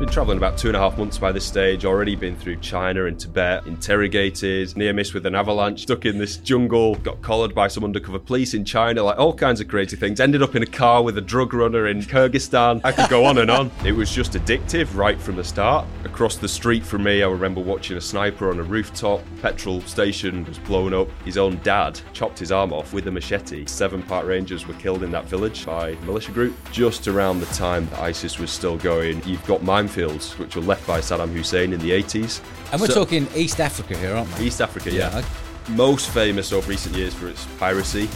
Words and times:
Been 0.00 0.08
travelling 0.08 0.38
about 0.38 0.56
two 0.56 0.68
and 0.68 0.76
a 0.78 0.80
half 0.80 0.96
months 0.96 1.18
by 1.18 1.30
this 1.30 1.44
stage, 1.44 1.84
already 1.84 2.16
been 2.16 2.34
through 2.34 2.56
China 2.56 3.04
and 3.04 3.20
Tibet, 3.20 3.66
interrogated, 3.66 4.74
near 4.74 4.94
miss 4.94 5.12
with 5.12 5.26
an 5.26 5.34
avalanche, 5.34 5.82
stuck 5.82 6.06
in 6.06 6.16
this 6.16 6.38
jungle, 6.38 6.94
got 6.94 7.20
collared 7.20 7.54
by 7.54 7.68
some 7.68 7.84
undercover 7.84 8.18
police 8.18 8.54
in 8.54 8.64
China, 8.64 9.02
like 9.02 9.18
all 9.18 9.34
kinds 9.34 9.60
of 9.60 9.68
crazy 9.68 9.98
things. 9.98 10.18
Ended 10.18 10.42
up 10.42 10.56
in 10.56 10.62
a 10.62 10.66
car 10.66 11.02
with 11.02 11.18
a 11.18 11.20
drug 11.20 11.52
runner 11.52 11.86
in 11.88 12.00
Kyrgyzstan. 12.00 12.80
I 12.82 12.92
could 12.92 13.10
go 13.10 13.26
on 13.26 13.36
and 13.36 13.50
on. 13.50 13.70
It 13.84 13.92
was 13.92 14.10
just 14.10 14.32
addictive 14.32 14.96
right 14.96 15.20
from 15.20 15.36
the 15.36 15.44
start. 15.44 15.86
Across 16.06 16.38
the 16.38 16.48
street 16.48 16.82
from 16.82 17.02
me, 17.02 17.22
I 17.22 17.28
remember 17.28 17.60
watching 17.60 17.98
a 17.98 18.00
sniper 18.00 18.48
on 18.48 18.58
a 18.58 18.62
rooftop. 18.62 19.20
Petrol 19.42 19.82
station 19.82 20.46
was 20.46 20.58
blown 20.60 20.94
up. 20.94 21.08
His 21.26 21.36
own 21.36 21.60
dad 21.62 22.00
chopped 22.14 22.38
his 22.38 22.52
arm 22.52 22.72
off 22.72 22.94
with 22.94 23.06
a 23.08 23.10
machete. 23.10 23.66
Seven 23.66 24.02
Park 24.04 24.26
Rangers 24.26 24.66
were 24.66 24.72
killed 24.74 25.02
in 25.02 25.10
that 25.10 25.26
village 25.26 25.66
by 25.66 25.92
militia 26.06 26.32
group. 26.32 26.56
Just 26.72 27.06
around 27.06 27.40
the 27.40 27.46
time 27.54 27.86
that 27.90 27.98
ISIS 27.98 28.38
was 28.38 28.50
still 28.50 28.78
going, 28.78 29.22
you've 29.26 29.44
got 29.44 29.62
minefields 29.94 30.38
which 30.38 30.56
were 30.56 30.62
left 30.62 30.86
by 30.86 31.00
Saddam 31.00 31.32
Hussein 31.32 31.72
in 31.72 31.80
the 31.80 31.90
80s. 31.90 32.40
And 32.72 32.80
we're 32.80 32.86
So- 32.88 32.94
talking 33.04 33.28
East 33.34 33.60
Africa 33.60 33.96
here, 33.96 34.14
aren't 34.14 34.38
we? 34.38 34.46
East 34.46 34.60
Africa, 34.60 34.90
yeah. 34.90 35.18
Yeah, 35.18 35.24
Most 35.68 36.10
famous 36.10 36.52
over 36.52 36.68
recent 36.68 36.96
years 36.96 37.14
for 37.14 37.28
its 37.28 37.46
piracy. 37.58 38.08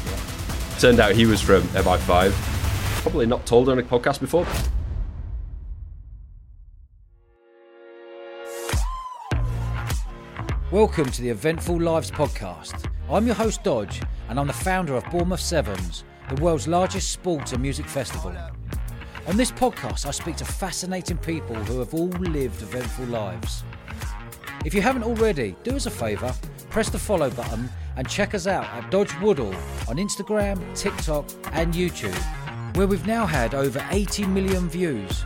Turned 0.80 0.98
out 0.98 1.12
he 1.12 1.27
was 1.27 1.41
from 1.41 1.62
MI5. 1.74 2.33
Probably 3.02 3.27
not 3.27 3.47
told 3.47 3.69
on 3.69 3.78
a 3.78 3.83
podcast 3.83 4.19
before. 4.20 4.47
Welcome 10.70 11.11
to 11.11 11.22
the 11.22 11.28
Eventful 11.30 11.80
Lives 11.80 12.11
podcast. 12.11 12.91
I'm 13.11 13.27
your 13.27 13.34
host, 13.34 13.62
Dodge, 13.62 14.02
and 14.28 14.38
I'm 14.41 14.47
the 14.47 14.52
founder 14.52 14.95
of 14.97 15.05
Bournemouth 15.11 15.41
Sevens, 15.41 16.05
the 16.34 16.42
world's 16.42 16.66
largest 16.66 17.11
sports 17.11 17.52
and 17.52 17.62
music 17.62 17.86
festival. 17.86 18.34
On 19.27 19.38
this 19.38 19.51
podcast, 19.51 20.05
I 20.05 20.10
speak 20.10 20.37
to 20.37 20.45
fascinating 20.45 21.16
people 21.16 21.55
who 21.55 21.78
have 21.78 21.95
all 21.95 22.09
lived 22.09 22.60
eventful 22.60 23.06
lives. 23.06 23.64
If 24.66 24.74
you 24.74 24.83
haven't 24.83 25.02
already, 25.02 25.56
do 25.62 25.75
us 25.75 25.86
a 25.86 25.91
favour, 25.91 26.34
press 26.69 26.91
the 26.91 26.98
follow 26.98 27.30
button 27.30 27.70
and 27.97 28.06
check 28.06 28.34
us 28.34 28.47
out 28.47 28.67
at 28.67 28.91
Dodge 28.91 29.19
Woodall 29.20 29.55
on 29.89 29.97
Instagram, 29.97 30.61
TikTok, 30.77 31.25
and 31.52 31.72
YouTube, 31.72 32.14
where 32.77 32.86
we've 32.86 33.06
now 33.06 33.25
had 33.25 33.55
over 33.55 33.83
80 33.91 34.27
million 34.27 34.69
views. 34.69 35.25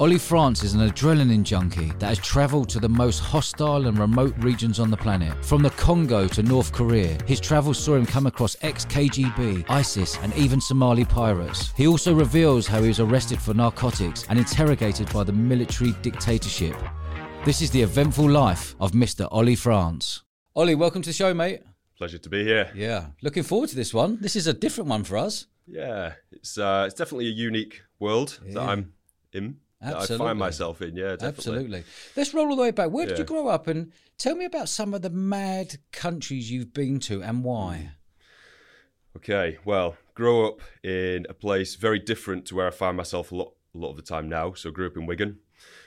Oli 0.00 0.16
France 0.16 0.64
is 0.64 0.72
an 0.72 0.88
adrenaline 0.88 1.42
junkie 1.42 1.92
that 1.98 2.08
has 2.08 2.18
travelled 2.20 2.70
to 2.70 2.80
the 2.80 2.88
most 2.88 3.18
hostile 3.18 3.86
and 3.86 3.98
remote 3.98 4.34
regions 4.38 4.80
on 4.80 4.90
the 4.90 4.96
planet. 4.96 5.44
From 5.44 5.62
the 5.62 5.68
Congo 5.68 6.26
to 6.26 6.42
North 6.42 6.72
Korea, 6.72 7.18
his 7.26 7.38
travels 7.38 7.78
saw 7.78 7.96
him 7.96 8.06
come 8.06 8.26
across 8.26 8.56
ex 8.62 8.86
KGB, 8.86 9.66
ISIS, 9.68 10.16
and 10.22 10.34
even 10.36 10.58
Somali 10.58 11.04
pirates. 11.04 11.74
He 11.76 11.86
also 11.86 12.14
reveals 12.14 12.66
how 12.66 12.80
he 12.80 12.88
was 12.88 12.98
arrested 12.98 13.42
for 13.42 13.52
narcotics 13.52 14.24
and 14.30 14.38
interrogated 14.38 15.12
by 15.12 15.22
the 15.22 15.34
military 15.34 15.92
dictatorship. 16.00 16.76
This 17.44 17.60
is 17.60 17.70
the 17.70 17.82
eventful 17.82 18.30
life 18.30 18.74
of 18.80 18.92
Mr. 18.92 19.28
Oli 19.30 19.54
France. 19.54 20.22
Oli, 20.56 20.76
welcome 20.76 21.02
to 21.02 21.10
the 21.10 21.12
show, 21.12 21.34
mate. 21.34 21.60
Pleasure 21.98 22.16
to 22.16 22.30
be 22.30 22.42
here. 22.42 22.72
Yeah, 22.74 23.08
looking 23.20 23.42
forward 23.42 23.68
to 23.68 23.76
this 23.76 23.92
one. 23.92 24.16
This 24.22 24.34
is 24.34 24.46
a 24.46 24.54
different 24.54 24.88
one 24.88 25.04
for 25.04 25.18
us. 25.18 25.46
Yeah, 25.66 26.14
it's 26.32 26.56
uh, 26.56 26.84
it's 26.86 26.94
definitely 26.94 27.26
a 27.26 27.32
unique 27.32 27.82
world 27.98 28.40
that 28.46 28.62
I'm 28.62 28.94
in. 29.34 29.58
That 29.80 29.96
I 29.96 30.00
Absolutely. 30.00 30.26
find 30.26 30.38
myself 30.38 30.82
in. 30.82 30.94
Yeah, 30.96 31.12
definitely. 31.12 31.28
Absolutely. 31.28 31.84
Let's 32.16 32.34
roll 32.34 32.48
all 32.50 32.56
the 32.56 32.62
way 32.62 32.70
back. 32.70 32.90
Where 32.90 33.06
did 33.06 33.18
you 33.18 33.24
grow 33.24 33.48
up? 33.48 33.66
And 33.66 33.92
tell 34.18 34.34
me 34.34 34.44
about 34.44 34.68
some 34.68 34.92
of 34.92 35.00
the 35.00 35.10
mad 35.10 35.78
countries 35.90 36.50
you've 36.50 36.74
been 36.74 36.98
to 37.00 37.22
and 37.22 37.42
why. 37.42 37.92
Okay, 39.16 39.58
well, 39.64 39.96
grew 40.14 40.46
up 40.46 40.60
in 40.84 41.26
a 41.28 41.34
place 41.34 41.74
very 41.74 41.98
different 41.98 42.46
to 42.46 42.54
where 42.54 42.68
I 42.68 42.70
find 42.70 42.96
myself 42.96 43.32
a 43.32 43.36
lot, 43.36 43.54
a 43.74 43.78
lot 43.78 43.90
of 43.90 43.96
the 43.96 44.02
time 44.02 44.28
now. 44.28 44.52
So, 44.52 44.70
grew 44.70 44.86
up 44.86 44.96
in 44.96 45.06
Wigan, 45.06 45.38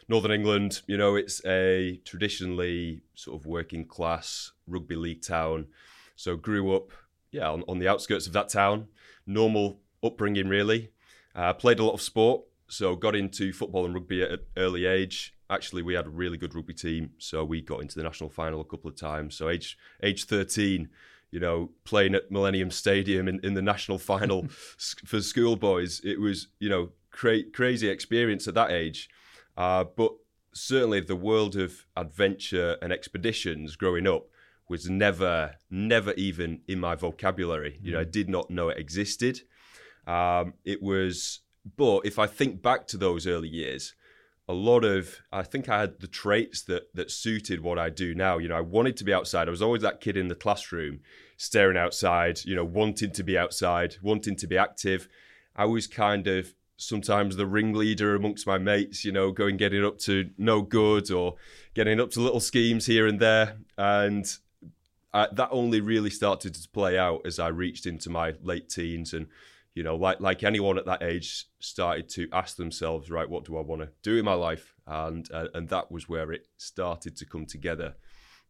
Northern 0.10 0.32
England. 0.32 0.82
You 0.88 0.98
know, 0.98 1.16
it's 1.16 1.44
a 1.46 2.02
traditionally 2.04 3.04
sort 3.14 3.40
of 3.40 3.46
working 3.46 3.86
class 3.86 4.52
rugby 4.68 4.96
league 4.96 5.22
town. 5.22 5.68
So, 6.16 6.36
grew 6.36 6.76
up, 6.76 6.90
yeah, 7.32 7.50
on, 7.50 7.64
on 7.68 7.80
the 7.80 7.88
outskirts 7.88 8.28
of 8.28 8.34
that 8.34 8.50
town. 8.50 8.88
Normal 9.26 9.80
upbringing, 10.04 10.50
really. 10.50 10.90
Uh, 11.34 11.54
played 11.54 11.80
a 11.80 11.84
lot 11.84 11.94
of 11.94 12.02
sport, 12.02 12.42
so 12.74 12.96
got 12.96 13.16
into 13.16 13.54
football 13.54 13.86
and 13.86 13.94
rugby 13.94 14.24
at 14.24 14.32
an 14.32 14.40
early 14.58 14.86
age. 14.86 15.34
Actually, 15.50 15.84
we 15.84 15.94
had 15.94 16.08
a 16.08 16.10
really 16.10 16.38
good 16.38 16.56
rugby 16.56 16.74
team, 16.74 17.12
so 17.18 17.44
we 17.44 17.62
got 17.62 17.82
into 17.82 17.96
the 17.96 18.04
national 18.04 18.30
final 18.30 18.62
a 18.62 18.66
couple 18.66 18.90
of 18.90 18.96
times. 18.96 19.36
So, 19.36 19.50
age 19.50 19.78
age 20.02 20.26
thirteen 20.26 20.90
you 21.34 21.40
know, 21.40 21.72
playing 21.84 22.14
at 22.14 22.30
Millennium 22.30 22.70
Stadium 22.70 23.28
in, 23.28 23.40
in 23.44 23.56
the 23.56 23.62
national 23.62 23.98
final 23.98 24.46
for 24.78 25.20
schoolboys. 25.20 26.00
It 26.04 26.22
was, 26.22 26.50
you 26.60 26.70
know, 26.70 26.92
cra- 27.10 27.50
crazy 27.52 27.88
experience 27.88 28.48
at 28.48 28.54
that 28.54 28.70
age. 28.70 29.10
Uh, 29.58 29.84
but 29.84 30.14
certainly 30.54 31.00
the 31.00 31.16
world 31.16 31.56
of 31.56 31.88
adventure 31.98 32.78
and 32.84 32.94
expeditions 32.94 33.76
growing 33.76 34.06
up 34.06 34.28
was 34.70 34.88
never, 34.88 35.56
never 35.72 36.14
even 36.14 36.62
in 36.68 36.80
my 36.80 36.94
vocabulary. 36.94 37.80
You 37.82 37.94
know, 37.94 38.02
I 38.02 38.04
did 38.04 38.30
not 38.30 38.52
know 38.52 38.70
it 38.70 38.78
existed. 38.78 39.42
Um, 40.06 40.54
it 40.64 40.84
was, 40.84 41.40
but 41.78 42.06
if 42.06 42.20
I 42.20 42.28
think 42.28 42.62
back 42.62 42.88
to 42.88 42.98
those 42.98 43.26
early 43.26 43.50
years, 43.50 43.94
a 44.48 44.54
lot 44.54 44.84
of 44.84 45.22
I 45.32 45.44
think 45.44 45.70
I 45.70 45.80
had 45.80 46.00
the 46.00 46.08
traits 46.08 46.62
that 46.64 46.94
that 46.94 47.12
suited 47.12 47.62
what 47.62 47.80
I 47.80 47.90
do 47.90 48.14
now. 48.14 48.38
You 48.38 48.50
know, 48.50 48.58
I 48.58 48.62
wanted 48.62 48.98
to 48.98 49.04
be 49.04 49.14
outside. 49.14 49.48
I 49.48 49.52
was 49.52 49.62
always 49.62 49.82
that 49.84 50.02
kid 50.02 50.18
in 50.18 50.28
the 50.28 50.36
classroom, 50.36 51.00
staring 51.38 51.78
outside. 51.78 52.44
You 52.44 52.56
know, 52.56 52.66
wanting 52.66 53.12
to 53.12 53.24
be 53.24 53.38
outside, 53.38 53.96
wanting 54.02 54.36
to 54.38 54.48
be 54.48 54.58
active. 54.58 55.08
I 55.56 55.66
was 55.66 55.88
kind 55.88 56.28
of 56.28 56.54
sometimes 56.76 57.36
the 57.38 57.48
ringleader 57.48 58.16
amongst 58.16 58.46
my 58.46 58.58
mates. 58.58 59.06
You 59.06 59.14
know, 59.14 59.32
going 59.32 59.56
getting 59.56 59.86
up 59.86 59.98
to 60.00 60.30
no 60.38 60.62
good 60.62 61.10
or 61.10 61.36
getting 61.74 62.02
up 62.02 62.12
to 62.12 62.20
little 62.20 62.42
schemes 62.42 62.86
here 62.86 63.08
and 63.08 63.22
there, 63.22 63.58
and 63.78 64.26
I, 65.14 65.28
that 65.32 65.50
only 65.52 65.80
really 65.80 66.10
started 66.10 66.54
to 66.56 66.70
play 66.70 66.98
out 66.98 67.22
as 67.26 67.40
I 67.40 67.48
reached 67.48 67.86
into 67.86 68.10
my 68.10 68.34
late 68.42 68.68
teens 68.70 69.14
and 69.14 69.28
you 69.76 69.84
know 69.84 69.96
like 69.96 70.20
like 70.20 70.44
anyone 70.44 70.78
at 70.78 70.86
that 70.86 71.02
age 71.04 71.46
started 71.60 72.08
to 72.10 72.28
ask 72.32 72.58
themselves 72.58 73.10
right 73.10 73.30
what 73.30 73.46
do 73.46 73.58
I 73.58 73.62
want 73.62 73.82
to 73.82 73.90
do 74.02 74.18
in 74.18 74.26
my 74.26 74.34
life 74.34 74.76
and 74.86 75.28
uh, 75.34 75.48
and 75.54 75.70
that 75.70 75.92
was 75.92 76.08
where 76.08 76.32
it 76.32 76.48
started 76.58 77.16
to 77.18 77.26
come 77.26 77.46
together 77.46 77.96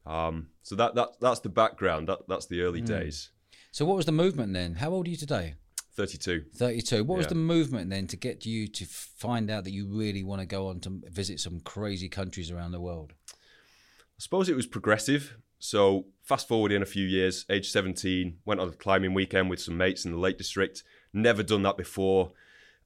um, 0.06 0.48
so 0.64 0.76
that 0.76 0.96
that 0.96 1.10
that's 1.22 1.40
the 1.40 1.50
background 1.50 2.10
that 2.10 2.20
that's 2.28 2.48
the 2.48 2.62
early 2.62 2.82
days 2.82 3.32
So, 3.74 3.86
what 3.86 3.98
was 3.98 4.06
the 4.06 4.12
movement 4.12 4.54
then? 4.54 4.76
How 4.76 4.92
old 4.92 5.08
are 5.08 5.10
you 5.10 5.18
today? 5.18 5.56
32 5.96 6.46
32. 6.56 7.04
What 7.04 7.18
was 7.18 7.28
the 7.28 7.36
movement 7.36 7.90
then 7.90 8.06
to 8.08 8.18
get 8.18 8.46
you 8.46 8.68
to 8.68 8.86
find 8.86 9.50
out 9.50 9.64
that 9.64 9.72
you 9.72 9.88
really 9.88 10.24
want 10.24 10.42
to 10.42 10.46
go 10.46 10.68
on 10.68 10.80
to 10.82 11.02
visit 11.10 11.40
some 11.40 11.60
crazy 11.60 12.08
countries 12.08 12.52
around 12.52 12.72
the 12.72 12.80
world? 12.80 13.14
I 13.32 14.20
suppose 14.20 14.48
it 14.48 14.56
was 14.56 14.68
progressive. 14.68 15.38
So 15.60 16.06
fast 16.22 16.48
forward 16.48 16.72
in 16.72 16.84
a 16.84 16.86
few 16.86 17.06
years, 17.06 17.46
age 17.50 17.72
17, 17.72 18.38
went 18.46 18.60
on 18.60 18.70
a 18.70 18.74
climbing 18.74 19.14
weekend 19.16 19.50
with 19.50 19.60
some 19.62 19.78
mates 19.78 20.06
in 20.06 20.12
the 20.12 20.18
Lake 20.18 20.38
District. 20.38 20.84
Never 21.14 21.44
done 21.44 21.62
that 21.64 21.78
before. 21.78 22.32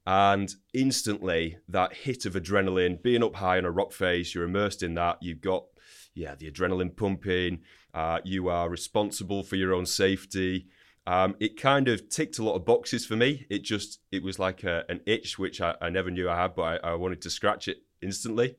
And 0.06 0.54
instantly, 0.74 1.58
that 1.68 1.94
hit 1.94 2.26
of 2.26 2.34
adrenaline, 2.34 3.02
being 3.02 3.24
up 3.24 3.36
high 3.36 3.58
on 3.58 3.66
a 3.66 3.72
rock 3.72 3.92
face, 3.92 4.34
you're 4.34 4.46
immersed 4.46 4.84
in 4.84 4.94
that. 4.94 5.18
You've 5.22 5.42
got, 5.42 5.66
yeah, 6.14 6.36
the 6.36 6.50
adrenaline 6.50 6.96
pumping. 6.96 7.60
Uh, 7.94 8.20
you 8.24 8.48
are 8.48 8.70
responsible 8.70 9.44
for 9.44 9.56
your 9.56 9.74
own 9.74 9.86
safety. 9.86 10.68
Um, 11.06 11.36
it 11.40 11.60
kind 11.60 11.88
of 11.88 12.10
ticked 12.10 12.38
a 12.38 12.44
lot 12.44 12.56
of 12.56 12.66
boxes 12.66 13.06
for 13.06 13.16
me. 13.16 13.46
It 13.50 13.64
just, 13.64 14.00
it 14.12 14.24
was 14.24 14.40
like 14.40 14.64
a, 14.64 14.84
an 14.90 15.02
itch 15.06 15.40
which 15.40 15.62
I, 15.62 15.76
I 15.82 15.90
never 15.90 16.12
knew 16.12 16.30
I 16.30 16.42
had, 16.42 16.56
but 16.56 16.84
I, 16.84 16.92
I 16.92 16.94
wanted 16.96 17.22
to 17.22 17.30
scratch 17.30 17.68
it 17.68 17.78
instantly. 18.02 18.56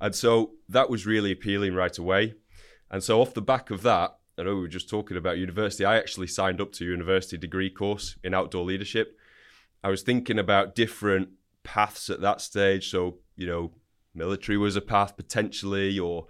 And 0.00 0.14
so 0.14 0.52
that 0.68 0.90
was 0.90 1.06
really 1.06 1.32
appealing 1.32 1.74
right 1.74 1.96
away. 1.96 2.34
And 2.90 3.02
so 3.02 3.20
off 3.20 3.34
the 3.34 3.42
back 3.42 3.70
of 3.70 3.82
that, 3.82 4.17
I 4.38 4.44
know 4.44 4.54
we 4.54 4.60
were 4.60 4.68
just 4.68 4.88
talking 4.88 5.16
about 5.16 5.38
university. 5.38 5.84
I 5.84 5.96
actually 5.96 6.28
signed 6.28 6.60
up 6.60 6.72
to 6.74 6.84
a 6.84 6.88
university 6.88 7.36
degree 7.36 7.70
course 7.70 8.16
in 8.22 8.34
outdoor 8.34 8.64
leadership. 8.64 9.18
I 9.82 9.88
was 9.88 10.02
thinking 10.02 10.38
about 10.38 10.74
different 10.74 11.30
paths 11.64 12.08
at 12.08 12.20
that 12.20 12.40
stage. 12.40 12.90
So, 12.90 13.18
you 13.36 13.46
know, 13.46 13.72
military 14.14 14.56
was 14.58 14.76
a 14.76 14.80
path 14.80 15.16
potentially, 15.16 15.98
or 15.98 16.26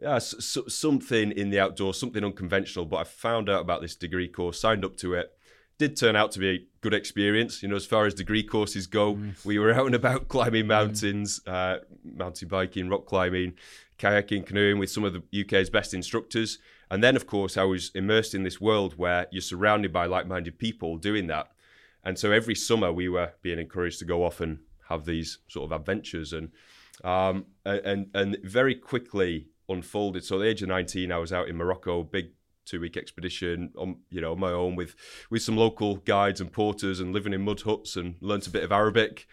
yeah, 0.00 0.18
something 0.18 1.32
in 1.32 1.50
the 1.50 1.58
outdoors, 1.58 1.98
something 1.98 2.24
unconventional. 2.24 2.84
But 2.84 2.96
I 2.98 3.04
found 3.04 3.48
out 3.48 3.60
about 3.60 3.82
this 3.82 3.96
degree 3.96 4.28
course, 4.28 4.60
signed 4.60 4.84
up 4.84 4.96
to 4.98 5.14
it. 5.14 5.32
Did 5.78 5.96
turn 5.96 6.16
out 6.16 6.32
to 6.32 6.40
be 6.40 6.48
a 6.48 6.66
good 6.80 6.94
experience. 6.94 7.62
You 7.62 7.68
know, 7.68 7.76
as 7.76 7.86
far 7.86 8.06
as 8.06 8.14
degree 8.14 8.42
courses 8.42 8.88
go, 8.88 9.16
we 9.44 9.60
were 9.60 9.72
out 9.72 9.86
and 9.86 9.94
about 9.94 10.28
climbing 10.28 10.66
mountains, 10.66 11.40
uh, 11.46 11.78
mountain 12.04 12.48
biking, 12.48 12.88
rock 12.88 13.06
climbing, 13.06 13.54
kayaking, 13.98 14.44
canoeing 14.44 14.78
with 14.78 14.90
some 14.90 15.04
of 15.04 15.12
the 15.12 15.22
UK's 15.40 15.70
best 15.70 15.94
instructors. 15.94 16.58
And 16.90 17.02
then, 17.02 17.16
of 17.16 17.26
course, 17.26 17.56
I 17.56 17.64
was 17.64 17.90
immersed 17.94 18.34
in 18.34 18.42
this 18.42 18.60
world 18.60 18.94
where 18.96 19.26
you're 19.30 19.42
surrounded 19.42 19.92
by 19.92 20.06
like 20.06 20.26
minded 20.26 20.58
people 20.58 20.96
doing 20.96 21.26
that. 21.26 21.48
And 22.02 22.18
so 22.18 22.32
every 22.32 22.54
summer 22.54 22.92
we 22.92 23.08
were 23.08 23.32
being 23.42 23.58
encouraged 23.58 23.98
to 23.98 24.04
go 24.04 24.24
off 24.24 24.40
and 24.40 24.60
have 24.88 25.04
these 25.04 25.38
sort 25.48 25.70
of 25.70 25.78
adventures 25.78 26.32
and 26.32 26.50
um, 27.04 27.46
and 27.64 28.08
and 28.14 28.38
very 28.42 28.74
quickly 28.74 29.48
unfolded. 29.68 30.24
So 30.24 30.36
at 30.36 30.38
the 30.40 30.48
age 30.48 30.62
of 30.62 30.68
19, 30.68 31.12
I 31.12 31.18
was 31.18 31.32
out 31.32 31.48
in 31.48 31.56
Morocco, 31.56 32.02
big 32.02 32.30
two 32.64 32.80
week 32.80 32.96
expedition 32.96 33.72
on 33.76 33.96
you 34.10 34.20
know 34.20 34.32
on 34.32 34.40
my 34.40 34.52
own 34.52 34.76
with 34.76 34.94
with 35.30 35.42
some 35.42 35.56
local 35.56 35.96
guides 35.96 36.40
and 36.40 36.52
porters 36.52 37.00
and 37.00 37.14
living 37.14 37.32
in 37.32 37.40
mud 37.42 37.62
huts 37.62 37.96
and 37.96 38.16
learnt 38.20 38.46
a 38.46 38.50
bit 38.50 38.64
of 38.64 38.72
Arabic. 38.72 39.26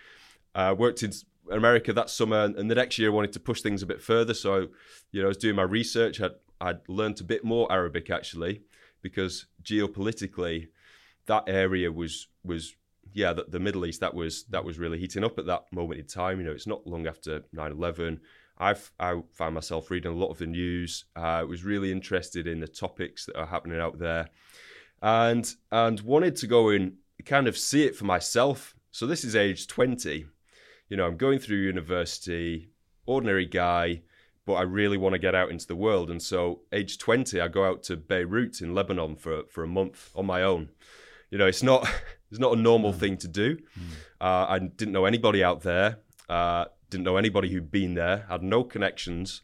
Uh, 0.54 0.74
worked 0.78 1.04
in 1.04 1.12
America 1.52 1.94
that 1.94 2.10
summer, 2.10 2.46
and 2.46 2.72
the 2.72 2.76
next 2.76 2.98
year 2.98 3.10
I 3.10 3.14
wanted 3.14 3.34
to 3.34 3.40
push 3.40 3.62
things 3.62 3.84
a 3.84 3.86
bit 3.86 4.02
further. 4.02 4.34
So, 4.34 4.70
you 5.12 5.22
know, 5.22 5.26
I 5.26 5.28
was 5.28 5.38
doing 5.38 5.56
my 5.56 5.64
research. 5.64 6.22
I'd, 6.22 6.32
I'd 6.62 6.88
learned 6.88 7.22
a 7.22 7.24
bit 7.26 7.44
more 7.44 7.72
Arabic 7.72 8.10
actually, 8.10 8.62
because 9.02 9.46
geopolitically, 9.64 10.70
that 11.28 11.44
area 11.48 11.92
was 11.92 12.28
was 12.44 12.76
yeah, 13.14 13.34
the, 13.34 13.46
the, 13.48 13.60
Middle 13.60 13.86
East 13.86 14.02
that 14.02 14.14
was 14.14 14.44
that 14.46 14.66
was 14.66 14.78
really 14.78 15.00
heating 15.00 15.24
up 15.24 15.40
at 15.40 15.46
that 15.46 15.72
moment 15.72 16.00
in 16.00 16.06
time. 16.06 16.40
You 16.40 16.46
know, 16.46 16.52
it's 16.52 16.68
not 16.68 16.86
long 16.86 17.08
after 17.08 17.42
9/11. 17.56 18.20
I've 18.58 18.92
I 19.00 19.22
found 19.34 19.56
myself 19.56 19.92
reading 19.92 20.12
a 20.12 20.16
lot 20.16 20.32
of 20.32 20.38
the 20.38 20.48
news. 20.48 21.06
Uh, 21.16 21.20
I 21.20 21.44
was 21.44 21.64
really 21.64 21.92
interested 21.92 22.48
in 22.48 22.60
the 22.60 22.68
topics 22.68 23.26
that 23.26 23.38
are 23.38 23.46
happening 23.46 23.80
out 23.80 24.00
there, 24.00 24.30
and 25.02 25.54
and 25.72 26.02
wanted 26.02 26.36
to 26.38 26.48
go 26.48 26.70
and 26.70 26.94
kind 27.26 27.48
of 27.48 27.58
see 27.58 27.84
it 27.84 27.96
for 27.96 28.06
myself. 28.06 28.76
So 28.92 29.06
this 29.06 29.24
is 29.24 29.36
age 29.36 29.68
20. 29.68 30.26
You 30.90 30.98
know, 30.98 31.06
I'm 31.06 31.18
going 31.18 31.40
through 31.40 31.58
university, 31.58 32.70
ordinary 33.06 33.46
guy, 33.46 34.02
but 34.46 34.54
I 34.54 34.62
really 34.62 34.98
want 34.98 35.14
to 35.14 35.20
get 35.20 35.36
out 35.36 35.50
into 35.50 35.68
the 35.68 35.76
world. 35.76 36.10
And 36.10 36.22
so, 36.22 36.62
age 36.72 36.98
20, 36.98 37.42
I 37.42 37.48
go 37.48 37.66
out 37.66 37.84
to 37.84 37.98
Beirut 37.98 38.62
in 38.62 38.74
Lebanon 38.74 39.16
for 39.16 39.44
for 39.50 39.64
a 39.64 39.68
month 39.68 40.12
on 40.16 40.26
my 40.26 40.44
own. 40.44 40.70
You 41.32 41.38
know, 41.38 41.48
it's 41.48 41.64
not 41.64 41.88
it's 42.32 42.40
not 42.40 42.54
a 42.54 42.62
normal 42.62 42.94
mm. 42.94 42.98
thing 42.98 43.18
to 43.18 43.28
do. 43.28 43.58
Mm. 43.58 43.92
Uh, 44.22 44.46
I 44.50 44.60
didn't 44.60 44.94
know 44.94 45.06
anybody 45.06 45.44
out 45.44 45.62
there. 45.62 46.00
Uh, 46.30 46.66
didn't 46.90 47.04
know 47.04 47.18
anybody 47.18 47.50
who'd 47.50 47.72
been 47.72 47.96
there. 47.96 48.26
Had 48.30 48.44
no 48.44 48.64
connections. 48.64 49.42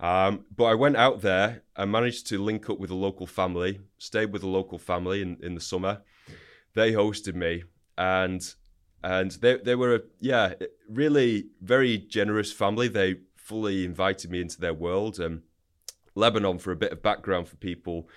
Um, 0.00 0.44
but 0.54 0.64
I 0.64 0.74
went 0.74 0.96
out 0.96 1.22
there 1.22 1.62
and 1.76 1.90
managed 1.90 2.26
to 2.28 2.42
link 2.42 2.70
up 2.70 2.78
with 2.78 2.90
a 2.90 2.94
local 2.94 3.26
family. 3.26 3.80
Stayed 3.98 4.32
with 4.32 4.42
a 4.42 4.48
local 4.48 4.78
family 4.78 5.22
in, 5.22 5.38
in 5.42 5.54
the 5.54 5.60
summer. 5.60 6.02
They 6.74 6.92
hosted 6.92 7.34
me, 7.34 7.64
and 7.96 8.54
and 9.02 9.32
they 9.32 9.56
they 9.56 9.74
were 9.74 9.96
a, 9.96 10.00
yeah 10.20 10.54
really 10.88 11.48
very 11.60 11.98
generous 11.98 12.52
family. 12.52 12.88
They 12.88 13.16
fully 13.48 13.84
invited 13.84 14.30
me 14.30 14.42
into 14.42 14.60
their 14.60 14.74
world. 14.74 15.18
And 15.18 15.42
Lebanon, 16.14 16.58
for 16.58 16.70
a 16.70 16.76
bit 16.76 16.92
of 16.92 17.02
background 17.02 17.48
for 17.48 17.56
people, 17.56 18.08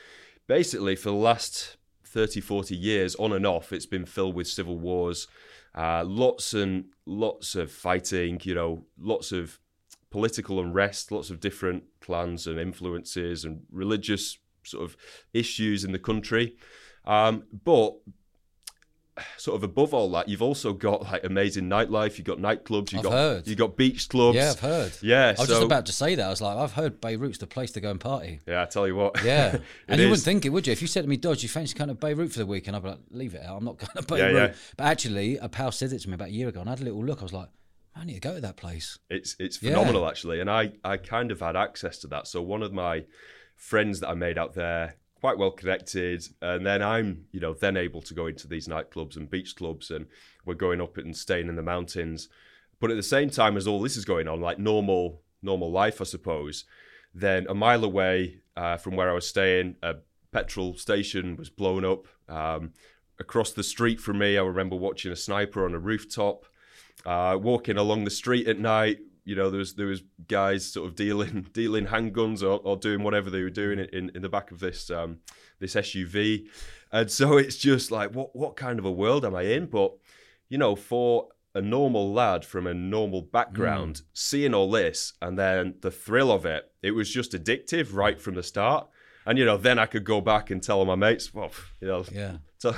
basically 0.45 0.95
for 0.95 1.09
the 1.09 1.15
last 1.15 1.77
30, 2.03 2.41
40 2.41 2.75
years, 2.75 3.15
on 3.15 3.31
and 3.31 3.45
off, 3.45 3.71
it's 3.71 3.85
been 3.85 4.05
filled 4.05 4.35
with 4.35 4.47
civil 4.47 4.77
wars, 4.77 5.27
uh, 5.73 6.03
lots 6.05 6.53
and 6.53 6.85
lots 7.05 7.55
of 7.55 7.71
fighting, 7.71 8.41
you 8.43 8.53
know, 8.53 8.85
lots 8.99 9.31
of 9.31 9.57
political 10.09 10.59
unrest, 10.59 11.13
lots 11.13 11.29
of 11.29 11.39
different 11.39 11.83
clans 12.01 12.45
and 12.45 12.59
influences 12.59 13.45
and 13.45 13.61
religious 13.71 14.37
sort 14.63 14.83
of 14.83 14.97
issues 15.33 15.85
in 15.85 15.93
the 15.93 15.99
country. 15.99 16.57
Um, 17.05 17.43
but 17.63 17.93
sort 19.37 19.55
of 19.55 19.63
above 19.63 19.93
all 19.93 20.09
that, 20.11 20.29
you've 20.29 20.41
also 20.41 20.73
got 20.73 21.03
like 21.03 21.23
amazing 21.23 21.69
nightlife. 21.69 22.17
You've 22.17 22.27
got 22.27 22.37
nightclubs. 22.37 22.91
You've 22.91 22.99
I've 22.99 23.03
got 23.03 23.11
heard. 23.11 23.47
you 23.47 23.55
got 23.55 23.75
beach 23.75 24.09
clubs. 24.09 24.35
Yeah, 24.35 24.51
I've 24.51 24.59
heard. 24.59 24.93
Yeah, 25.01 25.27
I 25.27 25.31
was 25.31 25.39
so, 25.39 25.45
just 25.47 25.63
about 25.63 25.85
to 25.87 25.91
say 25.91 26.15
that. 26.15 26.25
I 26.25 26.29
was 26.29 26.41
like, 26.41 26.57
I've 26.57 26.73
heard 26.73 27.01
Beirut's 27.01 27.37
the 27.37 27.47
place 27.47 27.71
to 27.71 27.81
go 27.81 27.91
and 27.91 27.99
party. 27.99 28.39
Yeah, 28.47 28.61
I 28.61 28.65
tell 28.65 28.87
you 28.87 28.95
what. 28.95 29.23
Yeah, 29.23 29.57
and 29.87 29.99
you 29.99 30.07
is. 30.07 30.11
wouldn't 30.11 30.25
think 30.25 30.45
it, 30.45 30.49
would 30.49 30.67
you? 30.67 30.73
If 30.73 30.81
you 30.81 30.87
said 30.87 31.03
to 31.03 31.09
me, 31.09 31.17
"Dodge, 31.17 31.43
you 31.43 31.49
fancy 31.49 31.75
kind 31.75 31.91
of 31.91 31.99
Beirut 31.99 32.31
for 32.31 32.39
the 32.39 32.45
weekend?" 32.45 32.75
I'd 32.75 32.83
be 32.83 32.89
like, 32.89 32.99
"Leave 33.11 33.35
it 33.35 33.43
out. 33.43 33.57
I'm 33.57 33.65
not 33.65 33.77
going 33.79 33.89
to 33.95 34.03
Beirut." 34.03 34.33
Yeah, 34.33 34.41
yeah. 34.47 34.53
But 34.77 34.83
actually, 34.85 35.37
a 35.37 35.49
pal 35.49 35.71
said 35.71 35.91
it 35.91 35.99
to 35.99 36.09
me 36.09 36.15
about 36.15 36.29
a 36.29 36.33
year 36.33 36.49
ago, 36.49 36.61
and 36.61 36.69
I 36.69 36.73
had 36.73 36.81
a 36.81 36.85
little 36.85 37.03
look. 37.03 37.19
I 37.19 37.23
was 37.23 37.33
like. 37.33 37.49
I 37.93 38.05
need 38.05 38.13
to 38.13 38.19
go 38.21 38.35
to 38.35 38.39
that 38.39 38.55
place. 38.55 38.97
It's 39.09 39.35
it's 39.37 39.57
phenomenal 39.57 40.03
yeah. 40.03 40.07
actually, 40.07 40.39
and 40.39 40.49
I 40.49 40.71
I 40.81 40.95
kind 40.95 41.29
of 41.29 41.41
had 41.41 41.57
access 41.57 41.97
to 41.99 42.07
that. 42.07 42.25
So 42.25 42.41
one 42.41 42.63
of 42.63 42.71
my 42.71 43.03
friends 43.57 43.99
that 43.99 44.07
I 44.07 44.13
made 44.13 44.37
out 44.37 44.53
there 44.53 44.95
quite 45.21 45.37
well 45.37 45.51
connected. 45.51 46.27
And 46.41 46.65
then 46.65 46.81
I'm, 46.81 47.25
you 47.31 47.39
know, 47.39 47.53
then 47.53 47.77
able 47.77 48.01
to 48.01 48.13
go 48.13 48.25
into 48.25 48.47
these 48.47 48.67
nightclubs 48.67 49.15
and 49.15 49.29
beach 49.29 49.55
clubs, 49.55 49.91
and 49.91 50.07
we're 50.45 50.55
going 50.55 50.81
up 50.81 50.97
and 50.97 51.15
staying 51.15 51.47
in 51.47 51.55
the 51.55 51.61
mountains. 51.61 52.27
But 52.79 52.89
at 52.89 52.97
the 52.97 53.03
same 53.03 53.29
time 53.29 53.55
as 53.55 53.67
all 53.67 53.81
this 53.81 53.95
is 53.95 54.03
going 54.03 54.27
on, 54.27 54.41
like 54.41 54.59
normal 54.59 55.21
normal 55.43 55.71
life, 55.71 56.01
I 56.01 56.03
suppose. 56.03 56.65
Then 57.13 57.45
a 57.49 57.55
mile 57.55 57.83
away 57.83 58.41
uh, 58.55 58.77
from 58.77 58.95
where 58.95 59.09
I 59.09 59.13
was 59.13 59.27
staying, 59.27 59.75
a 59.81 59.95
petrol 60.31 60.75
station 60.75 61.35
was 61.35 61.49
blown 61.49 61.85
up. 61.85 62.07
Um, 62.27 62.73
across 63.19 63.51
the 63.51 63.63
street 63.63 63.99
from 63.99 64.19
me, 64.19 64.37
I 64.37 64.41
remember 64.41 64.75
watching 64.75 65.11
a 65.11 65.15
sniper 65.15 65.65
on 65.65 65.73
a 65.73 65.79
rooftop. 65.79 66.45
Uh, 67.05 67.37
walking 67.41 67.77
along 67.77 68.03
the 68.03 68.11
street 68.11 68.47
at 68.47 68.59
night, 68.59 68.99
you 69.23 69.35
know, 69.35 69.49
there 69.49 69.59
was 69.59 69.75
there 69.75 69.87
was 69.87 70.03
guys 70.27 70.71
sort 70.71 70.87
of 70.87 70.95
dealing 70.95 71.47
dealing 71.53 71.87
handguns 71.87 72.41
or, 72.41 72.59
or 72.63 72.77
doing 72.77 73.03
whatever 73.03 73.29
they 73.29 73.41
were 73.41 73.49
doing 73.49 73.79
in, 73.79 74.11
in 74.13 74.21
the 74.21 74.29
back 74.29 74.51
of 74.51 74.59
this 74.59 74.89
um, 74.89 75.19
this 75.59 75.75
SUV, 75.75 76.47
and 76.91 77.11
so 77.11 77.37
it's 77.37 77.57
just 77.57 77.91
like 77.91 78.13
what 78.13 78.35
what 78.35 78.55
kind 78.55 78.79
of 78.79 78.85
a 78.85 78.91
world 78.91 79.25
am 79.25 79.35
I 79.35 79.43
in? 79.43 79.67
But 79.67 79.93
you 80.49 80.57
know, 80.57 80.75
for 80.75 81.29
a 81.53 81.61
normal 81.61 82.11
lad 82.13 82.45
from 82.45 82.65
a 82.65 82.73
normal 82.73 83.21
background, 83.21 83.95
mm. 83.95 84.01
seeing 84.13 84.53
all 84.53 84.71
this 84.71 85.13
and 85.21 85.37
then 85.37 85.75
the 85.81 85.91
thrill 85.91 86.31
of 86.31 86.45
it, 86.45 86.71
it 86.81 86.91
was 86.91 87.09
just 87.09 87.33
addictive 87.33 87.93
right 87.93 88.21
from 88.21 88.35
the 88.35 88.43
start. 88.43 88.87
And 89.25 89.37
you 89.37 89.45
know, 89.45 89.57
then 89.57 89.77
I 89.77 89.85
could 89.85 90.03
go 90.03 90.19
back 90.19 90.49
and 90.49 90.63
tell 90.63 90.83
my 90.85 90.95
mates, 90.95 91.33
well, 91.33 91.51
you 91.79 91.87
know, 91.87 92.05
yeah. 92.11 92.37
So, 92.57 92.71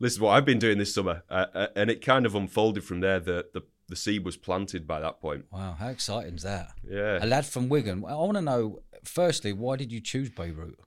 this 0.00 0.14
is 0.14 0.20
what 0.20 0.30
I've 0.30 0.44
been 0.44 0.58
doing 0.58 0.78
this 0.78 0.92
summer, 0.92 1.22
uh, 1.30 1.46
uh, 1.54 1.66
and 1.76 1.90
it 1.90 2.04
kind 2.04 2.26
of 2.26 2.34
unfolded 2.34 2.82
from 2.82 2.98
there. 2.98 3.20
The 3.20 3.46
the 3.54 3.62
the 3.88 3.96
seed 3.96 4.24
was 4.24 4.36
planted 4.36 4.86
by 4.86 5.00
that 5.00 5.20
point. 5.20 5.46
Wow, 5.50 5.76
how 5.78 5.88
exciting 5.88 6.34
is 6.34 6.42
that? 6.42 6.72
Yeah. 6.88 7.24
A 7.24 7.26
lad 7.26 7.46
from 7.46 7.68
Wigan. 7.68 8.04
I 8.06 8.14
want 8.14 8.34
to 8.34 8.42
know, 8.42 8.82
firstly, 9.02 9.52
why 9.52 9.76
did 9.76 9.90
you 9.90 10.00
choose 10.00 10.30
Beirut? 10.30 10.78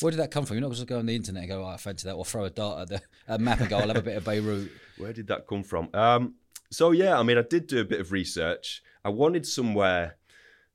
Where 0.00 0.10
did 0.10 0.18
that 0.18 0.32
come 0.32 0.44
from? 0.44 0.56
You're 0.56 0.68
not 0.68 0.74
just 0.74 0.86
go 0.88 0.98
on 0.98 1.06
the 1.06 1.14
internet 1.14 1.44
and 1.44 1.50
go, 1.50 1.64
oh, 1.64 1.68
I 1.68 1.76
fancy 1.76 2.08
that, 2.08 2.14
or 2.14 2.24
throw 2.24 2.44
a 2.44 2.50
dart 2.50 2.82
at 2.82 2.88
the 2.88 3.02
at 3.32 3.40
map 3.40 3.60
and 3.60 3.68
go, 3.68 3.78
I'll 3.78 3.86
have 3.86 3.96
a 3.96 4.02
bit 4.02 4.16
of 4.16 4.24
Beirut. 4.24 4.70
Where 4.98 5.12
did 5.12 5.28
that 5.28 5.46
come 5.46 5.62
from? 5.62 5.88
Um, 5.94 6.34
so, 6.70 6.90
yeah, 6.90 7.18
I 7.18 7.22
mean, 7.22 7.38
I 7.38 7.42
did 7.42 7.68
do 7.68 7.80
a 7.80 7.84
bit 7.84 8.00
of 8.00 8.10
research. 8.10 8.82
I 9.04 9.10
wanted 9.10 9.46
somewhere 9.46 10.16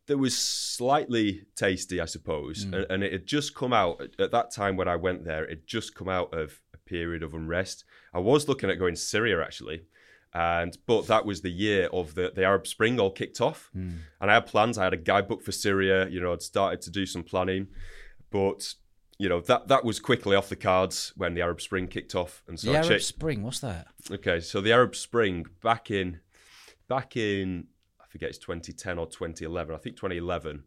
that 0.05 0.17
was 0.17 0.37
slightly 0.37 1.43
tasty, 1.57 1.99
I 1.99 2.05
suppose. 2.05 2.65
Mm. 2.65 2.73
And, 2.73 2.85
and, 2.91 3.03
it 3.03 3.11
had 3.11 3.25
just 3.25 3.53
come 3.53 3.73
out 3.73 3.99
at, 3.99 4.19
at 4.21 4.31
that 4.31 4.51
time 4.51 4.77
when 4.77 4.87
I 4.87 4.95
went 4.95 5.25
there, 5.25 5.43
it 5.43 5.49
had 5.49 5.67
just 5.67 5.95
come 5.95 6.07
out 6.07 6.33
of 6.33 6.61
a 6.73 6.77
period 6.77 7.23
of 7.23 7.33
unrest. 7.33 7.83
I 8.13 8.19
was 8.19 8.47
looking 8.47 8.69
at 8.69 8.79
going 8.79 8.95
to 8.95 9.01
Syria, 9.01 9.43
actually 9.43 9.81
and 10.37 10.77
but 10.85 11.07
that 11.07 11.25
was 11.25 11.41
the 11.41 11.49
year 11.49 11.89
of 11.91 12.13
the, 12.13 12.31
the 12.33 12.43
Arab 12.43 12.67
Spring 12.67 12.99
all 12.99 13.09
kicked 13.09 13.41
off, 13.41 13.71
mm. 13.75 13.97
and 14.21 14.29
I 14.31 14.35
had 14.35 14.45
plans. 14.45 14.77
I 14.77 14.83
had 14.83 14.93
a 14.93 14.97
guidebook 14.97 15.41
for 15.41 15.51
Syria. 15.51 16.07
You 16.09 16.21
know, 16.21 16.31
I'd 16.31 16.43
started 16.43 16.79
to 16.81 16.91
do 16.91 17.07
some 17.07 17.23
planning, 17.23 17.69
but 18.29 18.75
you 19.17 19.29
know 19.29 19.41
that 19.41 19.67
that 19.69 19.83
was 19.83 19.99
quickly 19.99 20.35
off 20.35 20.47
the 20.49 20.55
cards 20.55 21.11
when 21.17 21.33
the 21.33 21.41
Arab 21.41 21.59
Spring 21.59 21.87
kicked 21.87 22.13
off. 22.13 22.43
And 22.47 22.59
so 22.59 22.71
the 22.71 22.77
Arab 22.77 23.01
Spring, 23.01 23.41
what's 23.41 23.61
that? 23.61 23.87
Okay, 24.11 24.39
so 24.39 24.61
the 24.61 24.71
Arab 24.71 24.95
Spring 24.95 25.47
back 25.63 25.89
in 25.89 26.19
back 26.87 27.17
in 27.17 27.65
I 27.99 28.05
forget 28.07 28.29
it's 28.29 28.37
2010 28.37 28.99
or 28.99 29.07
2011. 29.07 29.73
I 29.73 29.79
think 29.79 29.95
2011. 29.95 30.65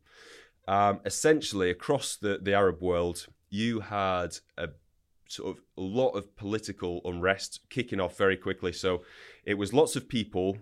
Um, 0.66 1.00
essentially, 1.04 1.71
across 1.71 2.16
the 2.16 2.40
the 2.42 2.54
Arab 2.54 2.83
world, 2.83 3.28
you 3.50 3.80
had 3.80 4.38
a 4.59 4.71
sort 5.30 5.56
of 5.56 5.62
a 5.76 5.80
lot 5.80 6.10
of 6.10 6.37
political 6.37 7.00
unrest 7.04 7.60
kicking 7.68 8.00
off 8.00 8.16
very 8.16 8.37
quickly. 8.37 8.72
So 8.72 9.02
it 9.44 9.54
was 9.54 9.72
lots 9.72 9.96
of 9.96 10.08
people 10.08 10.58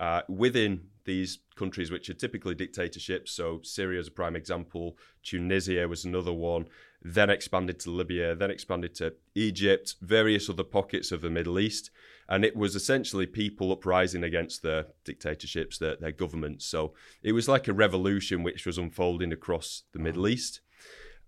uh, 0.00 0.22
within 0.28 0.88
these 1.04 1.38
countries 1.56 1.90
which 1.90 2.08
are 2.08 2.14
typically 2.14 2.54
dictatorships. 2.54 3.32
So 3.32 3.60
Syria 3.62 4.00
is 4.00 4.08
a 4.08 4.12
prime 4.12 4.36
example. 4.36 4.96
Tunisia 5.22 5.88
was 5.88 6.04
another 6.04 6.32
one. 6.32 6.66
Then 7.02 7.30
expanded 7.30 7.80
to 7.80 7.90
Libya. 7.90 8.34
Then 8.34 8.50
expanded 8.50 8.94
to 8.96 9.14
Egypt. 9.34 9.96
Various 10.00 10.48
other 10.48 10.62
pockets 10.64 11.10
of 11.10 11.20
the 11.20 11.30
Middle 11.30 11.58
East. 11.58 11.90
And 12.28 12.44
it 12.44 12.56
was 12.56 12.76
essentially 12.76 13.26
people 13.26 13.72
uprising 13.72 14.22
against 14.22 14.62
the 14.62 14.86
dictatorships, 15.04 15.78
their, 15.78 15.96
their 15.96 16.12
governments. 16.12 16.64
So 16.66 16.94
it 17.22 17.32
was 17.32 17.48
like 17.48 17.66
a 17.66 17.72
revolution 17.72 18.42
which 18.42 18.64
was 18.64 18.78
unfolding 18.78 19.32
across 19.32 19.82
the 19.92 19.98
Middle 19.98 20.28
East. 20.28 20.60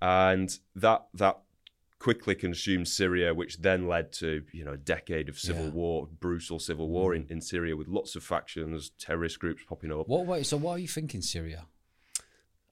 And 0.00 0.56
that 0.76 1.06
that 1.14 1.40
quickly 1.98 2.34
consumed 2.34 2.88
Syria, 2.88 3.34
which 3.34 3.58
then 3.58 3.88
led 3.88 4.12
to 4.14 4.42
you 4.52 4.64
know 4.64 4.72
a 4.72 4.76
decade 4.76 5.28
of 5.28 5.38
civil 5.38 5.66
yeah. 5.66 5.70
war, 5.70 6.08
brutal 6.20 6.58
civil 6.58 6.88
war 6.88 7.12
mm. 7.12 7.16
in, 7.16 7.26
in 7.28 7.40
Syria 7.40 7.76
with 7.76 7.88
lots 7.88 8.16
of 8.16 8.22
factions, 8.22 8.90
terrorist 8.98 9.38
groups 9.38 9.62
popping 9.68 9.92
up. 9.92 10.08
What 10.08 10.26
way? 10.26 10.42
So 10.42 10.56
why 10.56 10.72
are 10.72 10.78
you 10.78 10.88
thinking 10.88 11.22
Syria? 11.22 11.66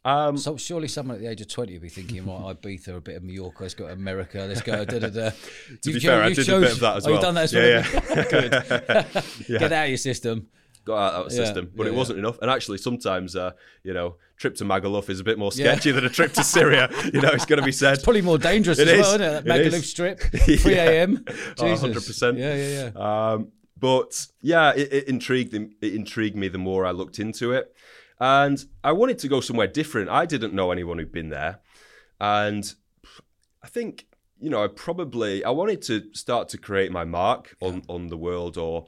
Um, 0.04 0.36
so 0.36 0.56
surely 0.56 0.88
someone 0.88 1.16
at 1.16 1.22
the 1.22 1.28
age 1.28 1.40
of 1.40 1.48
twenty 1.48 1.74
would 1.74 1.82
be 1.82 1.88
thinking, 1.88 2.26
"Well, 2.26 2.52
Ibiza, 2.52 2.96
a 2.96 3.00
bit 3.00 3.16
of 3.16 3.22
Mallorca, 3.22 3.62
let's 3.62 3.74
go 3.74 3.86
to 3.86 3.92
America, 3.92 4.46
let's 4.48 4.60
go." 4.60 4.84
Da, 4.84 4.98
da, 4.98 5.08
da. 5.08 5.30
to 5.82 5.90
you, 5.90 5.94
be 5.94 6.00
fair, 6.00 6.22
I 6.22 6.32
did 6.32 6.44
chose, 6.44 6.48
a 6.48 6.60
bit 6.60 6.72
of 6.72 6.80
that 6.80 6.96
as 6.96 7.06
oh, 7.06 7.10
well. 7.10 7.14
You've 7.14 7.22
done 7.22 7.34
that 7.36 7.44
as 7.44 7.52
yeah, 7.52 7.60
well. 7.62 8.02
Yeah. 8.16 8.24
Good. 8.30 8.52
yeah. 9.48 9.58
Get 9.58 9.72
out 9.72 9.84
of 9.84 9.88
your 9.90 9.98
system 9.98 10.48
got 10.84 10.98
out 10.98 11.14
of 11.14 11.30
that 11.30 11.36
yeah, 11.36 11.44
system, 11.44 11.70
but 11.74 11.84
yeah, 11.84 11.92
it 11.92 11.94
wasn't 11.94 12.18
enough. 12.18 12.38
And 12.40 12.50
actually, 12.50 12.78
sometimes, 12.78 13.36
uh, 13.36 13.52
you 13.82 13.92
know, 13.94 14.16
trip 14.36 14.54
to 14.56 14.64
Magaluf 14.64 15.08
is 15.08 15.20
a 15.20 15.24
bit 15.24 15.38
more 15.38 15.52
sketchy 15.52 15.92
than 15.92 16.04
a 16.04 16.08
trip 16.08 16.32
to 16.34 16.44
Syria. 16.44 16.88
you 17.12 17.20
know, 17.20 17.30
it's 17.30 17.46
going 17.46 17.60
to 17.60 17.64
be 17.64 17.72
said. 17.72 17.94
It's 17.94 18.04
probably 18.04 18.22
more 18.22 18.38
dangerous 18.38 18.78
it 18.78 18.88
as 18.88 18.94
is. 18.94 19.00
well, 19.00 19.14
isn't 19.14 19.46
it? 19.46 19.50
Magaluf 19.50 19.78
it 19.78 19.84
Strip, 19.84 20.20
3 20.60 20.74
a.m. 20.74 21.24
Oh, 21.28 21.64
100%. 21.64 22.38
Yeah, 22.38 22.54
yeah, 22.54 22.90
yeah. 22.94 23.32
Um, 23.32 23.52
but 23.78 24.26
yeah, 24.40 24.72
it, 24.74 24.92
it 24.92 25.08
intrigued 25.08 25.54
it 25.54 25.94
intrigued 25.94 26.36
me 26.36 26.48
the 26.48 26.58
more 26.58 26.86
I 26.86 26.92
looked 26.92 27.18
into 27.18 27.52
it, 27.52 27.74
and 28.20 28.64
I 28.84 28.92
wanted 28.92 29.18
to 29.20 29.28
go 29.28 29.40
somewhere 29.40 29.66
different. 29.66 30.08
I 30.08 30.24
didn't 30.24 30.54
know 30.54 30.70
anyone 30.70 30.98
who'd 30.98 31.10
been 31.10 31.30
there, 31.30 31.58
and 32.20 32.72
I 33.60 33.66
think 33.66 34.06
you 34.42 34.50
know, 34.50 34.62
I 34.62 34.66
probably 34.66 35.44
I 35.44 35.50
wanted 35.50 35.82
to 35.82 36.12
start 36.14 36.48
to 36.50 36.58
create 36.58 36.90
my 36.90 37.04
mark 37.04 37.56
on 37.60 37.82
on 37.88 38.08
the 38.08 38.16
world 38.16 38.58
or 38.58 38.86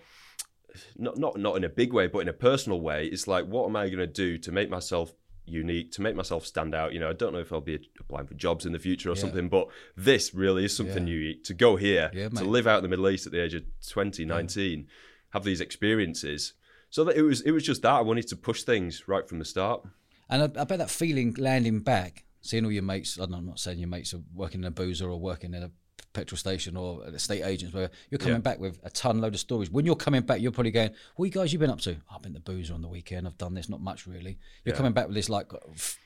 not 0.96 1.16
not 1.18 1.38
not 1.38 1.56
in 1.56 1.64
a 1.64 1.68
big 1.68 1.92
way, 1.92 2.06
but 2.06 2.20
in 2.20 2.28
a 2.28 2.32
personal 2.32 2.80
way. 2.80 3.06
It's 3.06 3.26
like, 3.28 3.46
what 3.46 3.66
am 3.68 3.76
I 3.76 3.86
going 3.88 3.98
to 3.98 4.06
do 4.06 4.38
to 4.38 4.52
make 4.52 4.70
myself 4.70 5.12
unique, 5.46 5.92
to 5.92 6.02
make 6.02 6.16
myself 6.16 6.46
stand 6.46 6.74
out? 6.74 6.92
You 6.92 7.00
know, 7.00 7.10
I 7.10 7.12
don't 7.12 7.32
know 7.32 7.38
if 7.40 7.52
I'll 7.52 7.60
be 7.60 7.78
applying 8.00 8.26
for 8.26 8.34
jobs 8.34 8.64
in 8.66 8.72
the 8.72 8.78
future 8.78 9.10
or 9.10 9.14
Yeah. 9.14 9.20
something, 9.22 9.48
but 9.48 9.68
this 9.96 10.34
really 10.34 10.64
is 10.64 10.76
something 10.76 11.06
Yeah. 11.06 11.14
unique. 11.14 11.44
To 11.44 11.54
go 11.54 11.76
here, 11.76 12.10
Yeah, 12.14 12.28
to 12.30 12.44
live 12.44 12.66
out 12.66 12.78
in 12.78 12.82
the 12.82 12.88
Middle 12.88 13.08
East 13.10 13.26
at 13.26 13.32
the 13.32 13.42
age 13.42 13.54
of 13.54 13.64
20, 13.88 14.24
19, 14.24 14.86
have 15.30 15.44
these 15.44 15.60
experiences. 15.60 16.54
So 16.90 17.04
that 17.04 17.16
it 17.16 17.22
was 17.22 17.40
it 17.42 17.50
was 17.50 17.64
just 17.64 17.82
that 17.82 17.92
I 17.92 18.00
wanted 18.00 18.28
to 18.28 18.36
push 18.36 18.62
things 18.62 19.08
right 19.08 19.28
from 19.28 19.38
the 19.38 19.44
start. 19.44 19.82
And 20.30 20.42
I, 20.42 20.60
I 20.62 20.64
bet 20.64 20.78
that 20.78 20.90
feeling 20.90 21.34
landing 21.38 21.80
back, 21.80 22.24
seeing 22.40 22.64
all 22.64 22.72
your 22.72 22.82
mates, 22.84 23.18
I'm 23.18 23.30
not 23.44 23.58
saying 23.58 23.78
your 23.78 23.88
mates 23.88 24.14
are 24.14 24.22
working 24.32 24.60
in 24.62 24.66
a 24.66 24.70
boozer 24.70 25.10
or 25.10 25.18
working 25.20 25.52
in 25.54 25.62
a 25.62 25.70
petrol 26.14 26.38
station 26.38 26.76
or 26.76 27.04
at 27.06 27.12
estate 27.12 27.42
agents 27.44 27.74
where 27.74 27.90
you're 28.08 28.18
coming 28.18 28.36
Yeah. 28.36 28.40
back 28.40 28.58
with 28.58 28.78
a 28.84 28.88
ton 28.90 29.20
load 29.20 29.34
of 29.34 29.40
stories. 29.40 29.68
When 29.70 29.84
you're 29.84 29.96
coming 29.96 30.22
back, 30.22 30.40
you're 30.40 30.52
probably 30.52 30.70
going, 30.70 30.90
What 31.16 31.26
you 31.26 31.30
guys 31.30 31.52
you 31.52 31.58
been 31.58 31.68
up 31.70 31.80
to? 31.82 31.96
"Oh, 32.10 32.14
I've 32.16 32.22
been 32.22 32.32
to 32.34 32.40
boozer 32.40 32.72
on 32.72 32.80
the 32.80 32.88
weekend, 32.88 33.26
I've 33.26 33.36
done 33.36 33.52
this, 33.52 33.68
not 33.68 33.80
much 33.82 34.06
really. 34.06 34.38
You're 34.64 34.72
Yeah. 34.74 34.78
coming 34.78 34.92
back 34.92 35.06
with 35.08 35.16
this 35.16 35.28
like 35.28 35.48
f- 35.70 35.98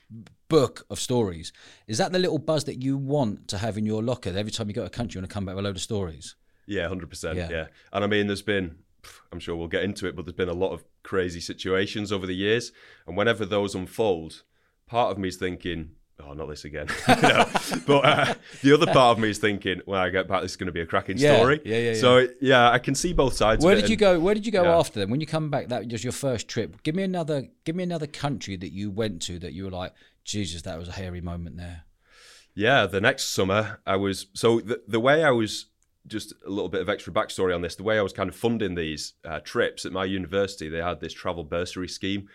book 0.49 0.85
of 0.89 0.99
stories. 0.99 1.53
Is 1.87 1.97
that 1.99 2.11
the 2.11 2.19
little 2.19 2.39
buzz 2.39 2.65
that 2.65 2.81
you 2.83 2.97
want 2.97 3.47
to 3.49 3.57
have 3.59 3.77
in 3.77 3.85
your 3.85 4.03
locker? 4.03 4.29
Every 4.35 4.51
time 4.51 4.67
you 4.67 4.73
go 4.73 4.81
to 4.81 4.87
a 4.87 4.89
country, 4.89 5.17
you 5.17 5.21
want 5.21 5.29
to 5.29 5.33
come 5.33 5.45
back 5.45 5.55
with 5.55 5.63
a 5.63 5.67
load 5.67 5.75
of 5.77 5.81
stories. 5.81 6.35
Yeah, 6.65 6.87
hundred 6.87 7.09
percent. 7.09 7.37
Yeah. 7.37 7.49
Yeah, 7.49 7.67
and 7.93 8.03
I 8.03 8.07
mean, 8.07 8.27
there's 8.27 8.41
been, 8.41 8.79
I'm 9.31 9.39
sure 9.39 9.55
we'll 9.55 9.67
get 9.67 9.83
into 9.83 10.07
it, 10.07 10.15
but 10.15 10.25
there's 10.25 10.35
been 10.35 10.49
a 10.49 10.53
lot 10.53 10.71
of 10.71 10.83
crazy 11.03 11.39
situations 11.39 12.11
over 12.11 12.25
the 12.27 12.35
years, 12.35 12.71
and 13.07 13.15
whenever 13.15 13.45
those 13.45 13.73
unfold, 13.75 14.43
part 14.87 15.11
of 15.11 15.17
me 15.17 15.27
is 15.29 15.37
thinking, 15.37 15.91
oh, 16.23 16.33
not 16.33 16.47
this 16.47 16.65
again. 16.65 16.87
You 17.07 17.15
know? 17.15 17.45
but 17.87 18.05
uh, 18.05 18.33
the 18.61 18.73
other 18.73 18.85
part 18.85 19.17
of 19.17 19.19
me 19.19 19.29
is 19.29 19.37
thinking, 19.37 19.81
when 19.85 19.99
I 19.99 20.09
get 20.09 20.27
back, 20.27 20.41
this 20.41 20.51
is 20.51 20.57
going 20.57 20.67
to 20.67 20.73
be 20.73 20.81
a 20.81 20.85
cracking 20.85 21.17
Yeah, 21.17 21.37
story. 21.37 21.61
yeah, 21.65 21.77
yeah, 21.77 21.91
yeah. 21.91 21.99
So 21.99 22.27
yeah, 22.41 22.69
I 22.69 22.79
can 22.79 22.95
see 22.95 23.13
both 23.13 23.33
sides. 23.33 23.63
Where 23.63 23.73
of 23.73 23.79
it, 23.79 23.81
did 23.83 23.89
you 23.89 23.93
and- 23.95 24.17
go? 24.17 24.19
Where 24.19 24.33
did 24.33 24.45
you 24.45 24.51
go 24.51 24.63
yeah. 24.63 24.77
after 24.77 24.99
then? 24.99 25.09
When 25.09 25.19
you 25.19 25.27
come 25.27 25.49
back, 25.49 25.69
that 25.69 25.91
was 25.91 26.03
your 26.03 26.13
first 26.13 26.47
trip. 26.47 26.81
Give 26.83 26.95
me 26.95 27.03
another. 27.03 27.47
Give 27.65 27.75
me 27.75 27.83
another 27.83 28.07
country 28.07 28.55
that 28.57 28.71
you 28.71 28.89
went 28.89 29.21
to 29.23 29.39
that 29.39 29.53
you 29.53 29.65
were 29.65 29.71
like, 29.71 29.93
Jesus, 30.23 30.61
that 30.63 30.77
was 30.77 30.87
a 30.89 30.93
hairy 30.93 31.21
moment 31.21 31.57
there. 31.57 31.83
Yeah, 32.55 32.85
the 32.87 33.01
next 33.01 33.29
summer 33.29 33.79
I 33.85 33.95
was 33.95 34.27
so 34.33 34.59
the 34.59 34.81
the 34.87 34.99
way 34.99 35.23
I 35.23 35.31
was 35.31 35.67
just 36.07 36.33
a 36.45 36.49
little 36.49 36.69
bit 36.69 36.81
of 36.81 36.89
extra 36.89 37.13
backstory 37.13 37.53
on 37.53 37.61
this. 37.61 37.75
The 37.75 37.83
way 37.83 37.97
I 37.97 38.01
was 38.01 38.13
kind 38.13 38.29
of 38.29 38.35
funding 38.35 38.75
these 38.75 39.13
uh, 39.23 39.39
trips 39.39 39.85
at 39.85 39.91
my 39.91 40.05
university, 40.05 40.67
they 40.67 40.81
had 40.81 40.99
this 40.99 41.13
travel 41.13 41.43
bursary 41.43 41.87
scheme, 41.87 42.27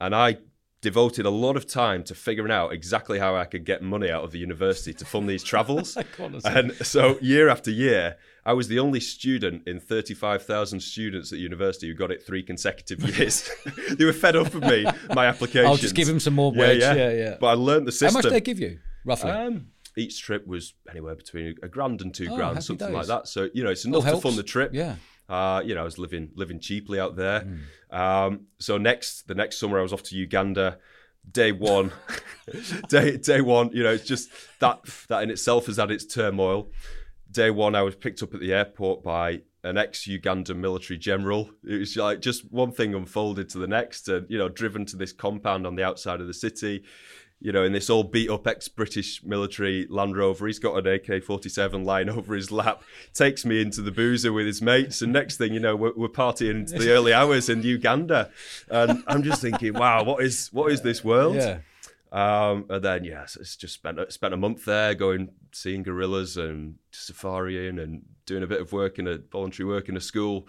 and 0.00 0.14
I 0.14 0.38
devoted 0.80 1.26
a 1.26 1.30
lot 1.30 1.56
of 1.56 1.66
time 1.66 2.02
to 2.04 2.14
figuring 2.14 2.50
out 2.50 2.72
exactly 2.72 3.18
how 3.18 3.36
I 3.36 3.44
could 3.44 3.64
get 3.64 3.82
money 3.82 4.10
out 4.10 4.24
of 4.24 4.32
the 4.32 4.38
university 4.38 4.94
to 4.94 5.04
fund 5.04 5.28
these 5.28 5.42
travels. 5.42 5.96
and 6.44 6.72
so 6.76 7.18
year 7.20 7.48
after 7.48 7.70
year, 7.70 8.16
I 8.46 8.54
was 8.54 8.68
the 8.68 8.78
only 8.78 9.00
student 9.00 9.68
in 9.68 9.80
35,000 9.80 10.80
students 10.80 11.32
at 11.32 11.38
university 11.38 11.88
who 11.88 11.94
got 11.94 12.10
it 12.10 12.24
three 12.24 12.42
consecutive 12.42 13.02
years. 13.02 13.50
they 13.90 14.04
were 14.04 14.12
fed 14.12 14.36
up 14.36 14.54
with 14.54 14.64
me, 14.64 14.86
my 15.14 15.26
applications. 15.26 15.68
I'll 15.68 15.76
just 15.76 15.94
give 15.94 16.08
him 16.08 16.20
some 16.20 16.34
more 16.34 16.52
Yeah, 16.54 16.72
yeah. 16.72 16.94
Yeah, 16.94 17.12
yeah. 17.12 17.36
But 17.38 17.46
I 17.48 17.54
learned 17.54 17.86
the 17.86 17.92
system. 17.92 18.08
How 18.08 18.18
much 18.18 18.22
did 18.24 18.32
they 18.32 18.40
give 18.40 18.58
you 18.58 18.78
roughly? 19.04 19.30
Um, 19.30 19.66
each 19.96 20.22
trip 20.22 20.46
was 20.46 20.72
anywhere 20.88 21.14
between 21.14 21.56
a 21.62 21.68
grand 21.68 22.00
and 22.00 22.14
two 22.14 22.28
Oh, 22.30 22.36
grand, 22.36 22.62
something 22.64 22.86
days. 22.88 22.94
like 22.94 23.06
that. 23.06 23.28
So 23.28 23.48
you 23.52 23.64
know, 23.64 23.70
it's 23.70 23.84
enough 23.84 24.04
to 24.04 24.16
fund 24.18 24.36
the 24.36 24.42
trip. 24.42 24.72
Yeah. 24.72 24.96
Uh, 25.30 25.62
you 25.64 25.76
know, 25.76 25.82
I 25.82 25.84
was 25.84 25.96
living 25.96 26.30
living 26.34 26.58
cheaply 26.58 26.98
out 26.98 27.14
there. 27.14 27.40
Hmm. 27.40 27.96
Um, 27.96 28.40
so 28.58 28.78
next, 28.78 29.28
the 29.28 29.34
next 29.34 29.58
summer, 29.58 29.78
I 29.78 29.82
was 29.82 29.92
off 29.92 30.02
to 30.04 30.16
Uganda. 30.16 30.78
Day 31.30 31.52
one, 31.52 31.92
day 32.88 33.16
day 33.16 33.40
one. 33.40 33.70
You 33.72 33.84
know, 33.84 33.92
it's 33.92 34.06
just 34.06 34.30
that 34.58 34.80
that 35.08 35.22
in 35.22 35.30
itself 35.30 35.66
has 35.66 35.76
had 35.76 35.90
its 35.90 36.04
turmoil. 36.04 36.70
Day 37.30 37.50
one, 37.50 37.76
I 37.76 37.82
was 37.82 37.94
picked 37.94 38.22
up 38.22 38.34
at 38.34 38.40
the 38.40 38.52
airport 38.52 39.04
by 39.04 39.42
an 39.62 39.76
ex-Ugandan 39.76 40.56
military 40.56 40.98
general. 40.98 41.50
It 41.62 41.78
was 41.78 41.96
like 41.96 42.20
just 42.20 42.50
one 42.50 42.72
thing 42.72 42.94
unfolded 42.94 43.50
to 43.50 43.58
the 43.58 43.68
next, 43.68 44.08
and 44.08 44.28
you 44.28 44.38
know, 44.38 44.48
driven 44.48 44.84
to 44.86 44.96
this 44.96 45.12
compound 45.12 45.66
on 45.66 45.76
the 45.76 45.84
outside 45.84 46.20
of 46.20 46.26
the 46.26 46.34
city 46.34 46.82
you 47.40 47.52
know, 47.52 47.64
in 47.64 47.72
this 47.72 47.88
all 47.88 48.04
beat 48.04 48.28
up 48.30 48.46
ex 48.46 48.68
British 48.68 49.22
military 49.24 49.86
Land 49.88 50.16
Rover. 50.16 50.46
He's 50.46 50.58
got 50.58 50.76
an 50.76 50.86
AK 50.86 51.24
47 51.24 51.84
lying 51.84 52.10
over 52.10 52.34
his 52.34 52.52
lap, 52.52 52.82
takes 53.14 53.44
me 53.44 53.62
into 53.62 53.80
the 53.80 53.90
boozer 53.90 54.32
with 54.32 54.46
his 54.46 54.60
mates. 54.60 55.00
And 55.00 55.12
next 55.12 55.38
thing 55.38 55.54
you 55.54 55.60
know, 55.60 55.74
we're, 55.74 55.94
we're 55.96 56.08
partying 56.08 56.60
into 56.60 56.78
the 56.78 56.90
early 56.90 57.12
hours 57.12 57.48
in 57.48 57.62
Uganda. 57.62 58.30
And 58.70 59.02
I'm 59.06 59.22
just 59.22 59.40
thinking, 59.40 59.74
wow, 59.74 60.04
what 60.04 60.22
is 60.22 60.48
what 60.52 60.70
is 60.70 60.82
this 60.82 61.02
world? 61.02 61.36
Yeah. 61.36 61.60
Um, 62.12 62.66
and 62.68 62.82
then, 62.82 63.04
yes, 63.04 63.36
it's 63.40 63.56
just 63.56 63.74
spent, 63.74 64.12
spent 64.12 64.34
a 64.34 64.36
month 64.36 64.64
there 64.64 64.94
going, 64.94 65.30
seeing 65.52 65.82
gorillas 65.82 66.36
and 66.36 66.74
safariing 66.92 67.80
and 67.80 68.02
doing 68.26 68.42
a 68.42 68.48
bit 68.48 68.60
of 68.60 68.72
work 68.72 68.98
in 68.98 69.06
a 69.06 69.18
voluntary 69.18 69.68
work 69.68 69.88
in 69.88 69.96
a 69.96 70.00
school. 70.00 70.48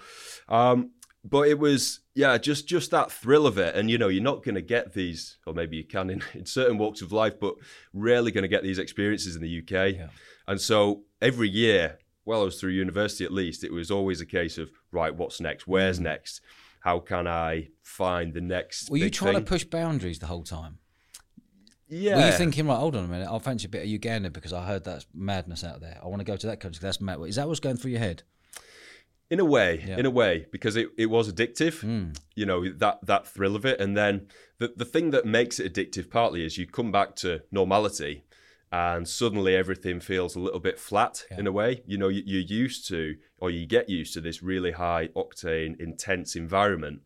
Um, 0.49 0.91
but 1.23 1.47
it 1.47 1.59
was 1.59 1.99
yeah 2.15 2.37
just 2.37 2.67
just 2.67 2.91
that 2.91 3.11
thrill 3.11 3.45
of 3.45 3.57
it 3.57 3.75
and 3.75 3.89
you 3.91 3.97
know 3.97 4.07
you're 4.07 4.23
not 4.23 4.43
going 4.43 4.55
to 4.55 4.61
get 4.61 4.93
these 4.93 5.37
or 5.45 5.53
maybe 5.53 5.77
you 5.77 5.83
can 5.83 6.09
in, 6.09 6.23
in 6.33 6.45
certain 6.45 6.77
walks 6.77 7.01
of 7.01 7.11
life 7.11 7.39
but 7.39 7.55
rarely 7.93 8.31
going 8.31 8.41
to 8.43 8.47
get 8.47 8.63
these 8.63 8.79
experiences 8.79 9.35
in 9.35 9.41
the 9.41 9.59
uk 9.59 9.71
Yeah. 9.71 10.07
and 10.47 10.59
so 10.59 11.03
every 11.21 11.49
year 11.49 11.99
while 12.23 12.41
i 12.41 12.43
was 12.45 12.59
through 12.59 12.71
university 12.71 13.23
at 13.23 13.31
least 13.31 13.63
it 13.63 13.71
was 13.71 13.91
always 13.91 14.19
a 14.21 14.25
case 14.25 14.57
of 14.57 14.71
right 14.91 15.15
what's 15.15 15.39
next 15.39 15.67
where's 15.67 15.99
mm. 15.99 16.03
next 16.03 16.41
how 16.79 16.99
can 16.99 17.27
i 17.27 17.67
find 17.83 18.33
the 18.33 18.41
next 18.41 18.89
Were 18.89 18.97
you 18.97 19.09
trying 19.09 19.35
thing? 19.35 19.45
to 19.45 19.49
push 19.49 19.63
boundaries 19.63 20.19
the 20.19 20.27
whole 20.27 20.43
time? 20.43 20.79
yeah 21.87 22.15
Were 22.15 22.25
you 22.27 22.31
thinking, 22.31 22.67
right, 22.67 22.77
hold 22.77 22.95
on 22.95 23.03
a 23.03 23.07
minute, 23.07 23.27
I'll 23.27 23.39
fancy 23.39 23.65
a 23.65 23.69
bit 23.69 23.81
of 23.83 23.87
Uganda 23.89 24.31
because 24.31 24.53
I 24.53 24.65
heard 24.65 24.85
that's 24.85 25.05
madness 25.13 25.63
out 25.63 25.81
there. 25.81 25.99
I 26.01 26.07
want 26.07 26.21
to 26.21 26.23
go 26.23 26.37
to 26.37 26.47
that 26.47 26.61
country 26.61 26.79
that's 26.81 27.01
mad. 27.01 27.19
Is 27.27 27.35
that 27.35 27.47
what's 27.49 27.59
going 27.59 27.75
through 27.75 27.91
your 27.91 27.99
head? 27.99 28.23
In 29.31 29.39
a 29.39 29.45
way 29.45 29.83
Yeah. 29.87 29.97
in 29.97 30.05
a 30.05 30.11
way 30.11 30.45
because 30.51 30.75
it, 30.75 30.89
it 30.97 31.07
was 31.07 31.31
addictive 31.31 31.79
hmm. 31.81 32.11
you 32.35 32.45
know 32.45 32.69
that 32.71 32.99
that 33.03 33.25
thrill 33.25 33.55
of 33.55 33.65
it. 33.65 33.79
And 33.79 33.97
then 33.97 34.27
the, 34.59 34.73
the 34.75 34.85
thing 34.85 35.09
that 35.11 35.25
makes 35.25 35.59
it 35.59 35.73
addictive 35.73 36.11
partly 36.11 36.45
is 36.45 36.57
you 36.57 36.67
come 36.67 36.91
back 36.91 37.15
to 37.17 37.41
normality 37.51 38.25
and 38.73 39.07
suddenly 39.07 39.55
everything 39.55 39.99
feels 39.99 40.35
a 40.35 40.39
little 40.39 40.59
bit 40.59 40.77
flat 40.77 41.25
in 41.37 41.47
a 41.47 41.51
way. 41.51 41.81
You 41.85 41.97
know 41.97 42.09
you, 42.09 42.21
you're 42.25 42.41
used 42.63 42.87
to 42.89 43.15
or 43.37 43.49
you 43.49 43.65
get 43.65 43.89
used 43.89 44.13
to 44.13 44.21
this 44.21 44.43
really 44.43 44.73
high 44.73 45.07
octane 45.15 45.79
intense 45.79 46.35
environment 46.35 47.01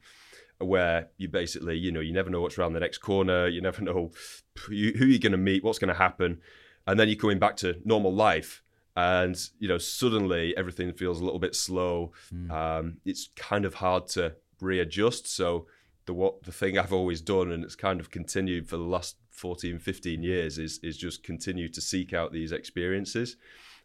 where 0.58 1.10
you 1.17 1.27
basically 1.27 1.77
you 1.77 1.91
know 1.91 2.00
you 2.00 2.13
never 2.13 2.29
know 2.29 2.41
what's 2.41 2.58
around 2.58 2.74
the 2.74 2.79
next 2.79 2.98
corner. 2.98 3.48
You 3.48 3.62
never 3.62 3.82
know 3.88 4.12
who 4.55 4.72
who 4.98 5.05
you're 5.05 5.20
going 5.20 5.32
to 5.32 5.38
meet 5.38 5.63
what's 5.63 5.79
going 5.79 5.94
to 5.94 6.03
happen. 6.08 6.41
And 6.88 7.00
then 7.00 7.08
you're 7.08 7.17
coming 7.17 7.39
back 7.39 7.55
to 7.58 7.82
normal 7.84 8.13
life 8.13 8.62
and 8.96 9.50
you 9.60 9.68
know 9.68 9.78
suddenly 9.78 10.56
everything 10.58 10.94
feels 10.94 11.20
a 11.20 11.24
little 11.24 11.40
bit 11.40 11.56
slow. 11.56 12.14
Um, 12.52 12.98
it's 13.06 13.30
kind 13.36 13.66
of 13.66 13.75
hard 13.75 14.08
to 14.10 14.36
readjust. 14.62 15.28
So 15.28 15.68
the 16.06 16.14
what 16.14 16.44
the 16.44 16.52
thing 16.52 16.78
i've 16.78 16.94
always 16.94 17.20
done 17.20 17.52
and 17.52 17.64
it's 17.64 17.75
kind 17.75 18.00
of 18.00 18.12
continued 18.12 18.70
for 18.70 18.78
the 18.78 18.84
last 18.84 19.16
14 19.32 19.80
15 19.80 20.22
years 20.22 20.60
is 20.60 20.80
is 20.84 20.98
just 20.98 21.24
continue 21.24 21.68
to 21.68 21.82
seek 21.82 22.14
out 22.14 22.32
these 22.32 22.52
experiences. 22.52 23.38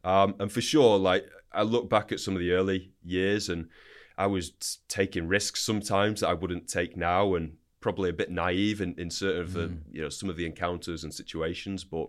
Um, 0.04 0.34
and 0.38 0.50
for 0.50 0.60
sure 0.60 0.98
like 0.98 1.26
i 1.52 1.62
look 1.62 1.88
back 1.88 2.12
at 2.12 2.20
some 2.20 2.34
of 2.34 2.40
the 2.40 2.52
early 2.52 2.92
years 3.02 3.48
and 3.48 3.68
i 4.16 4.26
was 4.26 4.78
taking 4.88 5.28
risks 5.28 5.60
sometimes 5.62 6.20
that 6.20 6.28
i 6.28 6.34
wouldn't 6.34 6.68
take 6.68 6.96
now 6.96 7.34
and 7.34 7.56
probably 7.80 8.10
a 8.10 8.12
bit 8.14 8.30
naive 8.30 8.80
in, 8.80 8.94
in 8.98 9.10
certain 9.10 9.42
of 9.42 9.52
the 9.54 9.72
you 9.90 10.00
know 10.00 10.08
some 10.08 10.28
of 10.28 10.36
the 10.36 10.46
encounters 10.46 11.02
and 11.02 11.12
situations. 11.12 11.82
But 11.82 12.08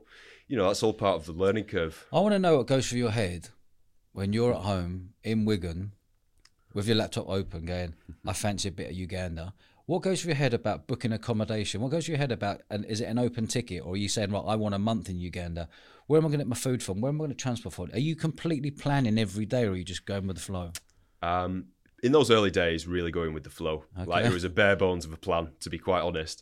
you 0.51 0.57
know 0.57 0.67
that's 0.67 0.83
all 0.83 0.93
part 0.93 1.15
of 1.15 1.25
the 1.25 1.31
learning 1.31 1.63
curve 1.63 2.05
I 2.11 2.19
want 2.19 2.33
to 2.33 2.39
know 2.39 2.57
what 2.57 2.67
goes 2.67 2.89
through 2.89 2.99
your 2.99 3.11
head 3.11 3.49
when 4.11 4.33
you're 4.33 4.53
at 4.53 4.61
home 4.61 5.13
in 5.23 5.45
Wigan 5.45 5.93
with 6.73 6.87
your 6.87 6.97
laptop 6.97 7.29
open 7.29 7.65
going, 7.65 7.95
I 8.25 8.33
fancy 8.33 8.69
a 8.69 8.71
bit 8.71 8.89
of 8.89 8.95
Uganda. 8.95 9.53
What 9.85 10.01
goes 10.01 10.21
through 10.21 10.29
your 10.29 10.37
head 10.37 10.53
about 10.53 10.87
booking 10.87 11.11
accommodation? 11.11 11.81
What 11.81 11.91
goes 11.91 12.05
through 12.05 12.13
your 12.13 12.19
head 12.19 12.31
about, 12.31 12.61
and 12.69 12.85
is 12.85 13.01
it 13.01 13.05
an 13.05 13.19
open 13.19 13.47
ticket 13.47 13.83
or 13.85 13.93
are 13.93 13.97
you 13.97 14.07
saying, 14.07 14.31
right, 14.31 14.43
I 14.45 14.55
want 14.55 14.75
a 14.75 14.79
month 14.79 15.09
in 15.09 15.19
Uganda? 15.19 15.67
Where 16.07 16.17
am 16.17 16.25
I 16.25 16.29
going 16.29 16.39
to 16.39 16.45
get 16.45 16.49
my 16.49 16.55
food 16.55 16.83
from? 16.83 17.01
Where 17.01 17.09
am 17.09 17.15
I 17.17 17.19
going 17.19 17.31
to 17.31 17.35
transport 17.35 17.73
from? 17.73 17.91
Are 17.93 17.99
you 17.99 18.15
completely 18.15 18.71
planning 18.71 19.17
every 19.17 19.45
day 19.45 19.65
or 19.65 19.71
are 19.71 19.75
you 19.75 19.83
just 19.83 20.05
going 20.05 20.27
with 20.27 20.37
the 20.37 20.41
flow? 20.41 20.71
um, 21.23 21.67
in 22.03 22.11
those 22.11 22.31
early 22.31 22.51
days, 22.51 22.87
really 22.87 23.11
going 23.11 23.33
with 23.33 23.43
the 23.43 23.49
flow. 23.49 23.85
Like 24.05 24.25
it 24.25 24.33
was 24.33 24.43
a 24.43 24.49
bare 24.49 24.75
bones 24.75 25.05
of 25.05 25.13
a 25.13 25.17
plan, 25.17 25.51
to 25.59 25.69
be 25.69 25.77
quite 25.77 26.01
honest. 26.01 26.41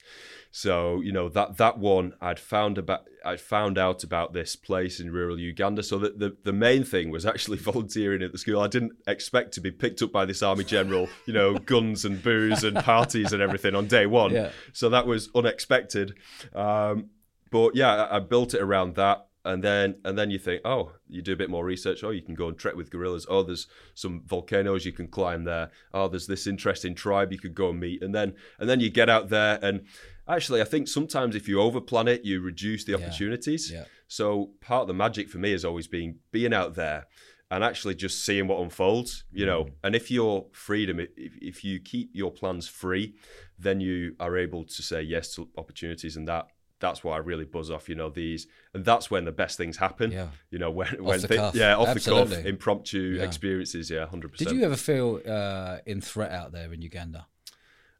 So 0.51 1.01
you 1.01 1.12
know 1.12 1.30
that 1.30 1.58
that 1.58 1.78
one 1.78 2.13
I'd 2.22 2.39
found 2.39 2.78
about 2.78 3.01
I'd 3.24 3.42
found 3.42 3.78
out 3.78 4.04
about 4.04 4.34
this 4.34 4.56
place 4.56 5.00
in 5.00 5.12
rural 5.12 5.39
Uganda. 5.39 5.84
So 5.84 6.00
that 6.00 6.18
the 6.18 6.36
the 6.44 6.54
main 6.54 6.84
thing 6.84 7.12
was 7.12 7.25
actually 7.25 7.58
volunteering 7.72 8.24
at 8.24 8.32
the 8.32 8.38
school. 8.38 8.62
I 8.62 8.68
didn't 8.68 8.94
expect 9.08 9.54
to 9.54 9.62
be 9.62 9.72
picked 9.72 10.01
up 10.01 10.12
by 10.12 10.25
this 10.25 10.42
army 10.42 10.63
general, 10.63 11.08
you 11.25 11.34
know, 11.34 11.58
guns 11.66 12.06
and 12.06 12.22
booze 12.24 12.63
and 12.63 12.78
parties 12.78 13.34
and 13.34 13.42
everything 13.42 13.75
on 13.75 13.88
day 13.88 14.06
one. 14.06 14.32
Yeah. 14.32 14.51
So 14.74 14.89
that 14.89 15.06
was 15.06 15.30
unexpected. 15.36 16.16
Um, 16.54 17.10
but 17.51 17.75
yeah, 17.75 18.06
I, 18.06 18.18
I 18.18 18.20
built 18.20 18.54
it 18.54 18.62
around 18.62 18.96
that. 18.96 19.28
And 19.50 19.63
then, 19.63 19.96
and 20.06 20.15
then 20.15 20.29
you 20.29 20.38
think, 20.38 20.62
oh, 20.63 20.91
you 21.08 21.24
do 21.24 21.34
a 21.34 21.36
bit 21.36 21.50
more 21.50 21.65
research. 21.65 22.03
Oh, 22.03 22.12
you 22.12 22.22
can 22.22 22.36
go 22.36 22.50
and 22.50 22.58
trek 22.58 22.75
with 22.75 22.91
gorillas. 22.91 23.25
Oh, 23.27 23.41
there's 23.41 23.65
some 23.96 24.22
volcanoes 24.27 24.86
you 24.86 24.91
can 24.91 25.08
climb 25.08 25.44
there. 25.44 25.72
Oh, 25.91 26.08
there's 26.08 26.27
this 26.27 26.46
interesting 26.46 26.94
tribe 26.94 27.32
you 27.32 27.39
could 27.39 27.56
go 27.56 27.72
and 27.72 27.79
meet. 27.79 28.03
And 28.03 28.13
then, 28.13 28.36
and 28.60 28.70
then 28.70 28.79
you 28.79 28.91
get 28.91 29.10
out 29.10 29.29
there. 29.29 29.58
And 29.63 29.86
actually, 30.27 30.62
I 30.62 30.65
think 30.65 30.88
sometimes 30.88 31.36
if 31.36 31.48
you 31.48 31.58
overplan 31.58 32.08
it, 32.08 32.24
you 32.24 32.41
reduce 32.41 32.84
the 32.84 32.94
opportunities. 32.94 33.72
Yeah. 33.72 33.86
So 34.08 34.51
part 34.62 34.84
of 34.84 34.88
the 34.88 34.94
magic 34.94 35.29
for 35.29 35.39
me 35.39 35.51
has 35.51 35.65
always 35.65 35.88
been 35.88 36.20
being 36.32 36.53
out 36.53 36.75
there 36.75 37.08
and 37.50 37.63
actually 37.63 37.96
just 37.96 38.24
seeing 38.24 38.48
what 38.48 38.62
unfolds, 38.62 39.24
you 39.32 39.48
know. 39.48 39.63
Mm. 39.63 39.72
And 39.84 39.96
if 39.96 40.12
your 40.12 40.46
freedom, 40.51 41.00
if, 41.00 41.10
if 41.18 41.63
you 41.63 41.79
keep 41.79 42.12
your 42.13 42.29
plans 42.32 42.68
free, 42.68 43.15
then 43.58 43.82
you 43.82 44.15
are 44.20 44.38
able 44.38 44.63
to 44.65 44.82
say 44.84 45.01
yes 45.01 45.34
to 45.36 45.50
opportunities, 45.58 46.15
and 46.15 46.27
that 46.27 46.48
that's 46.80 47.04
what 47.04 47.14
I 47.14 47.18
really 47.18 47.46
buzz 47.46 47.70
off, 47.70 47.90
you 47.90 47.96
know. 47.96 48.10
These, 48.10 48.48
and 48.74 48.86
that's 48.86 49.12
when 49.12 49.26
the 49.26 49.32
best 49.32 49.58
things 49.58 49.78
happen, 49.78 50.12
Yeah. 50.12 50.30
you 50.52 50.60
know. 50.60 50.72
When 50.72 50.88
when 51.04 51.20
yeah, 51.54 51.76
off 51.76 51.94
the 51.94 52.00
cuff, 52.00 52.32
impromptu 52.46 53.18
Yeah. 53.18 53.24
experiences, 53.24 53.90
yeah, 53.90 54.06
hundred 54.06 54.32
percent. 54.32 54.50
Did 54.50 54.58
you 54.60 54.66
ever 54.66 54.76
feel 54.78 55.22
uh, 55.28 55.78
in 55.86 56.02
threat 56.02 56.32
out 56.32 56.52
there 56.52 56.72
in 56.74 56.82
Uganda? 56.82 57.28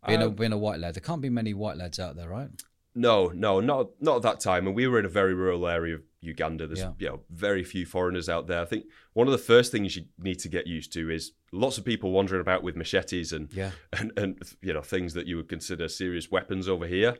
Being, 0.08 0.22
a, 0.22 0.28
Um, 0.28 0.36
being 0.36 0.54
a 0.54 0.58
white 0.58 0.80
lad, 0.80 0.96
there 0.96 1.02
can't 1.02 1.22
be 1.22 1.30
many 1.30 1.54
white 1.54 1.76
lads 1.78 2.00
out 2.00 2.16
there, 2.16 2.30
right? 2.30 2.50
No, 2.96 3.28
no, 3.28 3.60
not 3.60 4.02
not 4.02 4.18
at 4.18 4.22
that 4.24 4.40
time. 4.40 4.66
And 4.66 4.76
we 4.76 4.88
were 4.88 4.98
in 5.00 5.06
a 5.06 5.10
very 5.10 5.34
rural 5.34 5.68
area 5.68 5.96
of 5.96 6.02
Uganda. 6.22 6.66
There's 6.68 6.80
Yeah. 6.80 6.94
you 6.98 7.08
know 7.08 7.22
very 7.30 7.64
few 7.64 7.86
foreigners 7.86 8.28
out 8.28 8.48
there. 8.48 8.62
I 8.62 8.66
think 8.66 8.86
one 9.14 9.28
of 9.28 9.32
the 9.32 9.38
first 9.38 9.72
things 9.72 9.96
you 9.96 10.06
need 10.18 10.40
to 10.40 10.50
get 10.50 10.66
used 10.68 10.92
to 10.94 11.10
is 11.10 11.34
lots 11.52 11.78
of 11.78 11.86
people 11.86 12.12
wandering 12.12 12.42
about 12.42 12.64
with 12.64 12.76
machetes 12.76 13.32
and 13.32 13.54
Yeah. 13.54 13.72
and, 13.94 14.12
and 14.18 14.42
you 14.62 14.74
know 14.74 14.82
things 14.82 15.14
that 15.14 15.28
you 15.28 15.36
would 15.38 15.48
consider 15.50 15.88
serious 15.88 16.32
weapons 16.32 16.68
over 16.68 16.88
here. 16.88 17.18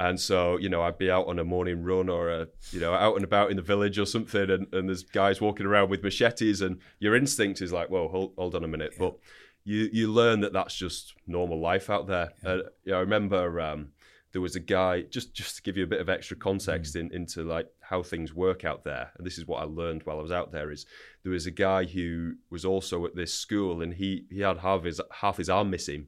And 0.00 0.18
so, 0.18 0.56
you 0.56 0.70
know, 0.70 0.80
I'd 0.80 0.96
be 0.96 1.10
out 1.10 1.26
on 1.26 1.38
a 1.38 1.44
morning 1.44 1.84
run 1.84 2.08
or 2.08 2.30
a, 2.30 2.48
you 2.70 2.80
know, 2.80 2.94
out 2.94 3.16
and 3.16 3.24
about 3.24 3.50
in 3.50 3.56
the 3.56 3.62
village 3.62 3.98
or 3.98 4.06
something, 4.06 4.48
and, 4.48 4.66
and 4.72 4.88
there's 4.88 5.02
guys 5.02 5.42
walking 5.42 5.66
around 5.66 5.90
with 5.90 6.02
machetes, 6.02 6.62
and 6.62 6.78
your 7.00 7.14
instinct 7.14 7.60
is 7.60 7.70
like, 7.70 7.90
whoa, 7.90 8.08
hold, 8.08 8.32
hold 8.38 8.54
on 8.54 8.64
a 8.64 8.66
minute. 8.66 8.94
But 8.98 9.16
you 9.64 9.90
you 9.92 10.10
learn 10.10 10.40
that 10.40 10.54
that's 10.54 10.74
just 10.74 11.12
normal 11.26 11.60
life 11.60 11.90
out 11.90 12.06
there. 12.06 12.30
Uh, 12.42 12.56
you 12.82 12.92
know, 12.92 12.96
I 12.96 13.00
remember 13.00 13.60
um, 13.60 13.88
there 14.32 14.40
was 14.40 14.56
a 14.56 14.60
guy 14.60 15.02
just 15.02 15.34
just 15.34 15.56
to 15.56 15.62
give 15.62 15.76
you 15.76 15.84
a 15.84 15.88
bit 15.88 16.00
of 16.00 16.08
extra 16.08 16.34
context 16.34 16.96
in, 16.96 17.12
into 17.12 17.44
like 17.44 17.66
how 17.80 18.02
things 18.02 18.32
work 18.32 18.64
out 18.64 18.84
there, 18.84 19.10
and 19.18 19.26
this 19.26 19.36
is 19.36 19.46
what 19.46 19.60
I 19.60 19.64
learned 19.64 20.04
while 20.04 20.18
I 20.18 20.22
was 20.22 20.32
out 20.32 20.50
there 20.50 20.70
is 20.70 20.86
there 21.24 21.32
was 21.32 21.44
a 21.44 21.50
guy 21.50 21.84
who 21.84 22.36
was 22.48 22.64
also 22.64 23.04
at 23.04 23.16
this 23.16 23.34
school, 23.34 23.82
and 23.82 23.92
he 23.92 24.24
he 24.30 24.40
had 24.40 24.56
half 24.60 24.84
his 24.84 24.98
half 25.12 25.36
his 25.36 25.50
arm 25.50 25.68
missing 25.68 26.06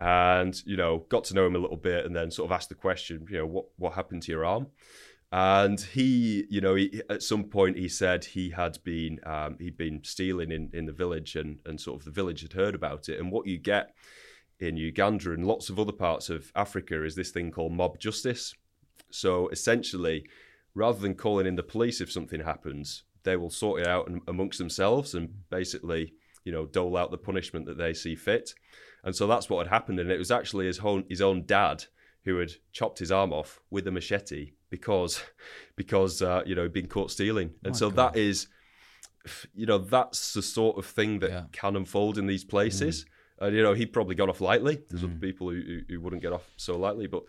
and 0.00 0.62
you 0.64 0.76
know 0.76 1.04
got 1.08 1.24
to 1.24 1.34
know 1.34 1.46
him 1.46 1.56
a 1.56 1.58
little 1.58 1.76
bit 1.76 2.06
and 2.06 2.16
then 2.16 2.30
sort 2.30 2.50
of 2.50 2.52
asked 2.52 2.70
the 2.70 2.74
question 2.74 3.26
you 3.28 3.38
know 3.38 3.46
what 3.46 3.66
what 3.76 3.94
happened 3.94 4.22
to 4.22 4.32
your 4.32 4.44
arm? 4.44 4.68
And 5.32 5.80
he 5.80 6.44
you 6.50 6.60
know 6.60 6.74
he, 6.74 7.02
at 7.08 7.22
some 7.22 7.44
point 7.44 7.76
he 7.76 7.88
said 7.88 8.24
he 8.24 8.50
had 8.50 8.78
been 8.82 9.20
um, 9.24 9.56
he'd 9.60 9.76
been 9.76 10.02
stealing 10.02 10.50
in 10.50 10.70
in 10.72 10.86
the 10.86 10.92
village 10.92 11.36
and 11.36 11.60
and 11.66 11.80
sort 11.80 12.00
of 12.00 12.04
the 12.04 12.10
village 12.10 12.42
had 12.42 12.54
heard 12.54 12.74
about 12.74 13.08
it. 13.08 13.20
And 13.20 13.30
what 13.30 13.46
you 13.46 13.58
get 13.58 13.94
in 14.58 14.76
Uganda 14.76 15.32
and 15.32 15.46
lots 15.46 15.70
of 15.70 15.78
other 15.78 15.92
parts 15.92 16.28
of 16.28 16.52
Africa 16.54 17.04
is 17.04 17.14
this 17.14 17.30
thing 17.30 17.50
called 17.50 17.72
mob 17.72 17.98
justice. 17.98 18.54
So 19.10 19.48
essentially 19.48 20.24
rather 20.74 21.00
than 21.00 21.14
calling 21.14 21.46
in 21.46 21.56
the 21.56 21.62
police 21.62 22.00
if 22.00 22.12
something 22.12 22.40
happens 22.40 23.04
they 23.22 23.36
will 23.36 23.50
sort 23.50 23.80
it 23.80 23.86
out 23.86 24.10
amongst 24.28 24.58
themselves 24.58 25.14
and 25.14 25.28
basically 25.50 26.14
you 26.44 26.52
know 26.52 26.66
dole 26.66 26.96
out 26.96 27.10
the 27.10 27.18
punishment 27.18 27.66
that 27.66 27.78
they 27.78 27.92
see 27.92 28.14
fit 28.14 28.54
and 29.04 29.14
so 29.14 29.26
that's 29.26 29.48
what 29.50 29.66
had 29.66 29.72
happened. 29.72 29.98
And 30.00 30.10
it 30.10 30.18
was 30.18 30.30
actually 30.30 30.66
his 30.66 30.78
own, 30.80 31.04
his 31.08 31.20
own 31.20 31.44
dad 31.46 31.84
who 32.24 32.38
had 32.38 32.52
chopped 32.72 32.98
his 32.98 33.10
arm 33.10 33.32
off 33.32 33.60
with 33.70 33.86
a 33.86 33.90
machete 33.90 34.52
because, 34.68 35.22
because 35.76 36.20
uh, 36.22 36.42
you 36.46 36.54
know, 36.54 36.62
he'd 36.64 36.72
been 36.72 36.86
caught 36.86 37.10
stealing. 37.10 37.50
And 37.64 37.72
My 37.72 37.78
so 37.78 37.90
God. 37.90 38.14
that 38.14 38.18
is, 38.20 38.46
you 39.54 39.66
know, 39.66 39.78
that's 39.78 40.34
the 40.34 40.42
sort 40.42 40.78
of 40.78 40.86
thing 40.86 41.18
that 41.20 41.30
Yeah. 41.30 41.44
can 41.52 41.76
unfold 41.76 42.18
in 42.18 42.26
these 42.26 42.44
places. 42.44 43.06
And, 43.38 43.56
you 43.56 43.62
know, 43.62 43.72
he 43.72 43.86
probably 43.86 44.14
got 44.14 44.28
off 44.28 44.40
lightly. 44.42 44.80
There's 44.90 45.02
other 45.02 45.14
people 45.14 45.48
who, 45.50 45.56
who, 45.62 45.80
who 45.88 46.00
wouldn't 46.00 46.20
get 46.22 46.32
off 46.32 46.46
so 46.56 46.76
lightly. 46.76 47.06
But 47.06 47.22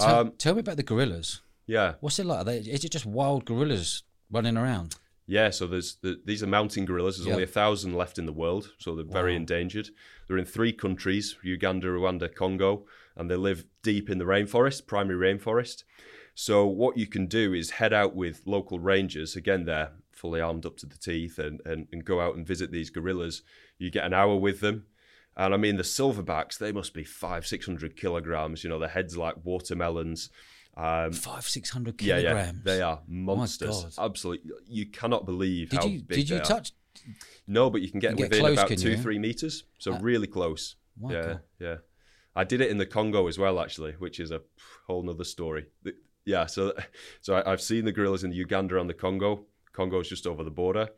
Tell, 0.00 0.16
um, 0.20 0.32
tell 0.38 0.54
me 0.54 0.60
about 0.60 0.76
the 0.76 0.82
gorillas. 0.82 1.40
yeah, 1.66 1.94
What's 2.00 2.18
it 2.18 2.26
like? 2.26 2.38
Are 2.40 2.44
they, 2.44 2.58
is 2.58 2.84
it 2.84 2.90
just 2.90 3.06
wild 3.06 3.44
gorillas 3.44 4.02
running 4.30 4.56
around? 4.56 4.96
Yeah, 5.26 5.50
so 5.50 5.66
there's 5.66 5.96
the, 6.02 6.20
these 6.24 6.42
are 6.42 6.46
mountain 6.48 6.84
gorillas. 6.84 7.16
There's 7.16 7.26
Yep. 7.26 7.32
only 7.34 7.44
a 7.44 7.46
thousand 7.46 7.94
left 7.94 8.18
in 8.18 8.26
the 8.26 8.32
world, 8.32 8.72
so 8.78 8.94
they're 8.94 9.04
very 9.04 9.36
endangered. 9.36 9.90
They're 10.26 10.38
in 10.38 10.44
three 10.44 10.72
countries: 10.72 11.36
Uganda, 11.42 11.86
Rwanda, 11.88 12.34
Congo, 12.34 12.86
and 13.16 13.30
they 13.30 13.36
live 13.36 13.64
deep 13.82 14.10
in 14.10 14.18
the 14.18 14.24
rainforest, 14.24 14.86
primary 14.86 15.34
rainforest. 15.34 15.84
So 16.34 16.66
what 16.66 16.96
you 16.96 17.06
can 17.06 17.26
do 17.26 17.52
is 17.54 17.72
head 17.72 17.92
out 17.92 18.16
with 18.16 18.42
local 18.46 18.78
rangers. 18.80 19.36
Again, 19.36 19.64
they're 19.64 19.92
fully 20.12 20.40
armed 20.40 20.66
up 20.66 20.76
to 20.78 20.86
the 20.86 20.98
teeth, 20.98 21.38
and 21.38 21.60
and, 21.64 21.86
and 21.92 22.04
go 22.04 22.20
out 22.20 22.34
and 22.36 22.46
visit 22.46 22.72
these 22.72 22.90
gorillas. 22.90 23.42
You 23.78 23.90
get 23.90 24.04
an 24.04 24.14
hour 24.14 24.36
with 24.36 24.60
them. 24.60 24.86
And 25.36 25.54
I 25.54 25.56
mean, 25.56 25.76
the 25.76 25.82
silverbacks, 25.82 26.58
they 26.58 26.72
must 26.72 26.92
be 26.92 27.04
five, 27.04 27.46
600 27.46 27.96
kilograms. 27.96 28.64
You 28.64 28.70
know, 28.70 28.78
their 28.78 28.88
heads 28.90 29.16
like 29.16 29.36
watermelons. 29.44 30.28
Um, 30.76 31.12
Five, 31.12 31.44
six 31.46 31.70
hundred 31.70 32.00
yeah, 32.00 32.20
kilograms. 32.20 32.36
yeah, 32.64 32.72
yeah, 32.72 32.76
they 32.76 32.80
are 32.82 33.00
monsters. 33.06 33.84
God. 33.96 34.04
Absolutely, 34.06 34.52
you 34.66 34.86
cannot 34.86 35.26
believe 35.26 35.68
Did 35.70 35.80
how 35.80 35.86
you 35.86 36.00
big 36.00 36.16
did 36.18 36.30
you 36.30 36.36
they 36.36 36.42
are. 36.42 36.44
touch? 36.44 36.72
No, 37.46 37.68
but 37.68 37.82
you 37.82 37.90
can 37.90 38.00
get 38.00 38.18
You 38.18 38.24
within 38.24 38.40
close, 38.40 38.52
about 38.58 38.68
two, 38.78 38.90
you? 38.90 38.96
three 38.96 39.18
meters. 39.18 39.64
So 39.78 39.98
really 39.98 40.26
close. 40.26 40.76
Yeah, 41.08 41.22
God. 41.22 41.40
yeah. 41.58 41.76
I 42.34 42.44
did 42.44 42.60
it 42.62 42.70
in 42.70 42.78
the 42.78 42.86
Congo 42.86 43.26
as 43.28 43.38
well, 43.38 43.60
actually, 43.60 43.92
which 43.92 44.18
is 44.18 44.30
a 44.30 44.40
whole 44.86 45.02
nother 45.02 45.24
story. 45.24 45.66
Yeah, 46.24 46.46
so 46.46 46.72
so 47.20 47.34
I, 47.34 47.52
I've 47.52 47.60
seen 47.60 47.84
the 47.84 47.92
gorillas 47.92 48.24
in 48.24 48.32
Uganda 48.32 48.78
and 48.78 48.88
the 48.88 48.94
Congo. 48.94 49.44
Congo's 49.72 50.08
just 50.08 50.26
over 50.26 50.42
the 50.44 50.50
border, 50.50 50.88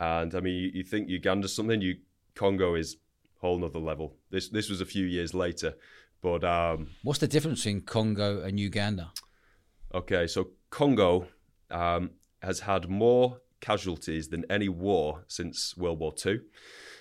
and 0.00 0.34
I 0.34 0.40
mean, 0.40 0.54
you, 0.54 0.70
you 0.74 0.82
think 0.84 1.08
Uganda's 1.08 1.54
something, 1.54 1.80
you 1.80 1.98
Congo 2.34 2.74
is 2.74 2.96
whole 3.40 3.58
nother 3.58 3.78
level. 3.78 4.16
This 4.30 4.48
this 4.48 4.70
was 4.70 4.80
a 4.80 4.86
few 4.86 5.04
years 5.06 5.34
later, 5.34 5.74
but 6.22 6.44
um, 6.44 6.88
What's 7.02 7.18
the 7.18 7.28
difference 7.28 7.60
between 7.60 7.82
Congo 7.82 8.42
and 8.42 8.58
Uganda? 8.58 9.12
Okay, 9.94 10.26
so 10.26 10.50
Congo 10.70 11.26
um, 11.70 12.12
has 12.40 12.60
had 12.60 12.88
more 12.88 13.40
casualties 13.60 14.28
than 14.28 14.44
any 14.50 14.68
war 14.68 15.24
since 15.28 15.76
World 15.76 15.98
War 15.98 16.14
II. 16.24 16.40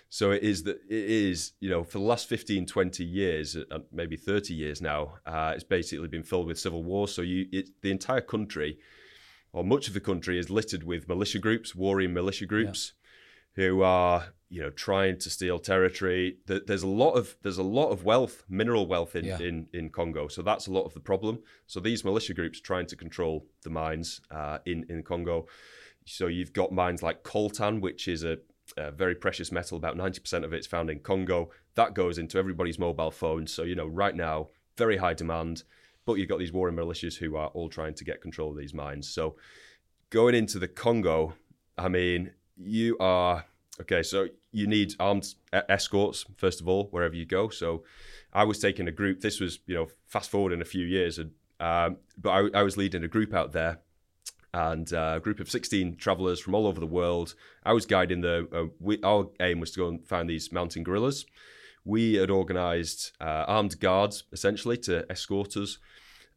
So 0.09 0.31
it 0.31 0.43
is 0.43 0.63
that 0.63 0.77
it 0.89 1.09
is, 1.09 1.53
you 1.61 1.69
know, 1.69 1.83
for 1.83 1.97
the 1.97 2.03
last 2.03 2.27
15, 2.27 2.65
20 2.65 3.03
years, 3.03 3.55
uh, 3.55 3.79
maybe 3.93 4.17
30 4.17 4.53
years 4.53 4.81
now, 4.81 5.15
uh, 5.25 5.53
it's 5.55 5.63
basically 5.63 6.09
been 6.09 6.23
filled 6.23 6.47
with 6.47 6.59
civil 6.59 6.83
war. 6.83 7.07
So 7.07 7.21
you, 7.21 7.47
it, 7.53 7.69
the 7.81 7.91
entire 7.91 8.19
country, 8.19 8.77
or 9.53 9.63
much 9.63 9.87
of 9.87 9.93
the 9.93 10.01
country, 10.01 10.37
is 10.37 10.49
littered 10.49 10.83
with 10.83 11.07
militia 11.07 11.39
groups, 11.39 11.73
warring 11.73 12.13
militia 12.13 12.45
groups, 12.45 12.91
who 13.55 13.81
are, 13.81 14.25
you 14.49 14.61
know, 14.61 14.69
trying 14.69 15.17
to 15.19 15.29
steal 15.29 15.59
territory. 15.59 16.37
There's 16.45 16.83
a 16.83 16.87
lot 16.87 17.13
of 17.13 17.35
there's 17.41 17.57
a 17.57 17.63
lot 17.63 17.89
of 17.89 18.03
wealth, 18.03 18.43
mineral 18.49 18.87
wealth 18.87 19.15
in, 19.15 19.25
Yeah. 19.25 19.39
in 19.39 19.67
in 19.73 19.89
Congo. 19.89 20.27
So 20.27 20.41
that's 20.41 20.67
a 20.67 20.71
lot 20.71 20.83
of 20.85 20.93
the 20.93 20.99
problem. 20.99 21.39
So 21.67 21.79
these 21.79 22.03
militia 22.03 22.33
groups 22.33 22.59
trying 22.61 22.87
to 22.87 22.95
control 22.95 23.45
the 23.63 23.69
mines 23.69 24.21
uh, 24.31 24.59
in 24.65 24.85
in 24.89 25.03
Congo. 25.03 25.47
So 26.05 26.27
you've 26.27 26.53
got 26.53 26.71
mines 26.71 27.03
like 27.03 27.23
coltan, 27.23 27.79
which 27.81 28.07
is 28.07 28.23
a, 28.23 28.37
a 28.77 28.91
very 28.91 29.15
precious 29.15 29.51
metal. 29.51 29.77
About 29.77 29.97
ninety 29.97 30.19
percent 30.19 30.45
of 30.45 30.53
it's 30.53 30.67
found 30.67 30.89
in 30.89 30.99
Congo. 30.99 31.51
That 31.75 31.93
goes 31.93 32.17
into 32.17 32.37
everybody's 32.37 32.79
mobile 32.79 33.11
phones. 33.11 33.53
So 33.53 33.63
you 33.63 33.75
know, 33.75 33.87
right 33.87 34.15
now, 34.15 34.49
very 34.77 34.97
high 34.97 35.13
demand. 35.13 35.63
But 36.05 36.13
you've 36.15 36.29
got 36.29 36.39
these 36.39 36.51
warring 36.51 36.75
militias 36.75 37.17
who 37.17 37.35
are 37.35 37.49
all 37.49 37.69
trying 37.69 37.93
to 37.93 38.03
get 38.03 38.21
control 38.21 38.49
of 38.49 38.57
these 38.57 38.73
mines. 38.73 39.07
So 39.07 39.35
going 40.09 40.33
into 40.33 40.57
the 40.57 40.67
Congo, 40.67 41.35
I 41.77 41.89
mean, 41.89 42.31
you 42.63 42.97
are 42.99 43.45
okay. 43.81 44.03
So 44.03 44.27
you 44.51 44.67
need 44.67 44.95
armed 44.99 45.33
escorts 45.53 46.25
first 46.37 46.61
of 46.61 46.67
all 46.67 46.87
wherever 46.91 47.15
you 47.15 47.25
go. 47.25 47.49
So 47.49 47.83
I 48.33 48.43
was 48.43 48.59
taking 48.59 48.87
a 48.87 48.91
group. 48.91 49.21
This 49.21 49.39
was 49.39 49.59
you 49.65 49.75
know 49.75 49.87
fast 50.07 50.29
forward 50.29 50.53
in 50.53 50.61
a 50.61 50.65
few 50.65 50.85
years, 50.85 51.19
and 51.19 51.31
um, 51.59 51.97
but 52.17 52.29
I, 52.29 52.59
I 52.59 52.63
was 52.63 52.77
leading 52.77 53.03
a 53.03 53.07
group 53.07 53.33
out 53.33 53.51
there, 53.51 53.79
and 54.53 54.91
uh, 54.93 55.13
a 55.15 55.19
group 55.19 55.39
of 55.39 55.49
sixteen 55.49 55.95
travelers 55.95 56.39
from 56.39 56.55
all 56.55 56.67
over 56.67 56.79
the 56.79 56.85
world. 56.85 57.35
I 57.63 57.73
was 57.73 57.85
guiding 57.85 58.21
the. 58.21 58.47
Uh, 58.51 58.73
we, 58.79 59.01
our 59.03 59.29
aim 59.39 59.59
was 59.59 59.71
to 59.71 59.79
go 59.79 59.87
and 59.87 60.05
find 60.05 60.29
these 60.29 60.51
mountain 60.51 60.83
gorillas. 60.83 61.25
We 61.83 62.15
had 62.15 62.29
organised 62.29 63.13
uh, 63.19 63.45
armed 63.47 63.79
guards 63.79 64.23
essentially 64.31 64.77
to 64.77 65.09
escort 65.11 65.57
us. 65.57 65.79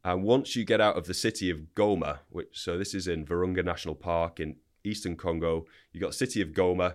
And 0.03 0.23
once 0.23 0.55
you 0.55 0.65
get 0.65 0.83
out 0.83 0.99
of 0.99 1.07
the 1.07 1.15
city 1.15 1.49
of 1.49 1.75
Goma, 1.75 2.19
which 2.29 2.61
so 2.61 2.77
this 2.77 2.95
is 2.95 3.09
in 3.09 3.25
Virunga 3.25 3.65
National 3.65 3.95
Park 3.95 4.39
in 4.39 4.57
eastern 4.85 5.17
Congo, 5.17 5.67
you 5.93 6.01
got 6.01 6.15
city 6.15 6.41
of 6.41 6.51
Goma, 6.51 6.95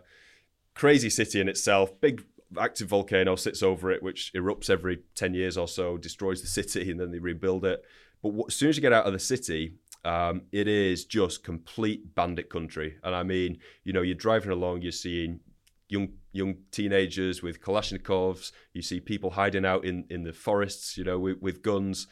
crazy 0.74 1.10
city 1.10 1.40
in 1.42 1.50
itself, 1.50 2.00
big 2.00 2.24
active 2.58 2.88
volcano 2.88 3.36
sits 3.36 3.62
over 3.62 3.92
it, 3.92 4.02
which 4.02 4.32
erupts 4.34 4.70
every 4.70 5.00
ten 5.16 5.34
years 5.34 5.58
or 5.58 5.68
so, 5.68 5.98
destroys 5.98 6.42
the 6.42 6.48
city, 6.48 6.90
and 6.90 7.00
then 7.00 7.12
they 7.12 7.20
rebuild 7.20 7.66
it. 7.66 7.84
But 8.24 8.32
wh- 8.32 8.48
as 8.48 8.56
soon 8.56 8.70
as 8.70 8.78
you 8.78 8.82
get 8.82 8.94
out 8.94 9.06
of 9.06 9.14
the 9.14 9.20
city, 9.20 9.76
um, 10.06 10.44
it 10.52 10.68
is 10.68 11.06
just 11.06 11.44
complete 11.44 12.16
bandit 12.16 12.50
country, 12.50 12.98
and 13.04 13.14
I 13.14 13.24
mean, 13.24 13.60
you 13.84 13.94
know, 13.94 14.02
you're 14.02 14.16
driving 14.16 14.52
along, 14.52 14.82
you're 14.82 14.92
seeing 14.92 15.42
young 15.90 16.10
young 16.32 16.56
teenagers 16.72 17.42
with 17.42 17.62
Kalashnikovs. 17.62 18.52
You 18.74 18.82
see 18.82 19.00
people 19.00 19.32
hiding 19.32 19.66
out 19.66 19.84
in, 19.84 20.06
in 20.10 20.24
the 20.24 20.32
forests, 20.34 20.96
you 20.96 21.04
know, 21.04 21.18
with, 21.18 21.42
with 21.42 21.62
guns, 21.64 22.08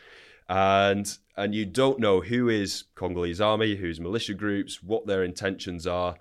and 0.49 1.17
and 1.36 1.53
you 1.53 1.65
don't 1.65 1.99
know 1.99 2.21
who 2.21 2.49
is 2.49 2.86
Congolese 2.95 3.41
army, 3.41 3.75
who's 3.75 3.99
militia 3.99 4.33
groups, 4.33 4.81
what 4.81 5.05
their 5.05 5.23
intentions 5.23 5.86
are. 5.86 6.15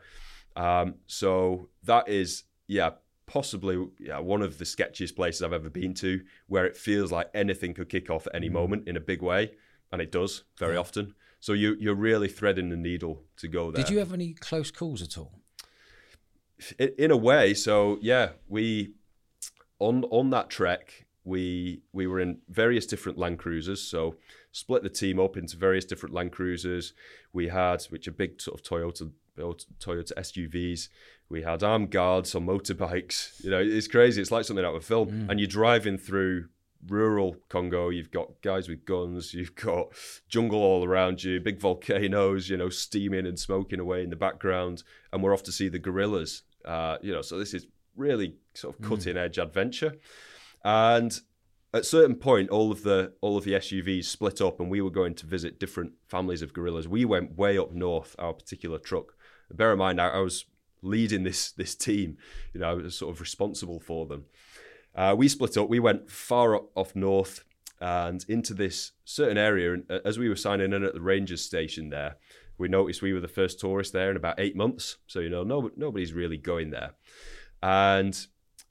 Um, 0.56 0.96
so 1.06 1.68
that 1.84 2.08
is, 2.08 2.44
yeah, 2.66 2.90
possibly 3.26 3.86
yeah 3.98 4.18
one 4.18 4.42
of 4.42 4.58
the 4.58 4.64
sketchiest 4.64 5.16
places 5.16 5.42
I've 5.42 5.52
ever 5.52 5.70
been 5.70 5.94
to, 5.94 6.20
where 6.46 6.66
it 6.66 6.76
feels 6.76 7.12
like 7.12 7.30
anything 7.34 7.74
could 7.74 7.88
kick 7.88 8.10
off 8.10 8.26
at 8.26 8.34
any 8.34 8.48
moment 8.48 8.88
in 8.88 8.96
a 8.96 9.00
big 9.00 9.22
way, 9.22 9.52
and 9.92 10.02
it 10.02 10.12
does 10.12 10.44
very 10.58 10.76
often. 10.76 11.14
So 11.40 11.52
you 11.52 11.76
you're 11.78 11.94
really 11.94 12.28
threading 12.28 12.70
the 12.70 12.76
needle 12.76 13.22
to 13.38 13.48
go 13.48 13.70
there. 13.70 13.84
Did 13.84 13.92
you 13.92 13.98
have 13.98 14.12
any 14.12 14.32
close 14.34 14.70
calls 14.70 15.02
at 15.02 15.16
all? 15.16 15.40
in, 16.78 16.92
in 16.98 17.10
a 17.10 17.16
way, 17.16 17.54
so 17.54 17.98
yeah, 18.00 18.30
we 18.48 18.94
on 19.78 20.04
on 20.04 20.30
that 20.30 20.50
trek 20.50 21.05
we 21.26 21.82
we 21.92 22.06
were 22.06 22.20
in 22.20 22.38
various 22.48 22.86
different 22.86 23.18
Land 23.18 23.38
Cruisers. 23.38 23.82
So 23.82 24.16
split 24.52 24.82
the 24.82 24.88
team 24.88 25.18
up 25.20 25.36
into 25.36 25.56
various 25.58 25.84
different 25.84 26.14
Land 26.14 26.32
Cruisers. 26.32 26.94
We 27.32 27.48
had 27.48 27.82
which 27.90 28.06
are 28.08 28.12
big 28.12 28.40
sort 28.40 28.58
of 28.58 28.64
Toyota 28.64 29.10
Toyota 29.36 30.12
SUVs. 30.16 30.88
We 31.28 31.42
had 31.42 31.62
armed 31.62 31.90
guards 31.90 32.34
on 32.34 32.46
motorbikes. 32.46 33.32
You 33.44 33.50
know, 33.50 33.58
it's 33.60 33.88
crazy. 33.88 34.20
It's 34.22 34.30
like 34.30 34.44
something 34.44 34.64
out 34.64 34.74
of 34.76 34.82
a 34.82 34.86
film. 34.86 35.08
Mm. 35.10 35.30
And 35.30 35.40
you're 35.40 35.48
driving 35.48 35.98
through 35.98 36.48
rural 36.88 37.36
Congo. 37.48 37.88
You've 37.90 38.12
got 38.12 38.40
guys 38.42 38.68
with 38.68 38.84
guns. 38.84 39.34
You've 39.34 39.54
got 39.56 39.88
jungle 40.28 40.60
all 40.62 40.84
around 40.84 41.24
you. 41.24 41.40
Big 41.40 41.60
volcanoes. 41.60 42.48
You 42.48 42.56
know, 42.56 42.68
steaming 42.68 43.26
and 43.26 43.38
smoking 43.38 43.80
away 43.80 44.04
in 44.04 44.10
the 44.10 44.16
background. 44.16 44.84
And 45.12 45.22
we're 45.22 45.34
off 45.34 45.42
to 45.44 45.52
see 45.52 45.68
the 45.68 45.80
gorillas. 45.80 46.42
Uh, 46.64 46.96
you 47.02 47.12
know, 47.12 47.22
so 47.22 47.36
this 47.38 47.52
is 47.52 47.66
really 47.96 48.36
sort 48.54 48.74
of 48.76 48.80
Mm. 48.80 48.88
cutting 48.88 49.16
edge 49.16 49.38
adventure. 49.38 49.94
And 50.66 51.20
at 51.72 51.82
a 51.82 51.84
certain 51.84 52.16
point, 52.16 52.50
all 52.50 52.72
of 52.72 52.82
the 52.82 53.12
all 53.20 53.36
of 53.36 53.44
the 53.44 53.52
SUVs 53.52 54.06
split 54.06 54.40
up, 54.40 54.58
and 54.58 54.68
we 54.68 54.80
were 54.80 54.90
going 54.90 55.14
to 55.14 55.24
visit 55.24 55.60
different 55.60 55.92
families 56.08 56.42
of 56.42 56.52
gorillas. 56.52 56.88
We 56.88 57.04
went 57.04 57.38
way 57.38 57.56
up 57.56 57.70
north. 57.70 58.16
Our 58.18 58.32
particular 58.32 58.78
truck. 58.78 59.14
Bear 59.48 59.72
in 59.72 59.78
mind, 59.78 60.00
I, 60.00 60.08
I 60.08 60.18
was 60.18 60.44
leading 60.82 61.22
this 61.22 61.52
this 61.52 61.76
team. 61.76 62.16
You 62.52 62.60
know, 62.60 62.70
I 62.70 62.74
was 62.74 62.98
sort 62.98 63.14
of 63.14 63.20
responsible 63.20 63.78
for 63.78 64.06
them. 64.06 64.24
Uh, 64.92 65.14
we 65.16 65.28
split 65.28 65.56
up. 65.56 65.68
We 65.68 65.78
went 65.78 66.10
far 66.10 66.56
up, 66.56 66.70
off 66.74 66.96
north 66.96 67.44
and 67.80 68.24
into 68.28 68.52
this 68.52 68.90
certain 69.04 69.38
area. 69.38 69.74
And 69.74 69.88
uh, 69.88 70.00
as 70.04 70.18
we 70.18 70.28
were 70.28 70.34
signing 70.34 70.72
in 70.72 70.82
at 70.82 70.94
the 70.94 71.00
rangers 71.00 71.44
station 71.44 71.90
there, 71.90 72.16
we 72.58 72.66
noticed 72.66 73.02
we 73.02 73.12
were 73.12 73.20
the 73.20 73.28
first 73.28 73.60
tourists 73.60 73.92
there 73.92 74.10
in 74.10 74.16
about 74.16 74.40
eight 74.40 74.56
months. 74.56 74.96
So 75.06 75.20
you 75.20 75.30
know, 75.30 75.44
no, 75.44 75.70
nobody's 75.76 76.12
really 76.12 76.38
going 76.38 76.70
there. 76.70 76.94
And 77.62 78.26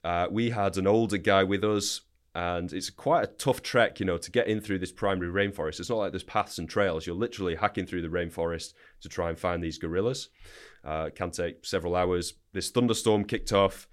uh, 0.06 0.28
we 0.30 0.52
had 0.52 0.78
an 0.78 0.86
older 0.86 1.18
guy 1.18 1.44
with 1.44 1.64
us, 1.64 2.02
and 2.36 2.72
it's 2.72 2.92
quite 2.92 3.24
a 3.24 3.28
tough 3.28 3.64
trek, 3.64 4.00
you 4.00 4.06
know, 4.06 4.18
to 4.18 4.30
get 4.30 4.48
in 4.48 4.62
through 4.62 4.78
this 4.78 4.92
primary 4.92 5.32
rainforest. 5.32 5.80
It's 5.80 5.90
not 5.90 5.98
like 5.98 6.12
there's 6.12 6.24
paths 6.24 6.60
and 6.60 6.70
trails. 6.70 7.08
You're 7.08 7.16
literally 7.16 7.56
hacking 7.56 7.88
through 7.88 8.04
the 8.04 8.08
rainforest 8.08 8.74
to 9.02 9.10
try 9.10 9.30
and 9.30 9.40
find 9.40 9.64
these 9.64 9.80
gorillas. 9.80 10.30
Uh, 10.84 11.10
can 11.10 11.32
take 11.32 11.66
several 11.66 11.96
hours. 11.96 12.36
This 12.54 12.70
thunderstorm 12.70 13.26
kicked 13.26 13.52
off. 13.52 13.88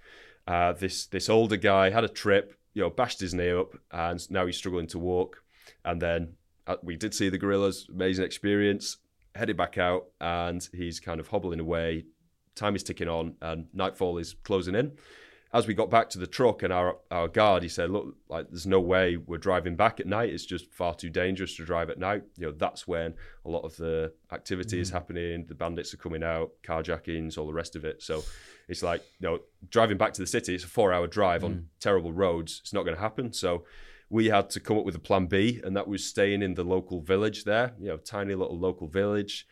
Uh, 0.45 0.73
this 0.73 1.07
this 1.07 1.29
older 1.29 1.57
guy 1.57 1.89
had 1.89 2.03
a 2.03 2.09
trip, 2.09 2.59
you 2.75 2.83
know, 2.83 2.91
bashed 2.91 3.19
his 3.19 3.33
knee 3.33 3.51
up, 3.51 3.73
and 3.91 4.29
now 4.29 4.45
he's 4.45 4.57
struggling 4.57 4.87
to 4.87 4.99
walk. 4.99 5.41
And 5.83 5.99
then 5.99 6.33
uh, 6.67 6.75
we 6.83 6.95
did 6.95 7.15
see 7.15 7.29
the 7.29 7.39
gorillas, 7.39 7.87
amazing 7.89 8.25
experience. 8.25 8.97
Headed 9.33 9.57
back 9.57 9.79
out, 9.79 10.09
and 10.21 10.69
he's 10.73 10.99
kind 10.99 11.19
of 11.19 11.29
hobbling 11.29 11.59
away. 11.59 12.05
Time 12.53 12.75
is 12.75 12.83
ticking 12.83 13.09
on, 13.09 13.33
and 13.41 13.65
nightfall 13.73 14.19
is 14.19 14.35
closing 14.43 14.75
in. 14.75 14.91
As 15.53 15.67
we 15.67 15.75
got 15.75 15.91
back 15.91 16.09
to 16.09 16.19
the 16.19 16.25
truck, 16.25 16.63
and 16.63 16.73
our 16.73 16.97
our 17.11 17.27
guard, 17.27 17.61
he 17.61 17.69
said, 17.69 17.91
"Look, 17.91 18.15
like 18.27 18.49
there's 18.49 18.65
no 18.65 18.79
way 18.79 19.17
we're 19.17 19.37
driving 19.37 19.75
back 19.75 19.99
at 19.99 20.07
night. 20.07 20.33
It's 20.33 20.45
just 20.45 20.71
far 20.73 20.95
too 20.95 21.11
dangerous 21.11 21.55
to 21.57 21.65
drive 21.65 21.91
at 21.91 21.99
night. 21.99 22.23
You 22.37 22.47
know, 22.47 22.53
that's 22.53 22.87
when 22.87 23.13
a 23.45 23.49
lot 23.49 23.63
of 23.63 23.75
the 23.77 24.13
activity 24.31 24.79
is 24.79 24.89
happening. 24.89 25.45
The 25.45 25.53
bandits 25.53 25.93
are 25.93 25.97
coming 25.97 26.23
out, 26.23 26.51
carjackings, 26.63 27.37
all 27.37 27.45
the 27.45 27.53
rest 27.53 27.75
of 27.75 27.85
it. 27.85 28.01
So 28.01 28.23
it's 28.67 28.81
like, 28.81 29.03
you 29.19 29.27
know, 29.27 29.39
driving 29.69 29.97
back 29.97 30.13
to 30.13 30.21
the 30.21 30.27
city, 30.27 30.55
it's 30.55 30.63
a 30.63 30.67
four 30.67 30.91
hour 30.91 31.05
drive 31.05 31.43
on 31.43 31.67
terrible 31.79 32.13
roads. 32.13 32.59
It's 32.63 32.73
not 32.73 32.83
going 32.83 32.95
to 32.95 33.01
happen. 33.01 33.31
So 33.31 33.65
we 34.09 34.27
had 34.27 34.49
to 34.51 34.59
come 34.59 34.77
up 34.77 34.85
with 34.85 34.95
a 34.95 34.99
plan 34.99 35.25
B, 35.27 35.61
and 35.63 35.75
that 35.75 35.87
was 35.87 36.05
staying 36.05 36.41
in 36.41 36.53
the 36.53 36.63
local 36.63 37.01
village 37.01 37.43
there, 37.43 37.73
you 37.79 37.87
know, 37.87 37.97
tiny 37.97 38.35
little 38.35 38.57
local 38.57 38.87
village, 38.87 39.47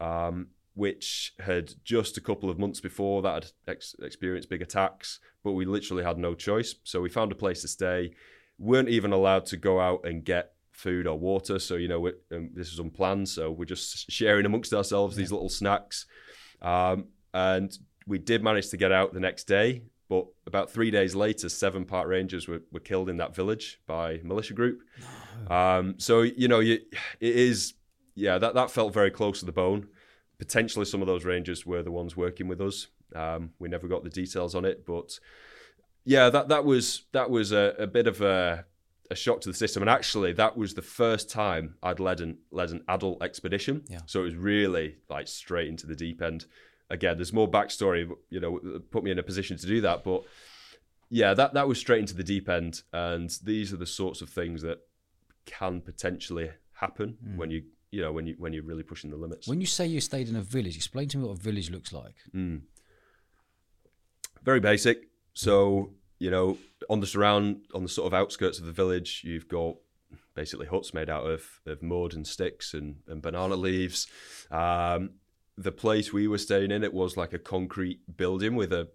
um, 0.00 0.48
which 0.74 1.34
had 1.38 1.72
just 1.84 2.16
a 2.16 2.20
couple 2.20 2.50
of 2.50 2.58
months 2.58 2.80
before 2.80 3.22
that 3.22 3.34
had 3.34 3.46
ex- 3.68 3.94
experienced 4.02 4.50
big 4.50 4.62
attacks, 4.62 5.20
but 5.42 5.52
we 5.52 5.64
literally 5.64 6.04
had 6.04 6.18
no 6.18 6.34
choice. 6.34 6.74
So 6.84 7.00
we 7.00 7.08
found 7.08 7.32
a 7.32 7.36
place 7.36 7.62
to 7.62 7.68
stay. 7.68 8.14
weren't 8.58 8.88
even 8.88 9.12
allowed 9.12 9.46
to 9.46 9.56
go 9.56 9.80
out 9.80 10.04
and 10.04 10.24
get 10.24 10.52
food 10.72 11.06
or 11.06 11.18
water. 11.18 11.58
So, 11.58 11.76
you 11.76 11.88
know, 11.88 12.08
um, 12.32 12.50
this 12.54 12.70
was 12.70 12.78
unplanned. 12.78 13.28
So 13.28 13.50
we're 13.50 13.64
just 13.64 14.10
sharing 14.10 14.46
amongst 14.46 14.72
ourselves 14.72 15.16
these 15.16 15.32
little 15.32 15.48
snacks. 15.48 16.06
Um, 16.62 17.06
and 17.32 17.76
we 18.06 18.18
did 18.18 18.42
manage 18.42 18.70
to 18.70 18.76
get 18.76 18.92
out 18.92 19.12
the 19.12 19.20
next 19.20 19.44
day. 19.44 19.82
But 20.08 20.26
about 20.46 20.70
three 20.70 20.90
days 20.90 21.14
later, 21.14 21.48
seven 21.48 21.84
park 21.84 22.08
rangers 22.08 22.46
were, 22.46 22.62
were 22.70 22.80
killed 22.80 23.08
in 23.08 23.16
that 23.16 23.34
village 23.34 23.80
by 23.86 24.20
militia 24.22 24.54
group. 24.54 24.80
Um, 25.50 25.94
so, 25.98 26.22
you 26.22 26.46
know, 26.46 26.60
you, 26.60 26.74
it 27.20 27.36
is, 27.36 27.74
yeah, 28.14 28.38
that, 28.38 28.54
that 28.54 28.70
felt 28.70 28.92
very 28.92 29.10
close 29.10 29.40
to 29.40 29.46
the 29.46 29.52
bone. 29.52 29.88
Potentially 30.38 30.84
some 30.84 31.00
of 31.00 31.06
those 31.06 31.24
rangers 31.24 31.64
were 31.64 31.82
the 31.82 31.90
ones 31.90 32.16
working 32.16 32.48
with 32.48 32.60
us. 32.60 32.88
Um, 33.14 33.50
we 33.58 33.68
never 33.68 33.88
got 33.88 34.02
the 34.02 34.10
details 34.10 34.54
on 34.54 34.64
it, 34.64 34.84
but 34.84 35.18
yeah, 36.04 36.28
that, 36.30 36.48
that 36.48 36.64
was 36.64 37.02
that 37.12 37.30
was 37.30 37.52
a, 37.52 37.74
a 37.78 37.86
bit 37.86 38.06
of 38.06 38.20
a, 38.20 38.64
a 39.10 39.14
shock 39.14 39.40
to 39.42 39.48
the 39.48 39.54
system. 39.54 39.82
And 39.82 39.90
actually, 39.90 40.32
that 40.34 40.56
was 40.56 40.74
the 40.74 40.82
first 40.82 41.30
time 41.30 41.76
I'd 41.82 42.00
led 42.00 42.20
an 42.20 42.38
led 42.50 42.70
an 42.70 42.82
adult 42.88 43.22
expedition. 43.22 43.84
Yeah. 43.88 44.00
So 44.06 44.20
it 44.20 44.24
was 44.24 44.36
really 44.36 44.96
like 45.08 45.28
straight 45.28 45.68
into 45.68 45.86
the 45.86 45.96
deep 45.96 46.20
end. 46.20 46.46
Again, 46.90 47.16
there's 47.16 47.32
more 47.32 47.50
backstory, 47.50 48.10
you 48.28 48.40
know, 48.40 48.80
put 48.90 49.02
me 49.02 49.10
in 49.10 49.18
a 49.18 49.22
position 49.22 49.56
to 49.56 49.66
do 49.66 49.80
that. 49.80 50.04
But 50.04 50.24
yeah, 51.08 51.32
that 51.34 51.54
that 51.54 51.68
was 51.68 51.78
straight 51.78 52.00
into 52.00 52.14
the 52.14 52.24
deep 52.24 52.48
end. 52.48 52.82
And 52.92 53.30
these 53.42 53.72
are 53.72 53.78
the 53.78 53.86
sorts 53.86 54.20
of 54.20 54.28
things 54.28 54.62
that 54.62 54.80
can 55.46 55.80
potentially 55.80 56.50
happen 56.72 57.16
when 57.36 57.50
you 57.50 57.62
you 57.94 58.02
know 58.02 58.10
when 58.10 58.26
you 58.26 58.34
when 58.38 58.52
you're 58.52 58.64
really 58.64 58.82
pushing 58.82 59.10
the 59.10 59.16
limits. 59.16 59.46
When 59.46 59.60
you 59.60 59.66
say 59.66 59.86
you 59.86 60.00
stayed 60.00 60.28
in 60.28 60.34
a 60.34 60.42
village, 60.42 60.74
explain 60.76 61.08
to 61.08 61.18
me 61.18 61.24
what 61.24 61.38
a 61.38 61.40
village 61.40 61.70
looks 61.70 61.92
like. 61.92 62.16
Mm. 62.34 62.62
Very 64.42 64.60
basic. 64.60 65.08
So, 65.32 65.92
you 66.18 66.30
know, 66.30 66.58
on 66.90 67.00
the 67.00 67.06
surround, 67.06 67.66
on 67.72 67.84
the 67.84 67.88
sort 67.88 68.06
of 68.08 68.14
outskirts 68.14 68.58
of 68.58 68.66
the 68.66 68.72
village, 68.72 69.22
you've 69.24 69.48
got 69.48 69.76
basically 70.34 70.66
huts 70.66 70.92
made 70.92 71.08
out 71.08 71.24
of, 71.24 71.60
of 71.66 71.82
mud 71.82 72.14
and 72.14 72.26
sticks 72.26 72.74
and, 72.74 72.96
and 73.06 73.22
banana 73.22 73.54
leaves. 73.54 74.06
Um, 74.50 75.10
the 75.56 75.72
place 75.72 76.12
we 76.12 76.26
were 76.26 76.38
staying 76.38 76.72
in, 76.72 76.82
it 76.82 76.92
was 76.92 77.16
like 77.16 77.32
a 77.32 77.38
concrete 77.38 78.00
building 78.16 78.56
with 78.56 78.72
a 78.72 78.88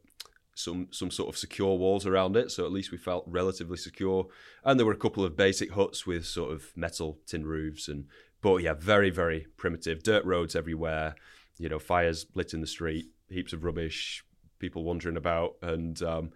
some 0.53 0.87
some 0.91 1.09
sort 1.09 1.29
of 1.29 1.37
secure 1.37 1.77
walls 1.77 2.05
around 2.05 2.35
it. 2.35 2.51
So 2.51 2.65
at 2.65 2.71
least 2.71 2.91
we 2.91 2.97
felt 2.97 3.23
relatively 3.27 3.77
secure. 3.77 4.27
And 4.63 4.77
there 4.77 4.85
were 4.85 4.99
a 4.99 5.05
couple 5.05 5.23
of 5.23 5.37
basic 5.37 5.71
huts 5.71 6.05
with 6.05 6.25
sort 6.25 6.51
of 6.51 6.71
metal 6.75 7.19
tin 7.25 7.45
roofs 7.45 7.87
and 7.87 8.05
but 8.41 8.57
yeah, 8.57 8.73
very, 8.73 9.09
very 9.09 9.47
primitive. 9.57 10.03
Dirt 10.03 10.23
roads 10.25 10.55
everywhere, 10.55 11.15
you 11.57 11.69
know, 11.69 11.79
fires 11.79 12.25
lit 12.35 12.53
in 12.53 12.61
the 12.61 12.67
street, 12.67 13.07
heaps 13.29 13.53
of 13.53 13.63
rubbish, 13.63 14.23
people 14.59 14.83
wandering 14.83 15.17
about, 15.17 15.55
and 15.61 16.01
um, 16.03 16.31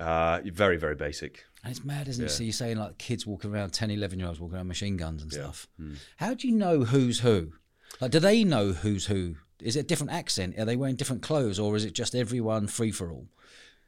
uh, 0.00 0.40
very, 0.46 0.76
very 0.76 0.94
basic. 0.94 1.44
And 1.64 1.70
it's 1.70 1.84
mad, 1.84 2.08
isn't 2.08 2.24
it? 2.24 2.28
So 2.30 2.44
you're 2.44 2.52
saying 2.52 2.78
like 2.78 2.98
kids 2.98 3.26
walking 3.26 3.52
around, 3.52 3.70
10, 3.70 3.90
11 3.90 4.18
year 4.18 4.28
olds 4.28 4.40
walking 4.40 4.56
around 4.56 4.68
machine 4.68 4.96
guns 4.96 5.22
and 5.22 5.32
Yeah. 5.32 5.38
stuff. 5.40 5.66
Mm. 5.80 5.96
How 6.18 6.34
do 6.34 6.46
you 6.48 6.54
know 6.54 6.84
who's 6.84 7.20
who? 7.20 7.52
Like, 8.00 8.10
do 8.12 8.20
they 8.20 8.44
know 8.44 8.72
who's 8.72 9.06
who? 9.06 9.36
Is 9.60 9.74
it 9.76 9.80
a 9.80 9.82
different 9.82 10.12
accent? 10.12 10.56
Are 10.58 10.64
they 10.64 10.76
wearing 10.76 10.94
different 10.94 11.22
clothes, 11.22 11.58
or 11.58 11.74
is 11.74 11.84
it 11.84 11.92
just 11.92 12.14
everyone 12.14 12.68
free 12.68 12.92
for 12.92 13.10
all? 13.10 13.26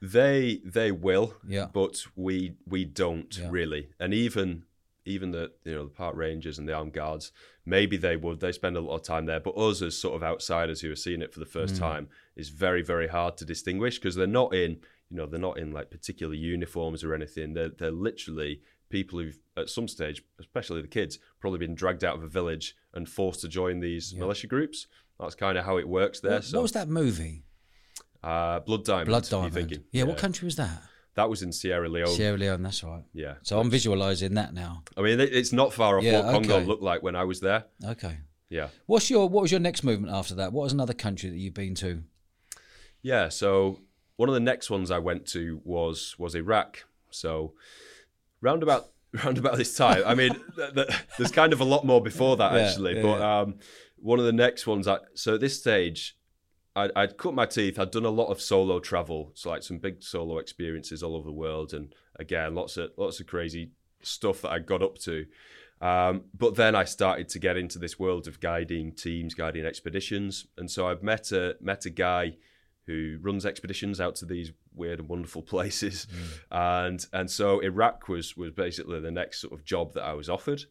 They 0.03 0.61
they 0.64 0.90
will, 0.90 1.35
Yeah. 1.46 1.66
but 1.72 2.05
we 2.16 2.55
we 2.66 2.85
don't 2.85 3.37
Yeah. 3.38 3.48
really. 3.50 3.90
And 4.00 4.12
even 4.14 4.64
even 5.05 5.31
the 5.31 5.51
you 5.65 5.75
know 5.75 5.85
the 5.85 5.91
park 5.91 6.15
rangers 6.17 6.59
and 6.59 6.69
the 6.69 6.73
armed 6.75 6.93
guards, 6.93 7.33
maybe 7.65 7.97
they 7.97 8.17
would. 8.17 8.41
They 8.41 8.53
spend 8.53 8.77
a 8.77 8.81
lot 8.81 8.97
of 8.97 9.03
time 9.03 9.27
there, 9.27 9.41
but 9.41 9.57
us 9.57 9.83
as 9.83 9.97
sort 9.97 10.15
of 10.17 10.23
outsiders 10.23 10.81
who 10.81 10.91
are 10.93 10.97
seeing 10.97 11.23
it 11.23 11.33
for 11.33 11.41
the 11.41 11.47
first 11.47 11.75
Mm. 11.77 11.79
time 11.79 12.09
is 12.37 12.49
very 12.51 12.83
very 12.83 13.09
hard 13.09 13.37
to 13.39 13.45
distinguish 13.45 13.99
because 13.99 14.15
they're 14.15 14.27
not 14.27 14.55
in 14.55 14.73
you 15.11 15.17
know 15.17 15.27
they're 15.27 15.41
not 15.41 15.59
in 15.59 15.73
like 15.73 15.91
particular 15.91 16.35
uniforms 16.35 17.03
or 17.05 17.15
anything. 17.15 17.55
They're 17.55 17.71
they're 17.71 17.91
literally 17.91 18.61
people 18.91 19.19
who've 19.21 19.39
at 19.57 19.69
some 19.69 19.87
stage, 19.89 20.23
especially 20.39 20.83
the 20.83 20.89
kids, 20.89 21.19
probably 21.41 21.59
been 21.61 21.75
dragged 21.75 22.03
out 22.05 22.17
of 22.17 22.23
a 22.23 22.29
village 22.29 22.77
and 22.95 23.09
forced 23.09 23.41
to 23.43 23.49
join 23.49 23.81
these 23.81 24.13
Yeah. 24.13 24.21
militia 24.21 24.47
groups. 24.49 24.87
That's 25.19 25.35
kind 25.35 25.57
of 25.59 25.65
how 25.65 25.77
it 25.77 25.89
works 25.89 26.21
there. 26.21 26.33
What, 26.33 26.45
so 26.45 26.59
what 26.59 26.63
was 26.63 26.73
that 26.73 26.89
movie? 26.89 27.45
uh, 28.23 28.61
Blood 28.61 28.85
Diamond. 28.85 29.07
Blood 29.09 29.29
Diamond. 29.29 29.55
thinking. 29.55 29.85
Yeah, 29.93 30.03
what 30.05 30.19
country 30.19 30.45
was 30.47 30.57
that? 30.57 30.83
That 31.21 31.29
was 31.31 31.43
in 31.43 31.53
Sierra 31.53 31.89
Leone. 31.89 32.09
Sierra 32.09 32.39
Leone, 32.39 32.63
that's 32.63 32.83
right. 32.83 33.05
Yeah. 33.13 33.35
So 33.43 33.61
I'm 33.61 33.69
visualizing 33.71 34.35
that 34.35 34.55
now. 34.55 34.83
I 34.97 35.03
mean, 35.03 35.21
it's 35.21 35.53
not 35.53 35.73
far 35.75 35.99
off 35.99 36.05
Yeah, 36.05 36.23
what 36.23 36.33
Congo 36.33 36.55
okay. 36.57 36.65
looked 36.67 36.83
like 36.83 37.03
when 37.03 37.15
I 37.15 37.25
was 37.25 37.41
there. 37.41 37.65
Okay. 37.85 38.17
Yeah. 38.49 38.69
What's 38.87 39.11
your 39.11 39.29
what 39.29 39.43
was 39.43 39.51
your 39.51 39.61
next 39.61 39.85
movement 39.85 40.13
after 40.13 40.35
that? 40.37 40.53
What 40.55 40.63
was 40.65 40.73
another 40.73 40.95
country 40.95 41.29
that 41.31 41.37
you've 41.37 41.55
been 41.55 41.75
to? 41.77 42.03
Yeah. 43.03 43.29
So 43.29 43.81
one 44.17 44.29
of 44.29 44.35
the 44.35 44.41
next 44.41 44.71
ones 44.71 44.91
I 44.91 44.99
went 44.99 45.27
to 45.29 45.61
was 45.65 46.17
was 46.19 46.35
Iraq. 46.35 46.85
So 47.11 47.53
round 48.41 48.63
about 48.63 48.87
round 49.25 49.39
about 49.39 49.57
this 49.57 49.77
time. 49.77 50.03
I 50.07 50.15
mean, 50.15 50.35
th- 50.57 50.75
th- 50.75 50.89
there's 51.19 51.33
kind 51.33 51.53
of 51.53 51.61
a 51.61 51.65
lot 51.65 51.85
more 51.85 52.03
before 52.03 52.37
that 52.39 52.53
Yeah, 52.55 52.59
actually. 52.61 52.97
yeah, 52.97 53.03
but 53.03 53.21
um, 53.23 53.55
one 53.99 54.19
of 54.19 54.25
the 54.25 54.33
next 54.33 54.67
ones. 54.67 54.87
I, 54.89 54.99
so 55.15 55.35
at 55.35 55.41
this 55.41 55.59
stage, 55.59 56.17
I'd, 56.81 56.90
I'd 56.97 57.16
cut 57.16 57.35
my 57.35 57.47
teeth. 57.47 57.79
I'd 57.79 57.90
done 57.90 58.05
a 58.05 58.11
lot 58.11 58.29
of 58.29 58.40
solo 58.40 58.81
travel, 58.81 59.33
so 59.35 59.51
like 59.51 59.62
some 59.62 59.79
big 59.79 60.03
solo 60.03 60.38
experiences 60.38 61.03
all 61.03 61.14
over 61.14 61.27
the 61.27 61.33
world, 61.33 61.75
and 61.75 61.95
again, 62.16 62.55
lots 62.55 62.77
of 62.77 62.90
lots 62.97 63.21
of 63.21 63.27
crazy 63.27 63.71
stuff 64.03 64.43
that 64.43 64.51
I 64.51 64.59
got 64.59 64.83
up 64.83 64.99
to. 64.99 65.27
Um, 65.81 66.25
but 66.37 66.57
then 66.57 66.75
I 66.75 66.85
started 66.85 67.29
to 67.31 67.38
get 67.38 67.57
into 67.57 67.79
this 67.79 67.99
world 67.99 68.27
of 68.27 68.40
guiding 68.40 68.93
teams, 68.93 69.35
guiding 69.35 69.64
expeditions, 69.64 70.47
and 70.59 70.71
so 70.71 70.88
I've 70.88 71.03
met 71.03 71.33
a 71.33 71.57
met 71.61 71.87
a 71.87 71.90
guy 71.90 72.37
who 72.87 73.19
runs 73.23 73.47
expeditions 73.47 74.01
out 74.01 74.16
to 74.16 74.27
these 74.27 74.53
weird 74.75 74.99
and 75.01 75.09
wonderful 75.09 75.43
places, 75.55 76.07
and 76.51 77.07
and 77.12 77.31
so 77.31 77.61
Iraq 77.61 78.09
was 78.09 78.37
was 78.37 78.51
basically 78.51 79.01
the 79.01 79.11
next 79.11 79.40
sort 79.40 79.53
of 79.53 79.64
job 79.64 79.95
that 79.95 80.05
I 80.05 80.12
was 80.12 80.29
offered, 80.29 80.64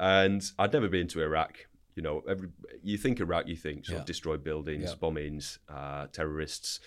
and 0.00 0.42
I'd 0.58 0.72
never 0.72 0.88
been 0.88 1.08
to 1.08 1.22
Iraq. 1.22 1.67
You 1.98 2.02
know, 2.02 2.22
every 2.28 2.50
you 2.80 2.96
think 2.96 3.18
Iraq, 3.18 3.48
you 3.48 3.56
think 3.56 3.84
sort 3.84 3.96
Yeah. 3.96 4.00
of 4.02 4.06
destroyed 4.06 4.44
buildings, 4.44 4.90
Yeah. 4.90 4.96
bombings, 5.02 5.58
uh, 5.68 6.06
terrorists. 6.12 6.78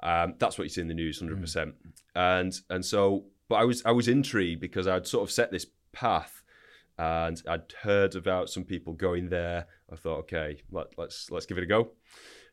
Um, 0.00 0.34
that's 0.38 0.58
what 0.58 0.64
you 0.64 0.68
see 0.68 0.82
in 0.82 0.88
the 0.88 0.94
news, 1.02 1.18
hundred 1.20 1.40
percent. 1.40 1.74
And 2.14 2.52
and 2.68 2.84
so, 2.84 3.24
but 3.48 3.54
I 3.56 3.64
was 3.64 3.82
I 3.86 3.92
was 3.92 4.08
intrigued 4.08 4.60
because 4.60 4.86
I'd 4.86 5.06
sort 5.06 5.22
of 5.26 5.30
set 5.32 5.50
this 5.50 5.66
path, 5.92 6.42
and 6.98 7.42
I'd 7.48 7.72
heard 7.80 8.14
about 8.14 8.50
some 8.50 8.64
people 8.64 8.92
going 8.92 9.30
there. 9.30 9.66
I 9.90 9.96
thought, 9.96 10.18
okay, 10.24 10.60
let, 10.70 10.88
let's 10.98 11.30
let's 11.30 11.46
give 11.46 11.56
it 11.56 11.64
a 11.64 11.66
go. 11.66 11.92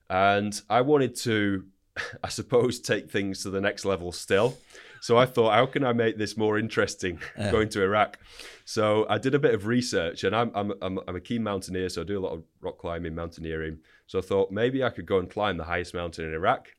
And 0.10 0.54
I 0.70 0.80
wanted 0.82 1.16
to, 1.28 1.66
I 2.24 2.30
suppose, 2.30 2.80
take 2.80 3.12
things 3.12 3.44
to 3.44 3.50
the 3.50 3.60
next 3.60 3.84
level 3.84 4.14
still. 4.14 4.58
So 5.06 5.20
I 5.20 5.28
thought, 5.28 5.54
how 5.54 5.68
can 5.68 5.86
I 5.86 5.94
make 5.94 6.18
this 6.18 6.36
more 6.36 6.58
interesting 6.58 7.20
going 7.52 7.70
to 7.70 7.84
Iraq? 7.84 8.18
So 8.64 9.06
I 9.08 9.20
did 9.20 9.36
a 9.36 9.40
bit 9.40 9.54
of 9.54 9.68
research, 9.68 10.24
and 10.24 10.36
I'm, 10.36 10.50
I'm, 10.56 10.74
I'm, 10.82 11.00
I'm 11.08 11.16
a 11.16 11.20
keen 11.20 11.44
mountaineer, 11.44 11.90
so 11.90 12.02
I 12.02 12.06
do 12.06 12.18
a 12.18 12.26
lot 12.26 12.32
of 12.32 12.42
rock 12.60 12.80
climbing, 12.80 13.14
mountaineering. 13.14 13.78
So 14.08 14.18
I 14.18 14.24
thought 14.24 14.50
maybe 14.50 14.84
I 14.84 14.90
could 14.90 15.06
go 15.06 15.20
and 15.20 15.30
climb 15.30 15.58
the 15.58 15.66
highest 15.66 15.94
mountain 15.94 16.26
in 16.26 16.34
Iraq. 16.34 16.70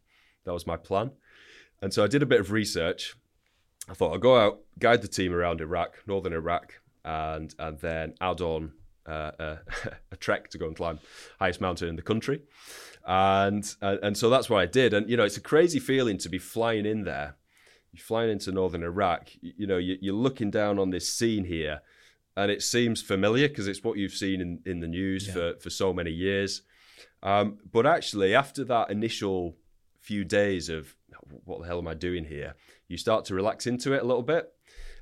That 0.42 0.52
was 0.52 0.66
my 0.66 0.76
plan. 0.76 1.12
And 1.80 1.94
so 1.94 2.02
I 2.02 2.08
did 2.08 2.20
a 2.20 2.26
bit 2.26 2.40
of 2.40 2.50
research. 2.50 3.14
I 3.88 3.94
thought 3.94 4.10
I'll 4.12 4.18
go 4.18 4.36
out, 4.36 4.58
guide 4.80 5.02
the 5.02 5.08
team 5.08 5.32
around 5.32 5.60
Iraq, 5.60 5.94
northern 6.04 6.32
Iraq, 6.32 6.80
and 7.04 7.54
and 7.60 7.78
then 7.78 8.14
add 8.20 8.40
on 8.40 8.72
uh, 9.08 9.30
a, 9.38 9.58
a 10.10 10.16
trek 10.16 10.50
to 10.50 10.58
go 10.58 10.66
and 10.66 10.74
climb 10.74 10.98
highest 11.38 11.60
mountain 11.60 11.86
in 11.86 11.94
the 11.94 12.02
country. 12.02 12.42
And, 13.06 13.72
and 13.80 14.00
and 14.02 14.18
so 14.18 14.28
that's 14.30 14.50
what 14.50 14.58
I 14.58 14.66
did. 14.66 14.94
And 14.94 15.08
you 15.08 15.16
know, 15.16 15.22
it's 15.22 15.36
a 15.36 15.48
crazy 15.52 15.78
feeling 15.78 16.18
to 16.18 16.28
be 16.28 16.38
flying 16.38 16.86
in 16.86 17.04
there. 17.04 17.36
You're 17.96 18.04
flying 18.04 18.30
into 18.30 18.52
northern 18.52 18.82
Iraq. 18.82 19.30
You, 19.40 19.66
know, 19.66 19.78
you, 19.78 19.96
you're 20.02 20.14
looking 20.14 20.50
down 20.50 20.78
on 20.78 20.90
this 20.90 21.08
scene 21.08 21.46
here, 21.46 21.80
and 22.36 22.50
it 22.50 22.62
seems 22.62 23.00
familiar 23.00 23.48
because 23.48 23.66
it's 23.66 23.82
what 23.82 23.96
you've 23.96 24.12
seen 24.12 24.42
in, 24.42 24.60
in 24.66 24.80
the 24.80 24.86
news 24.86 25.30
for, 25.30 25.54
for 25.60 25.70
so 25.70 25.94
many 25.94 26.10
years. 26.10 26.60
Um, 27.22 27.56
but 27.72 27.86
actually, 27.86 28.34
after 28.34 28.64
that 28.64 28.90
initial 28.90 29.56
few 30.02 30.24
days 30.24 30.68
of 30.68 30.94
what 31.44 31.62
the 31.62 31.66
hell 31.66 31.78
am 31.78 31.88
I 31.88 31.94
doing 31.94 32.26
here, 32.26 32.54
you 32.86 32.98
start 32.98 33.24
to 33.26 33.34
relax 33.34 33.66
into 33.66 33.94
it 33.94 34.02
a 34.02 34.06
little 34.06 34.22
bit, 34.22 34.52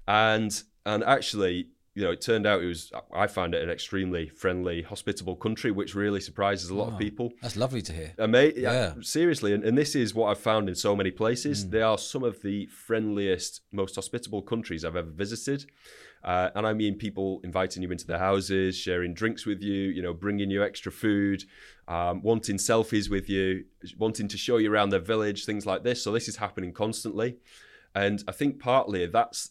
and 0.07 0.63
and 0.87 1.03
actually, 1.03 1.71
you 1.95 2.03
know, 2.03 2.11
it 2.11 2.21
turned 2.21 2.47
out 2.47 2.61
it 2.63 2.67
was 2.67 2.91
I 3.15 3.27
found 3.29 3.55
it 3.55 3.63
an 3.63 3.71
extremely 3.71 4.29
friendly, 4.29 4.83
hospitable 4.83 5.37
country, 5.37 5.71
which 5.71 5.95
really 5.95 6.21
surprises 6.21 6.71
a 6.71 6.75
lot 6.75 6.93
of 6.93 6.99
people. 6.99 7.33
That's 7.41 7.57
lovely 7.57 7.83
to 7.83 7.93
hear. 7.93 8.13
Ama- 8.19 8.53
Yeah. 8.57 8.73
yeah. 8.73 8.95
seriously, 9.01 9.53
and, 9.55 9.63
and 9.65 9.79
this 9.79 9.95
is 9.95 10.15
what 10.15 10.27
I've 10.31 10.41
found 10.41 10.69
in 10.69 10.75
so 10.75 10.97
many 10.97 11.11
places. 11.13 11.69
They 11.71 11.83
are 11.83 11.97
some 11.99 12.25
of 12.25 12.43
the 12.43 12.67
friendliest, 12.67 13.61
most 13.73 13.95
hospitable 13.95 14.43
countries 14.43 14.85
I've 14.85 14.97
ever 14.97 15.11
visited. 15.11 15.67
Uh, 16.25 16.49
and 16.55 16.67
I 16.67 16.73
mean 16.73 16.97
people 16.97 17.41
inviting 17.45 17.83
you 17.83 17.91
into 17.93 18.07
their 18.07 18.19
houses, 18.19 18.77
sharing 18.77 19.13
drinks 19.13 19.45
with 19.45 19.61
you, 19.63 19.75
you 19.75 20.01
know, 20.03 20.15
bringing 20.15 20.51
you 20.51 20.65
extra 20.65 20.91
food, 20.91 21.45
um, 21.87 22.23
wanting 22.23 22.57
selfies 22.57 23.11
with 23.11 23.29
you, 23.29 23.65
wanting 23.99 24.27
to 24.29 24.39
show 24.39 24.57
you 24.57 24.73
around 24.73 24.89
their 24.89 25.01
village, 25.01 25.45
things 25.45 25.67
like 25.67 25.83
this. 25.85 26.03
So 26.03 26.13
this 26.13 26.27
is 26.27 26.37
happening 26.37 26.73
constantly. 26.73 27.37
And 27.95 28.25
I 28.27 28.33
think 28.33 28.59
partly 28.59 29.07
that's 29.07 29.51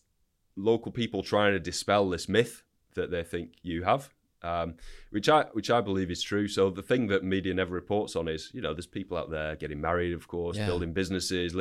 local 0.55 0.91
people 0.91 1.23
trying 1.23 1.53
to 1.53 1.59
dispel 1.59 2.09
this 2.09 2.27
myth 2.29 2.63
that 2.95 3.09
they 3.11 3.23
think 3.23 3.53
you 3.63 3.83
have, 3.83 4.09
um, 4.43 4.75
which 5.09 5.27
I 5.29 5.43
which 5.53 5.69
I 5.69 5.81
believe 5.81 6.11
is 6.11 6.21
true. 6.21 6.47
So 6.47 6.69
the 6.69 6.81
thing 6.83 7.07
that 7.07 7.23
media 7.23 7.53
never 7.53 7.73
reports 7.73 8.15
on 8.15 8.27
is, 8.27 8.51
you 8.53 8.61
know, 8.61 8.73
there's 8.73 8.85
people 8.87 9.17
out 9.17 9.31
there 9.31 9.55
getting 9.55 9.81
married, 9.81 10.13
of 10.13 10.27
course, 10.27 10.57
Yeah. 10.57 10.67
building 10.67 10.93
businesses, 10.93 11.55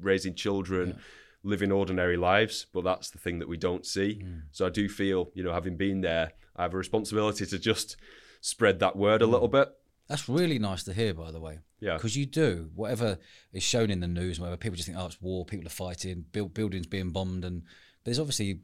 raising 0.00 0.34
children, 0.34 0.98
living 1.42 1.70
ordinary 1.70 2.16
lives. 2.16 2.66
But 2.72 2.84
that's 2.84 3.10
the 3.10 3.18
thing 3.18 3.38
that 3.38 3.48
we 3.48 3.56
don't 3.56 3.86
see. 3.86 4.20
Mm. 4.24 4.42
So 4.50 4.66
I 4.66 4.70
do 4.70 4.88
feel, 4.88 5.30
you 5.34 5.44
know, 5.44 5.52
having 5.52 5.76
been 5.76 6.00
there, 6.00 6.32
I 6.56 6.62
have 6.62 6.74
a 6.74 6.78
responsibility 6.78 7.46
to 7.46 7.58
just 7.58 7.96
spread 8.40 8.78
that 8.80 8.96
word 8.96 9.20
Mm. 9.20 9.24
a 9.24 9.30
little 9.30 9.48
bit. 9.48 9.68
That's 10.08 10.28
really 10.28 10.58
nice 10.58 10.82
to 10.84 10.92
hear, 10.92 11.14
by 11.14 11.30
the 11.30 11.40
way. 11.40 11.60
Yeah. 11.80 11.94
Because 11.96 12.16
you 12.16 12.26
do 12.26 12.70
whatever 12.74 13.18
is 13.52 13.62
shown 13.62 13.90
in 13.90 14.00
the 14.00 14.08
news, 14.08 14.38
whatever 14.40 14.56
people 14.56 14.76
just 14.76 14.86
think, 14.88 14.98
oh, 14.98 15.06
it's 15.06 15.20
war, 15.22 15.44
people 15.46 15.66
are 15.66 15.70
fighting, 15.70 16.26
build, 16.32 16.52
buildings 16.52 16.86
being 16.86 17.10
bombed, 17.10 17.44
and 17.44 17.62
there's 18.04 18.18
obviously 18.18 18.60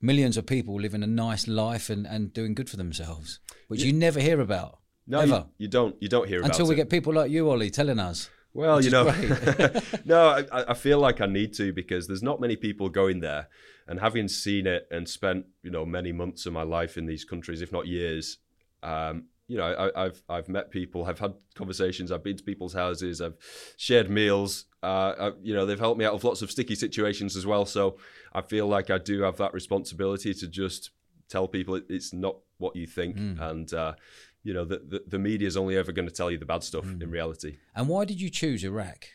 millions 0.00 0.36
of 0.36 0.46
people 0.46 0.80
living 0.80 1.02
a 1.02 1.06
nice 1.06 1.48
life 1.48 1.90
and, 1.90 2.06
and 2.06 2.32
doing 2.32 2.54
good 2.54 2.70
for 2.70 2.76
themselves, 2.76 3.40
which 3.68 3.82
you 3.82 3.92
never 3.92 4.20
hear 4.20 4.40
about. 4.40 4.78
No, 5.06 5.22
you, 5.22 5.44
you 5.58 5.68
don't. 5.68 5.96
You 6.00 6.08
don't 6.08 6.28
hear 6.28 6.38
about 6.38 6.48
it. 6.48 6.52
Until 6.52 6.66
we 6.66 6.74
it. 6.74 6.76
get 6.76 6.90
people 6.90 7.12
like 7.12 7.30
you, 7.30 7.50
Oli, 7.50 7.70
telling 7.70 7.98
us. 7.98 8.30
Well, 8.54 8.82
you 8.82 8.90
know, 8.90 9.04
no, 10.04 10.28
I, 10.28 10.70
I 10.70 10.74
feel 10.74 11.00
like 11.00 11.20
I 11.20 11.26
need 11.26 11.54
to 11.54 11.72
because 11.72 12.06
there's 12.06 12.22
not 12.22 12.40
many 12.40 12.56
people 12.56 12.88
going 12.88 13.20
there, 13.20 13.48
and 13.88 14.00
having 14.00 14.28
seen 14.28 14.66
it 14.66 14.86
and 14.90 15.08
spent 15.08 15.46
you 15.62 15.70
know 15.70 15.84
many 15.84 16.12
months 16.12 16.46
of 16.46 16.52
my 16.52 16.62
life 16.62 16.96
in 16.96 17.06
these 17.06 17.24
countries, 17.24 17.60
if 17.60 17.72
not 17.72 17.86
years, 17.86 18.38
um, 18.82 19.24
you 19.48 19.58
know, 19.58 19.64
I, 19.64 20.04
I've 20.04 20.22
I've 20.28 20.48
met 20.48 20.70
people, 20.70 21.04
I've 21.04 21.18
had 21.18 21.34
conversations, 21.54 22.10
I've 22.10 22.24
been 22.24 22.36
to 22.36 22.44
people's 22.44 22.74
houses, 22.74 23.20
I've 23.20 23.36
shared 23.76 24.08
meals. 24.08 24.66
Uh, 24.84 25.14
I, 25.18 25.32
you 25.42 25.54
know, 25.54 25.64
they've 25.66 25.80
helped 25.80 25.98
me 25.98 26.04
out 26.04 26.14
of 26.14 26.22
lots 26.24 26.42
of 26.42 26.50
sticky 26.50 26.74
situations 26.74 27.36
as 27.36 27.46
well. 27.46 27.64
So 27.64 27.96
I 28.32 28.42
feel 28.42 28.66
like 28.66 28.90
I 28.90 28.98
do 28.98 29.22
have 29.22 29.36
that 29.38 29.54
responsibility 29.54 30.34
to 30.34 30.46
just 30.46 30.90
tell 31.28 31.48
people 31.48 31.74
it, 31.76 31.84
it's 31.88 32.12
not 32.12 32.36
what 32.58 32.76
you 32.76 32.86
think, 32.86 33.16
and 33.40 33.72
uh, 33.72 33.94
you 34.42 34.52
know, 34.52 34.64
the, 34.64 34.78
the 34.86 35.02
the 35.08 35.18
media 35.18 35.48
is 35.48 35.56
only 35.56 35.76
ever 35.76 35.90
going 35.90 36.08
to 36.08 36.14
tell 36.14 36.30
you 36.30 36.38
the 36.38 36.46
bad 36.46 36.62
stuff 36.62 36.84
in 36.84 37.10
reality. 37.10 37.56
And 37.74 37.88
why 37.88 38.04
did 38.04 38.20
you 38.20 38.30
choose 38.30 38.62
Iraq? 38.62 39.06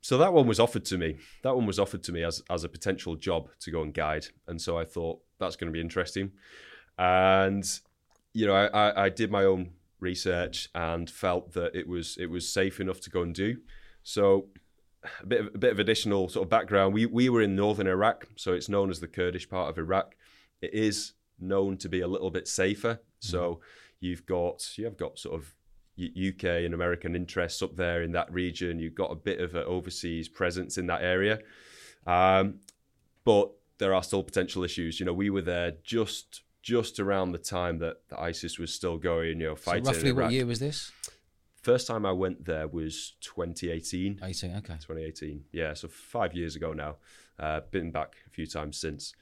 So 0.00 0.18
that 0.18 0.32
one 0.32 0.48
was 0.48 0.58
offered 0.58 0.84
to 0.86 0.98
me. 0.98 1.18
That 1.44 1.54
one 1.54 1.66
was 1.66 1.78
offered 1.78 2.02
to 2.04 2.12
me 2.12 2.24
as 2.24 2.42
as 2.50 2.64
a 2.64 2.68
potential 2.68 3.14
job 3.14 3.50
to 3.60 3.70
go 3.70 3.82
and 3.82 3.94
guide, 3.94 4.26
and 4.48 4.60
so 4.60 4.78
I 4.78 4.84
thought 4.84 5.20
that's 5.38 5.56
going 5.56 5.70
to 5.70 5.72
be 5.72 5.80
interesting. 5.80 6.32
And 6.98 7.64
you 8.32 8.46
know, 8.46 8.54
I, 8.54 8.66
I, 8.66 9.04
I 9.04 9.08
did 9.10 9.30
my 9.30 9.44
own 9.44 9.72
research 10.00 10.68
and 10.74 11.08
felt 11.08 11.52
that 11.52 11.74
it 11.74 11.86
was 11.86 12.16
it 12.18 12.30
was 12.30 12.48
safe 12.48 12.80
enough 12.80 13.00
to 13.02 13.10
go 13.10 13.22
and 13.22 13.34
do. 13.34 13.58
So 14.02 14.48
a 15.20 15.26
bit 15.26 15.40
of, 15.40 15.46
a 15.54 15.58
bit 15.58 15.72
of 15.72 15.78
additional 15.78 16.28
sort 16.28 16.44
of 16.44 16.50
background. 16.50 16.94
We 16.94 17.06
we 17.06 17.28
were 17.28 17.42
in 17.42 17.56
northern 17.56 17.86
Iraq, 17.86 18.26
so 18.36 18.52
it's 18.52 18.68
known 18.68 18.90
as 18.90 19.00
the 19.00 19.08
Kurdish 19.08 19.48
part 19.48 19.70
of 19.70 19.78
Iraq. 19.78 20.14
It 20.60 20.72
is 20.74 21.12
known 21.38 21.76
to 21.78 21.88
be 21.88 22.00
a 22.00 22.06
little 22.08 22.30
bit 22.30 22.46
safer. 22.46 23.00
So 23.18 23.60
you've 24.00 24.26
got 24.26 24.76
you 24.76 24.84
have 24.84 24.96
got 24.96 25.18
sort 25.18 25.40
of 25.40 25.54
UK 25.98 26.44
and 26.44 26.74
American 26.74 27.14
interests 27.14 27.62
up 27.62 27.76
there 27.76 28.02
in 28.02 28.12
that 28.12 28.32
region. 28.32 28.78
You've 28.78 28.94
got 28.94 29.10
a 29.12 29.16
bit 29.16 29.40
of 29.40 29.54
an 29.54 29.64
overseas 29.64 30.28
presence 30.28 30.78
in 30.78 30.86
that 30.86 31.02
area, 31.02 31.38
um, 32.06 32.60
but 33.24 33.50
there 33.78 33.94
are 33.94 34.02
still 34.02 34.22
potential 34.22 34.64
issues. 34.64 35.00
You 35.00 35.06
know, 35.06 35.12
we 35.12 35.30
were 35.30 35.42
there 35.42 35.72
just 35.84 36.42
just 36.62 37.00
around 37.00 37.32
the 37.32 37.38
time 37.38 37.78
that, 37.78 37.96
that 38.08 38.20
ISIS 38.20 38.58
was 38.58 38.72
still 38.72 38.96
going. 38.96 39.40
You 39.40 39.48
know, 39.48 39.54
So 39.56 39.62
fighting. 39.62 39.84
roughly 39.84 40.10
in 40.10 40.16
what 40.16 40.30
year 40.32 40.46
was 40.46 40.60
this? 40.60 40.92
First 41.62 41.86
time 41.86 42.04
I 42.04 42.12
went 42.12 42.44
there 42.44 42.66
was 42.66 43.14
2018. 43.20 44.20
18, 44.22 44.50
okay. 44.56 44.74
2018. 44.74 45.44
Yeah, 45.52 45.74
so 45.74 45.88
five 45.88 46.34
years 46.34 46.56
ago 46.56 46.72
now. 46.72 46.96
Uh, 47.38 47.60
been 47.70 47.90
back 47.90 48.16
a 48.26 48.30
few 48.30 48.46
times 48.46 48.76
since. 48.76 49.14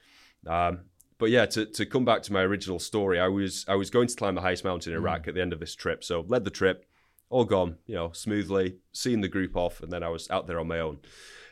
Um, 0.47 0.81
but 1.19 1.29
yeah, 1.31 1.45
to, 1.47 1.67
to 1.67 1.85
come 1.85 2.07
back 2.07 2.23
to 2.23 2.33
my 2.33 2.41
original 2.41 2.79
story, 2.79 3.21
I 3.21 3.29
was 3.29 3.67
I 3.69 3.75
was 3.75 3.91
going 3.91 4.09
to 4.09 4.17
climb 4.17 4.35
the 4.35 4.41
highest 4.41 4.65
mountain 4.65 4.95
in 4.95 4.99
Iraq 4.99 5.29
at 5.29 5.35
the 5.35 5.43
end 5.43 5.53
of 5.53 5.61
this 5.61 5.75
trip. 5.75 6.03
So 6.03 6.25
led 6.29 6.45
the 6.45 6.51
trip, 6.51 6.87
all 7.29 7.45
gone, 7.45 7.77
you 7.87 7.95
know, 7.95 8.11
smoothly, 8.13 8.79
seeing 8.93 9.21
the 9.21 9.29
group 9.29 9.55
off, 9.55 9.83
and 9.83 9.93
then 9.93 10.03
I 10.03 10.09
was 10.09 10.31
out 10.31 10.47
there 10.47 10.59
on 10.59 10.67
my 10.67 10.81
own. 10.81 11.01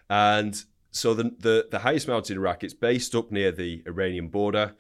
And 0.09 0.61
so 0.91 1.13
the 1.13 1.35
the, 1.39 1.69
the 1.71 1.81
highest 1.81 2.09
mountain 2.09 2.37
in 2.37 2.41
Iraq, 2.41 2.65
it's 2.65 2.73
based 2.73 3.15
up 3.15 3.31
near 3.31 3.53
the 3.53 3.83
Iranian 3.87 4.29
border. 4.29 4.75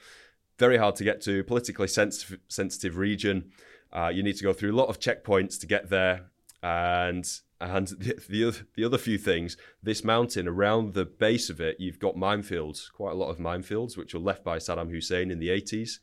Very 0.58 0.78
hard 0.78 0.96
to 0.96 1.04
get 1.04 1.20
to, 1.22 1.44
politically 1.44 1.86
sensitive 1.86 2.38
sensitive 2.48 2.96
region. 2.96 3.52
Uh, 3.92 4.10
you 4.12 4.22
need 4.22 4.36
to 4.36 4.44
go 4.44 4.52
through 4.52 4.72
a 4.72 4.76
lot 4.76 4.88
of 4.88 5.00
checkpoints 5.00 5.58
to 5.60 5.66
get 5.66 5.88
there, 5.90 6.30
and 6.62 7.40
and 7.60 7.88
the, 7.88 8.20
the 8.28 8.44
other 8.44 8.58
the 8.76 8.84
other 8.84 8.98
few 8.98 9.18
things. 9.18 9.56
This 9.82 10.04
mountain 10.04 10.46
around 10.46 10.94
the 10.94 11.04
base 11.04 11.50
of 11.50 11.60
it, 11.60 11.76
you've 11.78 11.98
got 11.98 12.16
minefields, 12.16 12.92
quite 12.92 13.12
a 13.12 13.16
lot 13.16 13.30
of 13.30 13.38
minefields, 13.38 13.96
which 13.96 14.14
were 14.14 14.20
left 14.20 14.44
by 14.44 14.58
Saddam 14.58 14.90
Hussein 14.90 15.30
in 15.30 15.38
the 15.38 15.48
80s. 15.48 15.98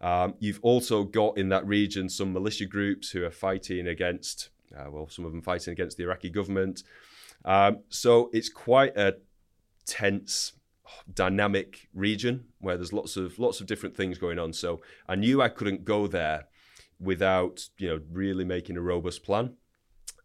Um, 0.00 0.34
you've 0.38 0.60
also 0.62 1.04
got 1.04 1.38
in 1.38 1.48
that 1.50 1.66
region 1.66 2.08
some 2.08 2.32
militia 2.32 2.66
groups 2.66 3.10
who 3.10 3.24
are 3.24 3.30
fighting 3.30 3.86
against, 3.88 4.50
uh, 4.76 4.90
well, 4.90 5.08
some 5.08 5.24
of 5.24 5.32
them 5.32 5.40
fighting 5.40 5.72
against 5.72 5.96
the 5.96 6.04
Iraqi 6.04 6.30
government. 6.30 6.82
Um, 7.44 7.78
so 7.88 8.30
it's 8.32 8.48
quite 8.48 8.96
a 8.96 9.16
tense, 9.86 10.52
dynamic 11.12 11.88
region 11.94 12.44
where 12.60 12.76
there's 12.76 12.92
lots 12.92 13.16
of 13.16 13.38
lots 13.38 13.60
of 13.60 13.66
different 13.66 13.96
things 13.96 14.18
going 14.18 14.38
on. 14.38 14.52
So 14.52 14.80
I 15.08 15.14
knew 15.14 15.40
I 15.40 15.48
couldn't 15.48 15.84
go 15.84 16.06
there 16.06 16.46
without 17.04 17.68
you 17.78 17.88
know 17.88 18.00
really 18.10 18.44
making 18.44 18.76
a 18.76 18.80
robust 18.80 19.22
plan. 19.22 19.54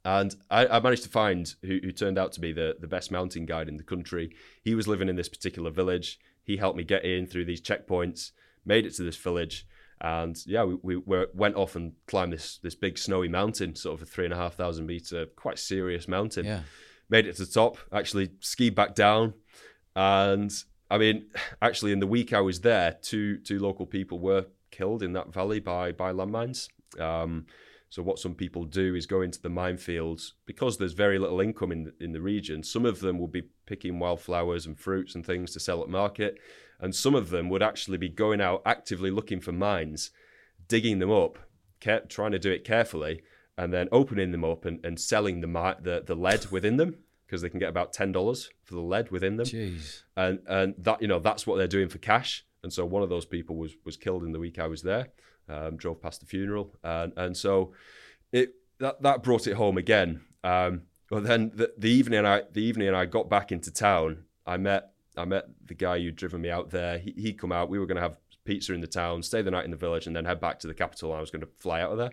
And 0.06 0.34
I, 0.50 0.66
I 0.66 0.80
managed 0.80 1.04
to 1.04 1.10
find 1.10 1.54
who, 1.62 1.80
who 1.84 1.92
turned 1.92 2.18
out 2.18 2.32
to 2.34 2.40
be 2.40 2.54
the, 2.54 2.78
the 2.80 2.88
best 2.88 3.12
mountain 3.12 3.46
guide 3.46 3.68
in 3.68 3.78
the 3.78 3.84
country. 3.84 4.34
He 4.64 4.74
was 4.74 4.88
living 4.88 5.10
in 5.10 5.18
this 5.18 5.30
particular 5.30 5.72
village. 5.72 6.20
He 6.42 6.58
helped 6.58 6.78
me 6.78 6.84
get 6.84 7.04
in 7.04 7.28
through 7.28 7.46
these 7.46 7.62
checkpoints, 7.62 8.32
made 8.66 8.86
it 8.86 8.96
to 8.96 9.04
this 9.04 9.18
village, 9.18 9.68
And 10.02 10.38
yeah, 10.46 10.64
we, 10.64 10.78
we 10.82 10.96
were, 10.98 11.30
went 11.34 11.56
off 11.56 11.76
and 11.76 11.94
climbed 12.08 12.34
this 12.34 12.60
this 12.64 12.76
big 12.76 12.98
snowy 12.98 13.28
mountain, 13.28 13.76
sort 13.76 13.96
of 13.96 14.04
a 14.04 14.06
three 14.06 14.26
and 14.26 14.34
a 14.34 14.38
half 14.38 14.56
thousand 14.56 14.86
meter, 14.86 15.26
quite 15.36 15.60
serious 15.60 16.08
mountain. 16.08 16.46
Yeah. 16.46 16.62
Made 17.10 17.28
it 17.28 17.36
to 17.36 17.46
the 17.46 17.52
top. 17.52 17.78
Actually 17.92 18.30
skied 18.40 18.76
back 18.76 18.96
down, 18.96 19.34
and 19.96 20.52
I 20.90 20.98
mean, 20.98 21.28
actually, 21.62 21.92
in 21.92 22.00
the 22.00 22.08
week 22.08 22.32
I 22.34 22.42
was 22.42 22.62
there, 22.62 22.98
two 23.02 23.40
two 23.40 23.60
local 23.60 23.86
people 23.86 24.20
were 24.20 24.46
killed 24.72 25.04
in 25.04 25.14
that 25.14 25.34
valley 25.34 25.60
by 25.60 25.92
by 25.92 26.12
landmines. 26.12 26.70
Um, 27.00 27.46
so 27.90 28.04
what 28.04 28.20
some 28.20 28.36
people 28.36 28.66
do 28.66 28.94
is 28.94 29.08
go 29.08 29.22
into 29.22 29.42
the 29.42 29.50
minefields 29.50 30.34
because 30.46 30.78
there's 30.78 30.94
very 30.94 31.18
little 31.18 31.42
income 31.42 31.72
in 31.72 31.86
the, 31.86 31.94
in 32.00 32.12
the 32.12 32.22
region. 32.22 32.62
Some 32.62 32.86
of 32.86 33.00
them 33.00 33.18
will 33.18 33.28
be 33.28 33.50
picking 33.66 33.98
wildflowers 33.98 34.68
and 34.68 34.80
fruits 34.80 35.16
and 35.16 35.26
things 35.26 35.54
to 35.54 35.60
sell 35.60 35.82
at 35.82 35.90
market, 35.90 36.38
and 36.80 36.94
some 36.94 37.16
of 37.16 37.30
them 37.30 37.50
would 37.50 37.64
actually 37.64 37.98
be 37.98 38.10
going 38.10 38.42
out 38.42 38.62
actively 38.66 39.10
looking 39.10 39.42
for 39.42 39.52
mines, 39.52 40.12
digging 40.68 41.00
them 41.00 41.12
up, 41.12 41.40
care, 41.80 42.02
trying 42.02 42.32
to 42.32 42.40
do 42.40 42.52
it 42.52 42.64
carefully, 42.64 43.24
and 43.58 43.74
then 43.74 43.90
opening 43.92 44.32
them 44.32 44.46
up 44.46 44.66
and, 44.66 44.84
and 44.86 45.00
selling 45.00 45.42
the, 45.42 45.48
the 45.82 46.04
the 46.06 46.16
lead 46.16 46.46
within 46.52 46.78
them 46.78 46.96
because 47.26 47.42
they 47.42 47.50
can 47.50 47.60
get 47.60 47.70
about 47.70 47.92
ten 47.92 48.12
dollars 48.12 48.50
for 48.64 48.76
the 48.76 48.82
lead 48.82 49.12
within 49.12 49.38
them. 49.38 49.46
Jeez. 49.46 50.04
And 50.16 50.40
and 50.48 50.76
that 50.78 51.02
you 51.02 51.08
know 51.08 51.20
that's 51.20 51.48
what 51.48 51.58
they're 51.58 51.68
doing 51.68 51.90
for 51.90 51.98
cash. 51.98 52.46
And 52.64 52.74
so 52.74 52.86
one 52.86 53.04
of 53.04 53.10
those 53.10 53.26
people 53.26 53.56
was 53.56 53.76
was 53.86 53.98
killed 53.98 54.24
in 54.24 54.32
the 54.32 54.40
week 54.40 54.60
I 54.60 54.68
was 54.68 54.82
there. 54.82 55.10
Um, 55.48 55.78
drove 55.78 56.02
past 56.02 56.20
the 56.20 56.28
funeral, 56.28 56.76
and 56.84 57.14
and 57.18 57.36
so 57.36 57.74
it 58.32 58.56
that 58.80 59.02
that 59.02 59.24
brought 59.24 59.48
it 59.48 59.54
home 59.54 59.78
again. 59.78 60.22
Um, 60.44 60.84
well, 61.10 61.22
then 61.22 61.52
the, 61.56 61.74
the 61.78 61.90
evening 61.90 62.26
I 62.26 62.44
the 62.52 62.62
evening 62.62 62.94
I 62.94 63.06
got 63.06 63.30
back 63.30 63.52
into 63.52 63.72
town, 63.72 64.26
I 64.46 64.58
met 64.58 64.92
I 65.18 65.26
met 65.26 65.46
the 65.66 65.74
guy 65.74 66.00
who'd 66.00 66.16
driven 66.16 66.42
me 66.42 66.50
out 66.50 66.70
there. 66.70 67.00
He 67.00 67.14
he'd 67.18 67.40
come 67.40 67.52
out. 67.52 67.70
We 67.70 67.80
were 67.80 67.86
going 67.86 67.96
to 67.98 68.02
have 68.02 68.18
pizza 68.46 68.74
in 68.74 68.82
the 68.82 68.88
town, 68.88 69.24
stay 69.24 69.42
the 69.42 69.52
night 69.52 69.66
in 69.66 69.72
the 69.72 69.78
village, 69.78 70.08
and 70.08 70.16
then 70.16 70.26
head 70.26 70.40
back 70.40 70.60
to 70.60 70.68
the 70.68 70.74
capital. 70.74 71.14
I 71.14 71.20
was 71.20 71.32
going 71.32 71.42
to 71.42 71.50
fly 71.58 71.82
out 71.82 71.92
of 71.92 71.98
there, 71.98 72.12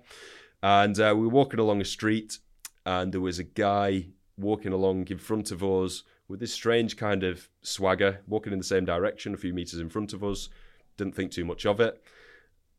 and 0.62 0.98
uh, 0.98 1.14
we 1.16 1.22
were 1.22 1.28
walking 1.28 1.60
along 1.60 1.80
a 1.80 1.84
street, 1.84 2.38
and 2.84 3.12
there 3.12 3.20
was 3.20 3.38
a 3.38 3.44
guy 3.44 4.06
walking 4.38 4.72
along 4.72 5.08
in 5.08 5.18
front 5.18 5.50
of 5.50 5.62
us 5.62 6.02
with 6.28 6.40
this 6.40 6.52
strange 6.52 6.96
kind 6.96 7.22
of 7.22 7.48
swagger, 7.62 8.20
walking 8.26 8.52
in 8.52 8.58
the 8.58 8.64
same 8.64 8.84
direction, 8.84 9.34
a 9.34 9.36
few 9.36 9.54
meters 9.54 9.80
in 9.80 9.88
front 9.88 10.12
of 10.12 10.24
us. 10.24 10.48
Didn't 10.96 11.14
think 11.14 11.30
too 11.30 11.44
much 11.44 11.66
of 11.66 11.80
it. 11.80 12.02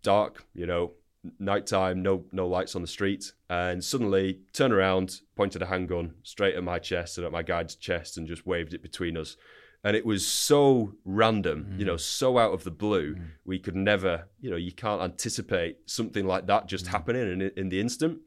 Dark, 0.04 0.46
you 0.54 0.66
know, 0.66 0.94
nighttime, 1.40 2.02
no 2.02 2.26
no 2.32 2.48
lights 2.48 2.76
on 2.76 2.82
the 2.82 2.88
street, 2.88 3.32
and 3.50 3.84
suddenly 3.84 4.42
turned 4.54 4.74
around, 4.74 5.22
pointed 5.36 5.62
a 5.62 5.68
handgun 5.68 6.16
straight 6.24 6.56
at 6.56 6.64
my 6.64 6.80
chest 6.80 7.18
and 7.18 7.26
at 7.26 7.32
my 7.32 7.44
guide's 7.44 7.76
chest, 7.76 8.18
and 8.18 8.28
just 8.28 8.46
waved 8.46 8.74
it 8.74 8.82
between 8.82 9.18
us. 9.18 9.38
And 9.84 9.96
it 9.96 10.06
was 10.06 10.26
so 10.26 10.94
random, 11.06 11.68
mm. 11.70 11.80
you 11.80 11.86
know, 11.86 11.98
so 11.98 12.38
out 12.38 12.54
of 12.54 12.64
the 12.64 12.72
blue. 12.72 13.16
Mm. 13.16 13.28
We 13.46 13.60
could 13.60 13.76
never, 13.76 14.28
you 14.42 14.50
know, 14.50 14.58
you 14.58 14.72
can't 14.72 15.02
anticipate 15.02 15.78
something 15.86 16.26
like 16.26 16.48
that 16.48 16.68
just 16.68 16.86
mm. 16.86 16.90
happening 16.90 17.32
in, 17.32 17.42
in 17.56 17.70
the 17.70 17.80
instant. 17.80 18.20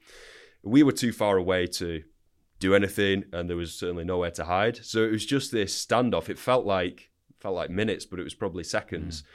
We 0.62 0.82
were 0.82 0.92
too 0.92 1.12
far 1.12 1.36
away 1.36 1.66
to 1.66 2.02
do 2.60 2.74
anything, 2.74 3.24
and 3.32 3.50
there 3.50 3.56
was 3.56 3.74
certainly 3.74 4.04
nowhere 4.04 4.30
to 4.32 4.44
hide. 4.44 4.84
So 4.84 5.02
it 5.02 5.10
was 5.10 5.26
just 5.26 5.50
this 5.50 5.84
standoff. 5.84 6.28
It 6.28 6.38
felt 6.38 6.64
like 6.64 7.10
felt 7.40 7.56
like 7.56 7.70
minutes, 7.70 8.04
but 8.04 8.20
it 8.20 8.24
was 8.24 8.34
probably 8.34 8.64
seconds. 8.64 9.22
Mm 9.22 9.26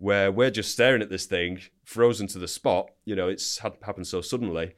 where 0.00 0.32
we're 0.32 0.50
just 0.50 0.72
staring 0.72 1.02
at 1.02 1.10
this 1.10 1.26
thing, 1.26 1.60
frozen 1.84 2.26
to 2.26 2.38
the 2.38 2.48
spot. 2.48 2.90
You 3.04 3.14
know, 3.14 3.28
it's 3.28 3.58
had, 3.58 3.74
happened 3.82 4.06
so 4.06 4.22
suddenly. 4.22 4.72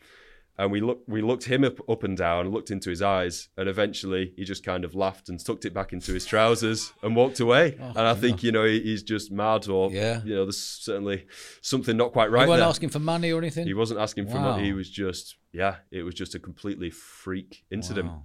And 0.58 0.70
we 0.70 0.80
looked, 0.80 1.08
we 1.08 1.22
looked 1.22 1.44
him 1.44 1.64
up, 1.64 1.78
up 1.88 2.02
and 2.02 2.16
down, 2.16 2.50
looked 2.50 2.70
into 2.70 2.90
his 2.90 3.00
eyes, 3.00 3.48
and 3.56 3.68
eventually 3.68 4.34
he 4.36 4.44
just 4.44 4.62
kind 4.62 4.84
of 4.84 4.94
laughed 4.94 5.30
and 5.30 5.42
tucked 5.42 5.64
it 5.64 5.72
back 5.72 5.94
into 5.94 6.12
his 6.12 6.26
trousers 6.26 6.92
and 7.02 7.16
walked 7.16 7.40
away. 7.40 7.78
Oh, 7.80 7.88
and 7.88 8.00
I 8.00 8.14
think 8.14 8.42
you 8.42 8.52
know 8.52 8.64
he's 8.64 9.02
just 9.02 9.32
mad, 9.32 9.66
or 9.68 9.90
yeah. 9.90 10.22
you 10.24 10.34
know, 10.34 10.44
there's 10.44 10.58
certainly 10.58 11.26
something 11.62 11.96
not 11.96 12.12
quite 12.12 12.30
right. 12.30 12.42
He 12.42 12.48
wasn't 12.48 12.64
there. 12.64 12.68
asking 12.68 12.88
for 12.90 12.98
money 12.98 13.32
or 13.32 13.38
anything. 13.38 13.66
He 13.66 13.72
wasn't 13.72 14.00
asking 14.00 14.28
for 14.28 14.38
money. 14.38 14.64
He 14.64 14.72
was 14.74 14.90
just, 14.90 15.36
yeah, 15.52 15.76
it 15.90 16.02
was 16.02 16.14
just 16.14 16.34
a 16.34 16.38
completely 16.38 16.90
freak 16.90 17.64
incident. 17.70 18.08
Wow. 18.08 18.24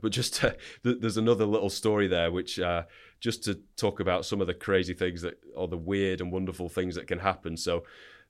But 0.00 0.12
just 0.12 0.36
to, 0.36 0.56
there's 0.82 1.18
another 1.18 1.44
little 1.44 1.70
story 1.70 2.08
there, 2.08 2.32
which 2.32 2.58
uh, 2.58 2.84
just 3.20 3.44
to 3.44 3.60
talk 3.76 4.00
about 4.00 4.24
some 4.24 4.40
of 4.40 4.46
the 4.46 4.54
crazy 4.54 4.94
things 4.94 5.22
that, 5.22 5.38
or 5.54 5.68
the 5.68 5.76
weird 5.76 6.20
and 6.20 6.32
wonderful 6.32 6.68
things 6.68 6.94
that 6.94 7.06
can 7.06 7.18
happen. 7.18 7.56
So, 7.56 7.84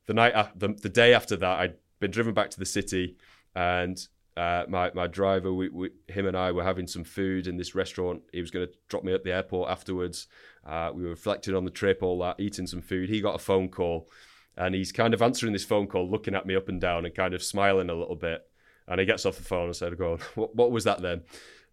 the 0.06 0.14
night, 0.14 0.34
the, 0.58 0.68
the 0.68 0.88
day 0.88 1.12
after 1.12 1.36
that, 1.36 1.60
I'd 1.60 1.74
been 2.00 2.10
driven 2.10 2.34
back 2.34 2.50
to 2.50 2.58
the 2.58 2.66
city, 2.66 3.16
and 3.54 3.98
uh, 4.36 4.64
my 4.68 4.90
my 4.94 5.08
driver, 5.08 5.52
we, 5.52 5.68
we, 5.68 5.90
him 6.06 6.26
and 6.26 6.36
I 6.36 6.52
were 6.52 6.62
having 6.62 6.86
some 6.86 7.02
food 7.02 7.48
in 7.48 7.56
this 7.56 7.74
restaurant. 7.74 8.22
He 8.32 8.40
was 8.40 8.52
going 8.52 8.68
to 8.68 8.72
drop 8.88 9.02
me 9.02 9.12
at 9.12 9.24
the 9.24 9.32
airport 9.32 9.68
afterwards. 9.68 10.28
Uh, 10.64 10.90
we 10.94 11.02
were 11.02 11.10
reflecting 11.10 11.56
on 11.56 11.64
the 11.64 11.70
trip, 11.70 12.02
all 12.02 12.20
that, 12.20 12.38
eating 12.38 12.66
some 12.66 12.80
food. 12.80 13.08
He 13.08 13.20
got 13.20 13.34
a 13.34 13.40
phone 13.40 13.68
call, 13.68 14.08
and 14.56 14.76
he's 14.76 14.92
kind 14.92 15.12
of 15.12 15.22
answering 15.22 15.52
this 15.52 15.64
phone 15.64 15.88
call, 15.88 16.08
looking 16.08 16.36
at 16.36 16.46
me 16.46 16.54
up 16.54 16.68
and 16.68 16.80
down, 16.80 17.04
and 17.04 17.14
kind 17.14 17.34
of 17.34 17.42
smiling 17.42 17.90
a 17.90 17.94
little 17.94 18.14
bit. 18.14 18.46
And 18.86 19.00
he 19.00 19.06
gets 19.06 19.26
off 19.26 19.36
the 19.36 19.42
phone 19.42 19.66
and 19.66 19.76
said, 19.76 19.98
"Go 19.98 20.12
on, 20.12 20.18
what, 20.36 20.54
what 20.54 20.70
was 20.70 20.84
that 20.84 21.02
then?" 21.02 21.22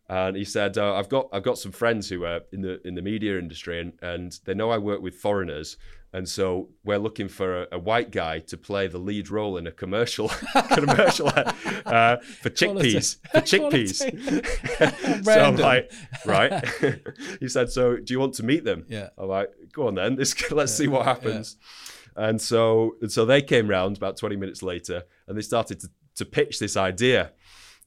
And 0.07 0.35
he 0.35 0.45
said, 0.45 0.77
uh, 0.77 0.95
"I've 0.95 1.09
got 1.09 1.29
I've 1.33 1.43
got 1.43 1.57
some 1.57 1.71
friends 1.71 2.09
who 2.09 2.25
are 2.25 2.41
in 2.51 2.61
the 2.61 2.85
in 2.87 2.95
the 2.95 3.01
media 3.01 3.39
industry, 3.39 3.79
and, 3.79 3.93
and 4.01 4.39
they 4.45 4.53
know 4.53 4.69
I 4.69 4.77
work 4.77 5.01
with 5.01 5.15
foreigners, 5.15 5.77
and 6.13 6.29
so 6.29 6.69
we're 6.83 6.99
looking 6.99 7.27
for 7.27 7.63
a, 7.63 7.67
a 7.73 7.79
white 7.79 8.11
guy 8.11 8.39
to 8.39 8.57
play 8.57 8.85
the 8.87 8.99
lead 8.99 9.31
role 9.31 9.57
in 9.57 9.65
a 9.65 9.71
commercial 9.71 10.29
commercial 10.69 11.29
uh, 11.29 12.17
for 12.17 12.49
chickpeas 12.51 13.17
for 13.31 13.41
chickpeas." 13.41 15.25
so 15.25 15.31
I'm 15.31 15.57
like, 15.57 15.91
right? 16.25 16.63
he 17.39 17.49
said, 17.49 17.71
"So 17.71 17.97
do 17.97 18.13
you 18.13 18.19
want 18.19 18.35
to 18.35 18.43
meet 18.43 18.63
them?" 18.63 18.85
Yeah. 18.87 19.09
I'm 19.17 19.27
like, 19.27 19.49
"Go 19.73 19.87
on 19.87 19.95
then. 19.95 20.15
This, 20.15 20.51
let's 20.51 20.71
yeah. 20.73 20.85
see 20.85 20.87
what 20.87 21.05
happens." 21.05 21.57
Yeah. 22.15 22.29
And 22.29 22.39
so 22.39 22.95
and 23.01 23.11
so 23.11 23.25
they 23.25 23.41
came 23.41 23.67
round 23.67 23.97
about 23.97 24.17
20 24.17 24.35
minutes 24.35 24.61
later, 24.61 25.03
and 25.27 25.35
they 25.35 25.41
started 25.41 25.79
to 25.79 25.89
to 26.15 26.25
pitch 26.25 26.59
this 26.59 26.77
idea 26.77 27.31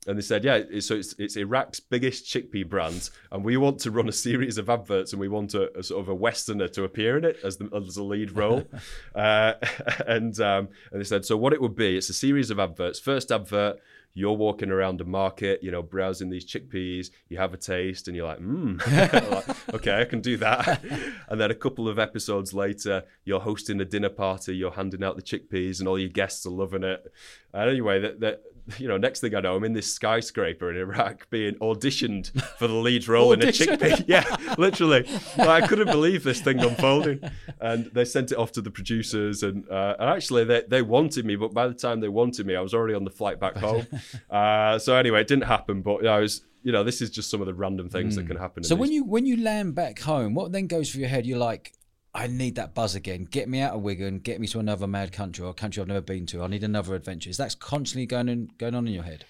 and 0.06 0.16
they 0.16 0.22
said, 0.22 0.44
yeah, 0.44 0.62
so 0.80 0.94
it's, 0.94 1.14
it's 1.18 1.36
Iraq's 1.36 1.80
biggest 1.80 2.24
chickpea 2.24 2.68
brand, 2.68 3.10
and 3.30 3.44
we 3.44 3.56
want 3.56 3.80
to 3.80 3.90
run 3.90 4.08
a 4.08 4.12
series 4.12 4.56
of 4.56 4.70
adverts, 4.70 5.12
and 5.12 5.20
we 5.20 5.28
want 5.28 5.54
a, 5.54 5.76
a 5.78 5.82
sort 5.82 6.00
of 6.00 6.08
a 6.08 6.14
Westerner 6.14 6.68
to 6.68 6.84
appear 6.84 7.18
in 7.18 7.24
it 7.24 7.38
as 7.44 7.56
the 7.56 7.68
as 7.74 7.94
the 7.94 8.02
lead 8.02 8.36
role. 8.36 8.64
uh, 9.14 9.54
and 10.06 10.38
um, 10.40 10.68
and 10.92 11.00
they 11.00 11.04
said, 11.04 11.24
so 11.24 11.36
what 11.36 11.52
it 11.52 11.60
would 11.60 11.76
be, 11.76 11.96
it's 11.96 12.08
a 12.08 12.14
series 12.14 12.50
of 12.50 12.58
adverts. 12.58 12.98
First 13.00 13.30
advert, 13.32 13.80
you're 14.14 14.32
walking 14.32 14.70
around 14.70 14.98
the 14.98 15.04
market, 15.04 15.62
you 15.62 15.70
know, 15.70 15.82
browsing 15.82 16.30
these 16.30 16.44
chickpeas, 16.44 17.10
you 17.28 17.38
have 17.38 17.54
a 17.54 17.56
taste, 17.56 18.08
and 18.08 18.16
you're 18.16 18.26
like, 18.26 18.38
hmm, 18.38 18.76
like, 18.90 19.74
okay, 19.74 20.00
I 20.00 20.04
can 20.04 20.20
do 20.20 20.36
that. 20.38 20.82
and 21.28 21.40
then 21.40 21.50
a 21.50 21.54
couple 21.54 21.88
of 21.88 21.98
episodes 21.98 22.52
later, 22.52 23.04
you're 23.24 23.40
hosting 23.40 23.80
a 23.80 23.84
dinner 23.84 24.08
party, 24.08 24.56
you're 24.56 24.72
handing 24.72 25.04
out 25.04 25.16
the 25.16 25.22
chickpeas, 25.22 25.78
and 25.78 25.88
all 25.88 25.98
your 25.98 26.08
guests 26.08 26.46
are 26.46 26.50
loving 26.50 26.82
it. 26.82 27.12
And 27.52 27.70
anyway, 27.70 28.00
that, 28.00 28.20
that 28.20 28.42
you 28.78 28.88
know, 28.88 28.96
next 28.96 29.20
thing 29.20 29.34
I 29.34 29.40
know, 29.40 29.56
I'm 29.56 29.64
in 29.64 29.72
this 29.72 29.92
skyscraper 29.92 30.70
in 30.70 30.76
Iraq 30.76 31.28
being 31.30 31.54
auditioned 31.56 32.30
for 32.58 32.66
the 32.66 32.74
lead 32.74 33.08
role 33.08 33.32
in 33.32 33.42
a 33.42 33.46
chickpea. 33.46 34.04
Yeah, 34.08 34.24
literally. 34.56 35.02
Like, 35.36 35.48
I 35.48 35.66
couldn't 35.66 35.90
believe 35.90 36.24
this 36.24 36.40
thing 36.40 36.60
unfolding. 36.60 37.20
And 37.60 37.86
they 37.86 38.04
sent 38.04 38.32
it 38.32 38.38
off 38.38 38.52
to 38.52 38.62
the 38.62 38.70
producers, 38.70 39.42
and, 39.42 39.68
uh, 39.68 39.96
and 39.98 40.08
actually 40.08 40.44
they, 40.44 40.62
they 40.68 40.82
wanted 40.82 41.24
me, 41.26 41.36
but 41.36 41.52
by 41.52 41.68
the 41.68 41.74
time 41.74 42.00
they 42.00 42.08
wanted 42.08 42.46
me, 42.46 42.56
I 42.56 42.60
was 42.60 42.74
already 42.74 42.94
on 42.94 43.04
the 43.04 43.10
flight 43.10 43.38
back 43.38 43.56
home. 43.56 43.86
Uh, 44.30 44.78
so 44.78 44.94
anyway, 44.96 45.20
it 45.20 45.26
didn't 45.26 45.44
happen, 45.44 45.82
but 45.82 46.06
I 46.06 46.20
was 46.20 46.42
you 46.62 46.72
know, 46.72 46.82
this 46.82 47.00
is 47.00 47.08
just 47.08 47.30
some 47.30 47.40
of 47.40 47.46
the 47.46 47.54
random 47.54 47.88
things 47.88 48.14
mm. 48.14 48.16
that 48.16 48.22
hmm. 48.22 48.28
can 48.28 48.36
happen. 48.36 48.64
So 48.64 48.74
when 48.74 48.88
these... 48.88 48.96
you 48.96 49.04
when 49.04 49.24
you 49.26 49.36
land 49.36 49.74
back 49.74 50.00
home, 50.00 50.34
what 50.34 50.52
then 50.52 50.66
goes 50.66 50.90
through 50.90 51.02
your 51.02 51.08
head? 51.08 51.24
You're 51.24 51.38
like, 51.38 51.72
I 52.14 52.26
need 52.26 52.56
that 52.56 52.74
buzz 52.74 52.94
again. 52.94 53.24
Get 53.24 53.48
me 53.48 53.60
out 53.60 53.74
of 53.74 53.82
Wigan. 53.82 54.18
Get 54.18 54.40
me 54.40 54.46
to 54.48 54.58
another 54.58 54.86
mad 54.86 55.12
country 55.12 55.44
or 55.44 55.50
a 55.50 55.54
country 55.54 55.80
I've 55.80 55.88
never 55.88 56.00
been 56.00 56.26
to. 56.26 56.42
I 56.42 56.46
need 56.46 56.64
another 56.64 56.94
adventure. 56.94 57.30
Is 57.30 57.36
that 57.36 57.58
constantly 57.60 58.06
going 58.06 58.28
on, 58.28 58.48
going 58.58 58.74
on 58.74 58.86
in 58.86 58.94
your 58.94 59.04
head? 59.04 59.24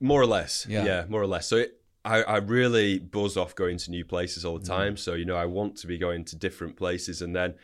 More 0.00 0.20
or 0.20 0.26
less. 0.26 0.66
Yeah, 0.68 0.84
yeah 0.84 1.04
more 1.08 1.20
or 1.20 1.26
less. 1.26 1.46
So 1.48 1.56
it, 1.56 1.80
I, 2.04 2.22
I 2.22 2.36
really 2.38 2.98
buzz 2.98 3.36
off 3.36 3.54
going 3.54 3.78
to 3.78 3.90
new 3.90 4.04
places 4.04 4.44
all 4.44 4.58
the 4.58 4.64
mm. 4.64 4.68
time. 4.68 4.94
Mm. 4.94 4.98
So, 4.98 5.14
you 5.14 5.24
know, 5.24 5.36
I 5.36 5.46
want 5.46 5.76
to 5.78 5.86
be 5.86 5.98
going 5.98 6.24
to 6.26 6.36
different 6.36 6.76
places. 6.76 7.22
And 7.22 7.34
then 7.34 7.54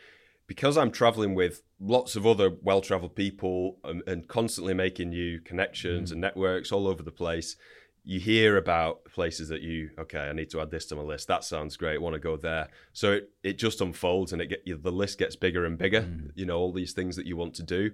because 0.47 0.77
I'm 0.77 0.91
traveling 0.91 1.35
with 1.35 1.61
lots 1.79 2.15
of 2.15 2.25
other 2.25 2.51
well 2.61 2.81
traveled 2.81 3.15
people 3.15 3.77
and, 3.83 4.01
and, 4.07 4.27
constantly 4.27 4.73
making 4.73 5.09
new 5.09 5.39
connections 5.39 6.09
mm. 6.09 6.13
and 6.13 6.21
networks 6.21 6.71
all 6.71 6.87
over 6.87 7.03
the 7.03 7.11
place, 7.11 7.55
you 8.03 8.19
hear 8.19 8.57
about 8.57 9.03
places 9.05 9.49
that 9.49 9.61
you 9.61 9.89
okay 9.99 10.19
i 10.19 10.33
need 10.33 10.49
to 10.49 10.61
add 10.61 10.71
this 10.71 10.85
to 10.87 10.95
my 10.95 11.01
list. 11.01 11.27
That 11.27 11.43
sounds 11.43 11.77
great. 11.77 11.95
I 11.95 11.97
want 11.99 12.13
to 12.13 12.19
go 12.19 12.37
there. 12.37 12.69
So 12.93 13.13
it, 13.13 13.29
it 13.43 13.57
just 13.57 13.81
unfolds 13.81 14.33
and 14.33 14.41
it 14.41 14.47
get 14.47 14.63
you, 14.65 14.77
the 14.77 14.91
list 14.91 15.19
gets 15.19 15.35
bigger 15.35 15.65
and 15.65 15.77
bigger 15.77 16.01
mm. 16.01 16.31
you 16.35 16.45
know 16.45 16.57
all 16.57 16.71
these 16.71 16.93
things 16.93 17.15
that 17.15 17.25
you 17.25 17.37
want 17.37 17.55
to 17.55 17.63
do. 17.63 17.91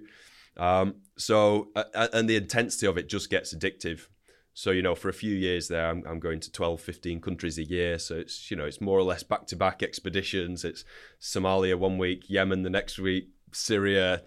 Um, 0.56 0.96
so 1.16 1.68
uh, 1.76 2.08
and 2.12 2.28
the 2.28 2.36
intensity 2.36 2.86
of 2.86 2.96
it 2.96 3.08
just 3.08 3.30
gets 3.30 3.54
addictive. 3.54 4.06
So 4.54 4.70
you 4.70 4.82
know 4.82 4.94
for 4.94 5.08
a 5.08 5.14
few 5.14 5.34
years 5.34 5.68
there 5.68 5.90
I'm, 5.90 6.02
I'm 6.06 6.20
going 6.20 6.40
to 6.40 6.52
12 6.52 6.80
15 6.80 7.20
countries 7.20 7.58
a 7.58 7.64
year. 7.64 7.98
So 7.98 8.16
it's 8.16 8.50
you 8.50 8.56
know 8.56 8.64
it's 8.64 8.80
more 8.80 8.98
or 8.98 9.04
less 9.04 9.22
back 9.22 9.46
to 9.48 9.56
back 9.56 9.82
expeditions. 9.82 10.64
It's 10.64 10.84
somalia 11.20 11.78
one 11.78 11.98
week 11.98 12.28
yemen 12.28 12.62
the 12.62 12.70
next 12.70 12.98
week 12.98 13.28
syria. 13.52 14.22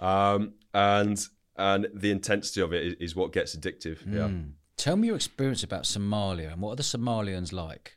Um, 0.00 0.54
and 0.72 1.26
and 1.56 1.86
the 1.94 2.10
intensity 2.10 2.60
of 2.60 2.72
it 2.72 2.84
is, 2.84 2.94
is 3.00 3.16
what 3.16 3.32
gets 3.32 3.56
addictive. 3.56 4.04
Mm. 4.04 4.14
yeah 4.14 4.30
Tell 4.76 4.96
me 4.96 5.08
your 5.08 5.16
experience 5.16 5.62
about 5.62 5.84
Somalia 5.84 6.52
and 6.52 6.60
what 6.60 6.72
are 6.72 6.76
the 6.76 6.82
Somalians 6.82 7.52
like? 7.52 7.96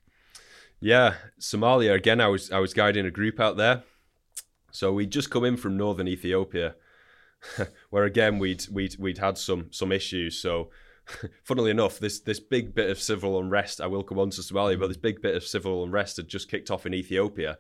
Yeah, 0.80 1.15
Somalia 1.39 1.93
again. 1.93 2.21
I 2.21 2.28
was 2.28 2.51
I 2.51 2.59
was 2.59 2.73
guiding 2.73 3.05
a 3.05 3.11
group 3.11 3.39
out 3.39 3.57
there, 3.57 3.84
so 4.71 4.93
we'd 4.93 5.11
just 5.11 5.32
come 5.32 5.43
in 5.43 5.57
from 5.57 5.75
northern 5.75 6.07
Ethiopia, 6.07 6.75
where 7.89 8.03
again 8.03 8.38
we'd 8.38 8.67
we'd 8.71 8.95
we'd 8.99 9.17
had 9.17 9.39
some 9.39 9.71
some 9.71 9.91
issues. 9.91 10.39
So, 10.39 10.69
funnily 11.43 11.71
enough, 11.71 11.97
this 11.97 12.19
this 12.19 12.39
big 12.39 12.75
bit 12.75 12.91
of 12.91 12.99
civil 12.99 13.39
unrest, 13.39 13.82
I 13.82 13.88
will 13.88 14.03
come 14.03 14.19
on 14.19 14.30
to 14.32 14.41
Somalia, 14.41 14.80
but 14.80 14.88
this 14.88 14.97
big 14.97 15.19
bit 15.19 15.36
of 15.36 15.43
civil 15.43 15.84
unrest 15.84 16.17
had 16.17 16.28
just 16.28 16.49
kicked 16.49 16.69
off 16.69 16.86
in 16.86 16.93
Ethiopia, 16.93 17.57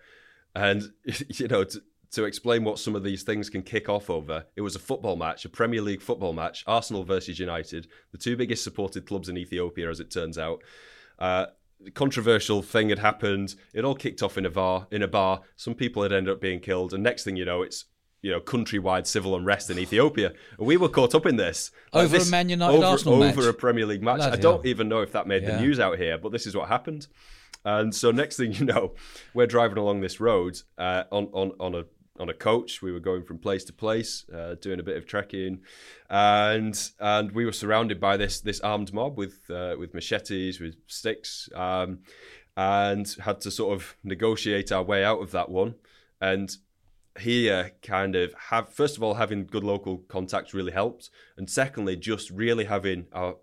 and 0.55 0.91
you 1.27 1.47
know. 1.47 1.65
To 2.11 2.23
explain 2.25 2.63
what 2.63 2.79
some 2.79 2.95
of 2.95 3.03
these 3.03 3.23
things 3.23 3.49
can 3.49 3.61
kick 3.63 3.89
off 3.89 4.09
over, 4.09 4.45
it 4.55 4.61
was 4.61 4.75
a 4.75 4.79
football 4.79 5.15
match, 5.15 5.45
a 5.45 5.49
Premier 5.49 5.81
League 5.81 6.01
football 6.01 6.33
match, 6.33 6.63
Arsenal 6.67 7.03
versus 7.03 7.39
United, 7.39 7.87
the 8.11 8.17
two 8.17 8.37
biggest 8.37 8.63
supported 8.63 9.05
clubs 9.05 9.29
in 9.29 9.37
Ethiopia, 9.37 9.89
as 9.89 9.99
it 9.99 10.09
turns 10.11 10.37
out. 10.37 10.61
Uh, 11.19 11.47
controversial 11.93 12.61
thing 12.61 12.89
had 12.89 12.99
happened. 12.99 13.55
It 13.73 13.85
all 13.85 13.95
kicked 13.95 14.23
off 14.23 14.37
in 14.37 14.45
a 14.45 14.49
bar. 14.49 14.87
In 14.91 15.01
a 15.03 15.07
bar, 15.07 15.41
some 15.55 15.75
people 15.75 16.03
had 16.03 16.11
ended 16.11 16.33
up 16.33 16.41
being 16.41 16.59
killed, 16.59 16.93
and 16.93 17.03
next 17.03 17.23
thing 17.23 17.35
you 17.35 17.45
know, 17.45 17.61
it's 17.61 17.85
you 18.23 18.31
know 18.31 18.39
countrywide 18.39 19.05
civil 19.05 19.35
unrest 19.35 19.69
in 19.69 19.77
Ethiopia. 19.77 20.33
And 20.57 20.65
we 20.67 20.77
were 20.77 20.89
caught 20.89 21.13
up 21.13 21.25
in 21.25 21.35
this 21.35 21.71
Like 21.93 22.05
Over 22.05 22.17
a 22.17 22.25
Man 22.25 22.49
United 22.49 22.77
over, 22.77 22.85
Arsenal 22.85 23.21
over 23.21 23.41
match? 23.41 23.49
a 23.49 23.53
Premier 23.53 23.85
League 23.85 24.01
match. 24.01 24.21
I 24.21 24.35
don't 24.35 24.63
hell. 24.63 24.67
even 24.67 24.89
know 24.89 25.01
if 25.01 25.11
that 25.11 25.27
made 25.27 25.43
Yeah. 25.43 25.55
the 25.57 25.61
news 25.61 25.79
out 25.79 25.97
here, 25.97 26.17
but 26.17 26.31
this 26.31 26.47
is 26.47 26.55
what 26.55 26.67
happened. 26.67 27.07
And 27.63 27.93
so 27.93 28.11
next 28.11 28.37
thing 28.37 28.53
you 28.53 28.65
know, 28.65 28.93
we're 29.33 29.47
driving 29.47 29.77
along 29.77 30.01
this 30.01 30.19
road 30.19 30.59
uh, 30.77 31.03
on 31.11 31.25
on 31.33 31.51
on 31.59 31.75
a 31.75 31.83
on 32.19 32.29
a 32.29 32.33
coach. 32.33 32.81
We 32.81 32.91
were 32.91 32.99
going 32.99 33.23
from 33.23 33.37
place 33.39 33.63
to 33.65 33.73
place, 33.73 34.25
uh, 34.33 34.55
doing 34.55 34.79
a 34.79 34.83
bit 34.83 34.97
of 34.97 35.05
trekking, 35.05 35.61
and 36.09 36.89
and 36.99 37.31
we 37.31 37.45
were 37.45 37.51
surrounded 37.51 37.99
by 37.99 38.17
this 38.17 38.41
this 38.41 38.59
armed 38.61 38.93
mob 38.93 39.17
with 39.17 39.49
uh, 39.49 39.75
with 39.77 39.93
machetes, 39.93 40.59
with 40.59 40.75
sticks, 40.87 41.49
um, 41.55 41.99
and 42.55 43.15
had 43.23 43.41
to 43.41 43.51
sort 43.51 43.73
of 43.73 43.95
negotiate 44.03 44.71
our 44.71 44.83
way 44.83 45.03
out 45.03 45.21
of 45.21 45.31
that 45.31 45.49
one. 45.49 45.75
And 46.19 46.55
here, 47.19 47.71
kind 47.81 48.15
of 48.15 48.33
have 48.49 48.73
first 48.73 48.97
of 48.97 49.03
all 49.03 49.15
having 49.15 49.45
good 49.45 49.63
local 49.63 49.97
contacts 50.07 50.53
really 50.53 50.71
helped, 50.71 51.09
and 51.37 51.49
secondly, 51.49 51.95
just 51.95 52.29
really 52.29 52.65
having 52.65 53.07
our 53.13 53.35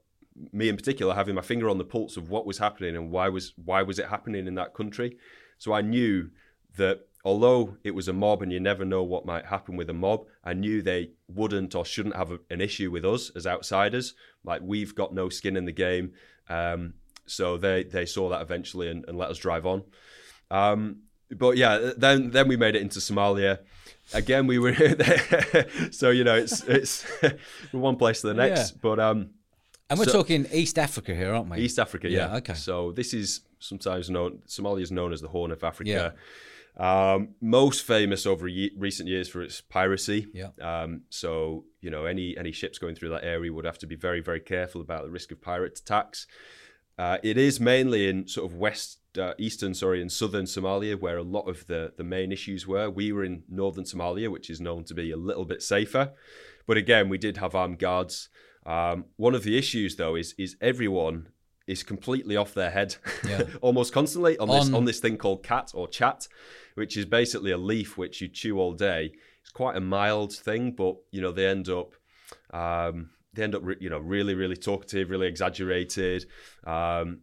me 0.52 0.68
in 0.68 0.76
particular 0.76 1.14
having 1.14 1.34
my 1.34 1.42
finger 1.42 1.68
on 1.68 1.78
the 1.78 1.84
pulse 1.84 2.16
of 2.16 2.28
what 2.28 2.44
was 2.46 2.58
happening 2.58 2.96
and 2.96 3.10
why 3.10 3.28
was 3.28 3.52
why 3.64 3.82
was 3.82 3.98
it 3.98 4.08
happening 4.08 4.46
in 4.46 4.54
that 4.54 4.74
country. 4.74 5.16
So 5.58 5.72
I 5.72 5.80
knew 5.80 6.30
that 6.76 7.06
although 7.24 7.76
it 7.84 7.92
was 7.94 8.08
a 8.08 8.12
mob 8.12 8.42
and 8.42 8.52
you 8.52 8.60
never 8.60 8.84
know 8.84 9.02
what 9.02 9.24
might 9.24 9.46
happen 9.46 9.76
with 9.76 9.88
a 9.90 9.94
mob, 9.94 10.26
I 10.44 10.52
knew 10.52 10.82
they 10.82 11.10
wouldn't 11.28 11.74
or 11.74 11.84
shouldn't 11.84 12.16
have 12.16 12.30
a, 12.32 12.38
an 12.50 12.60
issue 12.60 12.90
with 12.90 13.04
us 13.04 13.30
as 13.34 13.46
outsiders. 13.46 14.14
Like 14.44 14.60
we've 14.62 14.94
got 14.94 15.14
no 15.14 15.28
skin 15.28 15.56
in 15.56 15.64
the 15.64 15.72
game, 15.72 16.12
um, 16.48 16.94
so 17.26 17.56
they 17.56 17.84
they 17.84 18.06
saw 18.06 18.28
that 18.28 18.42
eventually 18.42 18.88
and, 18.90 19.04
and 19.08 19.16
let 19.16 19.30
us 19.30 19.38
drive 19.38 19.64
on. 19.66 19.82
Um, 20.50 20.98
but 21.30 21.56
yeah, 21.56 21.92
then 21.96 22.30
then 22.30 22.48
we 22.48 22.56
made 22.56 22.76
it 22.76 22.82
into 22.82 22.98
Somalia. 23.00 23.60
Again, 24.12 24.46
we 24.46 24.58
were 24.58 24.74
so 25.90 26.10
you 26.10 26.24
know 26.24 26.34
it's 26.36 26.62
it's 26.64 27.02
from 27.70 27.80
one 27.80 27.96
place 27.96 28.20
to 28.20 28.26
the 28.28 28.34
next. 28.34 28.72
Yeah. 28.72 28.78
But 28.82 29.00
um, 29.00 29.30
And 29.88 29.98
we're 29.98 30.04
So- 30.04 30.12
talking 30.12 30.46
East 30.52 30.78
Africa 30.78 31.14
here, 31.14 31.32
aren't 31.32 31.48
we? 31.50 31.58
East 31.58 31.78
Africa, 31.78 32.10
yeah. 32.10 32.28
Yeah, 32.30 32.36
okay. 32.36 32.54
So 32.54 32.92
this 32.92 33.14
is 33.14 33.40
sometimes 33.58 34.10
known. 34.10 34.42
Somalia 34.46 34.82
is 34.82 34.92
known 34.92 35.12
as 35.14 35.22
the 35.22 35.28
Horn 35.28 35.50
of 35.52 35.64
Africa. 35.64 36.14
Um, 36.76 37.34
most 37.40 37.82
famous 37.84 38.26
over 38.26 38.48
ye- 38.48 38.72
recent 38.76 39.08
years 39.08 39.28
for 39.28 39.42
its 39.42 39.60
piracy. 39.60 40.26
Yeah. 40.34 40.48
Um, 40.60 41.02
so 41.08 41.64
you 41.80 41.90
know 41.90 42.04
any 42.06 42.36
any 42.36 42.50
ships 42.52 42.78
going 42.78 42.96
through 42.96 43.10
that 43.10 43.22
area 43.24 43.52
would 43.52 43.64
have 43.64 43.78
to 43.78 43.86
be 43.86 43.94
very 43.94 44.20
very 44.20 44.40
careful 44.40 44.80
about 44.80 45.04
the 45.04 45.10
risk 45.10 45.30
of 45.30 45.40
pirate 45.40 45.78
attacks. 45.78 46.26
Uh, 46.98 47.18
it 47.22 47.36
is 47.36 47.58
mainly 47.60 48.08
in 48.08 48.26
sort 48.28 48.48
of 48.50 48.56
west, 48.56 48.98
uh, 49.18 49.34
eastern, 49.36 49.74
sorry, 49.74 50.00
in 50.00 50.08
southern 50.08 50.44
Somalia 50.44 50.98
where 51.00 51.16
a 51.16 51.22
lot 51.22 51.48
of 51.48 51.66
the 51.68 51.92
the 51.96 52.04
main 52.04 52.32
issues 52.32 52.66
were. 52.66 52.90
We 52.90 53.12
were 53.12 53.24
in 53.24 53.44
northern 53.48 53.84
Somalia, 53.84 54.28
which 54.30 54.50
is 54.50 54.60
known 54.60 54.82
to 54.84 54.94
be 54.94 55.10
a 55.12 55.16
little 55.16 55.44
bit 55.44 55.62
safer, 55.62 56.12
but 56.66 56.76
again, 56.76 57.08
we 57.08 57.18
did 57.18 57.36
have 57.36 57.54
armed 57.54 57.78
guards. 57.78 58.28
Um, 58.66 59.04
one 59.16 59.34
of 59.34 59.44
the 59.44 59.56
issues, 59.58 59.94
though, 59.96 60.16
is 60.16 60.34
is 60.38 60.56
everyone 60.60 61.28
is 61.66 61.82
completely 61.82 62.36
off 62.36 62.52
their 62.54 62.70
head, 62.70 62.96
Yeah. 63.26 63.44
almost 63.62 63.92
constantly 63.92 64.36
on 64.38 64.48
this 64.48 64.66
On- 64.68 64.74
on 64.74 64.84
this 64.84 65.00
thing 65.00 65.16
called 65.16 65.42
cat 65.42 65.70
or 65.74 65.88
chat, 65.88 66.28
which 66.74 66.96
is 66.96 67.04
basically 67.04 67.50
a 67.50 67.58
leaf 67.58 67.96
which 67.96 68.20
you 68.20 68.28
chew 68.28 68.58
all 68.58 68.72
day. 68.72 69.12
It's 69.42 69.50
quite 69.50 69.76
a 69.76 69.80
mild 69.80 70.32
thing, 70.32 70.72
but 70.72 70.96
you 71.10 71.20
know 71.20 71.32
they 71.32 71.46
end 71.46 71.68
up 71.68 71.94
um, 72.52 73.10
they 73.32 73.42
end 73.42 73.54
up 73.54 73.62
re- 73.64 73.76
you 73.80 73.90
know 73.90 73.98
really 73.98 74.34
really 74.34 74.56
talkative, 74.56 75.10
really 75.10 75.26
exaggerated. 75.26 76.26
Um, 76.66 77.20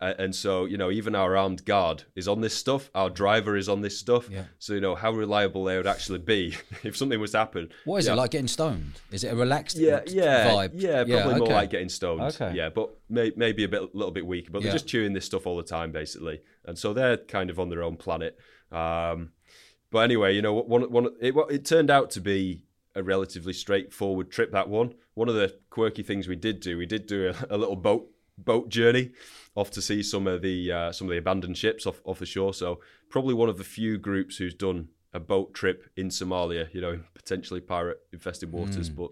and 0.00 0.34
so 0.34 0.66
you 0.66 0.76
know 0.76 0.90
even 0.90 1.14
our 1.14 1.34
armed 1.34 1.64
guard 1.64 2.02
is 2.14 2.28
on 2.28 2.42
this 2.42 2.52
stuff 2.54 2.90
our 2.94 3.08
driver 3.08 3.56
is 3.56 3.70
on 3.70 3.80
this 3.80 3.96
stuff 3.98 4.28
Yeah. 4.28 4.44
so 4.58 4.74
you 4.74 4.80
know 4.80 4.94
how 4.94 5.12
reliable 5.12 5.64
they 5.64 5.78
would 5.78 5.86
actually 5.86 6.18
be 6.18 6.56
if 6.82 6.94
something 6.94 7.18
was 7.18 7.30
to 7.30 7.38
happen 7.38 7.70
What 7.86 7.98
is 7.98 8.06
Yeah. 8.06 8.12
it 8.12 8.16
like 8.16 8.32
getting 8.32 8.48
stoned? 8.48 8.92
Is 9.12 9.24
it 9.24 9.28
a 9.32 9.36
relaxed 9.36 9.78
yeah, 9.78 10.02
yeah, 10.06 10.50
vibe? 10.50 10.72
yeah. 10.74 11.04
Probably 11.04 11.34
more 11.38 11.42
okay. 11.44 11.54
like 11.54 11.70
getting 11.70 11.88
stoned. 11.88 12.20
Okay. 12.20 12.52
Yeah, 12.54 12.68
but 12.68 12.90
may, 13.08 13.32
maybe 13.36 13.64
a 13.64 13.68
bit, 13.68 13.94
little 13.94 14.10
bit 14.10 14.26
weaker. 14.26 14.50
But 14.50 14.60
Yeah. 14.60 14.64
they're 14.64 14.74
just 14.74 14.88
chewing 14.88 15.14
this 15.14 15.24
stuff 15.24 15.46
all 15.46 15.56
the 15.56 15.62
time, 15.62 15.90
basically, 15.90 16.40
and 16.66 16.76
so 16.78 16.92
they're 16.92 17.16
kind 17.16 17.48
of 17.48 17.58
on 17.58 17.70
their 17.70 17.82
own 17.82 17.96
planet. 17.96 18.36
Um, 18.72 19.32
but 19.90 19.98
anyway, 20.00 20.34
you 20.34 20.42
know, 20.42 20.52
one, 20.54 20.90
one, 20.90 21.08
it, 21.20 21.34
it 21.50 21.64
turned 21.64 21.90
out 21.90 22.10
to 22.12 22.20
be 22.20 22.64
a 22.94 23.02
relatively 23.02 23.52
straightforward 23.52 24.30
trip. 24.30 24.52
That 24.52 24.68
one. 24.68 24.94
One 25.14 25.28
of 25.28 25.34
the 25.36 25.56
quirky 25.70 26.02
things 26.02 26.26
we 26.26 26.34
did 26.36 26.58
do, 26.60 26.76
we 26.76 26.86
did 26.86 27.06
do 27.06 27.32
a, 27.50 27.54
a 27.54 27.56
little 27.56 27.76
boat 27.76 28.10
boat 28.36 28.68
journey 28.68 29.12
off 29.54 29.70
to 29.70 29.80
see 29.80 30.02
some 30.02 30.26
of 30.26 30.42
the 30.42 30.72
uh, 30.72 30.92
some 30.92 31.06
of 31.06 31.12
the 31.12 31.18
abandoned 31.18 31.56
ships 31.56 31.86
off 31.86 32.00
off 32.04 32.18
the 32.18 32.26
shore. 32.26 32.52
So 32.52 32.80
probably 33.10 33.34
one 33.34 33.48
of 33.48 33.58
the 33.58 33.64
few 33.64 33.96
groups 33.98 34.36
who's 34.36 34.54
done 34.54 34.88
a 35.12 35.20
boat 35.20 35.54
trip 35.54 35.88
in 35.96 36.08
Somalia. 36.08 36.72
You 36.74 36.80
know, 36.80 37.00
potentially 37.14 37.60
pirate 37.60 38.00
infested 38.12 38.50
waters, 38.52 38.88
Hmm. 38.88 38.94
but. 38.94 39.10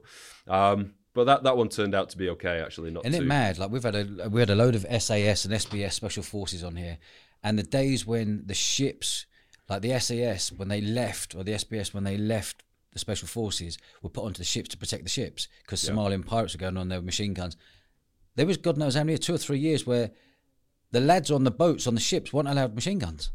Um, 0.53 0.95
but 1.15 1.25
that, 1.25 1.43
that 1.43 1.59
one 1.59 1.69
turned 1.69 1.95
out 1.95 2.09
to 2.09 2.17
be 2.17 2.31
okay, 2.31 2.61
actually. 2.61 2.91
Not 2.91 3.05
Isn't 3.05 3.23
it 3.23 3.27
mad? 3.27 3.59
Like 3.59 3.71
we've 3.71 3.83
had 3.83 3.95
a 3.95 4.31
we 4.31 4.41
had 4.41 4.49
a 4.49 4.55
load 4.55 4.75
of 4.75 4.87
SAS 4.99 5.45
and 5.45 5.53
SBS 5.53 5.93
special 5.93 6.23
forces 6.23 6.65
on 6.65 6.75
here, 6.75 6.97
and 7.45 7.59
the 7.59 7.63
days 7.63 8.07
when 8.07 8.45
the 8.47 8.55
ships, 8.55 9.27
like 9.73 9.83
the 9.83 9.99
SAS, 9.99 10.53
when 10.53 10.68
they 10.68 10.81
left, 10.81 11.35
or 11.35 11.45
the 11.45 11.53
SBS 11.53 11.93
when 11.95 12.05
they 12.05 12.16
left 12.16 12.62
the 12.93 12.99
special 12.99 13.27
forces, 13.29 13.79
were 14.03 14.11
put 14.11 14.25
onto 14.25 14.39
the 14.39 14.45
ships 14.45 14.68
to 14.70 14.77
protect 14.77 15.03
the 15.05 15.09
ships 15.11 15.49
because 15.62 15.83
Somalian 15.83 16.25
pirates 16.27 16.55
were 16.55 16.59
going 16.61 16.77
on 16.77 16.89
there 16.89 16.99
with 16.99 17.07
machine 17.07 17.33
guns. 17.35 17.57
There 18.35 18.47
was 18.47 18.57
God 18.57 18.77
knows 18.77 18.95
how 18.95 19.05
many 19.05 19.18
two 19.18 19.35
or 19.35 19.39
three 19.39 19.59
years 19.59 19.87
where 19.87 20.11
the 20.91 21.01
lads 21.01 21.31
on 21.31 21.45
the 21.45 21.51
boats 21.51 21.87
on 21.87 21.95
the 21.95 22.01
ships 22.01 22.33
weren't 22.33 22.49
allowed 22.49 22.75
machine 22.75 22.99
guns. 22.99 23.31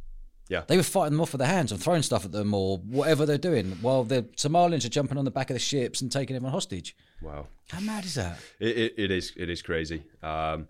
Yeah. 0.50 0.64
They 0.66 0.78
were 0.78 0.84
fighting 0.84 1.14
them 1.14 1.22
off 1.22 1.34
with 1.34 1.40
their 1.40 1.48
hands 1.50 1.72
and 1.74 1.82
throwing 1.82 2.04
stuff 2.04 2.24
at 2.24 2.32
them 2.32 2.54
or 2.54 2.78
whatever 2.78 3.26
they're 3.26 3.38
doing, 3.38 3.78
while 3.82 4.04
the 4.06 4.24
Somalians 4.38 4.86
are 4.86 4.90
jumping 4.90 5.18
on 5.18 5.26
the 5.26 5.32
back 5.32 5.50
of 5.50 5.56
the 5.56 5.60
ships 5.60 6.02
and 6.02 6.10
taking 6.12 6.36
everyone 6.38 6.54
hostage. 6.54 6.96
Wow. 7.22 7.48
How 7.70 7.82
mad 7.82 8.06
is 8.06 8.14
that? 8.16 8.40
It, 8.60 8.78
it, 8.78 8.94
it 8.98 9.12
is 9.12 9.34
it 9.36 9.50
is 9.50 9.62
crazy. 9.62 10.04
Um, 10.24 10.68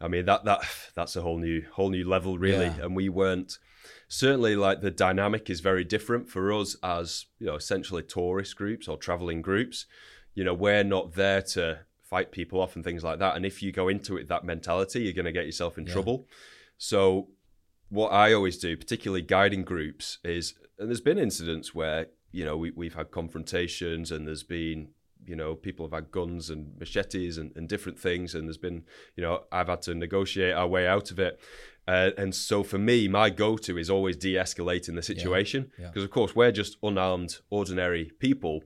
I 0.00 0.08
mean 0.08 0.24
that 0.26 0.44
that 0.44 0.60
that's 0.94 1.16
a 1.16 1.20
whole 1.20 1.38
new 1.38 1.62
whole 1.72 1.90
new 1.90 2.08
level 2.08 2.38
really, 2.38 2.66
Yeah. 2.66 2.84
and 2.84 2.96
we 2.96 3.08
weren't 3.08 3.58
certainly 4.08 4.56
like 4.56 4.80
the 4.80 4.90
dynamic 4.90 5.50
is 5.50 5.60
very 5.60 5.84
different 5.84 6.28
for 6.28 6.52
us 6.52 6.76
as 6.82 7.26
you 7.38 7.46
know 7.46 7.54
essentially 7.54 8.02
tourist 8.02 8.56
groups 8.56 8.88
or 8.88 8.96
traveling 8.96 9.42
groups. 9.42 9.86
You 10.34 10.44
know 10.44 10.54
we're 10.54 10.84
not 10.84 11.14
there 11.14 11.42
to 11.42 11.80
fight 12.02 12.32
people 12.32 12.60
off 12.60 12.74
and 12.74 12.84
things 12.84 13.04
like 13.04 13.18
that, 13.18 13.36
and 13.36 13.44
if 13.44 13.62
you 13.62 13.70
go 13.70 13.88
into 13.88 14.16
it 14.16 14.28
that 14.28 14.44
mentality, 14.44 15.02
you're 15.02 15.12
going 15.12 15.26
to 15.26 15.32
get 15.32 15.46
yourself 15.46 15.78
in 15.78 15.84
trouble. 15.84 16.26
So 16.78 17.28
what 17.90 18.10
I 18.12 18.32
always 18.32 18.58
do, 18.58 18.76
particularly 18.76 19.22
guiding 19.22 19.64
groups, 19.64 20.18
is 20.24 20.54
and 20.78 20.88
there's 20.88 21.00
been 21.00 21.18
incidents 21.18 21.74
where 21.74 22.06
you 22.32 22.44
know 22.44 22.56
we, 22.56 22.70
we've 22.70 22.94
had 22.94 23.10
confrontations 23.10 24.10
and 24.10 24.26
there's 24.26 24.42
been 24.42 24.88
you 25.28 25.36
know 25.36 25.54
people 25.54 25.86
have 25.86 25.92
had 25.92 26.10
guns 26.10 26.50
and 26.50 26.72
machetes 26.78 27.38
and, 27.38 27.52
and 27.56 27.68
different 27.68 27.98
things 27.98 28.34
and 28.34 28.48
there's 28.48 28.58
been 28.58 28.84
you 29.16 29.22
know 29.22 29.44
I've 29.52 29.68
had 29.68 29.82
to 29.82 29.94
negotiate 29.94 30.54
our 30.54 30.66
way 30.66 30.86
out 30.86 31.10
of 31.10 31.18
it. 31.18 31.40
Uh, 31.86 32.10
and 32.18 32.34
so 32.34 32.62
for 32.62 32.76
me, 32.76 33.08
my 33.08 33.30
go-to 33.30 33.78
is 33.78 33.88
always 33.88 34.14
de-escalating 34.14 34.94
the 34.94 35.02
situation 35.02 35.70
yeah. 35.78 35.86
because 35.86 36.04
of 36.04 36.10
course 36.10 36.36
we're 36.36 36.52
just 36.52 36.76
unarmed, 36.82 37.38
ordinary 37.48 38.12
people. 38.18 38.62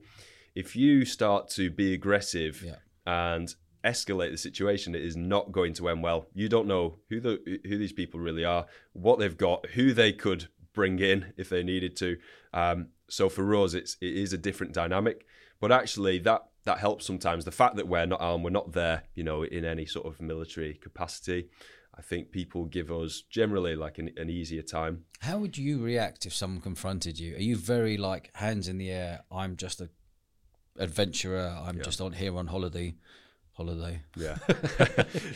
If 0.55 0.75
you 0.75 1.05
start 1.05 1.47
to 1.51 1.69
be 1.69 1.93
aggressive 1.93 2.61
Yeah. 2.61 2.75
and 3.05 3.55
escalate 3.83 4.31
the 4.31 4.37
situation, 4.37 4.93
it 4.93 5.03
is 5.03 5.15
not 5.15 5.53
going 5.53 5.73
to 5.75 5.87
end 5.87 6.03
well. 6.03 6.27
You 6.33 6.49
don't 6.49 6.67
know 6.67 6.97
who 7.09 7.21
the 7.21 7.59
who 7.63 7.77
these 7.77 7.93
people 7.93 8.19
really 8.19 8.43
are, 8.43 8.65
what 8.91 9.19
they've 9.19 9.37
got, 9.37 9.67
who 9.67 9.93
they 9.93 10.11
could 10.11 10.49
bring 10.73 10.99
in 10.99 11.33
if 11.37 11.47
they 11.49 11.63
needed 11.63 11.95
to. 11.97 12.17
Um, 12.53 12.87
so 13.09 13.29
for 13.29 13.55
us, 13.55 13.73
it's 13.73 13.95
it 14.01 14.15
is 14.17 14.33
a 14.33 14.37
different 14.37 14.73
dynamic. 14.73 15.25
But 15.61 15.71
actually, 15.71 16.19
that 16.19 16.41
that 16.65 16.79
helps 16.79 17.05
sometimes. 17.05 17.45
The 17.45 17.51
fact 17.51 17.75
that 17.75 17.87
we're 17.87 18.05
not 18.05 18.21
armed, 18.21 18.43
we're 18.43 18.49
not 18.49 18.71
there, 18.73 19.03
you 19.15 19.23
know, 19.23 19.43
in 19.43 19.65
any 19.65 19.85
sort 19.85 20.05
of 20.07 20.21
military 20.21 20.73
capacity. 20.75 21.49
I 21.95 22.01
think 22.01 22.31
people 22.31 22.65
give 22.65 22.89
us 22.91 23.21
generally 23.29 23.75
like 23.75 23.99
an, 23.99 24.09
an 24.17 24.29
easier 24.29 24.63
time. 24.63 25.05
How 25.19 25.37
would 25.37 25.57
you 25.57 25.77
react 25.83 26.25
if 26.25 26.33
someone 26.33 26.59
confronted 26.61 27.19
you? 27.19 27.35
Are 27.35 27.41
you 27.41 27.55
very 27.55 27.97
like 27.97 28.31
hands 28.35 28.67
in 28.67 28.79
the 28.79 28.89
air? 28.89 29.23
I'm 29.31 29.55
just 29.57 29.79
a 29.79 29.89
adventurer. 30.79 31.55
I'm 31.63 31.81
just 31.81 32.01
on 32.01 32.13
here 32.13 32.35
on 32.37 32.47
holiday. 32.47 32.95
Holiday. 33.53 34.01
Yeah, 34.15 34.37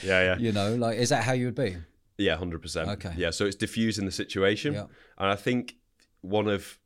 yeah, 0.03 0.23
yeah. 0.23 0.37
You 0.39 0.51
know, 0.51 0.73
like 0.75 0.97
is 0.97 1.09
that 1.09 1.23
how 1.23 1.33
you 1.33 1.45
would 1.45 1.55
be? 1.55 1.77
Yeah, 2.17 2.35
hundred 2.35 2.63
percent. 2.63 2.89
Okay. 2.89 3.13
Yeah, 3.15 3.29
so 3.29 3.45
it's 3.45 3.55
diffusing 3.55 4.05
the 4.05 4.11
situation, 4.11 4.73
Yeah. 4.73 4.85
and 5.19 5.29
I 5.29 5.35
think 5.35 5.75
one 6.21 6.47
of 6.47 6.79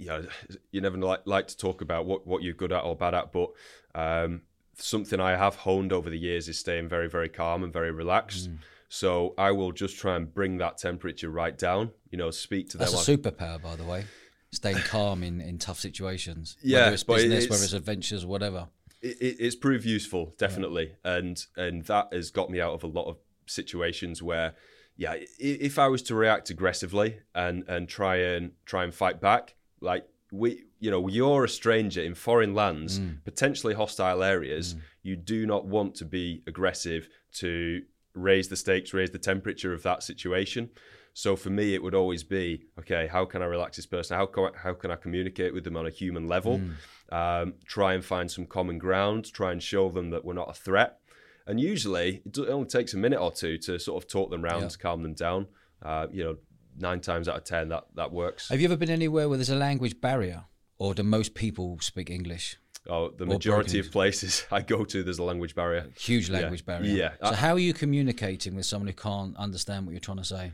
you 0.00 0.06
know, 0.06 0.26
you 0.72 0.80
never 0.80 0.96
like 0.96 1.20
like 1.26 1.48
to 1.48 1.56
talk 1.56 1.80
about 1.80 2.06
what 2.06 2.26
what 2.26 2.42
you're 2.42 2.54
good 2.54 2.72
at 2.72 2.80
or 2.84 2.96
bad 2.96 3.14
at, 3.14 3.32
but 3.32 3.50
um, 3.94 4.42
something 4.76 5.20
I 5.20 5.36
have 5.36 5.56
honed 5.56 5.92
over 5.92 6.08
the 6.10 6.18
years 6.18 6.48
is 6.48 6.58
staying 6.58 6.88
very 6.88 7.08
very 7.08 7.28
calm 7.28 7.62
and 7.62 7.72
very 7.72 7.90
relaxed. 7.92 8.50
Mm. 8.50 8.58
So 8.88 9.34
I 9.38 9.52
will 9.52 9.70
just 9.72 9.96
try 9.98 10.16
and 10.16 10.32
bring 10.32 10.58
that 10.58 10.78
temperature 10.78 11.30
right 11.30 11.56
down. 11.56 11.90
You 12.10 12.18
know, 12.18 12.30
speak 12.30 12.70
to 12.70 12.78
them. 12.78 12.88
That's 12.90 13.06
a 13.08 13.16
superpower, 13.16 13.62
by 13.62 13.76
the 13.76 13.84
way. 13.84 14.04
Staying 14.52 14.78
calm 14.78 15.22
in, 15.22 15.40
in 15.40 15.58
tough 15.58 15.78
situations. 15.78 16.56
Yeah, 16.62 16.78
whether 16.80 16.94
it's 16.94 17.04
business, 17.04 17.44
it's- 17.44 17.50
whether 17.50 17.64
it's 17.64 17.72
adventures, 17.72 18.26
whatever. 18.26 18.66
it, 19.00 19.16
it, 19.20 19.36
it's 19.38 19.54
proved 19.56 19.84
useful 19.86 20.34
definitely 20.38 20.92
and 21.04 21.46
and 21.56 21.84
that 21.84 22.12
has 22.12 22.30
got 22.30 22.50
me 22.50 22.60
out 22.60 22.74
of 22.74 22.82
a 22.82 22.86
lot 22.86 23.06
of 23.08 23.16
situations 23.46 24.22
where 24.22 24.52
yeah 24.96 25.14
if 25.38 25.78
i 25.78 25.88
was 25.88 26.02
to 26.02 26.14
react 26.14 26.50
aggressively 26.50 27.18
and 27.34 27.64
and 27.66 27.88
try 27.88 28.16
and 28.16 28.52
try 28.66 28.84
and 28.84 28.92
fight 28.94 29.18
back 29.18 29.54
like 29.80 30.06
we 30.32 30.64
you 30.78 30.90
know 30.90 31.08
you're 31.08 31.44
a 31.44 31.48
stranger 31.48 32.02
in 32.02 32.14
foreign 32.14 32.54
lands 32.54 33.00
potentially 33.24 33.74
hostile 33.74 34.22
areas. 34.22 34.76
You 35.02 35.16
do 35.16 35.46
not 35.46 35.66
want 35.66 35.94
to 35.96 36.04
be 36.04 36.42
aggressive 36.46 37.08
to 37.34 37.82
raise 38.14 38.48
the 38.48 38.56
stakes 38.56 38.92
raise 38.94 39.10
the 39.10 39.18
temperature 39.18 39.72
of 39.72 39.82
that 39.82 40.02
situation. 40.02 40.70
So 41.14 41.34
for 41.36 41.50
me 41.50 41.74
it 41.74 41.82
would 41.82 41.94
always 41.94 42.22
be 42.22 42.62
okay 42.78 43.08
how 43.08 43.24
can 43.24 43.42
i 43.42 43.46
relax 43.46 43.76
this 43.76 43.86
person? 43.86 44.16
How 44.16 44.26
can 44.26 44.44
I, 44.44 44.50
how 44.62 44.74
can 44.74 44.90
i 44.92 44.96
communicate 44.96 45.52
with 45.52 45.64
them 45.64 45.76
on 45.76 45.86
a 45.86 45.90
human 45.90 46.26
level? 46.28 46.60
Um, 47.10 47.54
try 47.66 47.94
and 47.94 48.04
find 48.04 48.30
some 48.30 48.46
common 48.46 48.78
ground, 48.78 49.32
try 49.32 49.50
and 49.50 49.60
show 49.62 49.88
them 49.90 50.10
that 50.10 50.24
we're 50.24 50.34
not 50.34 50.48
a 50.50 50.54
threat. 50.54 50.98
And 51.46 51.58
usually, 51.58 52.22
it 52.24 52.38
only 52.38 52.68
takes 52.68 52.94
a 52.94 52.96
minute 52.96 53.18
or 53.20 53.32
two 53.32 53.58
to 53.58 53.78
sort 53.80 54.00
of 54.04 54.08
talk 54.08 54.30
them 54.30 54.42
round, 54.44 54.62
Yeah. 54.70 54.76
calm 54.80 55.02
them 55.02 55.14
down. 55.14 55.48
Uh, 55.82 56.06
you 56.12 56.22
know, 56.22 56.36
nine 56.80 57.00
times 57.00 57.28
out 57.28 57.36
of 57.36 57.44
ten, 57.44 57.68
that 57.68 57.84
that 57.94 58.12
works. 58.12 58.48
Have 58.48 58.60
you 58.60 58.66
ever 58.66 58.76
been 58.76 58.90
anywhere 58.90 59.28
where 59.28 59.38
there's 59.38 59.50
a 59.50 59.56
language 59.56 60.00
barrier? 60.00 60.44
Or 60.78 60.94
do 60.94 61.02
most 61.02 61.34
people 61.34 61.78
speak 61.80 62.08
English? 62.10 62.56
Oh, 62.88 63.10
the 63.10 63.26
majority 63.26 63.78
of 63.78 63.90
places 63.92 64.46
I 64.50 64.62
go 64.62 64.84
to, 64.86 65.02
there's 65.02 65.18
a 65.18 65.22
language 65.22 65.54
barrier. 65.54 65.86
Huge 65.98 66.30
language 66.30 66.64
barrier. 66.64 66.90
Yeah. 66.94 67.10
So 67.22 67.26
Uh, 67.26 67.34
how 67.34 67.52
are 67.52 67.58
you 67.58 67.74
communicating 67.74 68.54
with 68.56 68.64
someone 68.64 68.88
who 68.88 68.94
can't 68.94 69.36
understand 69.36 69.84
what 69.86 69.92
you're 69.92 70.00
trying 70.00 70.16
to 70.18 70.24
say? 70.24 70.52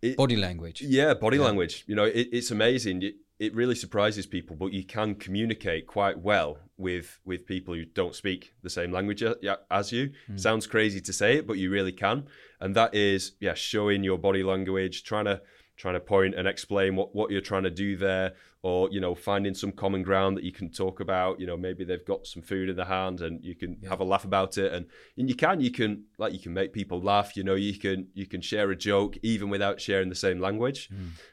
It- 0.00 0.16
Body 0.16 0.36
language. 0.36 0.80
Yeah, 0.80 1.12
body 1.14 1.38
language. 1.38 1.84
You 1.86 1.94
know, 1.96 2.04
it, 2.04 2.28
it's 2.32 2.50
amazing. 2.50 3.02
It, 3.02 3.16
it 3.38 3.54
really 3.54 3.74
surprises 3.74 4.26
people, 4.26 4.56
but 4.56 4.72
you 4.72 4.84
can 4.84 5.14
communicate 5.14 5.86
quite 5.86 6.18
well 6.18 6.58
with 6.76 7.20
with 7.24 7.46
people 7.46 7.74
who 7.74 7.84
don't 7.84 8.14
speak 8.14 8.52
the 8.62 8.70
same 8.70 8.90
language 8.90 9.22
as 9.70 9.92
you. 9.92 10.10
Sounds 10.36 10.66
crazy 10.66 11.00
to 11.02 11.12
say 11.12 11.36
it, 11.36 11.46
but 11.46 11.56
you 11.58 11.70
really 11.70 11.92
can. 11.92 12.26
And 12.60 12.74
that 12.74 12.94
is, 12.94 13.32
yeah, 13.40 13.54
showing 13.54 14.02
your 14.02 14.18
body 14.18 14.42
language, 14.42 15.04
trying 15.04 15.26
to 15.26 15.40
trying 15.78 15.94
to 15.94 16.00
point 16.00 16.34
and 16.34 16.46
explain 16.46 16.96
what, 16.96 17.14
what 17.14 17.30
you're 17.30 17.40
trying 17.40 17.62
to 17.62 17.70
do 17.70 17.96
there, 17.96 18.34
or 18.62 18.90
you 18.90 19.00
know, 19.00 19.14
finding 19.14 19.54
some 19.54 19.70
common 19.70 20.02
ground 20.02 20.36
that 20.36 20.42
you 20.42 20.50
can 20.52 20.68
talk 20.68 20.98
about. 21.00 21.40
You 21.40 21.46
know, 21.46 21.56
maybe 21.56 21.84
they've 21.84 22.04
got 22.04 22.26
some 22.26 22.42
food 22.42 22.68
in 22.68 22.76
their 22.76 22.84
hand 22.84 23.20
and 23.20 23.42
you 23.44 23.54
can 23.54 23.80
have 23.88 24.00
a 24.00 24.04
laugh 24.04 24.24
about 24.24 24.58
it. 24.58 24.72
And 24.72 24.86
and 25.16 25.28
you 25.28 25.36
can 25.36 25.60
you 25.60 25.70
can 25.70 26.04
like 26.18 26.32
you 26.32 26.40
can 26.40 26.52
make 26.52 26.72
people 26.72 27.00
laugh. 27.00 27.36
You 27.36 27.44
know, 27.44 27.54
you 27.54 27.78
can 27.78 28.08
you 28.12 28.26
can 28.26 28.40
share 28.40 28.70
a 28.70 28.76
joke 28.76 29.16
even 29.22 29.48
without 29.48 29.80
sharing 29.80 30.08
the 30.08 30.16
same 30.16 30.40
language. 30.40 30.90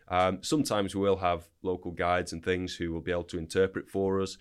Um, 0.08 0.40
sometimes 0.44 0.96
we 0.96 1.02
will 1.02 1.18
have 1.18 1.50
local 1.64 1.92
guides 1.92 2.32
and 2.32 2.46
things 2.46 2.76
who 2.76 2.94
will 2.94 3.02
be 3.02 3.12
able 3.12 3.24
to 3.24 3.40
interpret 3.40 3.90
for 3.90 4.22
us, 4.22 4.38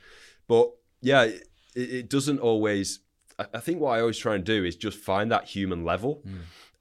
but 0.46 0.70
yeah, 1.00 1.22
it, 1.22 1.42
it 1.74 2.10
doesn't 2.10 2.38
always. 2.38 3.00
I 3.38 3.46
I 3.54 3.60
think 3.60 3.80
what 3.80 3.96
I 3.96 4.00
always 4.00 4.18
try 4.18 4.34
and 4.34 4.44
do 4.44 4.64
is 4.64 4.76
just 4.76 4.98
find 4.98 5.32
that 5.32 5.44
human 5.46 5.84
level, 5.84 6.22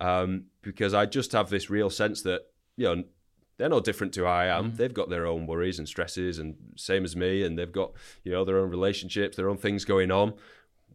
um, 0.01 0.45
because 0.61 0.93
I 0.93 1.05
just 1.05 1.31
have 1.31 1.49
this 1.49 1.69
real 1.69 1.89
sense 1.89 2.21
that 2.23 2.41
you 2.77 2.85
know 2.85 3.03
they're 3.57 3.69
no 3.69 3.79
different 3.79 4.13
to 4.13 4.25
I 4.25 4.47
am. 4.47 4.71
Mm. 4.71 4.77
They've 4.77 4.93
got 4.93 5.09
their 5.09 5.25
own 5.25 5.45
worries 5.45 5.79
and 5.79 5.87
stresses, 5.87 6.39
and 6.39 6.55
same 6.75 7.03
as 7.03 7.15
me, 7.15 7.43
and 7.43 7.57
they've 7.57 7.71
got 7.71 7.93
you 8.23 8.31
know 8.31 8.43
their 8.43 8.57
own 8.57 8.69
relationships, 8.69 9.37
their 9.37 9.49
own 9.49 9.57
things 9.57 9.85
going 9.85 10.11
on. 10.11 10.33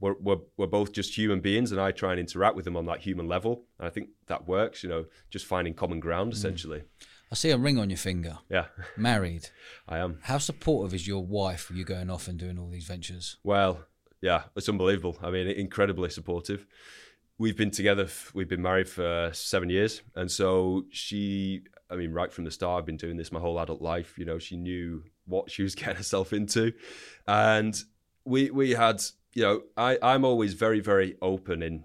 We're, 0.01 0.15
we're, 0.21 0.39
we're 0.57 0.69
both 0.69 0.93
just 0.93 1.19
human 1.19 1.41
beings, 1.41 1.73
and 1.73 1.81
I 1.81 1.91
try 1.91 2.13
and 2.13 2.21
interact 2.21 2.55
with 2.55 2.65
them 2.65 2.77
on 2.77 2.87
that 2.87 3.01
human 3.01 3.27
level, 3.27 3.65
and 3.79 3.87
I 3.87 3.91
think 3.91 4.11
that 4.27 4.47
works. 4.47 4.83
You 4.83 4.89
know, 4.89 5.07
just 5.31 5.47
finding 5.47 5.75
common 5.75 6.01
ground 6.01 6.33
mm. 6.33 6.35
essentially. 6.35 6.83
I 7.31 7.35
see 7.35 7.51
a 7.51 7.59
ring 7.59 7.79
on 7.79 7.91
your 7.91 7.99
finger. 7.99 8.39
Yeah, 8.49 8.67
Married. 8.97 9.51
I 9.89 9.99
am. 9.99 10.19
How 10.23 10.39
supportive 10.39 10.95
is 10.95 11.07
your 11.07 11.25
wife 11.25 11.71
you 11.75 11.85
going 11.85 12.11
off 12.11 12.27
and 12.27 12.39
doing 12.39 12.59
all 12.59 12.71
these 12.71 12.87
ventures? 12.87 13.37
Well, 13.45 13.87
yeah, 14.21 14.45
it's 14.57 14.69
unbelievable. 14.69 15.19
I 15.23 15.31
mean, 15.31 15.47
incredibly 15.47 16.11
supportive. 16.11 16.67
We've 17.41 17.57
been 17.57 17.71
together, 17.71 18.09
we've 18.35 18.49
been 18.49 18.63
married 18.63 18.89
for 18.89 19.31
seven 19.33 19.71
years. 19.71 20.03
And 20.17 20.29
so 20.29 20.87
she, 20.91 21.63
I 21.89 21.95
mean, 21.95 22.13
right 22.13 22.33
from 22.33 22.45
the 22.45 22.51
start, 22.51 22.81
I've 22.81 22.87
been 22.87 22.97
doing 22.97 23.17
this 23.17 23.31
my 23.31 23.39
whole 23.39 23.61
adult 23.61 23.81
life. 23.81 24.19
You 24.19 24.25
know, 24.25 24.41
she 24.41 24.57
knew 24.57 25.05
what 25.25 25.49
she 25.49 25.63
was 25.63 25.75
getting 25.77 25.97
herself 25.97 26.33
into. 26.33 26.73
And 27.29 27.81
we, 28.25 28.51
we 28.51 28.71
had, 28.73 29.03
you 29.35 29.43
know, 29.43 29.63
I, 29.77 29.99
I'm 30.03 30.25
always 30.25 30.55
very, 30.55 30.81
very 30.81 31.17
open 31.23 31.63
in, 31.63 31.85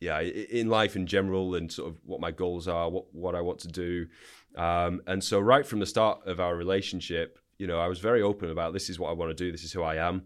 yeah, 0.00 0.18
in 0.18 0.68
life 0.68 0.96
in 0.96 1.06
general 1.06 1.54
and 1.54 1.70
sort 1.70 1.88
of 1.88 1.98
what 2.04 2.20
my 2.20 2.32
goals 2.32 2.66
are, 2.66 2.90
what, 2.90 3.14
what 3.14 3.36
I 3.36 3.40
want 3.40 3.60
to 3.60 3.68
do. 3.68 4.08
Um, 4.56 5.00
and 5.06 5.22
so 5.22 5.38
right 5.38 5.64
from 5.64 5.78
the 5.78 5.86
start 5.86 6.26
of 6.26 6.40
our 6.40 6.56
relationship, 6.56 7.38
you 7.56 7.68
know, 7.68 7.78
I 7.78 7.86
was 7.86 8.00
very 8.00 8.20
open 8.20 8.50
about 8.50 8.72
this 8.72 8.90
is 8.90 8.98
what 8.98 9.10
I 9.10 9.12
want 9.12 9.30
to 9.30 9.44
do, 9.44 9.52
this 9.52 9.62
is 9.62 9.72
who 9.72 9.82
I 9.82 9.96
am 9.96 10.24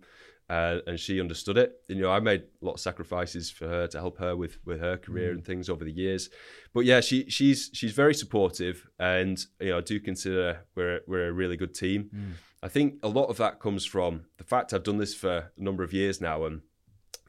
uh, 0.48 0.78
and 0.86 0.98
she 0.98 1.20
understood 1.20 1.58
it. 1.58 1.80
You 1.88 1.96
know, 1.96 2.10
I 2.10 2.20
made 2.20 2.44
a 2.62 2.64
lot 2.64 2.74
of 2.74 2.80
sacrifices 2.80 3.50
for 3.50 3.66
her 3.66 3.86
to 3.88 3.98
help 3.98 4.18
her 4.18 4.36
with 4.36 4.58
with 4.64 4.80
her 4.80 4.96
career 4.96 5.30
mm. 5.30 5.36
and 5.36 5.44
things 5.44 5.68
over 5.68 5.84
the 5.84 5.92
years. 5.92 6.30
But 6.72 6.84
yeah, 6.84 7.00
she 7.00 7.28
she's 7.28 7.70
she's 7.72 7.92
very 7.92 8.14
supportive, 8.14 8.88
and 8.98 9.44
you 9.60 9.70
know, 9.70 9.78
I 9.78 9.80
do 9.80 9.98
consider 9.98 10.64
we're 10.74 11.00
we're 11.06 11.28
a 11.28 11.32
really 11.32 11.56
good 11.56 11.74
team. 11.74 12.10
Mm. 12.14 12.32
I 12.62 12.68
think 12.68 12.94
a 13.02 13.08
lot 13.08 13.26
of 13.26 13.36
that 13.38 13.60
comes 13.60 13.84
from 13.84 14.26
the 14.38 14.44
fact 14.44 14.72
I've 14.72 14.82
done 14.82 14.98
this 14.98 15.14
for 15.14 15.50
a 15.56 15.62
number 15.62 15.82
of 15.82 15.92
years 15.92 16.20
now, 16.20 16.44
and 16.44 16.62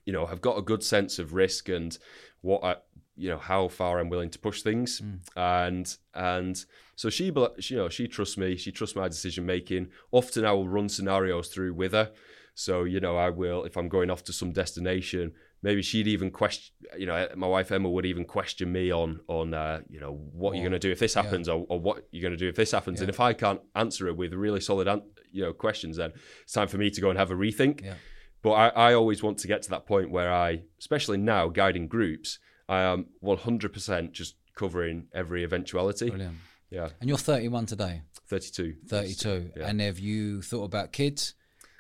you 0.06 0.14
know, 0.14 0.26
I've 0.26 0.42
got 0.42 0.58
a 0.58 0.62
good 0.62 0.84
sense 0.84 1.20
of 1.20 1.34
risk 1.34 1.70
and 1.70 1.98
what 2.42 2.64
I, 2.64 2.76
you 3.16 3.30
know, 3.30 3.38
how 3.38 3.68
far 3.68 4.00
I'm 4.00 4.10
willing 4.10 4.30
to 4.30 4.40
push 4.40 4.62
things, 4.62 5.02
mm. 5.02 5.20
and 5.36 5.98
and 6.14 6.66
so 6.96 7.10
she, 7.10 7.26
you 7.26 7.78
know, 7.78 7.90
she 7.90 8.08
trusts 8.08 8.38
me. 8.38 8.58
She 8.58 8.72
trusts 8.72 8.96
my 8.96 9.08
decision 9.08 9.46
making. 9.46 9.90
Often 10.12 10.46
I 10.46 10.52
will 10.52 10.68
run 10.68 10.90
scenarios 10.90 11.50
through 11.50 11.74
with 11.74 11.94
her. 11.94 12.12
So 12.60 12.86
you 12.86 13.00
know, 13.00 13.16
I 13.18 13.30
will 13.30 13.66
if 13.66 13.78
I'm 13.78 13.88
going 13.88 14.10
off 14.10 14.24
to 14.26 14.34
some 14.34 14.52
destination. 14.52 15.34
Maybe 15.62 15.82
she'd 15.82 16.08
even 16.08 16.30
question, 16.30 16.74
you 16.98 17.06
know, 17.08 17.28
my 17.36 17.48
wife 17.48 17.72
Emma 17.72 17.90
would 17.90 18.06
even 18.06 18.26
question 18.26 18.72
me 18.72 18.92
on 18.92 19.20
on 19.28 19.54
uh, 19.54 19.82
you 19.90 20.00
know 20.00 20.14
what 20.34 20.54
you're 20.54 20.64
going 20.64 20.72
to 20.72 20.80
do 20.80 20.92
if 20.92 21.00
this 21.00 21.14
happens 21.14 21.48
or, 21.50 21.66
or 21.70 21.80
what 21.80 22.08
you're 22.12 22.22
going 22.22 22.32
to 22.32 22.38
do 22.38 22.48
if 22.50 22.56
this 22.56 22.72
happens. 22.72 23.00
And 23.02 23.10
if 23.10 23.20
I 23.20 23.34
can't 23.34 23.62
answer 23.76 24.08
it 24.08 24.18
with 24.18 24.34
really 24.34 24.60
solid, 24.60 24.88
an- 24.88 25.04
you 25.32 25.44
know, 25.44 25.54
questions, 25.54 25.98
then 25.98 26.14
it's 26.44 26.54
time 26.54 26.68
for 26.68 26.78
me 26.78 26.90
to 26.90 27.02
go 27.02 27.10
and 27.10 27.18
have 27.20 27.32
a 27.32 27.36
rethink. 27.36 27.84
Yeah. 27.84 27.94
But 28.42 28.52
I, 28.52 28.68
I 28.70 28.94
always 28.94 29.22
want 29.22 29.38
to 29.40 29.48
get 29.48 29.62
to 29.64 29.70
that 29.72 29.86
point 29.86 30.10
where 30.10 30.32
I, 30.32 30.64
especially 30.80 31.18
now 31.18 31.50
guiding 31.50 31.88
groups, 31.88 32.40
I 32.70 32.82
am 32.82 33.08
100% 33.24 34.12
just 34.12 34.36
covering 34.56 35.08
every 35.14 35.44
eventuality. 35.44 36.10
Brilliant. 36.10 36.38
Yeah, 36.70 36.90
And 37.00 37.08
you're 37.10 37.18
31 37.18 37.66
today, 37.66 38.02
32. 38.28 38.76
32. 38.88 39.52
Yeah. 39.58 39.68
And 39.68 39.80
have 39.82 40.00
you 40.00 40.42
thought 40.42 40.66
about 40.66 40.92
kids? 40.92 41.34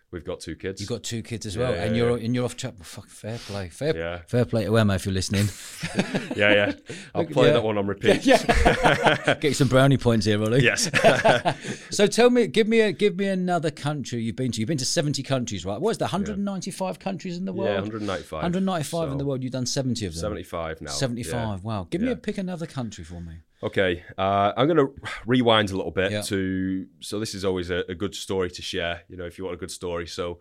We've 0.09 0.23
got 0.23 0.39
two 0.39 0.55
kids. 0.55 0.79
You've 0.79 0.89
got 0.89 1.03
two 1.03 1.21
kids 1.21 1.45
as 1.45 1.57
well, 1.57 1.73
Yeah, 1.73 1.83
and 1.83 1.95
you're 1.95 2.15
and 2.15 2.33
you're 2.33 2.45
off 2.45 2.55
track. 2.55 2.75
Fuck, 2.81 3.09
fair 3.09 3.37
play, 3.37 3.67
fair, 3.67 3.95
Yeah. 3.95 4.19
fair 4.27 4.45
play 4.45 4.63
to 4.63 4.77
Emma 4.77 4.95
if 4.95 5.05
you're 5.05 5.13
listening. 5.13 5.49
yeah, 6.35 6.53
yeah. 6.53 6.71
I'll 7.13 7.25
play 7.25 7.47
yeah. 7.47 7.53
that 7.53 7.63
one 7.63 7.77
on 7.77 7.87
repeat. 7.87 8.23
Get 8.23 9.43
you 9.43 9.53
some 9.53 9.67
brownie 9.67 9.97
points 9.97 10.25
here, 10.25 10.41
Oli. 10.41 10.63
Yes. 10.63 10.89
So 11.89 12.05
tell 12.07 12.29
me, 12.29 12.47
give 12.47 12.67
me 12.67 12.81
a 12.81 12.91
give 12.91 13.17
me 13.17 13.27
another 13.27 13.71
country 13.71 14.21
you've 14.21 14.35
been 14.35 14.51
to. 14.51 14.59
You've 14.59 14.67
been 14.67 14.77
to 14.77 14.85
70 14.85 15.23
countries, 15.23 15.65
right? 15.65 15.79
What 15.79 15.91
is 15.91 15.97
that? 15.97 16.05
195 16.05 16.99
countries 16.99 17.37
in 17.37 17.45
the 17.45 17.53
world. 17.53 17.69
yeah, 17.69 17.75
195. 17.75 18.31
195 18.31 19.11
in 19.11 19.17
the 19.17 19.25
world. 19.25 19.43
You've 19.43 19.51
done 19.51 19.65
70 19.65 20.05
of 20.05 20.13
them. 20.13 20.21
75 20.21 20.81
now. 20.81 20.91
75. 20.91 21.33
Yeah. 21.33 21.57
Wow. 21.63 21.87
Give 21.89 22.01
me 22.01 22.11
a 22.11 22.15
pick 22.15 22.37
another 22.37 22.65
country 22.65 23.03
for 23.03 23.19
me. 23.19 23.33
Okay, 23.63 24.03
uh, 24.17 24.53
I'm 24.55 24.67
going 24.67 24.77
to 24.77 24.93
rewind 25.25 25.71
a 25.71 25.75
little 25.77 25.91
bit 25.91 26.11
Yeah. 26.11 26.21
to. 26.21 26.85
So 26.99 27.19
this 27.19 27.33
is 27.33 27.43
always 27.43 27.69
a, 27.69 27.83
a 27.89 27.95
good 27.95 28.13
story 28.13 28.51
to 28.51 28.61
share. 28.61 29.01
You 29.09 29.17
know, 29.17 29.25
if 29.25 29.37
you 29.37 29.43
want 29.45 29.55
a 29.55 29.59
good 29.59 29.71
story. 29.71 30.05
So, 30.07 30.39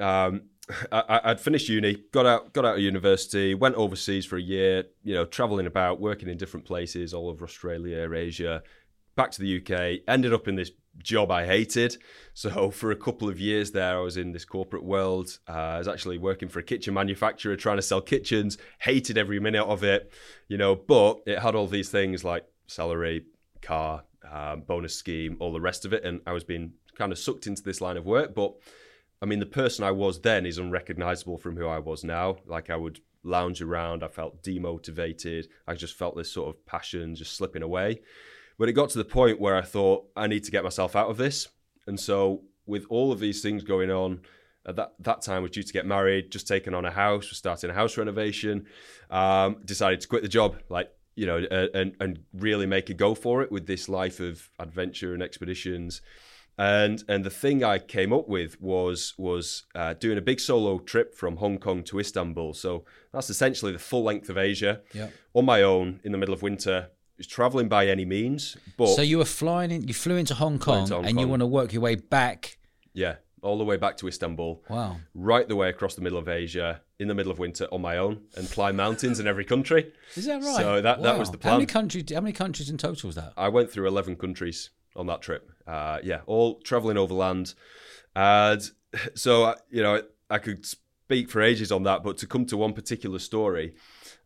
um, 0.00 0.42
I, 0.90 1.20
I'd 1.24 1.40
finished 1.40 1.68
uni, 1.68 2.02
got 2.12 2.24
out, 2.24 2.54
got 2.54 2.64
out 2.64 2.76
of 2.76 2.80
university, 2.80 3.54
went 3.54 3.74
overseas 3.74 4.24
for 4.24 4.36
a 4.38 4.42
year. 4.42 4.84
You 5.02 5.14
know, 5.14 5.26
traveling 5.26 5.66
about, 5.66 6.00
working 6.00 6.28
in 6.28 6.38
different 6.38 6.64
places 6.64 7.12
all 7.12 7.28
over 7.28 7.44
Australia, 7.44 8.10
Asia, 8.12 8.62
back 9.16 9.30
to 9.32 9.40
the 9.42 9.58
UK. 9.58 10.00
Ended 10.08 10.32
up 10.32 10.48
in 10.48 10.54
this 10.56 10.70
job 10.98 11.30
I 11.30 11.46
hated. 11.46 11.96
So 12.34 12.70
for 12.72 12.90
a 12.90 12.96
couple 12.96 13.28
of 13.28 13.40
years 13.40 13.72
there, 13.72 13.98
I 13.98 14.00
was 14.00 14.16
in 14.16 14.32
this 14.32 14.44
corporate 14.44 14.84
world. 14.84 15.38
Uh, 15.48 15.52
I 15.52 15.78
was 15.78 15.88
actually 15.88 16.18
working 16.18 16.48
for 16.48 16.58
a 16.58 16.62
kitchen 16.62 16.94
manufacturer, 16.94 17.56
trying 17.56 17.76
to 17.76 17.82
sell 17.82 18.00
kitchens. 18.00 18.58
Hated 18.78 19.18
every 19.18 19.40
minute 19.40 19.64
of 19.64 19.84
it, 19.84 20.12
you 20.48 20.58
know. 20.58 20.74
But 20.74 21.20
it 21.26 21.38
had 21.38 21.54
all 21.54 21.66
these 21.66 21.90
things 21.90 22.24
like 22.24 22.46
salary, 22.66 23.24
car, 23.62 24.04
um, 24.30 24.62
bonus 24.62 24.94
scheme, 24.94 25.36
all 25.40 25.52
the 25.52 25.60
rest 25.60 25.84
of 25.84 25.92
it, 25.92 26.04
and 26.04 26.20
I 26.26 26.32
was 26.32 26.44
being 26.44 26.72
kind 26.96 27.12
of 27.12 27.18
sucked 27.18 27.46
into 27.46 27.62
this 27.62 27.80
line 27.80 27.96
of 27.96 28.06
work. 28.06 28.34
But 28.34 28.54
I 29.20 29.26
mean, 29.26 29.40
the 29.40 29.46
person 29.46 29.84
I 29.84 29.90
was 29.90 30.20
then 30.20 30.46
is 30.46 30.58
unrecognizable 30.58 31.38
from 31.38 31.56
who 31.56 31.66
I 31.66 31.78
was 31.78 32.04
now. 32.04 32.36
Like 32.46 32.70
I 32.70 32.76
would 32.76 33.00
lounge 33.22 33.62
around, 33.62 34.02
I 34.02 34.08
felt 34.08 34.42
demotivated. 34.42 35.46
I 35.66 35.74
just 35.74 35.94
felt 35.96 36.16
this 36.16 36.30
sort 36.30 36.54
of 36.54 36.66
passion 36.66 37.14
just 37.14 37.36
slipping 37.36 37.62
away. 37.62 38.02
But 38.58 38.68
it 38.68 38.72
got 38.72 38.90
to 38.90 38.98
the 38.98 39.04
point 39.04 39.40
where 39.40 39.56
I 39.56 39.62
thought 39.62 40.06
I 40.16 40.26
need 40.26 40.44
to 40.44 40.50
get 40.50 40.62
myself 40.64 40.94
out 40.94 41.10
of 41.10 41.16
this. 41.16 41.48
And 41.86 41.98
so, 41.98 42.42
with 42.66 42.84
all 42.88 43.12
of 43.12 43.20
these 43.20 43.42
things 43.42 43.62
going 43.64 43.90
on, 43.90 44.20
at 44.66 44.76
that 44.76 44.94
that 45.00 45.22
time 45.22 45.42
was 45.42 45.50
due 45.50 45.62
to 45.62 45.72
get 45.72 45.86
married, 45.86 46.30
just 46.30 46.48
taking 46.48 46.72
on 46.74 46.84
a 46.84 46.90
house, 46.90 47.28
was 47.30 47.38
starting 47.38 47.70
a 47.70 47.74
house 47.74 47.96
renovation. 47.98 48.66
Um, 49.10 49.56
decided 49.64 50.00
to 50.00 50.08
quit 50.08 50.22
the 50.22 50.28
job, 50.28 50.56
like 50.68 50.90
you 51.16 51.26
know, 51.26 51.38
and 51.74 51.94
and 52.00 52.20
really 52.32 52.66
make 52.66 52.90
a 52.90 52.94
go 52.94 53.14
for 53.14 53.42
it 53.42 53.52
with 53.52 53.66
this 53.66 53.88
life 53.88 54.20
of 54.20 54.48
adventure 54.58 55.12
and 55.14 55.22
expeditions. 55.22 56.00
And 56.56 57.02
and 57.08 57.24
the 57.24 57.30
thing 57.30 57.64
I 57.64 57.78
came 57.80 58.12
up 58.12 58.28
with 58.28 58.60
was 58.60 59.14
was 59.18 59.64
uh, 59.74 59.94
doing 59.94 60.16
a 60.18 60.22
big 60.22 60.38
solo 60.40 60.78
trip 60.78 61.14
from 61.14 61.36
Hong 61.38 61.58
Kong 61.58 61.82
to 61.84 61.98
Istanbul. 61.98 62.54
So 62.54 62.84
that's 63.12 63.28
essentially 63.28 63.72
the 63.72 63.78
full 63.80 64.04
length 64.04 64.28
of 64.30 64.38
Asia 64.38 64.80
Yeah. 64.94 65.08
on 65.34 65.44
my 65.44 65.62
own 65.62 66.00
in 66.04 66.12
the 66.12 66.18
middle 66.18 66.32
of 66.34 66.42
winter. 66.42 66.90
Was 67.16 67.26
traveling 67.28 67.68
by 67.68 67.86
any 67.86 68.04
means, 68.04 68.56
but 68.76 68.88
So 68.88 69.02
you 69.02 69.18
were 69.18 69.24
flying 69.24 69.70
in. 69.70 69.86
You 69.86 69.94
flew 69.94 70.16
into 70.16 70.34
Hong 70.34 70.58
Kong, 70.58 70.80
into 70.82 70.94
Hong 70.96 71.06
and 71.06 71.20
you 71.20 71.28
want 71.28 71.40
to 71.40 71.46
work 71.46 71.72
your 71.72 71.80
way 71.82 71.94
back. 71.94 72.58
yeah, 72.92 73.16
all 73.40 73.56
the 73.56 73.64
way 73.64 73.76
back 73.76 73.96
to 73.98 74.08
Istanbul. 74.08 74.64
Wow. 74.68 74.96
right 75.14 75.46
the 75.46 75.54
way 75.54 75.68
across 75.68 75.94
the 75.94 76.00
middle 76.02 76.18
of 76.18 76.28
Asia 76.28 76.80
in 76.98 77.06
the 77.08 77.14
middle 77.14 77.30
of 77.30 77.38
winter 77.38 77.66
on 77.70 77.80
my 77.82 77.98
own 77.98 78.22
and 78.36 78.50
climb 78.50 78.74
mountains 78.76 79.20
in 79.20 79.26
every 79.28 79.44
country. 79.44 79.92
Is 80.16 80.24
that 80.26 80.42
right? 80.42 80.56
So 80.56 80.80
that- 80.80 81.02
that 81.02 81.18
was 81.18 81.30
the 81.30 81.38
plan. 81.38 81.52
How 81.52 81.58
many 81.58 81.66
countries? 81.66 82.04
How 82.12 82.20
many 82.20 82.32
countries 82.32 82.68
in 82.70 82.78
total 82.78 83.06
was 83.08 83.14
that? 83.16 83.32
I 83.36 83.48
went 83.48 83.70
through 83.70 83.86
11 83.86 84.16
countries 84.16 84.70
on 84.96 85.06
that 85.06 85.22
trip. 85.22 85.52
Uh, 85.68 85.98
yeah, 86.02 86.20
all 86.26 86.58
traveling 86.60 86.96
overland. 86.96 87.54
And 88.16 88.68
so, 89.14 89.44
uh, 89.44 89.54
you 89.70 89.82
know, 89.82 90.02
I 90.30 90.38
could 90.38 90.64
speak 90.66 91.30
for 91.30 91.40
ages 91.42 91.70
on 91.70 91.82
that, 91.84 92.02
but 92.02 92.16
to 92.18 92.26
come 92.26 92.44
to 92.46 92.56
one 92.56 92.72
particular 92.72 93.18
story, 93.20 93.74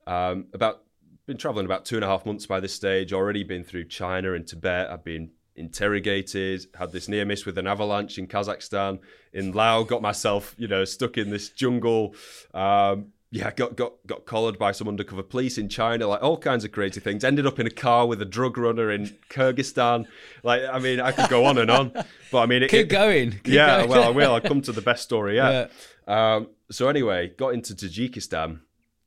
um, 0.07 0.47
about 0.55 0.85
been 1.29 1.37
traveling 1.37 1.67
about 1.67 1.85
two 1.85 1.95
and 1.95 2.05
a 2.05 2.09
half 2.09 2.27
months 2.27 2.47
by 2.47 2.59
this 2.59 2.75
stage, 2.75 3.13
already 3.13 3.45
been 3.45 3.63
through 3.63 3.85
China 3.85 4.33
and 4.33 4.47
Tibet. 4.47 4.91
I've 4.91 5.05
been 5.05 5.31
interrogated, 5.55 6.65
had 6.77 6.91
this 6.91 7.07
near 7.09 7.25
miss 7.25 7.45
with 7.47 7.59
an 7.59 7.67
avalanche 7.67 8.19
in 8.19 8.27
Kazakhstan, 8.27 8.99
in 9.33 9.53
Laos, 9.53 9.87
got 9.89 10.03
myself, 10.03 10.55
you 10.59 10.67
know, 10.67 10.85
stuck 10.85 11.19
in 11.19 11.31
this 11.31 11.51
jungle. 11.51 12.15
Um, 12.55 13.13
yeah, 13.31 13.51
got 13.51 13.77
got 13.77 13.93
got 14.07 14.25
collared 14.25 14.59
by 14.59 14.73
some 14.73 14.89
undercover 14.89 15.23
police 15.23 15.59
in 15.59 15.69
China, 15.69 16.07
like 16.07 16.23
all 16.23 16.39
kinds 16.39 16.65
of 16.65 16.73
crazy 16.73 16.99
things. 16.99 17.23
Ended 17.23 17.47
up 17.47 17.59
in 17.59 17.67
a 17.67 17.71
car 17.71 18.07
with 18.07 18.23
a 18.23 18.25
drug 18.25 18.57
runner 18.57 18.91
in 18.91 19.15
Kyrgyzstan. 19.29 20.07
Like, 20.43 20.63
I 20.73 20.79
mean, 20.79 20.99
I 20.99 21.13
could 21.13 21.29
go 21.29 21.45
on 21.45 21.59
and 21.59 21.71
on, 21.71 21.93
but 22.33 22.39
I 22.39 22.47
mean, 22.47 22.63
it, 22.63 22.71
Keep 22.71 22.87
it- 22.87 22.89
going. 22.89 23.33
Keep 23.33 23.49
yeah, 23.49 23.79
going. 23.81 23.91
well, 23.91 24.05
I 24.05 24.11
will. 24.11 24.33
I'll 24.35 24.41
come 24.41 24.63
to 24.63 24.73
the 24.73 24.81
best 24.81 25.03
story 25.03 25.37
yet. 25.37 25.71
Um, 26.07 26.49
so 26.71 26.89
anyway, 26.89 27.29
got 27.37 27.51
into 27.53 27.75
Tajikistan. 27.75 28.61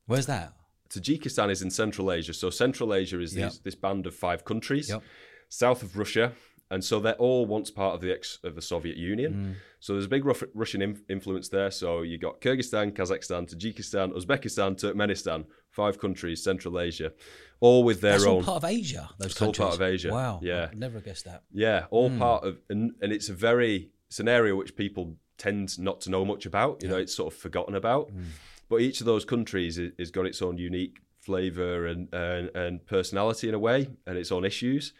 Where's 0.05 0.27
that? 0.27 0.53
Tajikistan 0.91 1.49
is 1.49 1.61
in 1.61 1.69
Central 1.69 2.11
Asia. 2.11 2.33
So 2.33 2.49
Central 2.49 2.93
Asia 2.93 3.19
is 3.21 3.35
Yep. 3.35 3.49
these, 3.51 3.59
this 3.59 3.75
band 3.75 4.05
of 4.07 4.13
five 4.15 4.43
countries, 4.45 4.89
Yep. 4.89 5.01
south 5.49 5.83
of 5.83 5.97
Russia, 5.97 6.33
and 6.69 6.83
so 6.83 6.99
they're 6.99 7.15
all 7.15 7.45
once 7.45 7.69
part 7.71 7.95
of 7.95 8.01
the 8.01 8.11
ex 8.11 8.39
of 8.43 8.55
the 8.55 8.61
Soviet 8.61 8.97
Union. 8.97 9.33
Mm. 9.33 9.55
So 9.79 9.93
there's 9.93 10.05
a 10.05 10.09
big 10.09 10.25
Ruf- 10.25 10.43
Russian 10.53 10.81
inf- 10.81 11.01
influence 11.09 11.49
there. 11.49 11.71
So 11.71 12.01
you 12.01 12.17
got 12.17 12.39
Kyrgyzstan, 12.41 12.93
Kazakhstan, 12.93 13.49
Tajikistan, 13.53 14.13
Uzbekistan, 14.13 14.75
Turkmenistan, 14.79 15.45
five 15.69 15.97
countries, 15.99 16.43
Central 16.43 16.79
Asia, 16.79 17.11
all 17.59 17.83
with 17.83 17.99
their 18.01 18.13
That's 18.13 18.25
all 18.25 18.43
part 18.43 18.63
of 18.63 18.69
Asia. 18.69 19.09
Those 19.17 19.31
It's 19.31 19.41
all 19.41 19.53
part 19.53 19.73
of 19.75 19.81
Asia, 19.81 20.11
Wow. 20.11 20.39
yeah. 20.43 20.69
I'd 20.71 20.77
never 20.79 20.99
guessed 21.01 21.25
that. 21.25 21.43
Yeah, 21.51 21.87
all 21.89 22.09
Hmm. 22.09 22.19
part 22.19 22.43
of, 22.45 22.59
and, 22.69 22.93
and 23.01 23.11
it's 23.11 23.29
a 23.29 23.33
very, 23.33 23.91
it's 24.07 24.19
an 24.19 24.27
area 24.29 24.55
which 24.55 24.75
people 24.75 25.17
tend 25.37 25.77
not 25.79 25.99
to 26.01 26.09
know 26.09 26.23
much 26.23 26.45
about. 26.45 26.83
You 26.83 26.89
know, 26.89 26.97
it's 26.97 27.13
sort 27.15 27.33
of 27.33 27.39
forgotten 27.39 27.75
about. 27.75 28.09
Hmm. 28.11 28.23
But 28.71 28.79
each 28.81 29.01
of 29.01 29.05
those 29.05 29.25
countries 29.25 29.73
has, 29.99 30.11
got 30.11 30.25
its 30.25 30.41
own 30.41 30.57
unique 30.57 30.97
flavor 31.19 31.85
and, 31.91 32.01
and 32.13 32.49
and 32.55 32.73
personality 32.87 33.47
in 33.49 33.53
a 33.53 33.59
way, 33.59 33.79
and 34.07 34.17
its 34.17 34.31
own 34.31 34.43
issues. 34.45 34.93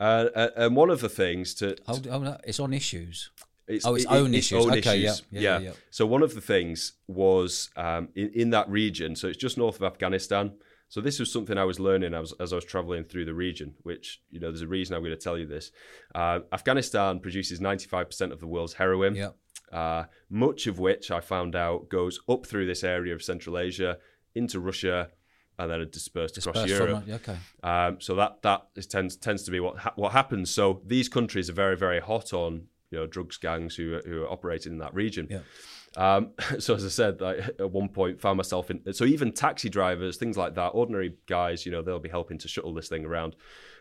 Uh, 0.00 0.28
and- 0.34 0.52
and 0.56 0.76
one 0.82 0.90
of 0.90 1.00
the 1.02 1.08
things 1.22 1.54
to, 1.60 1.74
to 1.74 1.82
Hold, 1.86 2.06
hold 2.06 2.26
on. 2.26 2.38
It's 2.44 2.58
on 2.66 2.72
issues. 2.72 3.30
it's, 3.68 3.84
Oh, 3.86 3.94
its 3.94 4.06
own 4.06 4.32
issues. 4.34 4.66
Okay, 4.66 4.96
yeah, 4.96 5.14
yeah, 5.30 5.40
yeah, 5.40 5.58
yeah. 5.66 5.72
So 5.90 6.06
one 6.06 6.22
of 6.22 6.34
the 6.34 6.40
things 6.40 6.94
was 7.06 7.68
um, 7.76 8.08
in, 8.14 8.28
in 8.42 8.50
that 8.56 8.66
region. 8.70 9.14
So 9.14 9.28
it's 9.28 9.36
just 9.46 9.58
north 9.58 9.76
of 9.76 9.82
Afghanistan. 9.92 10.52
So 10.88 11.00
this 11.02 11.20
was 11.20 11.30
something 11.32 11.56
I 11.58 11.64
was 11.72 11.78
learning 11.78 12.14
as, 12.14 12.32
as 12.40 12.52
I 12.52 12.56
was 12.56 12.64
traveling 12.64 13.04
through 13.04 13.26
the 13.26 13.34
region. 13.34 13.74
Which 13.82 14.22
you 14.30 14.40
know, 14.40 14.48
there's 14.50 14.62
a 14.62 14.66
reason 14.78 14.96
I'm 14.96 15.02
going 15.02 15.18
to 15.20 15.24
tell 15.28 15.38
you 15.38 15.46
this. 15.46 15.70
Uh, 16.14 16.40
Afghanistan 16.58 17.20
produces 17.20 17.60
95% 17.60 18.32
of 18.32 18.40
the 18.40 18.46
world's 18.48 18.72
heroin. 18.82 19.14
Yeah. 19.14 19.30
Uh, 19.72 20.04
much 20.28 20.66
of 20.66 20.78
which 20.78 21.10
I 21.10 21.20
found 21.20 21.54
out 21.54 21.88
goes 21.88 22.20
up 22.28 22.46
through 22.46 22.66
this 22.66 22.82
area 22.82 23.14
of 23.14 23.22
Central 23.22 23.58
Asia 23.58 23.98
into 24.34 24.60
Russia, 24.60 25.10
and 25.58 25.70
then 25.70 25.80
it 25.80 25.92
dispersed, 25.92 26.38
across 26.38 26.66
Europe. 26.68 27.04
okay. 27.08 27.36
Um, 27.62 28.00
so 28.00 28.14
that 28.16 28.42
that 28.42 28.66
is, 28.74 28.86
tends 28.86 29.16
tends 29.16 29.42
to 29.44 29.50
be 29.50 29.60
what 29.60 29.78
ha- 29.78 29.92
what 29.96 30.12
happens. 30.12 30.50
So 30.50 30.80
these 30.86 31.08
countries 31.08 31.48
are 31.50 31.54
very 31.54 31.76
very 31.76 32.00
hot 32.00 32.32
on 32.32 32.66
you 32.90 32.98
know 32.98 33.06
drugs 33.06 33.36
gangs 33.36 33.76
who 33.76 33.94
are, 33.94 34.02
who 34.06 34.22
are 34.22 34.30
operating 34.30 34.72
in 34.72 34.78
that 34.78 34.94
region. 34.94 35.28
Yeah. 35.30 35.40
Um, 35.96 36.30
so 36.58 36.74
as 36.74 36.84
I 36.84 36.88
said, 36.88 37.22
I, 37.22 37.36
at 37.36 37.70
one 37.70 37.88
point 37.88 38.20
found 38.20 38.36
myself 38.36 38.70
in. 38.70 38.92
So 38.92 39.04
even 39.04 39.32
taxi 39.32 39.68
drivers, 39.68 40.16
things 40.16 40.36
like 40.36 40.54
that, 40.54 40.68
ordinary 40.68 41.16
guys, 41.26 41.66
you 41.66 41.72
know, 41.72 41.82
they'll 41.82 41.98
be 41.98 42.08
helping 42.08 42.38
to 42.38 42.48
shuttle 42.48 42.74
this 42.74 42.88
thing 42.88 43.04
around. 43.04 43.36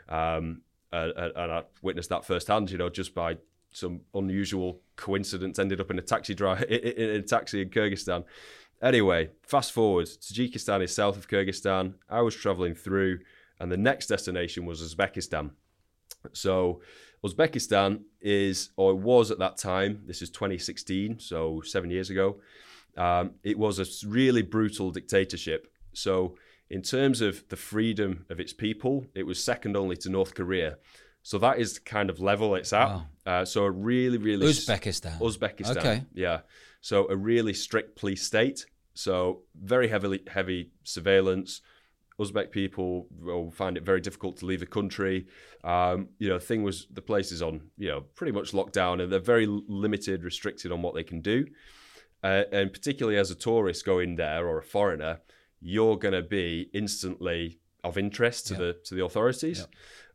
Um, 0.08 0.62
and, 0.92 1.14
and 1.16 1.34
and 1.36 1.52
I 1.52 1.64
witnessed 1.82 2.10
that 2.10 2.26
firsthand. 2.26 2.72
You 2.72 2.78
know, 2.78 2.90
just 2.90 3.14
by 3.14 3.38
some 3.72 4.02
unusual 4.14 4.82
coincidence, 4.96 5.60
ended 5.60 5.80
up 5.80 5.92
in 5.92 6.00
a 6.00 6.02
taxi 6.02 6.34
drive 6.34 6.64
in, 6.70 7.10
a 7.10 7.22
taxi 7.22 7.62
in 7.62 7.70
Kyrgyzstan. 7.70 8.24
Anyway, 8.82 9.30
fast 9.44 9.72
forward. 9.72 10.08
Tajikistan 10.08 10.84
is 10.84 10.96
south 10.96 11.18
of 11.18 11.28
Kyrgyzstan. 11.28 11.96
I 12.10 12.22
was 12.22 12.36
traveling 12.36 12.76
through, 12.76 13.20
and 13.60 13.72
the 13.72 13.78
next 13.78 14.08
destination 14.08 14.66
was 14.66 14.82
Uzbekistan. 14.82 15.52
So, 16.34 16.82
Uzbekistan 17.24 18.02
is, 18.22 18.70
or 18.78 18.96
was 18.96 19.32
at 19.32 19.40
that 19.40 19.58
time, 19.58 20.04
this 20.06 20.22
is 20.22 20.30
2016, 20.30 21.20
so 21.20 21.62
seven 21.62 21.92
years 21.92 22.10
ago, 22.10 22.40
um, 22.98 23.32
it 23.44 23.58
was 23.58 23.80
a 23.80 24.08
really 24.08 24.42
brutal 24.42 24.92
dictatorship. 24.92 25.68
So, 25.94 26.36
in 26.70 26.82
terms 26.82 27.20
of 27.20 27.48
the 27.50 27.56
freedom 27.56 28.26
of 28.30 28.40
its 28.40 28.54
people, 28.54 29.06
it 29.16 29.26
was 29.26 29.44
second 29.44 29.76
only 29.76 29.98
to 29.98 30.10
North 30.10 30.36
Korea. 30.36 30.78
So, 31.24 31.38
that 31.40 31.60
is 31.60 31.74
the 31.76 31.82
kind 31.82 32.10
of 32.10 32.20
level 32.20 32.56
it's 32.56 32.74
at. 32.74 32.88
Wow. 32.88 33.06
Uh, 33.26 33.46
so, 33.46 33.64
a 33.66 33.72
really, 33.72 34.18
really. 34.18 34.48
Uzbekistan. 34.48 35.20
Uzbekistan. 35.20 35.78
Okay. 35.78 36.04
Yeah. 36.14 36.42
So 36.82 37.10
a 37.10 37.16
really 37.16 37.54
strict 37.54 37.98
police 38.00 38.24
state. 38.26 38.66
So 38.94 39.42
very 39.56 39.88
heavily 39.88 40.22
heavy 40.28 40.72
surveillance. 40.84 41.62
Uzbek 42.20 42.52
people 42.52 43.08
will 43.20 43.50
find 43.52 43.78
it 43.78 43.84
very 43.84 44.02
difficult 44.02 44.38
to 44.38 44.46
leave 44.46 44.60
the 44.60 44.66
country. 44.66 45.28
Um, 45.64 46.10
you 46.20 46.28
know, 46.28 46.38
the 46.38 46.46
thing 46.46 46.64
was 46.64 46.88
the 46.92 47.02
place 47.02 47.32
is 47.32 47.42
on 47.42 47.62
you 47.78 47.90
know 47.90 48.02
pretty 48.16 48.32
much 48.32 48.54
locked 48.54 48.74
down, 48.74 49.00
and 49.00 49.12
they're 49.12 49.20
very 49.20 49.46
limited, 49.48 50.24
restricted 50.24 50.72
on 50.72 50.82
what 50.82 50.96
they 50.96 51.04
can 51.04 51.22
do. 51.22 51.48
Uh, 52.24 52.44
and 52.52 52.74
particularly 52.74 53.18
as 53.18 53.32
a 53.32 53.36
tourist 53.36 53.86
going 53.86 54.16
there 54.18 54.46
or 54.48 54.58
a 54.58 54.64
foreigner, 54.64 55.22
you're 55.62 55.98
going 55.98 56.14
to 56.14 56.22
be 56.22 56.70
instantly 56.74 57.60
of 57.84 57.98
interest 57.98 58.48
to 58.48 58.54
Yeah. 58.54 58.60
the 58.60 58.74
to 58.86 58.96
the 58.96 59.04
authorities. 59.06 59.66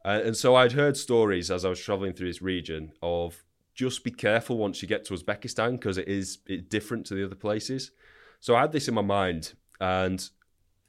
Uh, 0.04 0.20
and 0.24 0.36
so 0.36 0.54
I'd 0.54 0.72
heard 0.72 0.96
stories 0.96 1.50
as 1.50 1.64
I 1.64 1.70
was 1.70 1.80
traveling 1.80 2.12
through 2.12 2.28
this 2.28 2.42
region 2.42 2.92
of 3.02 3.42
just 3.74 4.04
be 4.04 4.10
careful 4.10 4.58
once 4.58 4.82
you 4.82 4.88
get 4.88 5.04
to 5.06 5.14
Uzbekistan 5.14 5.72
because 5.72 5.98
it 5.98 6.08
is 6.08 6.38
it's 6.46 6.68
different 6.68 7.06
to 7.06 7.14
the 7.14 7.24
other 7.24 7.34
places. 7.34 7.90
So 8.40 8.54
I 8.54 8.60
had 8.60 8.72
this 8.72 8.88
in 8.88 8.94
my 8.94 9.02
mind, 9.02 9.54
and 9.80 10.28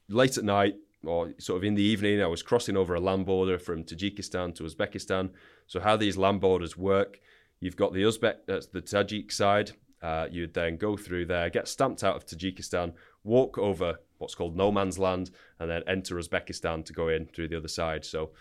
late 0.10 0.38
at 0.38 0.44
night 0.44 0.76
or 1.06 1.34
sort 1.38 1.58
of 1.58 1.64
in 1.64 1.76
the 1.76 1.84
evening, 1.84 2.22
I 2.22 2.28
was 2.28 2.44
crossing 2.44 2.76
over 2.76 2.96
a 2.96 3.00
land 3.00 3.26
border 3.26 3.58
from 3.60 3.84
Tajikistan 3.84 4.56
to 4.56 4.64
Uzbekistan. 4.64 5.30
So 5.68 5.80
how 5.80 5.96
these 5.96 6.18
land 6.18 6.42
borders 6.42 6.76
work? 6.76 7.20
You've 7.60 7.76
got 7.76 7.94
the 7.94 8.04
Uzbek, 8.04 8.38
that's 8.48 8.68
the 8.68 8.82
Tajik 8.82 9.32
side. 9.32 9.72
Uh, 10.02 10.28
you'd 10.30 10.54
then 10.54 10.78
go 10.78 10.98
through 10.98 11.26
there, 11.26 11.50
get 11.50 11.68
stamped 11.68 12.04
out 12.04 12.16
of 12.16 12.26
Tajikistan, 12.26 12.94
walk 13.24 13.58
over 13.58 14.00
what's 14.18 14.36
called 14.36 14.56
no 14.56 14.72
man's 14.72 15.00
land, 15.00 15.32
and 15.60 15.70
then 15.70 15.84
enter 15.88 16.16
Uzbekistan 16.16 16.86
to 16.86 16.94
go 16.94 17.08
in 17.08 17.26
through 17.26 17.48
the 17.48 17.58
other 17.58 17.68
side. 17.68 18.06
So, 18.06 18.32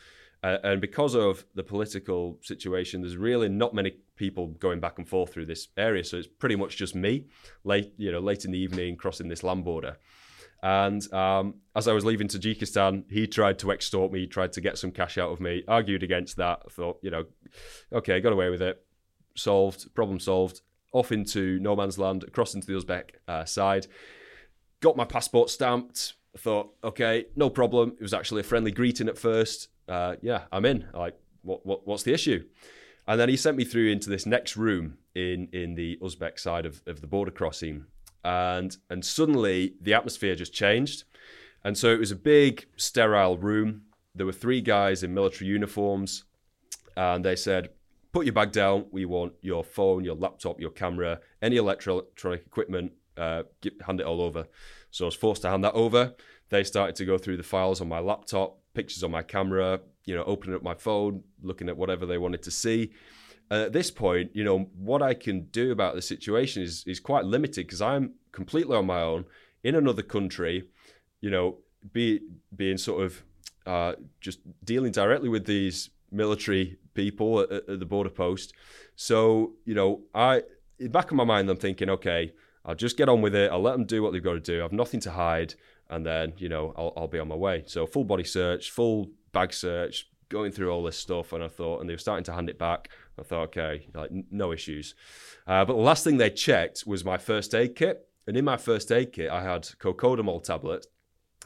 uh, 0.44 0.58
and 0.62 0.78
because 0.78 1.14
of 1.14 1.46
the 1.54 1.62
political 1.62 2.38
situation, 2.42 3.00
there's 3.00 3.16
really 3.16 3.48
not 3.48 3.72
many 3.72 3.92
people 4.14 4.48
going 4.48 4.78
back 4.78 4.98
and 4.98 5.08
forth 5.08 5.32
through 5.32 5.46
this 5.46 5.68
area. 5.78 6.04
So 6.04 6.18
it's 6.18 6.28
pretty 6.28 6.54
much 6.54 6.76
just 6.76 6.94
me, 6.94 7.28
late, 7.64 7.94
you 7.96 8.12
know, 8.12 8.18
late 8.18 8.44
in 8.44 8.50
the 8.50 8.58
evening, 8.58 8.96
crossing 8.96 9.28
this 9.28 9.42
land 9.42 9.64
border. 9.64 9.96
And 10.62 11.10
um, 11.14 11.54
as 11.74 11.88
I 11.88 11.94
was 11.94 12.04
leaving 12.04 12.28
Tajikistan, 12.28 13.10
he 13.10 13.26
tried 13.26 13.58
to 13.60 13.70
extort 13.70 14.12
me, 14.12 14.26
tried 14.26 14.52
to 14.52 14.60
get 14.60 14.76
some 14.76 14.90
cash 14.90 15.16
out 15.16 15.30
of 15.30 15.40
me, 15.40 15.62
argued 15.66 16.02
against 16.02 16.36
that. 16.36 16.70
Thought, 16.70 16.98
you 17.00 17.10
know, 17.10 17.24
okay, 17.90 18.20
got 18.20 18.34
away 18.34 18.50
with 18.50 18.60
it, 18.60 18.84
solved, 19.34 19.94
problem 19.94 20.20
solved. 20.20 20.60
Off 20.92 21.10
into 21.10 21.58
no 21.58 21.74
man's 21.74 21.98
land, 21.98 22.22
across 22.22 22.54
into 22.54 22.66
the 22.66 22.74
Uzbek 22.74 23.12
uh, 23.26 23.46
side. 23.46 23.86
Got 24.80 24.96
my 24.96 25.06
passport 25.06 25.48
stamped. 25.48 26.12
I 26.36 26.38
thought, 26.38 26.74
okay, 26.84 27.26
no 27.34 27.48
problem. 27.48 27.94
It 27.98 28.02
was 28.02 28.14
actually 28.14 28.40
a 28.40 28.44
friendly 28.44 28.72
greeting 28.72 29.08
at 29.08 29.16
first. 29.18 29.68
Uh, 29.88 30.16
yeah, 30.22 30.42
I'm 30.50 30.64
in. 30.64 30.86
Like, 30.94 31.18
what, 31.42 31.64
what, 31.66 31.86
what's 31.86 32.02
the 32.02 32.12
issue? 32.12 32.44
And 33.06 33.20
then 33.20 33.28
he 33.28 33.36
sent 33.36 33.56
me 33.56 33.64
through 33.64 33.90
into 33.90 34.08
this 34.08 34.24
next 34.24 34.56
room 34.56 34.98
in 35.14 35.48
in 35.52 35.74
the 35.74 35.98
Uzbek 36.00 36.38
side 36.38 36.66
of, 36.66 36.82
of 36.86 37.00
the 37.00 37.06
border 37.06 37.30
crossing, 37.30 37.84
and 38.24 38.76
and 38.88 39.04
suddenly 39.04 39.74
the 39.80 39.92
atmosphere 39.92 40.34
just 40.34 40.54
changed, 40.54 41.04
and 41.62 41.76
so 41.76 41.92
it 41.92 41.98
was 41.98 42.10
a 42.10 42.16
big 42.16 42.66
sterile 42.76 43.36
room. 43.36 43.82
There 44.14 44.24
were 44.24 44.32
three 44.32 44.62
guys 44.62 45.02
in 45.02 45.12
military 45.12 45.50
uniforms, 45.50 46.24
and 46.96 47.24
they 47.24 47.36
said, 47.36 47.68
put 48.12 48.24
your 48.24 48.32
bag 48.32 48.52
down. 48.52 48.86
We 48.90 49.04
want 49.04 49.34
your 49.42 49.64
phone, 49.64 50.04
your 50.04 50.14
laptop, 50.14 50.60
your 50.60 50.70
camera, 50.70 51.20
any 51.42 51.56
electronic 51.56 52.06
equipment. 52.24 52.92
Uh, 53.16 53.42
hand 53.86 54.00
it 54.00 54.06
all 54.06 54.22
over. 54.22 54.46
So 54.90 55.04
I 55.04 55.06
was 55.06 55.14
forced 55.14 55.42
to 55.42 55.50
hand 55.50 55.64
that 55.64 55.74
over. 55.74 56.14
They 56.48 56.64
started 56.64 56.96
to 56.96 57.04
go 57.04 57.18
through 57.18 57.36
the 57.36 57.42
files 57.42 57.80
on 57.80 57.88
my 57.88 57.98
laptop, 57.98 58.58
pictures 58.74 59.02
on 59.02 59.10
my 59.10 59.22
camera, 59.22 59.80
you 60.04 60.14
know, 60.14 60.24
opening 60.24 60.54
up 60.54 60.62
my 60.62 60.74
phone, 60.74 61.22
looking 61.42 61.68
at 61.68 61.76
whatever 61.76 62.06
they 62.06 62.18
wanted 62.18 62.42
to 62.42 62.50
see. 62.50 62.92
at 63.50 63.72
this 63.72 63.90
point, 63.90 64.30
you 64.34 64.42
know, 64.42 64.70
what 64.76 65.02
I 65.02 65.14
can 65.14 65.42
do 65.52 65.70
about 65.70 65.94
the 65.94 66.02
situation 66.02 66.62
is 66.62 66.84
is 66.86 67.00
quite 67.00 67.24
limited 67.24 67.66
because 67.66 67.82
I'm 67.82 68.14
completely 68.32 68.76
on 68.76 68.86
my 68.86 69.00
own 69.00 69.24
in 69.62 69.74
another 69.74 70.02
country, 70.02 70.64
you 71.20 71.30
know, 71.30 71.58
be 71.92 72.20
being 72.54 72.78
sort 72.78 73.04
of 73.04 73.22
uh, 73.66 73.92
just 74.20 74.40
dealing 74.64 74.92
directly 74.92 75.28
with 75.28 75.46
these 75.46 75.90
military 76.10 76.78
people 76.94 77.40
at, 77.40 77.50
at, 77.50 77.78
the 77.80 77.86
border 77.86 78.10
post. 78.10 78.52
So, 78.96 79.52
you 79.64 79.74
know, 79.74 80.02
I 80.14 80.42
in 80.78 80.90
back 80.90 81.10
of 81.10 81.16
my 81.16 81.24
mind, 81.24 81.48
I'm 81.48 81.56
thinking, 81.56 81.90
okay, 81.90 82.32
I'll 82.64 82.74
just 82.74 82.96
get 82.96 83.08
on 83.08 83.20
with 83.20 83.34
it. 83.34 83.50
I'll 83.50 83.62
let 83.62 83.72
them 83.72 83.84
do 83.84 84.02
what 84.02 84.12
they've 84.12 84.22
got 84.22 84.34
to 84.34 84.40
do. 84.40 84.64
I've 84.64 84.72
nothing 84.72 85.00
to 85.00 85.10
hide, 85.10 85.54
and 85.90 86.04
then 86.04 86.32
you 86.38 86.48
know, 86.48 86.74
I'll, 86.76 86.92
I'll 86.96 87.08
be 87.08 87.18
on 87.18 87.28
my 87.28 87.34
way. 87.34 87.64
So, 87.66 87.86
full 87.86 88.04
body 88.04 88.24
search, 88.24 88.70
full 88.70 89.10
bag 89.32 89.52
search, 89.52 90.08
going 90.28 90.52
through 90.52 90.70
all 90.70 90.82
this 90.82 90.96
stuff, 90.96 91.32
and 91.32 91.42
I 91.42 91.48
thought, 91.48 91.80
and 91.80 91.88
they 91.88 91.94
were 91.94 91.98
starting 91.98 92.24
to 92.24 92.32
hand 92.32 92.48
it 92.48 92.58
back. 92.58 92.88
I 93.18 93.22
thought, 93.22 93.44
okay, 93.56 93.86
like 93.94 94.10
no 94.30 94.52
issues. 94.52 94.94
Uh, 95.46 95.64
but 95.64 95.74
the 95.74 95.80
last 95.80 96.04
thing 96.04 96.16
they 96.16 96.30
checked 96.30 96.84
was 96.86 97.04
my 97.04 97.18
first 97.18 97.54
aid 97.54 97.76
kit, 97.76 98.08
and 98.26 98.36
in 98.36 98.44
my 98.44 98.56
first 98.56 98.90
aid 98.90 99.12
kit, 99.12 99.30
I 99.30 99.42
had 99.42 99.68
co-codamol 99.78 100.42
tablets. 100.42 100.86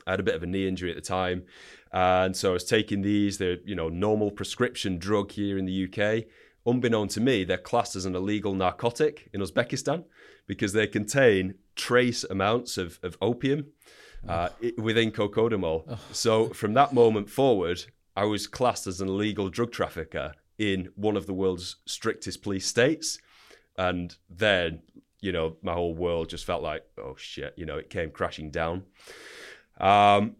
I 0.06 0.12
had 0.12 0.20
a 0.20 0.22
bit 0.22 0.36
of 0.36 0.42
a 0.42 0.46
knee 0.46 0.68
injury 0.68 0.90
at 0.90 0.96
the 0.96 1.02
time, 1.02 1.44
and 1.92 2.36
so 2.36 2.50
I 2.50 2.52
was 2.54 2.64
taking 2.64 3.02
these. 3.02 3.38
They're 3.38 3.58
you 3.64 3.74
know 3.74 3.88
normal 3.88 4.30
prescription 4.30 4.98
drug 4.98 5.32
here 5.32 5.58
in 5.58 5.66
the 5.66 5.84
UK. 5.84 6.24
Unbeknown 6.66 7.08
to 7.08 7.20
me, 7.20 7.44
they're 7.44 7.56
classed 7.56 7.96
as 7.96 8.04
an 8.04 8.14
illegal 8.14 8.54
narcotic 8.54 9.30
in 9.32 9.40
Uzbekistan 9.40 10.04
because 10.46 10.72
they 10.72 10.86
contain 10.86 11.54
trace 11.76 12.24
amounts 12.24 12.76
of, 12.76 12.98
of 13.02 13.16
opium 13.22 13.66
uh, 14.26 14.48
within 14.76 15.10
co-codamol. 15.10 15.84
Oh. 15.88 15.98
So 16.12 16.48
from 16.48 16.74
that 16.74 16.92
moment 16.92 17.30
forward, 17.30 17.84
I 18.16 18.24
was 18.24 18.46
classed 18.46 18.86
as 18.86 19.00
an 19.00 19.08
illegal 19.08 19.48
drug 19.48 19.70
trafficker 19.70 20.32
in 20.58 20.88
one 20.96 21.16
of 21.16 21.26
the 21.26 21.32
world's 21.32 21.76
strictest 21.86 22.42
police 22.42 22.66
states. 22.66 23.18
And 23.76 24.16
then, 24.28 24.82
you 25.20 25.30
know, 25.30 25.56
my 25.62 25.72
whole 25.72 25.94
world 25.94 26.28
just 26.28 26.44
felt 26.44 26.62
like, 26.62 26.84
oh 26.98 27.14
shit, 27.16 27.54
you 27.56 27.64
know, 27.64 27.76
it 27.76 27.90
came 27.90 28.10
crashing 28.10 28.50
down. 28.50 28.84
Um, 29.80 30.36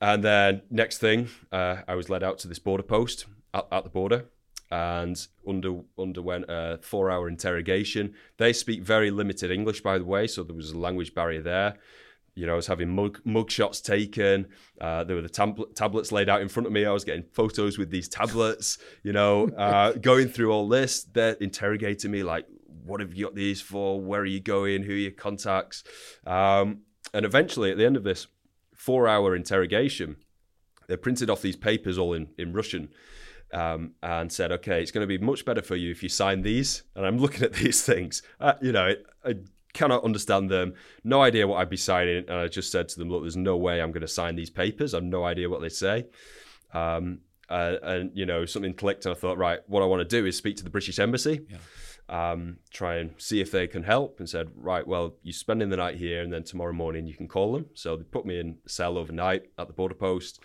and 0.00 0.24
then 0.24 0.62
next 0.70 0.98
thing, 0.98 1.28
uh, 1.52 1.82
I 1.86 1.94
was 1.94 2.08
led 2.08 2.24
out 2.24 2.38
to 2.40 2.48
this 2.48 2.58
border 2.58 2.82
post 2.82 3.26
at, 3.54 3.66
at 3.70 3.84
the 3.84 3.90
border 3.90 4.24
and 4.72 5.26
under, 5.46 5.80
underwent 5.98 6.46
a 6.48 6.78
four 6.82 7.10
hour 7.10 7.28
interrogation. 7.28 8.14
They 8.38 8.52
speak 8.52 8.82
very 8.82 9.10
limited 9.10 9.50
English, 9.50 9.82
by 9.82 9.98
the 9.98 10.04
way, 10.04 10.26
so 10.26 10.42
there 10.42 10.56
was 10.56 10.70
a 10.70 10.78
language 10.78 11.14
barrier 11.14 11.42
there. 11.42 11.76
You 12.40 12.46
know, 12.46 12.54
I 12.54 12.56
was 12.56 12.66
having 12.66 12.88
mug, 12.88 13.20
mug 13.24 13.50
shots 13.50 13.82
taken. 13.82 14.46
Uh, 14.80 15.04
there 15.04 15.14
were 15.14 15.20
the 15.22 15.28
tab- 15.28 15.74
tablets 15.74 16.10
laid 16.10 16.30
out 16.30 16.40
in 16.40 16.48
front 16.48 16.66
of 16.66 16.72
me. 16.72 16.86
I 16.86 16.90
was 16.90 17.04
getting 17.04 17.24
photos 17.32 17.76
with 17.76 17.90
these 17.90 18.08
tablets, 18.08 18.78
you 19.02 19.12
know, 19.12 19.48
uh, 19.50 19.92
going 19.92 20.28
through 20.28 20.50
all 20.50 20.66
this. 20.66 21.04
They're 21.04 21.34
interrogating 21.34 22.10
me 22.10 22.22
like, 22.22 22.46
what 22.82 23.00
have 23.00 23.12
you 23.12 23.26
got 23.26 23.34
these 23.34 23.60
for? 23.60 24.00
Where 24.00 24.22
are 24.22 24.26
you 24.26 24.40
going? 24.40 24.84
Who 24.84 24.92
are 24.92 24.96
your 24.96 25.10
contacts? 25.10 25.84
Um, 26.26 26.80
and 27.12 27.26
eventually, 27.26 27.70
at 27.70 27.76
the 27.76 27.84
end 27.84 27.98
of 27.98 28.04
this 28.04 28.26
four 28.74 29.06
hour 29.06 29.36
interrogation, 29.36 30.16
they 30.88 30.96
printed 30.96 31.28
off 31.28 31.42
these 31.42 31.56
papers 31.56 31.98
all 31.98 32.14
in, 32.14 32.28
in 32.38 32.54
Russian 32.54 32.88
um, 33.52 33.92
and 34.02 34.32
said, 34.32 34.50
okay, 34.50 34.80
it's 34.80 34.90
going 34.90 35.06
to 35.06 35.18
be 35.18 35.22
much 35.22 35.44
better 35.44 35.60
for 35.60 35.76
you 35.76 35.90
if 35.90 36.02
you 36.02 36.08
sign 36.08 36.40
these. 36.40 36.84
And 36.96 37.04
I'm 37.04 37.18
looking 37.18 37.42
at 37.42 37.52
these 37.62 37.82
things, 37.82 38.22
uh, 38.40 38.54
you 38.62 38.72
know, 38.72 38.94
I, 39.26 39.34
cannot 39.72 40.04
understand 40.04 40.50
them, 40.50 40.74
no 41.04 41.22
idea 41.22 41.46
what 41.46 41.58
I'd 41.58 41.70
be 41.70 41.76
signing. 41.76 42.24
And 42.28 42.32
I 42.38 42.48
just 42.48 42.72
said 42.72 42.88
to 42.88 42.98
them, 42.98 43.08
look, 43.08 43.22
there's 43.22 43.36
no 43.36 43.56
way 43.56 43.80
I'm 43.80 43.92
going 43.92 44.00
to 44.02 44.08
sign 44.08 44.36
these 44.36 44.50
papers. 44.50 44.94
I've 44.94 45.02
no 45.02 45.24
idea 45.24 45.48
what 45.48 45.60
they 45.60 45.68
say. 45.68 46.06
Um, 46.72 47.20
uh, 47.48 47.76
and, 47.82 48.10
you 48.14 48.26
know, 48.26 48.44
something 48.44 48.74
clicked 48.74 49.06
and 49.06 49.14
I 49.14 49.18
thought, 49.18 49.38
right, 49.38 49.58
what 49.66 49.82
I 49.82 49.86
want 49.86 50.08
to 50.08 50.20
do 50.20 50.26
is 50.26 50.36
speak 50.36 50.56
to 50.58 50.64
the 50.64 50.70
British 50.70 50.98
Embassy. 50.98 51.40
Yeah. 51.48 51.58
Um, 52.08 52.58
try 52.72 52.96
and 52.96 53.14
see 53.18 53.40
if 53.40 53.52
they 53.52 53.68
can 53.68 53.84
help 53.84 54.18
and 54.18 54.28
said, 54.28 54.50
right, 54.56 54.86
well, 54.86 55.14
you're 55.22 55.32
spending 55.32 55.68
the 55.68 55.76
night 55.76 55.96
here 55.96 56.22
and 56.22 56.32
then 56.32 56.42
tomorrow 56.42 56.72
morning 56.72 57.06
you 57.06 57.14
can 57.14 57.28
call 57.28 57.52
them. 57.52 57.66
So 57.74 57.96
they 57.96 58.02
put 58.02 58.26
me 58.26 58.40
in 58.40 58.58
a 58.66 58.68
cell 58.68 58.98
overnight 58.98 59.44
at 59.58 59.68
the 59.68 59.72
border 59.72 59.94
post. 59.94 60.40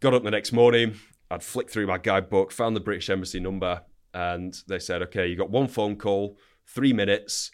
Got 0.00 0.14
up 0.14 0.22
the 0.22 0.30
next 0.30 0.52
morning, 0.52 0.96
I'd 1.30 1.42
flicked 1.42 1.70
through 1.70 1.86
my 1.86 1.98
guidebook, 1.98 2.52
found 2.52 2.76
the 2.76 2.80
British 2.80 3.08
Embassy 3.10 3.40
number, 3.40 3.82
and 4.14 4.54
they 4.68 4.78
said, 4.78 5.02
okay, 5.02 5.26
you 5.26 5.36
got 5.36 5.50
one 5.50 5.66
phone 5.68 5.96
call, 5.96 6.36
three 6.66 6.92
minutes. 6.92 7.50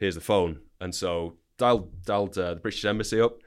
Here's 0.00 0.14
the 0.14 0.20
phone. 0.22 0.60
And 0.80 0.94
so 0.94 1.36
dialed 1.58 2.04
dialed 2.04 2.36
uh, 2.38 2.54
the 2.54 2.60
British 2.60 2.84
Embassy 2.86 3.20
up, 3.20 3.38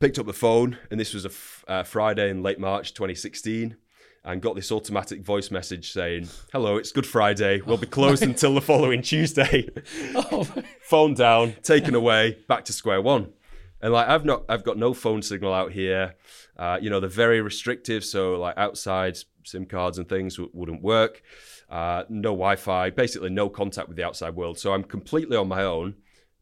picked 0.00 0.18
up 0.18 0.26
the 0.26 0.32
phone, 0.32 0.76
and 0.90 0.98
this 0.98 1.14
was 1.14 1.24
a 1.24 1.28
f- 1.28 1.64
uh, 1.68 1.82
Friday 1.84 2.28
in 2.28 2.42
late 2.42 2.58
March 2.58 2.92
2016 2.92 3.76
and 4.24 4.42
got 4.42 4.54
this 4.54 4.70
automatic 4.70 5.22
voice 5.22 5.50
message 5.52 5.92
saying, 5.92 6.28
"Hello, 6.52 6.76
it's 6.76 6.90
Good 6.90 7.06
Friday. 7.06 7.60
We'll 7.60 7.76
be 7.76 7.86
closed 7.86 8.24
oh 8.24 8.26
until 8.26 8.54
the 8.54 8.60
following 8.60 9.00
Tuesday." 9.00 9.68
oh 10.16 10.44
phone 10.82 11.14
down, 11.14 11.54
taken 11.62 11.94
away, 11.94 12.38
back 12.48 12.64
to 12.64 12.72
square 12.72 13.00
one. 13.00 13.32
And 13.80 13.92
like 13.92 14.08
I've 14.08 14.24
not, 14.24 14.44
I've 14.48 14.64
got 14.64 14.76
no 14.76 14.92
phone 14.92 15.22
signal 15.22 15.54
out 15.54 15.70
here. 15.72 16.16
Uh, 16.58 16.78
you 16.82 16.90
know, 16.90 16.98
they're 17.00 17.08
very 17.08 17.40
restrictive. 17.40 18.04
So 18.04 18.38
like 18.38 18.58
outside 18.58 19.18
SIM 19.44 19.66
cards 19.66 19.98
and 19.98 20.08
things 20.08 20.36
w- 20.36 20.50
wouldn't 20.52 20.82
work. 20.82 21.22
Uh, 21.68 22.04
no 22.08 22.30
Wi-Fi, 22.30 22.90
basically 22.90 23.30
no 23.30 23.48
contact 23.48 23.88
with 23.88 23.96
the 23.96 24.04
outside 24.04 24.34
world. 24.34 24.58
So 24.58 24.72
I'm 24.72 24.84
completely 24.84 25.36
on 25.36 25.48
my 25.48 25.62
own, 25.64 25.94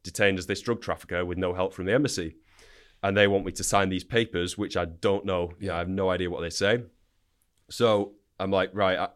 detained 0.02 0.38
as 0.38 0.46
this 0.46 0.60
drug 0.60 0.80
trafficker 0.80 1.24
with 1.24 1.38
no 1.38 1.54
help 1.54 1.74
from 1.74 1.86
the 1.86 1.92
embassy. 1.92 2.36
And 3.02 3.16
they 3.16 3.28
want 3.28 3.44
me 3.46 3.52
to 3.52 3.64
sign 3.64 3.88
these 3.88 4.04
papers, 4.04 4.58
which 4.58 4.76
I 4.76 4.84
don't 4.84 5.24
know. 5.24 5.52
Yeah, 5.60 5.76
I 5.76 5.78
have 5.78 5.88
no 5.88 6.10
idea 6.10 6.30
what 6.30 6.40
they 6.40 6.50
say. 6.50 6.82
So 7.70 8.14
I'm 8.40 8.50
like, 8.50 8.70
right, 8.72 8.98
I, 8.98 9.08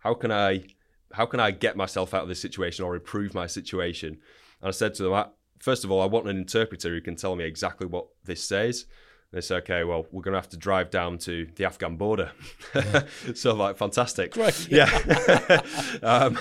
how 0.00 0.14
can 0.14 0.30
I, 0.30 0.64
how 1.12 1.26
can 1.26 1.40
I 1.40 1.50
get 1.50 1.76
myself 1.76 2.14
out 2.14 2.22
of 2.22 2.28
this 2.28 2.40
situation 2.40 2.84
or 2.84 2.94
improve 2.94 3.34
my 3.34 3.46
situation? 3.46 4.18
And 4.60 4.68
I 4.68 4.70
said 4.70 4.94
to 4.94 5.02
them, 5.02 5.24
first 5.58 5.84
of 5.84 5.90
all, 5.90 6.00
I 6.02 6.06
want 6.06 6.28
an 6.28 6.36
interpreter 6.36 6.90
who 6.90 7.00
can 7.00 7.16
tell 7.16 7.34
me 7.34 7.44
exactly 7.44 7.86
what 7.86 8.06
this 8.24 8.46
says. 8.46 8.86
They 9.30 9.42
say, 9.42 9.56
okay, 9.56 9.84
well, 9.84 10.06
we're 10.10 10.22
going 10.22 10.32
to 10.32 10.38
have 10.38 10.48
to 10.50 10.56
drive 10.56 10.90
down 10.90 11.18
to 11.18 11.46
the 11.56 11.66
Afghan 11.66 11.96
border. 11.96 12.32
Yeah. 12.74 13.02
so, 13.34 13.54
like, 13.54 13.76
fantastic. 13.76 14.32
Great. 14.32 14.68
Yeah. 14.70 15.62
um, 16.02 16.38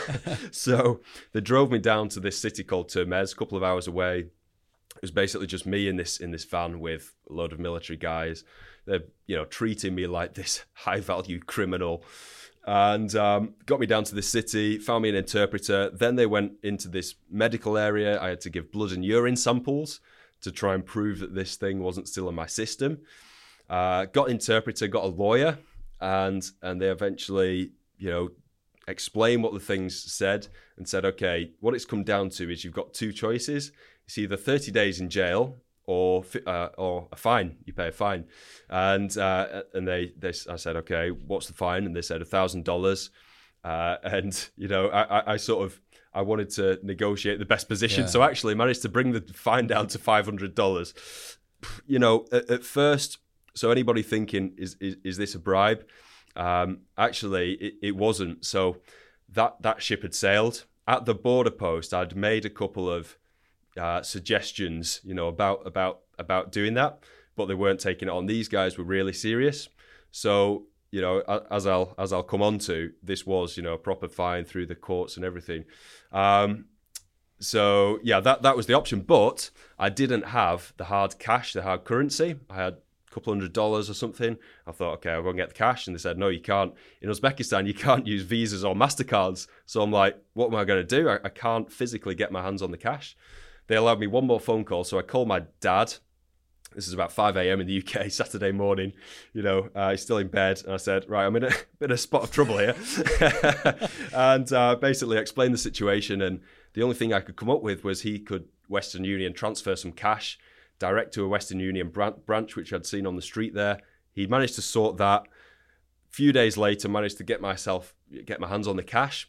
so, 0.51 1.01
they 1.33 1.41
drove 1.41 1.69
me 1.69 1.79
down 1.79 2.07
to 2.09 2.21
this 2.21 2.39
city 2.39 2.63
called 2.63 2.89
Termez, 2.89 3.33
a 3.33 3.35
couple 3.35 3.57
of 3.57 3.63
hours 3.63 3.87
away. 3.87 4.19
It 4.95 5.01
was 5.01 5.11
basically 5.11 5.47
just 5.47 5.65
me 5.65 5.87
in 5.87 5.97
this 5.97 6.17
in 6.17 6.31
this 6.31 6.45
van 6.45 6.79
with 6.79 7.13
a 7.29 7.33
load 7.33 7.53
of 7.53 7.59
military 7.59 7.97
guys. 7.97 8.43
They're, 8.85 9.03
you 9.27 9.35
know, 9.35 9.45
treating 9.45 9.93
me 9.93 10.07
like 10.07 10.33
this 10.33 10.63
high 10.73 11.01
value 11.01 11.39
criminal 11.39 12.03
and 12.65 13.13
um, 13.15 13.53
got 13.65 13.79
me 13.79 13.85
down 13.85 14.05
to 14.05 14.15
the 14.15 14.21
city, 14.21 14.77
found 14.77 15.03
me 15.03 15.09
an 15.09 15.15
interpreter. 15.15 15.89
Then 15.89 16.15
they 16.15 16.25
went 16.25 16.53
into 16.63 16.87
this 16.87 17.15
medical 17.29 17.77
area. 17.77 18.19
I 18.19 18.29
had 18.29 18.41
to 18.41 18.49
give 18.49 18.71
blood 18.71 18.91
and 18.91 19.05
urine 19.05 19.35
samples 19.35 19.99
to 20.41 20.51
try 20.51 20.73
and 20.73 20.85
prove 20.85 21.19
that 21.19 21.33
this 21.33 21.55
thing 21.55 21.79
wasn't 21.79 22.07
still 22.07 22.29
in 22.29 22.35
my 22.35 22.45
system. 22.45 22.99
Uh, 23.69 24.05
got 24.05 24.29
interpreter, 24.29 24.87
got 24.87 25.03
a 25.03 25.07
lawyer, 25.07 25.57
and 25.99 26.49
and 26.61 26.81
they 26.81 26.89
eventually, 26.89 27.71
you 27.97 28.09
know, 28.09 28.29
explained 28.87 29.43
what 29.43 29.53
the 29.53 29.59
things 29.59 30.01
said 30.11 30.47
and 30.77 30.87
said, 30.87 31.05
okay, 31.05 31.51
what 31.59 31.73
it's 31.73 31.85
come 31.85 32.03
down 32.03 32.29
to 32.29 32.51
is 32.51 32.63
you've 32.63 32.73
got 32.73 32.93
two 32.93 33.11
choices. 33.11 33.71
It's 34.05 34.17
either 34.17 34.37
30 34.37 34.71
days 34.71 35.01
in 35.01 35.09
jail 35.09 35.57
or 35.87 36.23
uh, 36.45 36.69
or 36.77 37.07
a 37.11 37.15
fine. 37.15 37.57
You 37.65 37.73
pay 37.73 37.87
a 37.87 37.91
fine, 37.91 38.25
and 38.69 39.15
uh, 39.17 39.63
and 39.73 39.87
they 39.87 40.13
they 40.17 40.33
I 40.49 40.57
said 40.57 40.75
okay, 40.77 41.09
what's 41.09 41.47
the 41.47 41.53
fine? 41.53 41.85
And 41.85 41.95
they 41.95 42.01
said 42.01 42.21
a 42.21 42.25
thousand 42.25 42.65
dollars, 42.65 43.09
uh, 43.63 43.95
and 44.03 44.49
you 44.57 44.67
know 44.67 44.89
I, 44.89 45.33
I 45.33 45.37
sort 45.37 45.65
of 45.65 45.79
I 46.17 46.21
wanted 46.21 46.49
to 46.51 46.79
negotiate 46.81 47.37
the 47.37 47.45
best 47.45 47.69
position, 47.69 48.05
yeah. 48.05 48.09
so 48.09 48.23
I 48.23 48.25
actually 48.25 48.55
managed 48.55 48.81
to 48.81 48.89
bring 48.89 49.11
the 49.11 49.21
fine 49.21 49.67
down 49.67 49.85
to 49.89 49.99
five 49.99 50.25
hundred 50.25 50.55
dollars. 50.55 50.95
You 51.85 51.99
know, 51.99 52.25
at, 52.31 52.49
at, 52.49 52.63
first, 52.63 53.19
so 53.53 53.69
anybody 53.69 54.01
thinking 54.01 54.55
is 54.57 54.75
is, 54.81 54.97
is 55.03 55.17
this 55.17 55.35
a 55.35 55.39
bribe? 55.39 55.85
Um, 56.35 56.79
actually, 56.97 57.53
it, 57.53 57.73
it 57.83 57.95
wasn't. 57.95 58.45
So 58.45 58.77
that 59.29 59.61
that 59.61 59.83
ship 59.83 60.01
had 60.01 60.15
sailed 60.15 60.65
at 60.87 61.05
the 61.05 61.13
border 61.13 61.51
post. 61.51 61.93
I'd 61.93 62.15
made 62.15 62.45
a 62.45 62.49
couple 62.49 62.89
of 62.89 63.15
uh, 63.77 64.01
suggestions, 64.01 65.01
you 65.03 65.13
know, 65.13 65.27
about 65.27 65.67
about 65.67 65.99
about 66.17 66.51
doing 66.51 66.73
that, 66.73 67.03
but 67.35 67.45
they 67.45 67.53
weren't 67.53 67.79
taking 67.79 68.07
it 68.07 68.11
on. 68.11 68.25
These 68.25 68.49
guys 68.49 68.75
were 68.75 68.83
really 68.83 69.13
serious. 69.13 69.69
So 70.09 70.65
you 70.91 71.01
know, 71.01 71.19
as 71.51 71.67
I'll 71.67 71.93
as 71.97 72.13
I'll 72.13 72.23
come 72.23 72.41
on 72.41 72.59
to, 72.59 72.91
this 73.03 73.25
was 73.25 73.57
you 73.57 73.63
know 73.63 73.73
a 73.73 73.77
proper 73.77 74.07
fine 74.07 74.45
through 74.45 74.67
the 74.67 74.75
courts 74.75 75.15
and 75.15 75.25
everything. 75.25 75.65
Um, 76.11 76.65
so 77.39 77.99
yeah, 78.03 78.19
that 78.21 78.41
that 78.41 78.55
was 78.55 78.65
the 78.65 78.73
option, 78.73 79.01
but 79.01 79.51
I 79.77 79.89
didn't 79.89 80.27
have 80.27 80.73
the 80.77 80.85
hard 80.85 81.19
cash, 81.19 81.53
the 81.53 81.61
hard 81.61 81.83
currency. 81.83 82.35
I 82.49 82.55
had 82.55 82.73
a 82.73 83.13
couple 83.13 83.33
hundred 83.33 83.53
dollars 83.53 83.89
or 83.89 83.93
something. 83.93 84.37
I 84.65 84.71
thought, 84.71 84.93
okay, 84.95 85.11
I'll 85.11 85.23
go 85.23 85.29
and 85.29 85.37
get 85.37 85.49
the 85.49 85.55
cash. 85.55 85.87
And 85.87 85.95
they 85.95 85.99
said, 85.99 86.17
no, 86.17 86.29
you 86.29 86.41
can't. 86.41 86.73
In 87.01 87.09
Uzbekistan, 87.09 87.67
you 87.67 87.73
can't 87.73 88.07
use 88.07 88.23
visas 88.23 88.65
or 88.65 88.75
MasterCards. 88.75 89.47
So 89.65 89.81
I'm 89.81 89.91
like, 89.91 90.17
what 90.33 90.47
am 90.47 90.55
I 90.55 90.65
going 90.65 90.85
to 90.85 91.01
do? 91.01 91.09
I, 91.09 91.19
I 91.23 91.29
can't 91.29 91.71
physically 91.71 92.15
get 92.15 92.31
my 92.31 92.41
hands 92.41 92.61
on 92.61 92.71
the 92.71 92.77
cash. 92.77 93.15
They 93.67 93.75
allowed 93.75 93.99
me 93.99 94.07
one 94.07 94.25
more 94.25 94.39
phone 94.39 94.63
call. 94.63 94.83
So 94.83 94.97
I 94.97 95.01
called 95.01 95.27
my 95.27 95.43
dad. 95.59 95.95
This 96.77 96.87
is 96.87 96.93
about 96.93 97.11
5 97.11 97.37
a.m. 97.37 97.59
in 97.59 97.65
the 97.65 97.79
UK, 97.79 98.11
Saturday 98.11 98.51
morning. 98.51 98.93
You 99.33 99.41
know, 99.41 99.69
uh, 99.73 99.89
he's 99.89 100.03
still 100.03 100.19
in 100.19 100.27
bed. 100.27 100.61
And 100.63 100.75
I 100.75 100.77
said, 100.77 101.09
right, 101.09 101.25
I'm 101.25 101.35
in 101.35 101.45
a 101.45 101.49
bit 101.79 101.89
of 101.89 101.95
a 101.95 101.97
spot 101.97 102.21
of 102.21 102.31
trouble 102.31 102.59
here. 102.59 102.75
and 104.13 104.53
uh, 104.53 104.75
basically 104.75 105.17
explained 105.17 105.55
the 105.55 105.57
situation. 105.57 106.21
And 106.21 106.41
the 106.73 106.83
only 106.83 106.93
thing 106.93 107.13
I 107.13 107.19
could 107.19 107.35
come 107.35 107.49
up 107.49 107.63
with 107.63 107.83
was 107.83 108.03
he 108.03 108.19
could 108.19 108.45
Western 108.67 109.03
Union 109.03 109.33
transfer 109.33 109.75
some 109.75 109.91
cash 109.91 110.37
direct 110.77 111.15
to 111.15 111.23
a 111.23 111.27
Western 111.27 111.59
Union 111.59 111.89
branch, 111.89 112.55
which 112.55 112.71
I'd 112.71 112.85
seen 112.85 113.07
on 113.07 113.15
the 113.15 113.23
street 113.23 113.55
there. 113.55 113.79
He 114.13 114.27
managed 114.27 114.53
to 114.55 114.61
sort 114.61 114.97
that. 114.97 115.23
A 115.23 116.13
few 116.13 116.31
days 116.31 116.57
later, 116.57 116.87
managed 116.87 117.17
to 117.17 117.23
get 117.23 117.41
myself 117.41 117.95
get 118.25 118.39
my 118.39 118.47
hands 118.47 118.67
on 118.67 118.75
the 118.75 118.83
cash. 118.83 119.27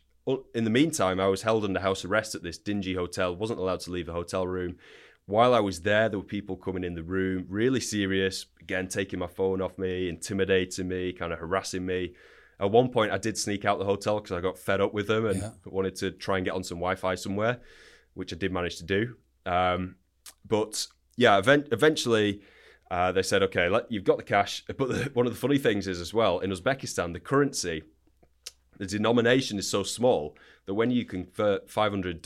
In 0.55 0.65
the 0.65 0.71
meantime, 0.71 1.19
I 1.19 1.29
was 1.29 1.41
held 1.41 1.65
under 1.65 1.81
house 1.81 2.05
arrest 2.05 2.35
at 2.35 2.43
this 2.43 2.59
dingy 2.59 2.93
hotel. 2.93 3.35
wasn't 3.35 3.59
allowed 3.59 3.81
to 3.81 3.91
leave 3.91 4.05
the 4.05 4.13
hotel 4.13 4.47
room. 4.47 4.77
While 5.29 5.53
I 5.53 5.61
was 5.61 5.83
there, 5.83 6.09
there 6.09 6.19
were 6.19 6.25
people 6.25 6.57
coming 6.57 6.83
in 6.83 6.95
the 6.95 7.03
room, 7.03 7.45
really 7.51 7.81
serious. 7.81 8.47
Again, 8.63 8.89
taking 8.89 9.19
my 9.19 9.27
phone 9.27 9.61
off 9.61 9.77
me, 9.77 10.09
intimidating 10.09 10.89
me, 10.89 11.13
kind 11.13 11.35
of 11.35 11.39
harassing 11.39 11.85
me. 11.85 12.15
At 12.59 12.71
one 12.71 12.89
point, 12.89 13.13
I 13.13 13.19
did 13.19 13.37
sneak 13.37 13.67
out 13.67 13.79
the 13.79 13.85
hotel 13.85 14.21
because 14.21 14.35
I 14.35 14.41
got 14.41 14.59
fed 14.59 14.81
up 14.81 14.95
with 14.95 15.07
them 15.07 15.27
and 15.27 15.43
yeah. 15.43 15.51
wanted 15.67 15.97
to 15.97 16.13
try 16.13 16.39
and 16.39 16.47
get 16.47 16.55
on 16.55 16.65
some 16.65 16.79
Wi-Fi 16.79 17.15
somewhere, 17.17 17.61
which 18.15 18.33
I 18.33 18.37
did 18.37 18.53
manage 18.53 18.79
to 18.79 18.85
do. 18.85 19.17
Um, 19.45 19.97
but 20.47 20.87
yeah, 21.19 21.37
event- 21.37 21.69
eventually 21.73 22.41
uh, 22.91 23.13
they 23.13 23.23
said, 23.23 23.43
okay, 23.43 23.69
let, 23.69 23.93
you've 23.93 24.05
got 24.05 24.17
the 24.17 24.23
cash. 24.23 24.65
But 24.67 24.89
the, 24.89 25.11
one 25.13 25.27
of 25.27 25.35
the 25.35 25.39
funny 25.39 25.59
things 25.59 25.87
is 25.87 26.01
as 26.01 26.15
well, 26.15 26.39
in 26.39 26.51
Uzbekistan, 26.51 27.13
the 27.13 27.21
currency, 27.21 27.83
the 28.79 28.87
denomination 28.87 29.59
is 29.59 29.71
so 29.71 29.83
small 29.83 30.39
that 30.69 30.75
when 30.75 30.91
you 30.91 31.03
convert 31.07 31.67
$500 31.67 32.23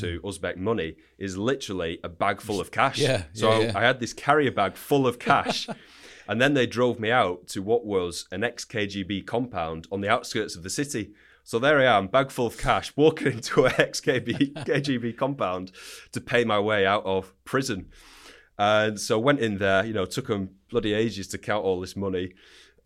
to 0.00 0.20
mm. 0.20 0.20
Uzbek 0.20 0.56
money 0.56 0.96
is 1.16 1.38
literally 1.38 2.00
a 2.02 2.08
bag 2.08 2.40
full 2.40 2.60
of 2.60 2.72
cash. 2.72 2.98
Yeah, 2.98 3.22
so 3.32 3.52
yeah, 3.52 3.66
yeah. 3.66 3.78
I 3.78 3.82
had 3.82 4.00
this 4.00 4.12
carrier 4.12 4.50
bag 4.50 4.74
full 4.74 5.06
of 5.06 5.18
cash. 5.20 5.68
and 6.26 6.42
then 6.42 6.54
they 6.54 6.66
drove 6.66 6.98
me 6.98 7.12
out 7.12 7.46
to 7.48 7.62
what 7.62 7.86
was 7.86 8.26
an 8.32 8.42
ex-KGB 8.42 9.24
compound 9.28 9.86
on 9.92 10.00
the 10.00 10.08
outskirts 10.08 10.56
of 10.56 10.64
the 10.64 10.70
city. 10.70 11.12
So 11.44 11.60
there 11.60 11.78
I 11.78 11.96
am, 11.96 12.08
bag 12.08 12.32
full 12.32 12.48
of 12.48 12.58
cash, 12.58 12.92
walking 12.96 13.28
into 13.28 13.64
an 13.64 13.74
ex-KGB 13.78 15.16
compound 15.16 15.70
to 16.10 16.20
pay 16.20 16.44
my 16.44 16.58
way 16.58 16.84
out 16.84 17.06
of 17.06 17.32
prison. 17.44 17.90
And 18.58 18.98
so 18.98 19.20
went 19.20 19.38
in 19.38 19.58
there, 19.58 19.86
you 19.86 19.92
know, 19.92 20.04
took 20.04 20.26
them 20.26 20.56
bloody 20.68 20.94
ages 20.94 21.28
to 21.28 21.38
count 21.38 21.64
all 21.64 21.80
this 21.80 21.94
money. 21.94 22.32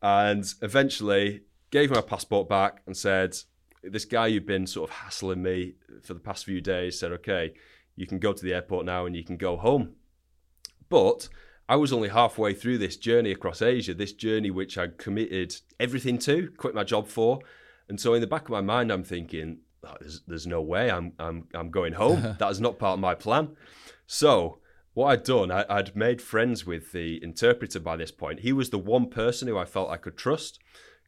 And 0.02 0.44
eventually 0.60 1.44
gave 1.70 1.90
my 1.90 2.02
passport 2.02 2.46
back 2.46 2.82
and 2.86 2.94
said, 2.94 3.38
This 3.82 4.04
guy 4.04 4.28
you've 4.28 4.46
been 4.46 4.66
sort 4.66 4.90
of 4.90 4.96
hassling 4.96 5.42
me 5.42 5.74
for 6.02 6.14
the 6.14 6.20
past 6.20 6.44
few 6.44 6.60
days 6.60 6.98
said, 6.98 7.12
Okay, 7.12 7.54
you 7.96 8.06
can 8.06 8.18
go 8.18 8.32
to 8.32 8.44
the 8.44 8.54
airport 8.54 8.86
now 8.86 9.06
and 9.06 9.16
you 9.16 9.24
can 9.24 9.36
go 9.36 9.56
home. 9.56 9.94
But 10.88 11.28
I 11.68 11.76
was 11.76 11.92
only 11.92 12.08
halfway 12.08 12.54
through 12.54 12.78
this 12.78 12.96
journey 12.96 13.30
across 13.30 13.60
Asia, 13.60 13.92
this 13.92 14.12
journey 14.12 14.50
which 14.50 14.78
I'd 14.78 14.96
committed 14.96 15.54
everything 15.78 16.18
to, 16.20 16.50
quit 16.56 16.74
my 16.74 16.84
job 16.84 17.08
for. 17.08 17.40
And 17.88 18.00
so 18.00 18.14
in 18.14 18.20
the 18.20 18.26
back 18.26 18.44
of 18.44 18.50
my 18.50 18.60
mind, 18.60 18.90
I'm 18.90 19.04
thinking, 19.04 19.58
oh, 19.84 19.94
there's, 20.00 20.22
there's 20.26 20.46
no 20.46 20.62
way 20.62 20.90
I'm, 20.90 21.12
I'm, 21.18 21.48
I'm 21.54 21.70
going 21.70 21.92
home. 21.92 22.36
that 22.38 22.50
is 22.50 22.60
not 22.60 22.78
part 22.78 22.94
of 22.94 23.00
my 23.00 23.14
plan. 23.14 23.56
So 24.06 24.60
what 24.94 25.08
I'd 25.08 25.24
done, 25.24 25.50
I, 25.50 25.64
would 25.68 25.94
made 25.94 26.22
friends 26.22 26.64
with 26.64 26.92
the 26.92 27.22
interpreter 27.22 27.80
by 27.80 27.96
this 27.96 28.10
point. 28.10 28.40
He 28.40 28.52
was 28.52 28.70
the 28.70 28.78
one 28.78 29.10
person 29.10 29.46
who 29.46 29.58
I 29.58 29.64
felt 29.64 29.90
I 29.90 29.96
could 29.96 30.16
trust 30.16 30.58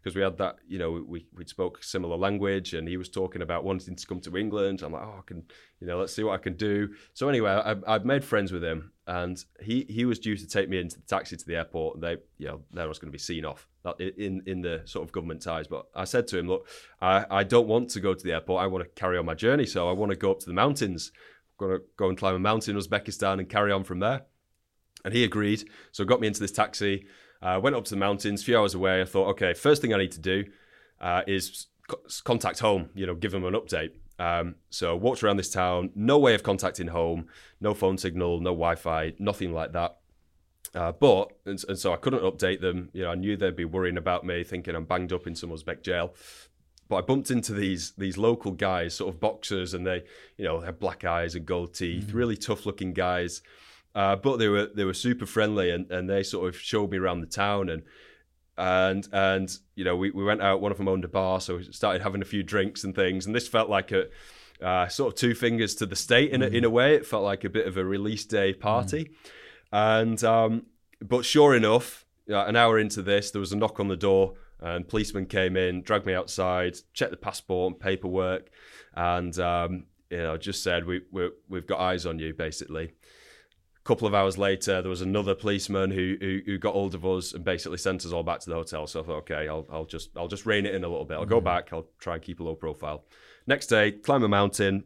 because 0.03 0.16
we 0.16 0.22
had 0.22 0.38
that, 0.38 0.57
you 0.66 0.78
know, 0.78 1.05
we 1.07 1.26
we 1.34 1.44
spoke 1.44 1.82
similar 1.82 2.16
language, 2.16 2.74
and 2.74 2.88
he 2.88 2.96
was 2.96 3.09
talking 3.09 3.42
about 3.42 3.64
wanting 3.64 3.96
to 3.96 4.07
come 4.07 4.20
to 4.20 4.36
England. 4.36 4.82
I'm 4.82 4.92
like, 4.92 5.03
oh, 5.03 5.16
I 5.18 5.22
can, 5.26 5.44
you 5.80 5.86
know, 5.86 5.98
let's 5.98 6.14
see 6.14 6.22
what 6.22 6.34
I 6.34 6.42
can 6.42 6.55
do. 6.55 6.88
So 7.14 7.28
anyway, 7.28 7.51
I, 7.51 7.76
I've 7.86 8.05
made 8.05 8.24
friends 8.24 8.53
with 8.53 8.64
him, 8.64 8.92
and 9.07 9.42
he 9.61 9.86
he 9.88 10.05
was 10.05 10.18
due 10.18 10.36
to 10.36 10.46
take 10.46 10.68
me 10.68 10.80
into 10.80 10.96
the 10.96 11.07
taxi 11.07 11.36
to 11.36 11.46
the 11.46 11.57
airport, 11.57 11.96
and 11.96 12.05
they, 12.05 12.16
you 12.38 12.48
know, 12.48 12.62
there 12.72 12.88
was 12.88 12.98
going 12.98 13.11
to 13.11 13.16
be 13.16 13.18
seen 13.18 13.44
off 13.44 13.68
in 13.98 14.42
in 14.46 14.62
the 14.62 14.82
sort 14.84 15.07
of 15.07 15.12
government 15.12 15.42
ties. 15.42 15.66
But 15.66 15.86
I 15.94 16.05
said 16.05 16.26
to 16.28 16.38
him, 16.38 16.48
look, 16.48 16.68
I 17.01 17.26
I 17.30 17.44
don't 17.44 17.68
want 17.68 17.90
to 17.90 18.01
go 18.01 18.14
to 18.14 18.24
the 18.24 18.32
airport. 18.32 18.62
I 18.62 18.66
want 18.66 18.84
to 18.84 18.90
carry 19.01 19.18
on 19.18 19.26
my 19.26 19.34
journey, 19.34 19.66
so 19.66 19.88
I 19.88 19.92
want 19.92 20.11
to 20.11 20.16
go 20.16 20.30
up 20.30 20.40
to 20.40 20.46
the 20.46 20.55
mountains 20.55 21.12
I'm 21.62 21.70
to 21.70 21.82
go 21.96 22.09
and 22.09 22.18
climb 22.18 22.34
a 22.34 22.38
mountain 22.38 22.76
in 22.76 22.82
Uzbekistan 22.82 23.38
and 23.38 23.48
carry 23.48 23.72
on 23.72 23.84
from 23.84 24.01
there. 24.01 24.22
And 25.05 25.14
he 25.14 25.24
agreed. 25.24 25.68
So 25.92 26.05
got 26.05 26.20
me 26.20 26.26
into 26.26 26.40
this 26.40 26.53
taxi, 26.53 27.07
uh, 27.43 27.61
went 27.62 27.76
up 27.76 27.84
to 27.84 27.91
the 27.91 27.97
mountains, 27.97 28.43
a 28.43 28.45
few 28.45 28.59
hours 28.59 28.74
away. 28.74 29.01
I 29.01 29.05
thought, 29.05 29.28
okay, 29.30 29.55
first 29.55 29.82
thing 29.82 29.95
I 29.95 29.99
need 29.99 30.12
to 30.12 30.20
do 30.20 30.45
uh, 31.01 31.22
is 31.26 31.66
co- 31.88 32.01
contact 32.24 32.61
home, 32.61 32.91
you 32.95 33.07
know, 33.07 33.14
give 33.14 33.32
them 33.32 33.45
an 33.45 33.55
update. 33.55 33.93
Um, 34.18 34.57
so 34.68 34.95
walked 34.97 35.22
around 35.22 35.38
this 35.38 35.51
town, 35.51 35.91
no 35.95 36.18
way 36.18 36.34
of 36.34 36.43
contacting 36.43 36.88
home, 36.88 37.28
no 37.61 37.72
phone 37.72 37.97
signal, 37.97 38.41
no 38.41 38.51
Wi-Fi, 38.51 39.14
nothing 39.18 39.55
like 39.55 39.72
that. 39.72 39.97
Uh, 40.74 40.93
but 40.93 41.32
and, 41.47 41.62
and, 41.68 41.78
so 41.78 41.93
I 41.93 41.97
couldn't 41.97 42.22
update 42.22 42.61
them. 42.61 42.91
You 42.93 43.05
know, 43.05 43.11
I 43.11 43.14
knew 43.14 43.36
they'd 43.36 43.57
be 43.57 43.64
worrying 43.64 43.97
about 43.97 44.24
me, 44.24 44.45
thinking 44.45 44.74
I'm 44.74 44.84
banged 44.84 45.12
up 45.12 45.26
in 45.26 45.34
some 45.34 45.51
Uzbek 45.51 45.82
jail. 45.82 46.14
But 46.88 46.97
I 46.97 47.01
bumped 47.01 47.30
into 47.30 47.55
these 47.55 47.93
these 47.93 48.18
local 48.18 48.53
guys, 48.53 48.95
sort 48.95 49.14
of 49.14 49.20
boxers, 49.20 49.74
and 49.74 49.86
they, 49.86 50.05
you 50.36 50.45
know, 50.45 50.61
had 50.61 50.78
black 50.78 51.05
eyes 51.05 51.34
and 51.34 51.47
gold 51.47 51.74
teeth, 51.74 52.09
mm-hmm. 52.09 52.16
really 52.16 52.36
tough 52.36 52.66
looking 52.66 52.93
guys. 52.93 53.43
Uh, 53.95 54.16
but 54.16 54.38
they 54.38 54.49
were 54.49 54.68
they 54.74 54.84
were 54.84 54.95
super 54.95 55.26
friendly, 55.26 55.70
and, 55.70 55.91
and 55.91 56.09
they 56.09 56.22
sort 56.22 56.49
of 56.49 56.59
showed 56.59 56.91
me 56.91 56.99
around 56.99 57.20
the 57.20 57.26
town, 57.26 57.68
and 57.68 57.82
and 58.57 59.09
and 59.12 59.59
you 59.74 59.84
know 59.84 59.97
we, 59.97 60.11
we 60.11 60.22
went 60.22 60.43
out. 60.43 60.61
One 60.61 60.70
of 60.70 60.78
them 60.78 60.88
owned 60.88 61.05
a 61.05 61.09
bar, 61.09 61.41
so 61.41 61.57
we 61.57 61.64
started 61.72 62.03
having 62.03 62.22
a 62.22 62.26
few 62.26 62.43
drinks 62.43 62.84
and 62.84 62.95
things. 62.95 63.26
And 63.26 63.34
this 63.34 63.49
felt 63.49 63.68
like 63.68 63.91
a 63.91 64.07
uh, 64.62 64.88
sort 64.88 65.12
of 65.12 65.18
two 65.18 65.34
fingers 65.34 65.74
to 65.76 65.86
the 65.86 65.97
state 65.97 66.30
in 66.30 66.43
a, 66.43 66.47
in 66.47 66.64
a 66.64 66.70
mm. 66.70 66.72
way. 66.72 66.95
It 66.95 67.07
felt 67.07 67.24
like 67.24 67.45
a 67.45 67.49
bit 67.49 67.66
of 67.66 67.76
a 67.76 67.84
release 67.84 68.24
day 68.24 68.53
party, 68.53 69.05
mm. 69.05 69.16
and 69.72 70.22
um, 70.22 70.66
but 71.03 71.24
sure 71.24 71.57
enough, 71.57 72.05
an 72.28 72.55
hour 72.55 72.78
into 72.78 73.03
this, 73.03 73.32
there 73.32 73.41
was 73.41 73.53
a 73.53 73.57
knock 73.57 73.80
on 73.80 73.88
the 73.88 73.97
door. 73.97 74.34
And 74.62 74.86
policeman 74.86 75.24
came 75.24 75.57
in, 75.57 75.80
dragged 75.80 76.05
me 76.05 76.12
outside, 76.12 76.76
checked 76.93 77.12
the 77.12 77.16
passport 77.16 77.72
and 77.72 77.80
paperwork, 77.80 78.51
and 78.95 79.36
um, 79.38 79.86
you 80.11 80.18
know 80.18 80.36
just 80.36 80.62
said 80.62 80.84
we 80.84 81.01
we 81.11 81.30
we've 81.49 81.66
got 81.66 81.80
eyes 81.80 82.05
on 82.05 82.18
you 82.18 82.34
basically. 82.34 82.93
A 83.83 83.87
couple 83.87 84.07
of 84.07 84.14
hours 84.14 84.37
later, 84.37 84.83
there 84.83 84.91
was 84.91 85.01
another 85.01 85.35
policeman 85.35 85.91
who, 85.91 86.16
who, 86.20 86.41
who 86.45 86.59
got 86.59 86.74
hold 86.74 86.95
of 86.95 87.05
us 87.07 87.33
and 87.33 87.45
basically 87.45 87.78
sent 87.78 88.05
us 88.05 88.12
all 88.12 88.22
back 88.22 88.41
to 88.41 88.51
the 88.51 88.57
hotel. 88.57 88.87
So 88.87 89.01
I 89.01 89.03
thought, 89.05 89.16
okay, 89.18 89.49
I'll 89.49 89.66
I'll 89.70 89.87
just 89.87 90.11
I'll 90.16 90.28
just 90.28 90.47
rein 90.47 90.66
it 90.66 90.74
in 90.74 90.85
a 90.85 90.89
little 90.89 91.05
bit. 91.05 91.14
I'll 91.14 91.26
go 91.26 91.41
back. 91.41 91.72
I'll 91.72 91.89
try 91.99 92.14
and 92.14 92.22
keep 92.22 92.41
a 92.41 92.43
low 92.43 92.55
profile. 92.55 93.05
Next 93.47 93.66
day, 93.66 93.93
climb 93.93 94.22
a 94.22 94.28
mountain. 94.28 94.85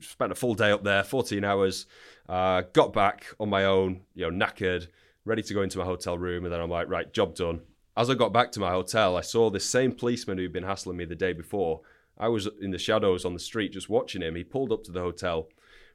Spent 0.00 0.32
a 0.32 0.34
full 0.34 0.54
day 0.54 0.70
up 0.70 0.84
there, 0.84 1.02
14 1.02 1.42
hours. 1.44 1.86
Uh, 2.28 2.62
got 2.72 2.92
back 2.92 3.26
on 3.40 3.48
my 3.48 3.64
own, 3.64 4.02
you 4.14 4.30
know, 4.30 4.46
knackered, 4.46 4.88
ready 5.24 5.42
to 5.42 5.54
go 5.54 5.62
into 5.62 5.78
my 5.78 5.84
hotel 5.84 6.18
room, 6.18 6.44
and 6.44 6.52
then 6.52 6.60
I'm 6.60 6.70
like, 6.70 6.88
right, 6.88 7.12
job 7.12 7.34
done 7.34 7.62
as 7.96 8.08
I 8.08 8.14
got 8.14 8.32
back 8.32 8.52
to 8.52 8.60
my 8.60 8.70
hotel, 8.70 9.16
I 9.16 9.20
saw 9.20 9.50
this 9.50 9.68
same 9.68 9.92
policeman 9.92 10.38
who'd 10.38 10.52
been 10.52 10.62
hassling 10.62 10.96
me 10.96 11.04
the 11.04 11.14
day 11.14 11.34
before. 11.34 11.80
I 12.16 12.28
was 12.28 12.48
in 12.60 12.70
the 12.70 12.78
shadows 12.78 13.24
on 13.26 13.34
the 13.34 13.40
street 13.40 13.72
just 13.72 13.90
watching 13.90 14.22
him. 14.22 14.36
He 14.36 14.44
pulled 14.44 14.72
up 14.72 14.84
to 14.84 14.92
the 14.92 15.00
hotel, 15.00 15.48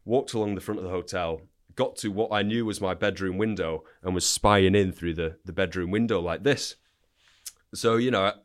walked 0.03 0.33
along 0.33 0.55
the 0.55 0.61
front 0.61 0.79
of 0.79 0.83
the 0.83 0.91
hotel, 0.91 1.41
got 1.75 1.95
to 1.97 2.09
what 2.09 2.31
I 2.31 2.41
knew 2.41 2.65
was 2.65 2.81
my 2.81 2.93
bedroom 2.93 3.37
window, 3.37 3.83
and 4.01 4.13
was 4.13 4.27
spying 4.27 4.75
in 4.75 4.91
through 4.91 5.15
the, 5.15 5.37
the 5.45 5.53
bedroom 5.53 5.91
window 5.91 6.19
like 6.19 6.43
this. 6.43 6.75
So, 7.73 7.97
you 7.97 8.11
know, 8.11 8.27
at, 8.27 8.35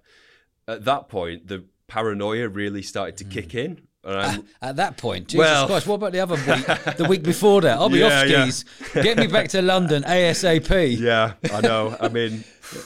at 0.66 0.84
that 0.84 1.08
point, 1.08 1.48
the 1.48 1.64
paranoia 1.86 2.48
really 2.48 2.82
started 2.82 3.16
to 3.18 3.24
mm. 3.24 3.30
kick 3.30 3.54
in. 3.54 3.86
Um, 4.02 4.46
at 4.62 4.76
that 4.76 4.96
point, 4.96 5.28
Jesus 5.28 5.40
well, 5.40 5.66
Christ, 5.66 5.86
what 5.86 5.96
about 5.96 6.12
the 6.12 6.20
other 6.20 6.34
week, 6.34 6.46
the 6.96 7.06
week 7.08 7.22
before 7.22 7.60
that? 7.60 7.78
I'll 7.78 7.90
be 7.90 7.98
yeah, 7.98 8.06
off 8.06 8.28
skis. 8.28 8.64
Yeah. 8.94 9.02
Get 9.02 9.18
me 9.18 9.26
back 9.26 9.48
to 9.48 9.60
London 9.60 10.04
ASAP. 10.04 10.98
Yeah, 10.98 11.34
I 11.52 11.60
know. 11.60 11.94
I 12.00 12.08
mean, 12.08 12.44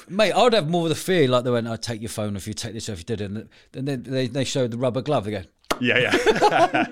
mate, 0.09 0.33
I'd 0.33 0.55
have 0.55 0.69
more 0.69 0.85
of 0.85 0.89
the 0.89 0.97
fear 0.97 1.29
like 1.29 1.45
they 1.45 1.53
went, 1.53 1.69
"I'd 1.69 1.83
take 1.83 2.01
your 2.01 2.09
phone 2.09 2.35
if 2.35 2.49
you 2.49 2.53
take 2.53 2.73
this, 2.75 2.89
if 2.89 2.99
you 2.99 3.05
didn't." 3.05 3.49
And 3.75 3.87
then 3.87 4.03
they, 4.03 4.27
they 4.27 4.45
showed 4.45 4.73
the 4.73 4.77
rubber 4.77 5.03
glove 5.03 5.29
again. 5.29 5.47
Yeah, 5.81 5.99
yeah. 5.99 6.87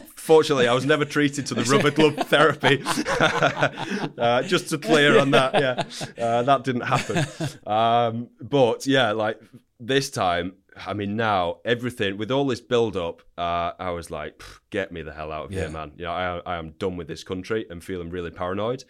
Fortunately, 0.16 0.68
I 0.68 0.74
was 0.74 0.84
never 0.86 1.04
treated 1.04 1.46
to 1.46 1.54
the 1.54 1.64
rubber 1.64 1.90
glove 1.90 2.16
therapy. 2.28 2.82
uh, 4.18 4.42
just 4.42 4.68
to 4.70 4.78
clear 4.78 5.18
on 5.18 5.30
that, 5.32 5.54
yeah, 5.54 6.22
uh, 6.22 6.42
that 6.42 6.64
didn't 6.64 6.82
happen. 6.82 7.26
Um, 7.66 8.28
but 8.40 8.86
yeah, 8.86 9.12
like 9.12 9.40
this 9.80 10.10
time, 10.10 10.54
I 10.86 10.94
mean, 10.94 11.16
now 11.16 11.58
everything 11.64 12.16
with 12.16 12.30
all 12.30 12.46
this 12.46 12.60
build 12.60 12.96
up, 12.96 13.22
uh, 13.38 13.72
I 13.78 13.90
was 13.90 14.10
like, 14.10 14.42
get 14.70 14.92
me 14.92 15.02
the 15.02 15.12
hell 15.12 15.32
out 15.32 15.46
of 15.46 15.52
yeah. 15.52 15.62
here, 15.62 15.70
man. 15.70 15.92
Yeah, 15.96 16.10
I, 16.10 16.54
I 16.54 16.56
am 16.56 16.72
done 16.78 16.96
with 16.96 17.08
this 17.08 17.24
country 17.24 17.66
and 17.70 17.82
feeling 17.82 18.10
really 18.10 18.30
paranoid. 18.30 18.84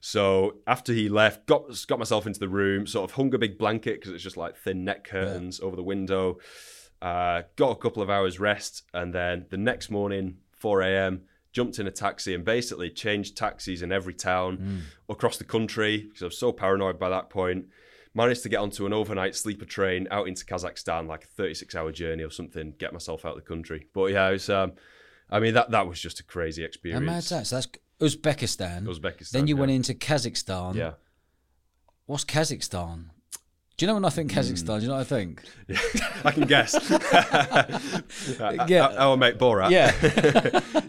So 0.00 0.56
after 0.66 0.92
he 0.92 1.08
left, 1.08 1.46
got 1.46 1.62
got 1.88 1.98
myself 1.98 2.26
into 2.26 2.38
the 2.38 2.48
room, 2.48 2.86
sort 2.86 3.10
of 3.10 3.16
hung 3.16 3.34
a 3.34 3.38
big 3.38 3.56
blanket 3.56 4.00
because 4.00 4.12
it's 4.12 4.22
just 4.22 4.36
like 4.36 4.56
thin 4.56 4.84
net 4.84 5.02
curtains 5.02 5.60
yeah. 5.60 5.66
over 5.66 5.76
the 5.76 5.82
window. 5.82 6.38
Uh, 7.00 7.42
got 7.56 7.70
a 7.70 7.76
couple 7.76 8.02
of 8.02 8.10
hours 8.10 8.38
rest, 8.38 8.82
and 8.92 9.14
then 9.14 9.46
the 9.50 9.56
next 9.56 9.90
morning, 9.90 10.36
4 10.52 10.82
a.m., 10.82 11.22
jumped 11.52 11.78
in 11.78 11.86
a 11.86 11.90
taxi 11.90 12.34
and 12.34 12.44
basically 12.44 12.90
changed 12.90 13.36
taxis 13.36 13.80
in 13.80 13.92
every 13.92 14.12
town 14.12 14.82
across 15.08 15.38
the 15.38 15.44
country 15.44 15.98
because 15.98 16.22
I 16.22 16.26
was 16.26 16.38
so 16.38 16.52
paranoid 16.52 16.98
by 16.98 17.08
that 17.08 17.30
point. 17.30 17.66
Managed 18.16 18.42
to 18.44 18.48
get 18.48 18.58
onto 18.58 18.86
an 18.86 18.92
overnight 18.92 19.34
sleeper 19.34 19.64
train 19.64 20.06
out 20.10 20.28
into 20.28 20.44
Kazakhstan, 20.44 21.08
like 21.08 21.24
a 21.24 21.26
36 21.26 21.74
hour 21.74 21.90
journey 21.90 22.22
or 22.22 22.30
something, 22.30 22.74
get 22.78 22.92
myself 22.92 23.24
out 23.24 23.36
of 23.36 23.42
the 23.42 23.48
country. 23.48 23.88
But 23.92 24.12
yeah, 24.12 24.28
it 24.28 24.32
was, 24.32 24.48
um, 24.48 24.72
I 25.30 25.40
mean, 25.40 25.54
that, 25.54 25.70
that 25.72 25.88
was 25.88 26.00
just 26.00 26.20
a 26.20 26.22
crazy 26.22 26.62
How 26.62 26.66
experience. 26.66 27.04
mad's 27.04 27.28
that? 27.30 27.46
So 27.46 27.56
that's 27.56 27.68
Uzbekistan. 28.00 28.84
Uzbekistan, 28.84 29.30
Then 29.30 29.46
you 29.48 29.56
yeah. 29.56 29.60
went 29.60 29.72
into 29.72 29.94
Kazakhstan. 29.94 30.74
Yeah. 30.76 30.92
What's 32.06 32.24
Kazakhstan? 32.24 33.06
Do 33.76 33.84
you 33.84 33.88
know 33.88 33.94
when 33.94 34.04
I 34.04 34.10
think. 34.10 34.30
Kazakhstan? 34.32 34.74
Hmm. 34.74 34.78
Do 34.78 34.82
you 34.82 34.88
know 34.88 34.94
what 34.94 35.00
I 35.00 35.04
think? 35.04 35.42
I 36.24 36.30
can 36.30 36.46
guess. 36.46 36.74
Yeah. 38.38 38.66
yeah. 38.68 38.86
Our 38.96 39.16
mate 39.16 39.38
Borat. 39.38 39.70
Yeah. 39.70 39.92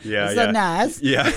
yeah, 0.03 0.29
Is 0.29 0.35
yeah. 0.35 0.35
that 0.35 0.53
Naz? 0.53 1.01
Yeah, 1.01 1.31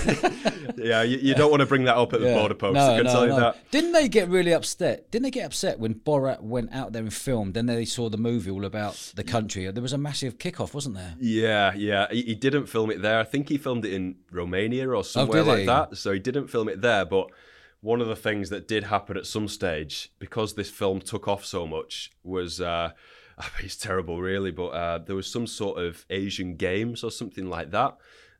yeah. 0.77 1.01
You, 1.01 1.17
you 1.17 1.35
don't 1.35 1.49
want 1.49 1.61
to 1.61 1.65
bring 1.65 1.83
that 1.85 1.97
up 1.97 2.13
at 2.13 2.21
the 2.21 2.27
Yeah. 2.27 2.35
border 2.35 2.53
post. 2.53 2.75
No, 2.75 2.93
I 2.93 2.95
can 2.97 3.05
no, 3.05 3.11
tell 3.11 3.23
you 3.23 3.29
no. 3.29 3.39
that. 3.39 3.71
Didn't 3.71 3.91
they 3.91 4.07
get 4.07 4.29
really 4.29 4.53
upset? 4.53 5.09
Didn't 5.11 5.23
they 5.23 5.31
get 5.31 5.45
upset 5.45 5.79
when 5.79 5.95
Borat 5.95 6.41
went 6.41 6.73
out 6.73 6.93
there 6.93 7.01
and 7.01 7.13
filmed? 7.13 7.53
Then 7.53 7.65
they 7.65 7.85
saw 7.85 8.09
the 8.09 8.17
movie 8.17 8.51
all 8.51 8.65
about 8.65 9.11
the 9.15 9.23
country. 9.23 9.69
There 9.71 9.81
was 9.81 9.93
a 9.93 9.97
massive 9.97 10.37
kickoff, 10.37 10.73
wasn't 10.73 10.95
there? 10.95 11.15
Yeah, 11.19 11.73
yeah. 11.75 12.07
He, 12.11 12.21
he 12.21 12.35
didn't 12.35 12.67
film 12.67 12.91
it 12.91 13.01
there. 13.01 13.19
I 13.19 13.23
think 13.23 13.49
he 13.49 13.57
filmed 13.57 13.85
it 13.85 13.93
in 13.93 14.15
Romania 14.31 14.87
or 14.87 14.95
oh, 14.95 15.01
somewhere 15.01 15.41
Oh, 15.41 15.45
like 15.45 15.65
that. 15.65 15.97
So 15.97 16.11
he 16.13 16.19
didn't 16.19 16.47
film 16.47 16.69
it 16.69 16.81
there. 16.81 17.05
But 17.05 17.29
one 17.81 18.01
of 18.01 18.07
the 18.07 18.15
things 18.15 18.49
that 18.49 18.67
did 18.67 18.85
happen 18.85 19.17
at 19.17 19.25
some 19.25 19.47
stage, 19.47 20.11
because 20.19 20.53
this 20.53 20.69
film 20.69 20.99
took 20.99 21.27
off 21.27 21.45
so 21.45 21.65
much, 21.67 22.11
was. 22.23 22.61
Uh, 22.61 22.91
I 23.39 23.43
mean, 23.57 23.67
it's 23.67 23.77
terrible, 23.77 24.19
really, 24.19 24.51
but 24.51 24.67
uh, 24.67 24.97
there 24.97 25.15
was 25.15 25.31
some 25.31 25.47
sort 25.47 25.79
of 25.79 26.05
Asian 26.09 26.57
Games 26.57 27.05
or 27.05 27.09
something 27.09 27.49
like 27.49 27.71
that, 27.71 27.95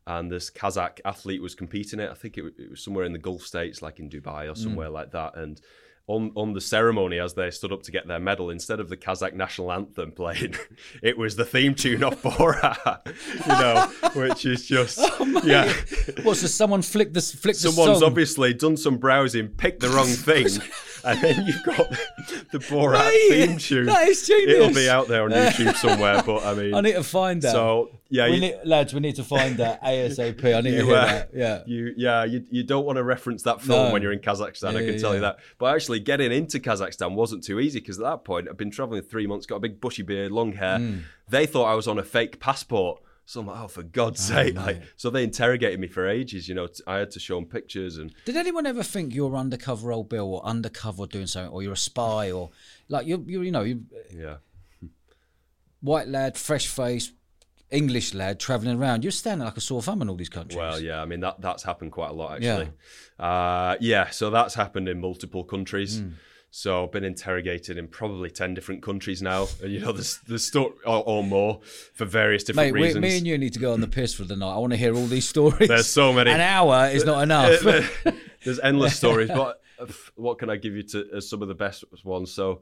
and 0.05 0.29
this 0.29 0.49
Kazakh 0.49 0.99
athlete 1.05 1.41
was 1.41 1.55
competing 1.55 2.01
it. 2.01 2.11
I 2.11 2.15
think 2.15 2.37
it, 2.37 2.43
it 2.57 2.69
was 2.69 2.83
somewhere 2.83 3.05
in 3.05 3.13
the 3.13 3.17
Gulf 3.17 3.43
states, 3.43 3.81
like 3.81 3.99
in 3.99 4.09
Dubai 4.09 4.51
or 4.51 4.55
somewhere 4.55 4.89
like 4.89 5.11
that. 5.11 5.37
And 5.37 5.61
on 6.10 6.32
on 6.36 6.53
the 6.53 6.60
ceremony, 6.60 7.20
as 7.20 7.36
they 7.36 7.51
stood 7.51 7.72
up 7.72 7.84
to 7.84 7.91
get 7.91 8.07
their 8.07 8.20
medal, 8.20 8.49
instead 8.49 8.80
of 8.80 8.89
the 8.89 8.97
Kazakh 8.97 9.34
national 9.34 9.72
anthem 9.72 10.12
playing, 10.12 10.55
it 11.03 11.18
was 11.18 11.36
the 11.36 11.45
theme 11.45 11.76
tune 11.76 12.03
of 12.03 12.22
Borat. 12.22 13.05
you 13.45 13.47
know, 13.47 14.20
which 14.20 14.45
is 14.45 14.66
just 14.66 14.97
yeah. 15.43 15.72
What? 16.24 16.38
So 16.38 16.47
someone 16.47 16.82
flicked 16.82 17.14
the 17.14 17.22
flicked 17.22 17.62
the 17.62 17.72
Someone's 17.72 18.01
obviously 18.01 18.53
done 18.53 18.76
some 18.76 18.97
browsing, 18.97 19.49
picked 19.49 19.82
the 19.82 19.89
wrong 19.89 20.07
thing, 20.07 20.47
and 21.05 21.22
then 21.22 21.45
you've 21.45 21.64
got 21.64 21.89
the 22.51 22.60
Borat 22.60 23.05
Mate, 23.05 23.30
theme 23.30 23.57
tune. 23.60 23.86
that 23.86 24.07
is 24.07 24.26
genius. 24.26 24.55
It'll 24.55 24.74
be 24.74 24.89
out 24.89 25.07
there 25.07 25.24
on 25.24 25.30
YouTube 25.30 25.76
somewhere, 25.76 26.24
but 26.26 26.43
I 26.43 26.55
mean, 26.55 26.74
I 26.74 26.82
need 26.82 26.93
to 26.93 27.03
find 27.03 27.41
that. 27.43 27.51
so 27.51 27.99
yeah, 28.12 28.28
we 28.28 28.36
you, 28.36 28.41
need, 28.41 28.55
lads, 28.66 28.93
we 28.93 28.99
need 29.01 29.16
to 29.18 29.24
find 29.24 29.57
that 29.57 29.84
ASAP. 29.84 30.43
I 30.43 30.62
need 30.62 30.72
to 30.72 30.78
you, 30.78 30.86
hear 30.86 30.95
uh, 30.95 31.05
that. 31.05 31.30
Yeah. 31.32 31.62
you, 31.68 31.93
yeah, 31.95 32.24
you, 32.24 32.43
you 32.49 32.64
don't 32.64 32.84
want 32.84 32.97
to 32.97 33.03
reference 33.03 33.43
that 33.43 33.62
film 33.62 33.88
No. 33.88 33.93
when 33.93 34.01
you're 34.01 34.12
in 34.12 34.20
Kazakhstan. 34.20 34.70
I 34.70 34.84
can 34.84 34.93
yeah, 34.93 34.97
tell 34.97 35.14
you 35.14 35.22
that. 35.22 35.38
But 35.60 35.76
actually, 35.76 35.99
getting 36.00 36.32
into 36.32 36.60
Kazakhstan 36.60 37.16
wasn't 37.16 37.43
too 37.43 37.60
easy 37.60 37.80
because 37.80 38.00
at 38.00 38.04
that 38.04 38.24
point, 38.24 38.47
I'd 38.50 38.58
been 38.58 38.72
traveling 38.72 39.02
three 39.02 39.28
months, 39.28 39.45
got 39.45 39.58
a 39.58 39.60
big 39.60 39.80
bushy 39.82 40.04
beard, 40.04 40.32
long 40.32 40.54
hair. 40.54 40.80
Hmm. 40.80 40.97
They 41.28 41.45
thought 41.45 41.66
I 41.66 41.76
was 41.76 41.88
on 41.88 42.00
a 42.00 42.04
fake 42.04 42.39
passport. 42.39 43.02
So 43.26 43.41
I'm 43.41 43.45
like, 43.45 43.60
oh, 43.60 43.68
for 43.68 43.84
God's 43.84 44.22
sake! 44.22 44.56
Like, 44.56 44.82
so 44.95 45.12
they 45.12 45.24
interrogated 45.24 45.80
me 45.80 45.88
for 45.88 46.08
ages. 46.08 46.50
You 46.50 46.56
know, 46.56 46.68
I 46.88 46.97
had 46.97 47.12
to 47.12 47.20
show 47.20 47.36
them 47.36 47.45
pictures 47.45 48.00
and 48.00 48.12
Did 48.26 48.36
anyone 48.36 48.66
ever 48.66 48.82
think 48.82 49.14
you're 49.14 49.36
undercover 49.36 49.91
old 49.91 50.10
Bill 50.10 50.34
or 50.34 50.43
undercover 50.43 51.06
doing 51.06 51.28
something 51.28 51.52
or 51.52 51.62
you're 51.62 51.74
a 51.74 51.78
spy 51.78 52.32
or 52.32 52.50
like 52.88 53.06
you 53.06 53.24
you 53.28 53.43
you 53.43 53.52
know 53.52 53.62
you 53.62 53.84
yeah. 54.12 54.38
white 55.82 56.08
lad, 56.08 56.39
fresh 56.39 56.66
face, 56.66 57.12
English 57.72 58.13
lad 58.13 58.39
travelling 58.39 58.80
around? 58.80 59.03
You're 59.03 59.11
standing 59.11 59.45
like 59.45 59.57
a 59.57 59.61
sore 59.61 59.82
thumb 59.82 60.01
in 60.01 60.09
all 60.09 60.15
these 60.15 60.30
countries. 60.30 60.57
Well, 60.57 60.80
yeah, 60.80 61.01
I 61.01 61.05
mean 61.05 61.20
that 61.22 61.41
that's 61.41 61.63
happened 61.63 61.91
quite 61.91 62.09
a 62.09 62.13
lot 62.13 62.34
actually. 62.34 62.72
Yeah, 63.20 63.26
uh, 63.26 63.76
yeah 63.80 64.09
so 64.09 64.30
that's 64.30 64.55
happened 64.55 64.89
in 64.89 64.99
multiple 64.99 65.43
countries. 65.43 65.99
Hmm. 65.99 66.09
So 66.51 66.84
I've 66.84 66.91
been 66.91 67.03
interrogated 67.03 67.78
in 67.78 67.88
probably 67.88 68.32
ten 68.32 68.55
different 68.55 68.82
countries 68.82 69.22
now, 69.22 69.47
and 69.61 69.72
you 69.74 69.80
know 69.80 69.91
there's 69.91 70.20
there's 70.28 70.45
story 70.45 70.74
or, 70.86 71.03
or 71.05 71.24
more 71.24 71.59
for 71.93 72.05
various 72.05 72.43
different 72.43 72.74
Mate, 72.74 72.80
we, 72.80 72.88
reasons. 72.88 73.03
me 73.03 73.17
and 73.17 73.28
you 73.28 73.38
need 73.38 73.53
to 73.53 73.59
go 73.59 73.74
on 73.74 73.82
the 73.82 73.88
piss 73.88 74.13
for 74.13 74.24
the 74.24 74.36
night. 74.36 74.55
I 74.55 74.57
want 74.57 74.74
to 74.74 74.78
hear 74.78 74.95
all 74.95 75.05
these 75.05 75.30
stories. 75.36 75.70
There's 75.70 75.88
so 75.88 76.11
many. 76.11 76.32
An 76.32 76.41
hour 76.41 76.88
is 76.88 77.05
not 77.05 77.22
enough. 77.22 77.61
there's 78.43 78.59
endless 78.59 78.97
stories, 78.97 79.30
but 79.30 79.61
uh, 79.80 79.86
what 80.15 80.39
can 80.39 80.49
I 80.49 80.55
give 80.55 80.74
you 80.74 80.84
to 80.84 81.07
as 81.15 81.30
some 81.30 81.43
of 81.43 81.47
the 81.47 81.55
best 81.55 81.84
ones? 82.03 82.32
So 82.32 82.61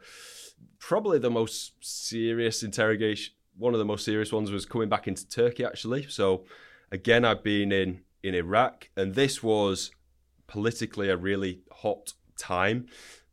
probably 0.80 1.20
the 1.20 1.30
most 1.30 1.74
serious 1.82 2.64
interrogation, 2.64 3.34
one 3.58 3.74
of 3.74 3.80
the 3.80 3.86
most 3.86 4.06
serious 4.06 4.32
ones 4.32 4.52
was 4.52 4.66
coming 4.66 4.90
back 4.90 5.08
into 5.08 5.28
Turkey 5.28 5.64
actually. 5.66 6.04
So 6.10 6.46
again, 6.92 7.26
I've 7.26 7.44
been 7.44 7.72
in 7.72 8.02
in 8.24 8.34
Iraq, 8.36 8.90
and 8.98 9.14
this 9.16 9.42
was 9.44 9.92
politically 10.48 11.10
a 11.10 11.18
really 11.18 11.62
hot 11.72 12.14
time. 12.38 12.88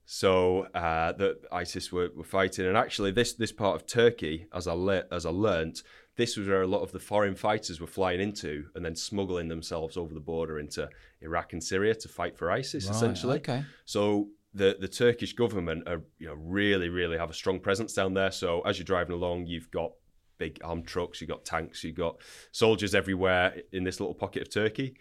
So 0.07 0.64
uh, 0.75 1.12
that 1.12 1.39
ISIS 1.51 1.91
were, 1.91 2.11
were 2.14 2.25
fighting, 2.25 2.66
and 2.66 2.77
actually, 2.77 3.11
this 3.11 3.33
this 3.35 3.53
part 3.53 3.75
of 3.77 3.87
Turkey, 3.87 4.47
as 4.53 4.66
I 4.68 4.72
le- 4.75 5.05
as 5.11 5.25
I 5.25 5.31
learnt, 5.31 5.83
this 6.16 6.37
was 6.37 6.47
where 6.47 6.61
a 6.62 6.66
lot 6.66 6.83
of 6.83 6.93
the 6.93 6.99
foreign 6.99 7.35
fighters 7.35 7.81
were 7.81 7.87
flying 7.87 8.20
into, 8.20 8.66
and 8.75 8.85
then 8.85 8.95
smuggling 8.97 9.49
themselves 9.49 9.97
over 9.97 10.12
the 10.12 10.20
border 10.20 10.59
into 10.59 10.91
Iraq 11.22 11.55
and 11.55 11.64
Syria 11.64 11.95
to 11.95 12.09
fight 12.09 12.37
for 12.37 12.51
ISIS, 12.51 12.87
Right, 12.87 12.95
essentially. 12.95 13.39
okay. 13.39 13.64
So 13.87 14.29
the 14.53 14.77
the 14.79 14.89
Turkish 14.89 15.33
government 15.33 15.89
are 15.89 16.03
you 16.18 16.27
know 16.27 16.35
really 16.35 16.91
really 16.91 17.16
have 17.16 17.31
a 17.31 17.35
strong 17.35 17.59
presence 17.59 17.95
down 17.95 18.12
there. 18.12 18.31
So 18.31 18.61
as 18.61 18.79
you're 18.79 18.85
driving 18.85 19.14
along, 19.14 19.47
you've 19.47 19.70
got 19.70 19.93
big 20.45 20.61
armed 20.62 20.86
trucks, 20.86 21.20
you've 21.20 21.30
got 21.30 21.45
tanks, 21.45 21.82
you've 21.82 21.97
got 21.97 22.16
soldiers 22.53 22.95
everywhere 22.95 23.62
in 23.72 23.82
this 23.84 23.99
little 23.99 24.14
pocket 24.14 24.42
of 24.42 24.51
Turkey. 24.51 24.95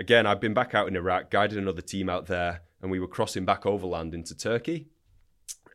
Again, 0.00 0.26
I've 0.26 0.40
been 0.40 0.54
back 0.54 0.74
out 0.74 0.88
in 0.88 0.96
Iraq, 0.96 1.30
guided 1.30 1.58
another 1.58 1.82
team 1.82 2.08
out 2.08 2.26
there, 2.26 2.62
and 2.82 2.90
we 2.90 2.98
were 2.98 3.06
crossing 3.06 3.44
back 3.44 3.66
overland 3.66 4.14
into 4.14 4.34
Turkey. 4.36 4.88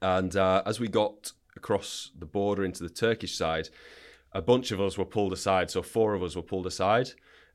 And 0.01 0.36
uh, 0.36 0.63
as 0.66 0.82
we 0.82 0.89
got 0.89 1.32
across 1.55 2.11
the 2.20 2.26
border 2.26 2.66
into 2.66 2.84
the 2.84 2.89
Turkish 2.89 3.38
side, 3.38 3.70
a 4.34 4.41
bunch 4.41 4.72
of 4.72 4.82
us 4.82 4.97
were 4.97 5.05
pulled 5.05 5.32
aside. 5.32 5.72
So 5.72 5.82
four 5.82 6.13
of 6.13 6.22
us 6.22 6.36
were 6.36 6.41
pulled 6.41 6.68
aside, 6.68 7.11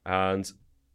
and 0.07 0.51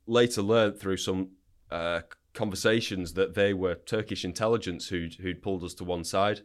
later 0.08 0.42
learned 0.42 0.80
through 0.80 0.98
some 0.98 1.30
uh, 1.70 2.02
conversations 2.34 3.14
that 3.14 3.36
they 3.36 3.54
were 3.54 3.76
Turkish 3.76 4.26
intelligence 4.26 4.88
who'd, 4.88 5.14
who'd 5.16 5.44
pulled 5.44 5.64
us 5.64 5.76
to 5.76 5.84
one 5.84 6.04
side. 6.04 6.42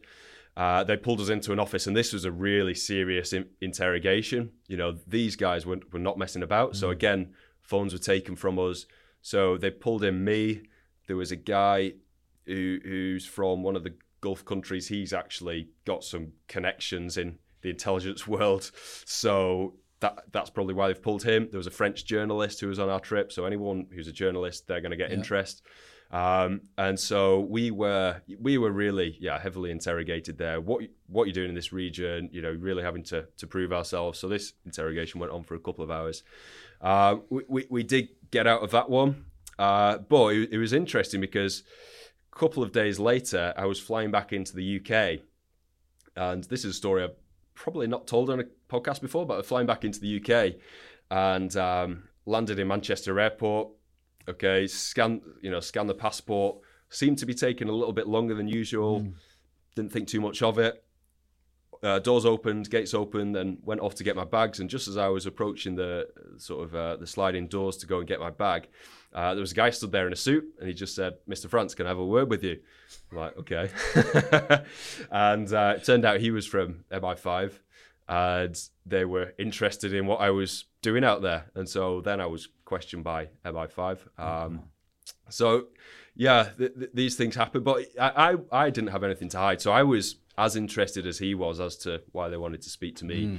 Uh, 0.61 0.83
they 0.83 0.95
pulled 0.95 1.19
us 1.19 1.29
into 1.29 1.51
an 1.51 1.59
office, 1.59 1.87
and 1.87 1.97
this 1.97 2.13
was 2.13 2.23
a 2.23 2.31
really 2.31 2.75
serious 2.75 3.33
in- 3.33 3.49
interrogation. 3.61 4.51
You 4.67 4.77
know, 4.77 4.95
these 5.07 5.35
guys 5.35 5.65
were, 5.65 5.79
were 5.91 5.97
not 5.97 6.19
messing 6.19 6.43
about. 6.43 6.75
So 6.75 6.91
again, 6.91 7.33
phones 7.61 7.93
were 7.93 7.99
taken 7.99 8.35
from 8.35 8.59
us. 8.59 8.85
So 9.23 9.57
they 9.57 9.71
pulled 9.71 10.03
in 10.03 10.23
me. 10.23 10.61
There 11.07 11.15
was 11.15 11.31
a 11.31 11.35
guy 11.35 11.93
who, 12.45 12.77
who's 12.83 13.25
from 13.25 13.63
one 13.63 13.75
of 13.75 13.83
the 13.83 13.95
Gulf 14.21 14.45
countries. 14.45 14.87
He's 14.87 15.13
actually 15.13 15.69
got 15.83 16.03
some 16.03 16.33
connections 16.47 17.17
in 17.17 17.39
the 17.63 17.71
intelligence 17.71 18.27
world. 18.35 18.69
So 19.05 19.77
that 20.01 20.25
that's 20.31 20.51
probably 20.51 20.75
why 20.75 20.89
they've 20.89 21.01
pulled 21.01 21.23
him. 21.23 21.47
There 21.49 21.57
was 21.57 21.65
a 21.65 21.71
French 21.71 22.05
journalist 22.05 22.59
who 22.59 22.67
was 22.67 22.77
on 22.77 22.87
our 22.87 22.99
trip. 22.99 23.31
So 23.31 23.45
anyone 23.45 23.87
who's 23.91 24.07
a 24.07 24.13
journalist, 24.13 24.67
they're 24.67 24.81
going 24.81 24.91
to 24.91 24.97
get 24.97 25.11
interest. 25.11 25.63
Um, 26.11 26.61
and 26.77 26.99
so 26.99 27.39
we 27.39 27.71
were 27.71 28.21
we 28.39 28.57
were 28.57 28.71
really 28.71 29.17
yeah 29.19 29.39
heavily 29.39 29.71
interrogated 29.71 30.37
there. 30.37 30.59
What 30.59 30.83
what 31.07 31.25
you're 31.25 31.33
doing 31.33 31.49
in 31.49 31.55
this 31.55 31.71
region? 31.71 32.29
You 32.31 32.41
know, 32.41 32.51
really 32.51 32.83
having 32.83 33.03
to 33.03 33.27
to 33.37 33.47
prove 33.47 33.71
ourselves. 33.71 34.19
So 34.19 34.27
this 34.27 34.53
interrogation 34.65 35.19
went 35.19 35.31
on 35.31 35.43
for 35.43 35.55
a 35.55 35.59
couple 35.59 35.83
of 35.83 35.91
hours. 35.91 36.23
Uh, 36.81 37.17
we, 37.29 37.43
we 37.47 37.67
we 37.69 37.83
did 37.83 38.09
get 38.29 38.45
out 38.45 38.61
of 38.61 38.71
that 38.71 38.89
one, 38.89 39.25
uh, 39.57 39.99
but 39.99 40.35
it, 40.35 40.53
it 40.53 40.57
was 40.57 40.73
interesting 40.73 41.21
because 41.21 41.63
a 42.33 42.37
couple 42.37 42.61
of 42.61 42.73
days 42.73 42.99
later 42.99 43.53
I 43.55 43.65
was 43.65 43.79
flying 43.79 44.11
back 44.11 44.33
into 44.33 44.53
the 44.53 44.81
UK, 44.81 45.21
and 46.17 46.43
this 46.45 46.65
is 46.65 46.71
a 46.71 46.77
story 46.77 47.03
I've 47.03 47.15
probably 47.55 47.87
not 47.87 48.05
told 48.05 48.29
on 48.29 48.41
a 48.41 48.45
podcast 48.69 48.99
before, 48.99 49.25
but 49.25 49.37
I'm 49.37 49.43
flying 49.43 49.67
back 49.67 49.85
into 49.85 50.01
the 50.01 50.19
UK 50.19 50.55
and 51.09 51.55
um, 51.55 52.03
landed 52.25 52.59
in 52.59 52.67
Manchester 52.67 53.17
Airport. 53.19 53.69
Okay, 54.29 54.67
scan 54.67 55.21
you 55.41 55.51
know 55.51 55.59
scan 55.59 55.87
the 55.87 55.93
passport. 55.93 56.57
Seemed 56.89 57.17
to 57.19 57.25
be 57.25 57.33
taking 57.33 57.69
a 57.69 57.71
little 57.71 57.93
bit 57.93 58.07
longer 58.07 58.35
than 58.35 58.47
usual. 58.47 59.07
Didn't 59.75 59.91
think 59.91 60.07
too 60.07 60.19
much 60.19 60.41
of 60.41 60.59
it. 60.59 60.83
Uh, 61.83 61.97
doors 61.97 62.25
opened, 62.25 62.69
gates 62.69 62.93
opened, 62.93 63.35
and 63.35 63.57
went 63.63 63.81
off 63.81 63.95
to 63.95 64.03
get 64.03 64.15
my 64.15 64.25
bags. 64.25 64.59
And 64.59 64.69
just 64.69 64.87
as 64.87 64.97
I 64.97 65.07
was 65.07 65.25
approaching 65.25 65.75
the 65.75 66.07
sort 66.37 66.65
of 66.65 66.75
uh, 66.75 66.97
the 66.97 67.07
sliding 67.07 67.47
doors 67.47 67.77
to 67.77 67.87
go 67.87 67.99
and 67.99 68.07
get 68.07 68.19
my 68.19 68.29
bag, 68.29 68.67
uh, 69.13 69.33
there 69.33 69.41
was 69.41 69.51
a 69.51 69.55
guy 69.55 69.71
stood 69.71 69.91
there 69.91 70.05
in 70.05 70.13
a 70.13 70.17
suit, 70.17 70.45
and 70.59 70.67
he 70.67 70.73
just 70.75 70.95
said, 70.95 71.17
"Mr. 71.27 71.49
France, 71.49 71.73
can 71.73 71.87
I 71.87 71.89
have 71.89 71.97
a 71.97 72.05
word 72.05 72.29
with 72.29 72.43
you?" 72.43 72.59
I'm 73.11 73.17
like, 73.17 73.37
"Okay." 73.37 73.69
and 75.11 75.51
uh, 75.51 75.73
it 75.77 75.83
turned 75.83 76.05
out 76.05 76.19
he 76.19 76.29
was 76.29 76.45
from 76.45 76.83
MI5, 76.91 77.53
and 78.11 78.55
they 78.85 79.05
were 79.05 79.33
interested 79.39 79.93
in 79.93 80.05
what 80.05 80.19
I 80.19 80.29
was 80.31 80.65
doing 80.81 81.03
out 81.03 81.21
there. 81.21 81.45
And 81.55 81.67
so 81.67 82.01
then 82.01 82.19
I 82.19 82.25
was 82.25 82.49
questioned 82.65 83.03
by 83.03 83.29
MI5. 83.45 83.99
Um, 84.19 84.63
so 85.29 85.67
yeah, 86.15 86.49
th- 86.57 86.73
th- 86.77 86.89
these 86.93 87.15
things 87.15 87.35
happen, 87.35 87.63
but 87.63 87.85
I, 87.99 88.33
I 88.51 88.65
I 88.65 88.69
didn't 88.69 88.89
have 88.91 89.03
anything 89.03 89.29
to 89.29 89.37
hide, 89.37 89.61
so 89.61 89.71
I 89.71 89.83
was 89.83 90.17
as 90.37 90.55
interested 90.55 91.05
as 91.07 91.17
he 91.19 91.33
was 91.35 91.59
as 91.59 91.77
to 91.77 92.01
why 92.11 92.27
they 92.29 92.37
wanted 92.37 92.61
to 92.63 92.69
speak 92.69 92.95
to 92.97 93.05
me. 93.05 93.37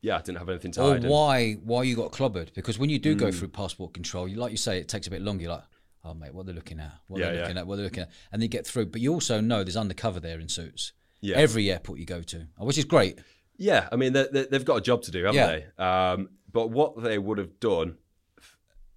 yeah, 0.00 0.16
I 0.16 0.22
didn't 0.22 0.38
have 0.38 0.48
anything 0.48 0.72
to 0.72 0.82
or 0.82 0.92
hide. 0.94 1.04
why 1.04 1.54
why 1.70 1.82
you 1.82 1.94
got 1.96 2.12
clobbered? 2.12 2.54
Because 2.54 2.78
when 2.78 2.90
you 2.90 2.98
do 2.98 3.12
Hmm. 3.12 3.18
go 3.18 3.30
through 3.32 3.48
passport 3.48 3.92
control, 3.94 4.26
you 4.28 4.36
like 4.36 4.50
you 4.50 4.56
say, 4.56 4.78
it 4.78 4.88
takes 4.88 5.06
a 5.06 5.10
bit 5.10 5.20
longer. 5.22 5.42
You're 5.44 5.52
like, 5.52 5.64
oh 6.04 6.14
mate, 6.14 6.32
what 6.34 6.46
they're 6.46 6.54
looking 6.54 6.80
at, 6.80 6.92
what 7.08 7.20
Yeah, 7.20 7.26
they're 7.26 7.34
yeah. 7.34 7.40
looking 7.42 7.58
at, 7.58 7.66
what 7.66 7.76
they're 7.76 7.84
looking 7.84 8.02
at, 8.04 8.10
and 8.32 8.42
you 8.42 8.48
get 8.48 8.66
through. 8.66 8.86
But 8.86 9.00
you 9.02 9.12
also 9.12 9.40
know 9.42 9.62
there's 9.64 9.76
undercover 9.76 10.20
there 10.20 10.40
in 10.40 10.48
suits. 10.48 10.92
Yeah. 11.20 11.36
Every 11.36 11.70
airport 11.70 11.98
you 11.98 12.06
go 12.06 12.20
to, 12.22 12.46
which 12.58 12.76
is 12.78 12.84
great. 12.84 13.18
Yeah, 13.56 13.88
I 13.92 13.96
mean 13.96 14.12
they, 14.12 14.26
they've 14.50 14.64
got 14.64 14.76
a 14.76 14.80
job 14.80 15.02
to 15.02 15.10
do, 15.10 15.24
haven't 15.24 15.34
Yeah. 15.36 15.46
they? 15.76 15.82
Um, 15.84 16.28
but 16.52 16.70
what 16.70 17.02
they 17.02 17.18
would 17.18 17.38
have 17.38 17.58
done, 17.60 17.96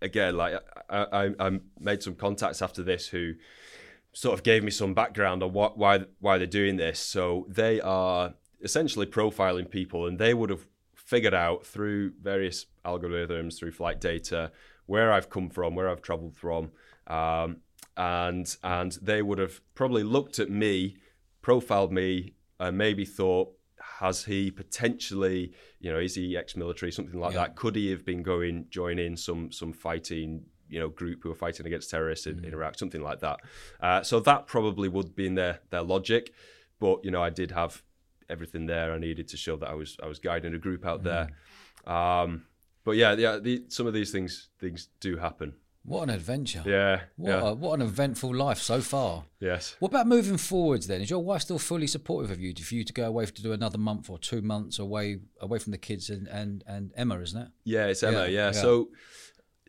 again, 0.01 0.37
like 0.37 0.53
I, 0.89 1.03
I, 1.39 1.47
I 1.47 1.59
made 1.79 2.03
some 2.03 2.15
contacts 2.15 2.61
after 2.61 2.83
this 2.83 3.07
who 3.07 3.33
sort 4.13 4.33
of 4.33 4.43
gave 4.43 4.63
me 4.63 4.71
some 4.71 4.93
background 4.93 5.43
on 5.43 5.53
what 5.53 5.77
why 5.77 6.05
why 6.19 6.37
they're 6.37 6.47
doing 6.47 6.77
this. 6.77 6.99
So 6.99 7.45
they 7.49 7.79
are 7.81 8.33
essentially 8.61 9.05
profiling 9.05 9.69
people, 9.69 10.05
and 10.07 10.17
they 10.19 10.33
would 10.33 10.49
have 10.49 10.67
figured 10.95 11.33
out 11.33 11.65
through 11.65 12.11
various 12.21 12.65
algorithms, 12.85 13.57
through 13.57 13.71
flight 13.71 14.01
data, 14.01 14.51
where 14.87 15.11
I've 15.11 15.29
come 15.29 15.49
from, 15.49 15.75
where 15.75 15.89
I've 15.89 16.01
travelled 16.01 16.35
from, 16.35 16.71
um, 17.07 17.57
and 17.95 18.55
and 18.63 18.91
they 19.01 19.21
would 19.21 19.39
have 19.39 19.61
probably 19.75 20.03
looked 20.03 20.39
at 20.39 20.49
me, 20.49 20.97
profiled 21.41 21.91
me, 21.91 22.33
and 22.59 22.77
maybe 22.77 23.05
thought, 23.05 23.53
has 23.99 24.25
he 24.25 24.51
potentially, 24.51 25.53
you 25.79 25.91
know, 25.91 25.99
is 25.99 26.15
he 26.15 26.37
ex-military, 26.37 26.91
something 26.91 27.19
like 27.19 27.33
Yeah. 27.33 27.39
that? 27.47 27.55
Could 27.55 27.75
he 27.75 27.89
have 27.91 28.05
been 28.05 28.23
going 28.23 28.67
joining 28.69 29.15
some 29.17 29.51
some 29.51 29.73
fighting? 29.73 30.45
You 30.69 30.79
know, 30.81 30.89
group 30.89 31.23
who 31.23 31.31
are 31.31 31.35
fighting 31.35 31.65
against 31.65 31.89
terrorists 31.89 32.27
in, 32.27 32.43
in 32.43 32.51
Iraq, 32.53 32.77
something 32.77 33.01
like 33.01 33.21
that. 33.21 33.39
Uh, 33.79 34.03
so 34.03 34.19
that 34.19 34.47
probably 34.47 34.89
would 34.89 35.15
be 35.15 35.25
in 35.25 35.35
their 35.35 35.61
their 35.69 35.81
logic, 35.81 36.33
but 36.79 37.05
you 37.05 37.11
know, 37.11 37.23
I 37.23 37.29
did 37.29 37.51
have 37.51 37.83
everything 38.29 38.65
there 38.65 38.91
I 38.91 38.97
needed 38.97 39.29
to 39.29 39.37
show 39.37 39.55
that 39.55 39.69
I 39.69 39.73
was 39.75 39.95
I 40.03 40.07
was 40.07 40.19
guiding 40.19 40.53
a 40.53 40.57
group 40.59 40.85
out 40.85 41.03
there. 41.03 41.29
Um, 41.85 42.45
but 42.83 42.97
yeah, 42.97 43.13
yeah, 43.13 43.37
the, 43.37 43.63
some 43.69 43.87
of 43.87 43.93
these 43.93 44.11
things 44.11 44.49
things 44.59 44.89
do 44.99 45.15
happen. 45.15 45.53
What 45.87 46.03
an 46.03 46.09
adventure! 46.09 46.63
Yeah, 46.65 47.01
What, 47.15 47.29
yeah, 47.29 47.49
a, 47.49 47.53
what 47.53 47.73
an 47.79 47.81
eventful 47.81 48.35
life 48.35 48.59
so 48.59 48.81
far. 48.81 49.23
yes. 49.39 49.75
What 49.79 49.89
about 49.89 50.05
moving 50.05 50.35
forwards 50.37 50.85
then? 50.87 50.99
Is 51.01 51.09
your 51.09 51.23
wife 51.23 51.41
still 51.43 51.59
fully 51.59 51.87
supportive 51.87 52.29
of 52.29 52.39
you? 52.41 52.53
For 52.53 52.75
you 52.75 52.83
to 52.83 52.91
go 52.93 53.05
away 53.05 53.25
to 53.25 53.41
do 53.41 53.53
another 53.53 53.77
month 53.77 54.09
or 54.09 54.17
two 54.19 54.41
months 54.41 54.79
away 54.79 55.19
away 55.39 55.59
from 55.59 55.71
the 55.71 55.77
kids 55.77 56.09
and 56.09 56.27
and, 56.27 56.63
and 56.67 56.91
Emma, 56.97 57.17
isn't 57.21 57.41
it? 57.41 57.47
Yeah, 57.63 57.85
it's 57.87 58.03
Emma. 58.03 58.23
Yeah, 58.23 58.27
Yeah. 58.27 58.45
yeah. 58.47 58.51
So 58.51 58.89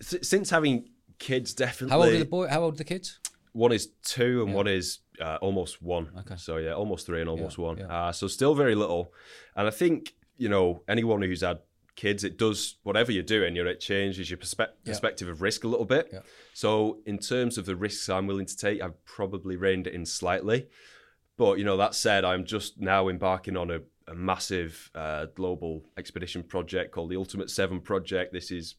s- 0.00 0.26
since 0.28 0.50
having 0.50 0.88
kids, 1.20 1.54
definitely. 1.54 1.92
How 1.92 2.02
old 2.02 2.12
are 2.14 2.18
the 2.18 2.24
boy? 2.24 2.48
How 2.48 2.62
old 2.62 2.74
are 2.74 2.78
the 2.78 2.84
kids? 2.84 3.20
One 3.52 3.72
is 3.72 3.88
two 4.04 4.42
and 4.42 4.54
one 4.54 4.66
is 4.68 4.98
uh, 5.20 5.38
almost 5.40 5.80
one. 5.82 6.10
Okay. 6.20 6.36
So 6.36 6.56
yeah, 6.58 6.72
almost 6.74 7.06
three 7.06 7.20
and 7.20 7.30
almost 7.30 7.58
one. 7.58 7.78
yeah. 7.78 7.86
Uh, 8.08 8.12
so 8.12 8.26
still 8.28 8.54
very 8.54 8.74
little. 8.74 9.12
And 9.56 9.66
I 9.66 9.70
think 9.70 10.14
you 10.36 10.48
know 10.48 10.82
anyone 10.88 11.22
who's 11.22 11.42
had 11.42 11.58
kids, 11.98 12.22
it 12.24 12.38
does 12.38 12.76
whatever 12.84 13.10
you're 13.12 13.34
doing. 13.36 13.56
You 13.56 13.64
know, 13.64 13.70
it 13.70 13.80
changes 13.80 14.30
your 14.30 14.38
perspe- 14.38 14.76
perspective 14.84 15.28
of 15.28 15.42
risk 15.42 15.64
a 15.64 15.68
little 15.68 15.84
bit. 15.96 16.08
Yeah. 16.12 16.20
So 16.54 17.00
in 17.04 17.18
terms 17.18 17.58
of 17.58 17.66
the 17.66 17.76
risks 17.76 18.08
I'm 18.08 18.26
willing 18.26 18.46
to 18.46 18.56
take, 18.56 18.80
I've 18.80 19.04
probably 19.04 19.56
reined 19.56 19.86
it 19.86 19.94
in 19.94 20.06
slightly. 20.06 20.68
But 21.36 21.58
you 21.58 21.64
know, 21.64 21.76
that 21.76 21.94
said, 21.94 22.24
I'm 22.24 22.44
just 22.44 22.80
now 22.80 23.08
embarking 23.08 23.56
on 23.56 23.70
a, 23.70 23.80
a 24.06 24.14
massive 24.14 24.90
uh, 24.94 25.26
global 25.34 25.84
expedition 25.96 26.42
project 26.42 26.92
called 26.92 27.10
the 27.10 27.16
Ultimate 27.16 27.50
Seven 27.50 27.80
Project. 27.80 28.32
This 28.32 28.50
is 28.50 28.76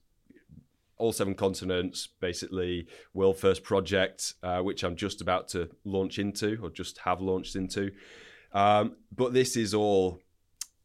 all 0.97 1.13
seven 1.13 1.35
continents, 1.35 2.07
basically 2.19 2.87
world 3.13 3.37
first 3.37 3.63
project, 3.63 4.33
uh, 4.43 4.59
which 4.59 4.83
I'm 4.83 4.97
just 4.97 5.21
about 5.21 5.47
to 5.49 5.69
launch 5.85 6.19
into 6.19 6.59
or 6.61 6.69
just 6.69 6.97
have 6.99 7.21
launched 7.21 7.55
into. 7.55 7.91
Um, 8.51 8.97
but 9.15 9.31
this 9.33 9.55
is 9.55 9.73
all, 9.73 10.19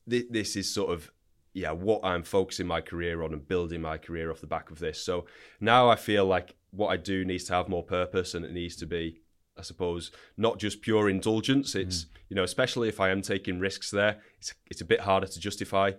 thi- 0.09 0.29
this 0.31 0.55
is 0.55 0.73
sort 0.73 0.91
of, 0.93 1.11
yeah, 1.55 1.71
what 1.71 2.05
I'm 2.05 2.25
focusing 2.25 2.67
my 2.67 2.81
career 2.81 3.23
on 3.23 3.33
and 3.33 3.47
building 3.47 3.81
my 3.81 3.97
career 3.97 4.31
off 4.31 4.41
the 4.41 4.47
back 4.47 4.71
of 4.71 4.81
this. 4.81 5.03
So 5.03 5.27
now 5.61 5.89
I 5.89 5.95
feel 5.95 6.27
like 6.27 6.57
what 6.73 6.89
I 6.89 6.97
do 6.97 7.25
needs 7.25 7.45
to 7.45 7.55
have 7.55 7.69
more 7.69 7.85
purpose 7.85 8.35
and 8.35 8.45
it 8.45 8.53
needs 8.53 8.75
to 8.77 8.87
be, 8.87 9.21
I 9.57 9.63
suppose, 9.63 10.11
not 10.37 10.59
just 10.59 10.83
pure 10.83 11.09
indulgence. 11.09 11.77
It's, 11.77 12.07
you 12.29 12.35
know, 12.35 12.43
especially 12.43 12.89
if 12.89 13.01
I 13.01 13.11
am 13.11 13.23
taking 13.23 13.61
risks 13.61 13.93
there, 13.93 14.21
it's, 14.39 14.53
it's 14.69 14.81
a 14.81 14.85
bit 14.85 15.01
harder 15.01 15.29
to 15.29 15.41
justify. 15.41 15.93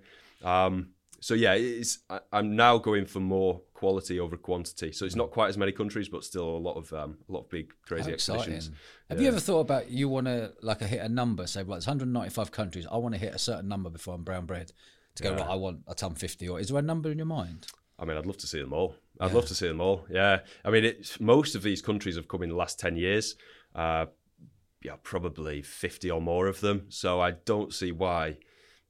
Um, 0.43 0.89
so 1.21 1.33
yeah, 1.33 1.53
it's, 1.53 1.99
I, 2.09 2.19
I'm 2.33 2.57
now 2.57 2.77
going 2.77 3.05
for 3.05 3.21
more 3.21 3.61
quality 3.73 4.19
over 4.19 4.35
quantity. 4.35 4.91
So 4.91 5.05
it's 5.05 5.15
not 5.15 5.31
quite 5.31 5.47
as 5.47 5.57
many 5.57 5.71
countries, 5.71 6.09
but 6.09 6.25
still 6.25 6.49
a 6.49 6.59
lot 6.59 6.75
of 6.75 6.91
um, 6.91 7.17
a 7.29 7.31
lot 7.31 7.39
of 7.39 7.49
big 7.49 7.71
crazy 7.87 8.11
expeditions. 8.11 8.71
Have 9.09 9.21
you 9.21 9.29
ever 9.29 9.39
thought 9.39 9.61
about 9.61 9.89
you 9.89 10.09
want 10.09 10.27
to 10.27 10.51
like 10.61 10.81
hit 10.81 10.99
a 10.99 11.09
number? 11.09 11.47
Say, 11.47 11.63
well, 11.63 11.77
it's 11.77 11.87
195 11.87 12.51
countries. 12.51 12.85
I 12.91 12.97
want 12.97 13.15
to 13.15 13.19
hit 13.19 13.33
a 13.33 13.39
certain 13.39 13.69
number 13.69 13.89
before 13.89 14.15
I'm 14.15 14.23
brown 14.23 14.45
bread 14.45 14.73
to 15.15 15.23
go. 15.23 15.31
Right, 15.31 15.41
I 15.41 15.55
want 15.55 15.79
a 15.87 15.95
ton 15.95 16.15
50. 16.15 16.47
Or 16.49 16.59
is 16.59 16.69
there 16.69 16.79
a 16.79 16.81
number 16.81 17.11
in 17.11 17.17
your 17.17 17.25
mind? 17.25 17.67
I 17.97 18.05
mean, 18.05 18.17
I'd 18.17 18.25
love 18.25 18.37
to 18.37 18.47
see 18.47 18.59
them 18.59 18.73
all. 18.73 18.95
I'd 19.19 19.31
love 19.31 19.45
to 19.45 19.55
see 19.55 19.67
them 19.67 19.79
all. 19.79 20.05
Yeah, 20.09 20.39
I 20.65 20.69
mean, 20.69 20.83
it's, 20.83 21.19
most 21.19 21.55
of 21.55 21.63
these 21.63 21.81
countries 21.81 22.17
have 22.17 22.27
come 22.27 22.43
in 22.43 22.49
the 22.49 22.55
last 22.55 22.77
ten 22.79 22.97
years. 22.97 23.35
Uh, 23.73 24.07
yeah, 24.81 24.95
probably 25.03 25.61
fifty 25.61 26.11
or 26.11 26.21
more 26.21 26.47
of 26.47 26.59
them. 26.59 26.87
So 26.89 27.21
I 27.21 27.31
don't 27.31 27.73
see 27.73 27.91
why. 27.91 28.37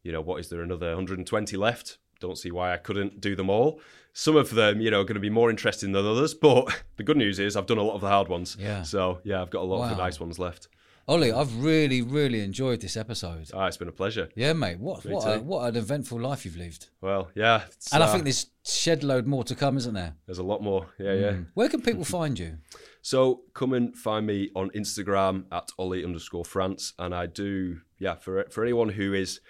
You 0.01 0.11
know, 0.11 0.21
what 0.21 0.39
is 0.39 0.49
there 0.49 0.61
another 0.61 0.89
120 0.89 1.57
left? 1.57 1.97
Don't 2.19 2.38
see 2.38 2.51
why 2.51 2.73
I 2.73 2.78
couldn't 2.78 3.21
do 3.21 3.36
them 3.36 3.49
all. 3.49 3.82
Some 4.13 4.36
of 4.36 4.51
them, 4.51 4.80
you 4.80 4.91
know, 4.91 5.01
are 5.01 5.03
going 5.03 5.15
to 5.15 5.19
be 5.19 5.32
more 5.32 5.49
interesting 5.49 5.91
than 5.93 6.05
others. 6.05 6.34
But 6.36 6.84
the 6.97 7.03
good 7.03 7.17
news 7.17 7.39
is 7.39 7.55
I've 7.55 7.65
done 7.65 7.80
a 7.80 7.84
lot 7.84 7.95
of 7.95 8.01
the 8.01 8.07
hard 8.07 8.28
ones. 8.28 8.55
Yeah. 8.59 8.84
So 8.84 9.19
yeah, 9.23 9.41
I've 9.41 9.49
got 9.49 9.61
a 9.61 9.65
lot 9.65 9.84
of 9.84 9.89
the 9.97 10.03
nice 10.03 10.19
ones 10.19 10.38
left. 10.39 10.67
Oli, 11.08 11.32
I've 11.32 11.64
really, 11.64 12.01
really 12.01 12.41
enjoyed 12.41 12.82
this 12.82 12.97
episode. 12.97 13.51
Ah, 13.53 13.68
it's 13.68 13.78
been 13.78 13.88
a 13.88 13.91
pleasure. 13.91 14.30
Yeah, 14.36 14.53
mate. 14.53 14.80
What 14.80 15.06
what 15.06 15.24
a, 15.26 15.39
what 15.39 15.70
an 15.70 15.76
eventful 15.76 16.20
life 16.20 16.45
you've 16.45 16.58
lived. 16.58 16.88
Well, 16.99 17.30
yeah. 17.36 17.64
And 17.93 18.01
I 18.01 18.08
uh, 18.08 18.12
think 18.12 18.24
there's 18.24 18.47
shed 18.66 19.03
load 19.03 19.28
more 19.28 19.43
to 19.43 19.53
come, 19.53 19.78
isn't 19.78 19.93
there? 19.93 20.16
there's 20.26 20.39
a 20.39 20.43
lot 20.43 20.64
more. 20.64 20.88
Yeah, 20.97 21.14
yeah. 21.14 21.36
Where 21.53 21.70
can 21.70 21.82
people 21.82 22.06
find 22.06 22.38
you? 22.38 22.58
So 23.06 23.41
come 23.53 23.74
and 23.74 23.95
find 23.95 24.26
me 24.26 24.49
on 24.56 24.72
Instagram 24.72 25.45
at 25.51 25.70
Oli 25.78 26.03
underscore 26.03 26.43
France, 26.43 26.93
and 26.97 27.14
I 27.14 27.28
do 27.28 27.82
yeah 27.99 28.16
for 28.16 28.43
for 28.49 28.64
anyone 28.64 28.89
who 28.89 29.14
is 29.14 29.41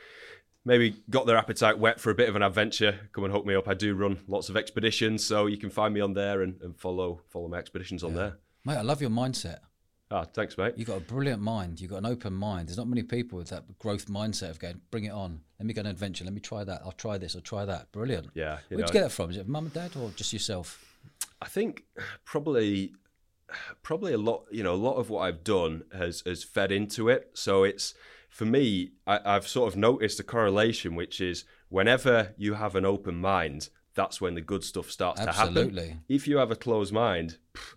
maybe 0.66 0.98
got 1.10 1.26
their 1.26 1.38
appetite 1.38 1.80
wet 1.80 2.02
for 2.02 2.10
a 2.10 2.16
bit 2.16 2.28
of 2.28 2.36
an 2.36 2.42
adventure, 2.42 3.00
come 3.14 3.24
and 3.24 3.32
hook 3.32 3.46
me 3.46 3.56
up. 3.56 3.70
I 3.70 3.74
do 3.74 3.96
run 3.96 4.20
lots 4.28 4.50
of 4.50 4.58
expeditions, 4.58 5.26
so 5.26 5.46
you 5.46 5.56
can 5.56 5.70
find 5.70 5.94
me 5.94 6.02
on 6.02 6.14
there 6.14 6.42
and, 6.42 6.62
and 6.62 6.78
follow 6.78 7.22
follow 7.30 7.48
my 7.48 7.58
expeditions 7.58 8.04
on 8.04 8.14
there. 8.14 8.40
Mate, 8.66 8.76
I 8.76 8.82
love 8.82 9.00
your 9.00 9.10
mindset. 9.10 9.60
Ah, 10.12 10.24
thanks, 10.24 10.58
mate. 10.58 10.76
You've 10.78 10.88
got 10.88 10.98
a 10.98 11.02
brilliant 11.02 11.42
mind. 11.42 11.82
You've 11.82 11.90
got 11.90 11.98
an 11.98 12.06
open 12.06 12.34
mind. 12.34 12.68
There's 12.68 12.78
not 12.78 12.88
many 12.88 13.02
people 13.02 13.40
with 13.40 13.50
that 13.50 13.80
growth 13.80 14.06
mindset 14.08 14.52
of 14.52 14.60
going, 14.60 14.80
bring 14.92 15.06
it 15.06 15.12
on. 15.12 15.42
Let 15.60 15.66
me 15.66 15.74
go 15.74 15.82
on 15.82 15.88
an 15.88 15.92
adventure. 15.92 16.24
Let 16.24 16.34
me 16.34 16.42
try 16.42 16.64
that. 16.64 16.82
I'll 16.86 16.92
try 16.92 17.18
this. 17.18 17.36
I'll 17.36 17.42
try 17.42 17.66
that. 17.66 17.92
Brilliant. 17.92 18.30
Yeah, 18.36 18.60
Where'd 18.70 18.82
know, 18.82 18.86
you 18.86 18.94
get 18.94 19.02
that 19.02 19.12
from? 19.12 19.32
Is 19.32 19.38
it 19.38 19.48
mum 19.48 19.66
and 19.66 19.74
dad 19.74 19.92
or 20.00 20.12
just 20.12 20.32
yourself? 20.32 21.00
I 21.42 21.48
think 21.48 21.86
probably 22.24 22.94
probably 23.84 24.14
a 24.14 24.18
lot 24.18 24.46
you 24.52 24.64
know 24.64 24.74
a 24.74 24.76
lot 24.76 24.96
of 24.96 25.10
what 25.10 25.22
I've 25.22 25.44
done 25.44 25.84
has 25.94 26.22
has 26.26 26.44
fed 26.44 26.72
into 26.72 27.10
it. 27.10 27.32
So 27.34 27.64
it's 27.64 27.94
for 28.30 28.46
me, 28.46 28.92
I, 29.08 29.20
I've 29.24 29.48
sort 29.48 29.72
of 29.72 29.78
noticed 29.78 30.20
a 30.20 30.24
correlation, 30.24 30.94
which 30.94 31.22
is 31.22 31.46
whenever 31.70 32.34
you 32.38 32.56
have 32.56 32.76
an 32.76 32.86
open 32.86 33.16
mind, 33.16 33.70
that's 33.94 34.20
when 34.20 34.36
the 34.36 34.42
good 34.42 34.64
stuff 34.64 34.92
starts 34.92 35.22
to 35.22 35.32
happen. 35.32 35.58
Absolutely. 35.58 35.88
happen. 35.88 36.04
If 36.10 36.28
you 36.28 36.38
have 36.38 36.52
a 36.52 36.56
closed 36.56 36.92
mind, 36.92 37.38
pff, 37.54 37.75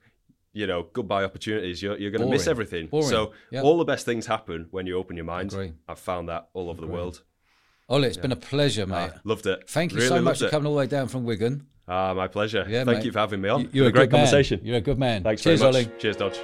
you 0.59 0.67
know, 0.67 0.81
goodbye 0.93 1.23
opportunities. 1.25 1.81
You're, 1.83 1.97
you're 2.01 2.11
going 2.11 2.23
to 2.29 2.29
miss 2.37 2.47
everything. 2.49 2.89
Boring. 2.89 3.07
So 3.09 3.33
Yeah. 3.53 3.63
all 3.63 3.79
the 3.79 3.85
best 3.85 4.05
things 4.05 4.27
happen 4.27 4.67
when 4.73 4.87
you 4.89 4.97
open 4.99 5.15
your 5.17 5.25
mind. 5.25 5.53
Agree. 5.53 5.73
I've 5.89 6.01
found 6.01 6.29
that 6.29 6.49
all 6.53 6.69
over 6.69 6.81
the 6.81 6.87
world. 6.89 7.23
Oli, 7.89 8.09
it's 8.09 8.17
been 8.17 8.33
a 8.33 8.37
pleasure, 8.37 8.87
mate. 8.87 9.13
Ah, 9.15 9.21
loved 9.25 9.47
it. 9.47 9.59
Thank 9.69 9.93
you 9.93 9.99
Really 9.99 10.09
so 10.09 10.21
much 10.21 10.41
for 10.41 10.49
coming 10.51 10.67
all 10.67 10.73
the 10.75 10.79
way 10.81 10.87
down 10.87 11.07
from 11.09 11.25
Wigan. 11.25 11.67
Ah, 11.87 12.13
my 12.13 12.27
pleasure. 12.29 12.67
Yeah, 12.69 12.85
Thank 12.85 12.99
mate. 12.99 13.05
you 13.07 13.13
for 13.13 13.21
having 13.21 13.41
me 13.41 13.49
on. 13.49 13.71
You're 13.73 13.87
a, 13.87 13.89
a 13.89 13.93
great 13.93 14.11
good 14.11 14.13
man. 14.13 14.27
conversation. 14.27 14.61
You're 14.65 14.77
a 14.77 14.81
good 14.83 14.99
man. 14.99 15.23
Thanks 15.23 15.43
Cheers, 15.43 15.61
very 15.61 15.73
much. 15.73 15.87
Oli. 15.87 15.99
Cheers, 15.99 16.17
Dodge. 16.17 16.39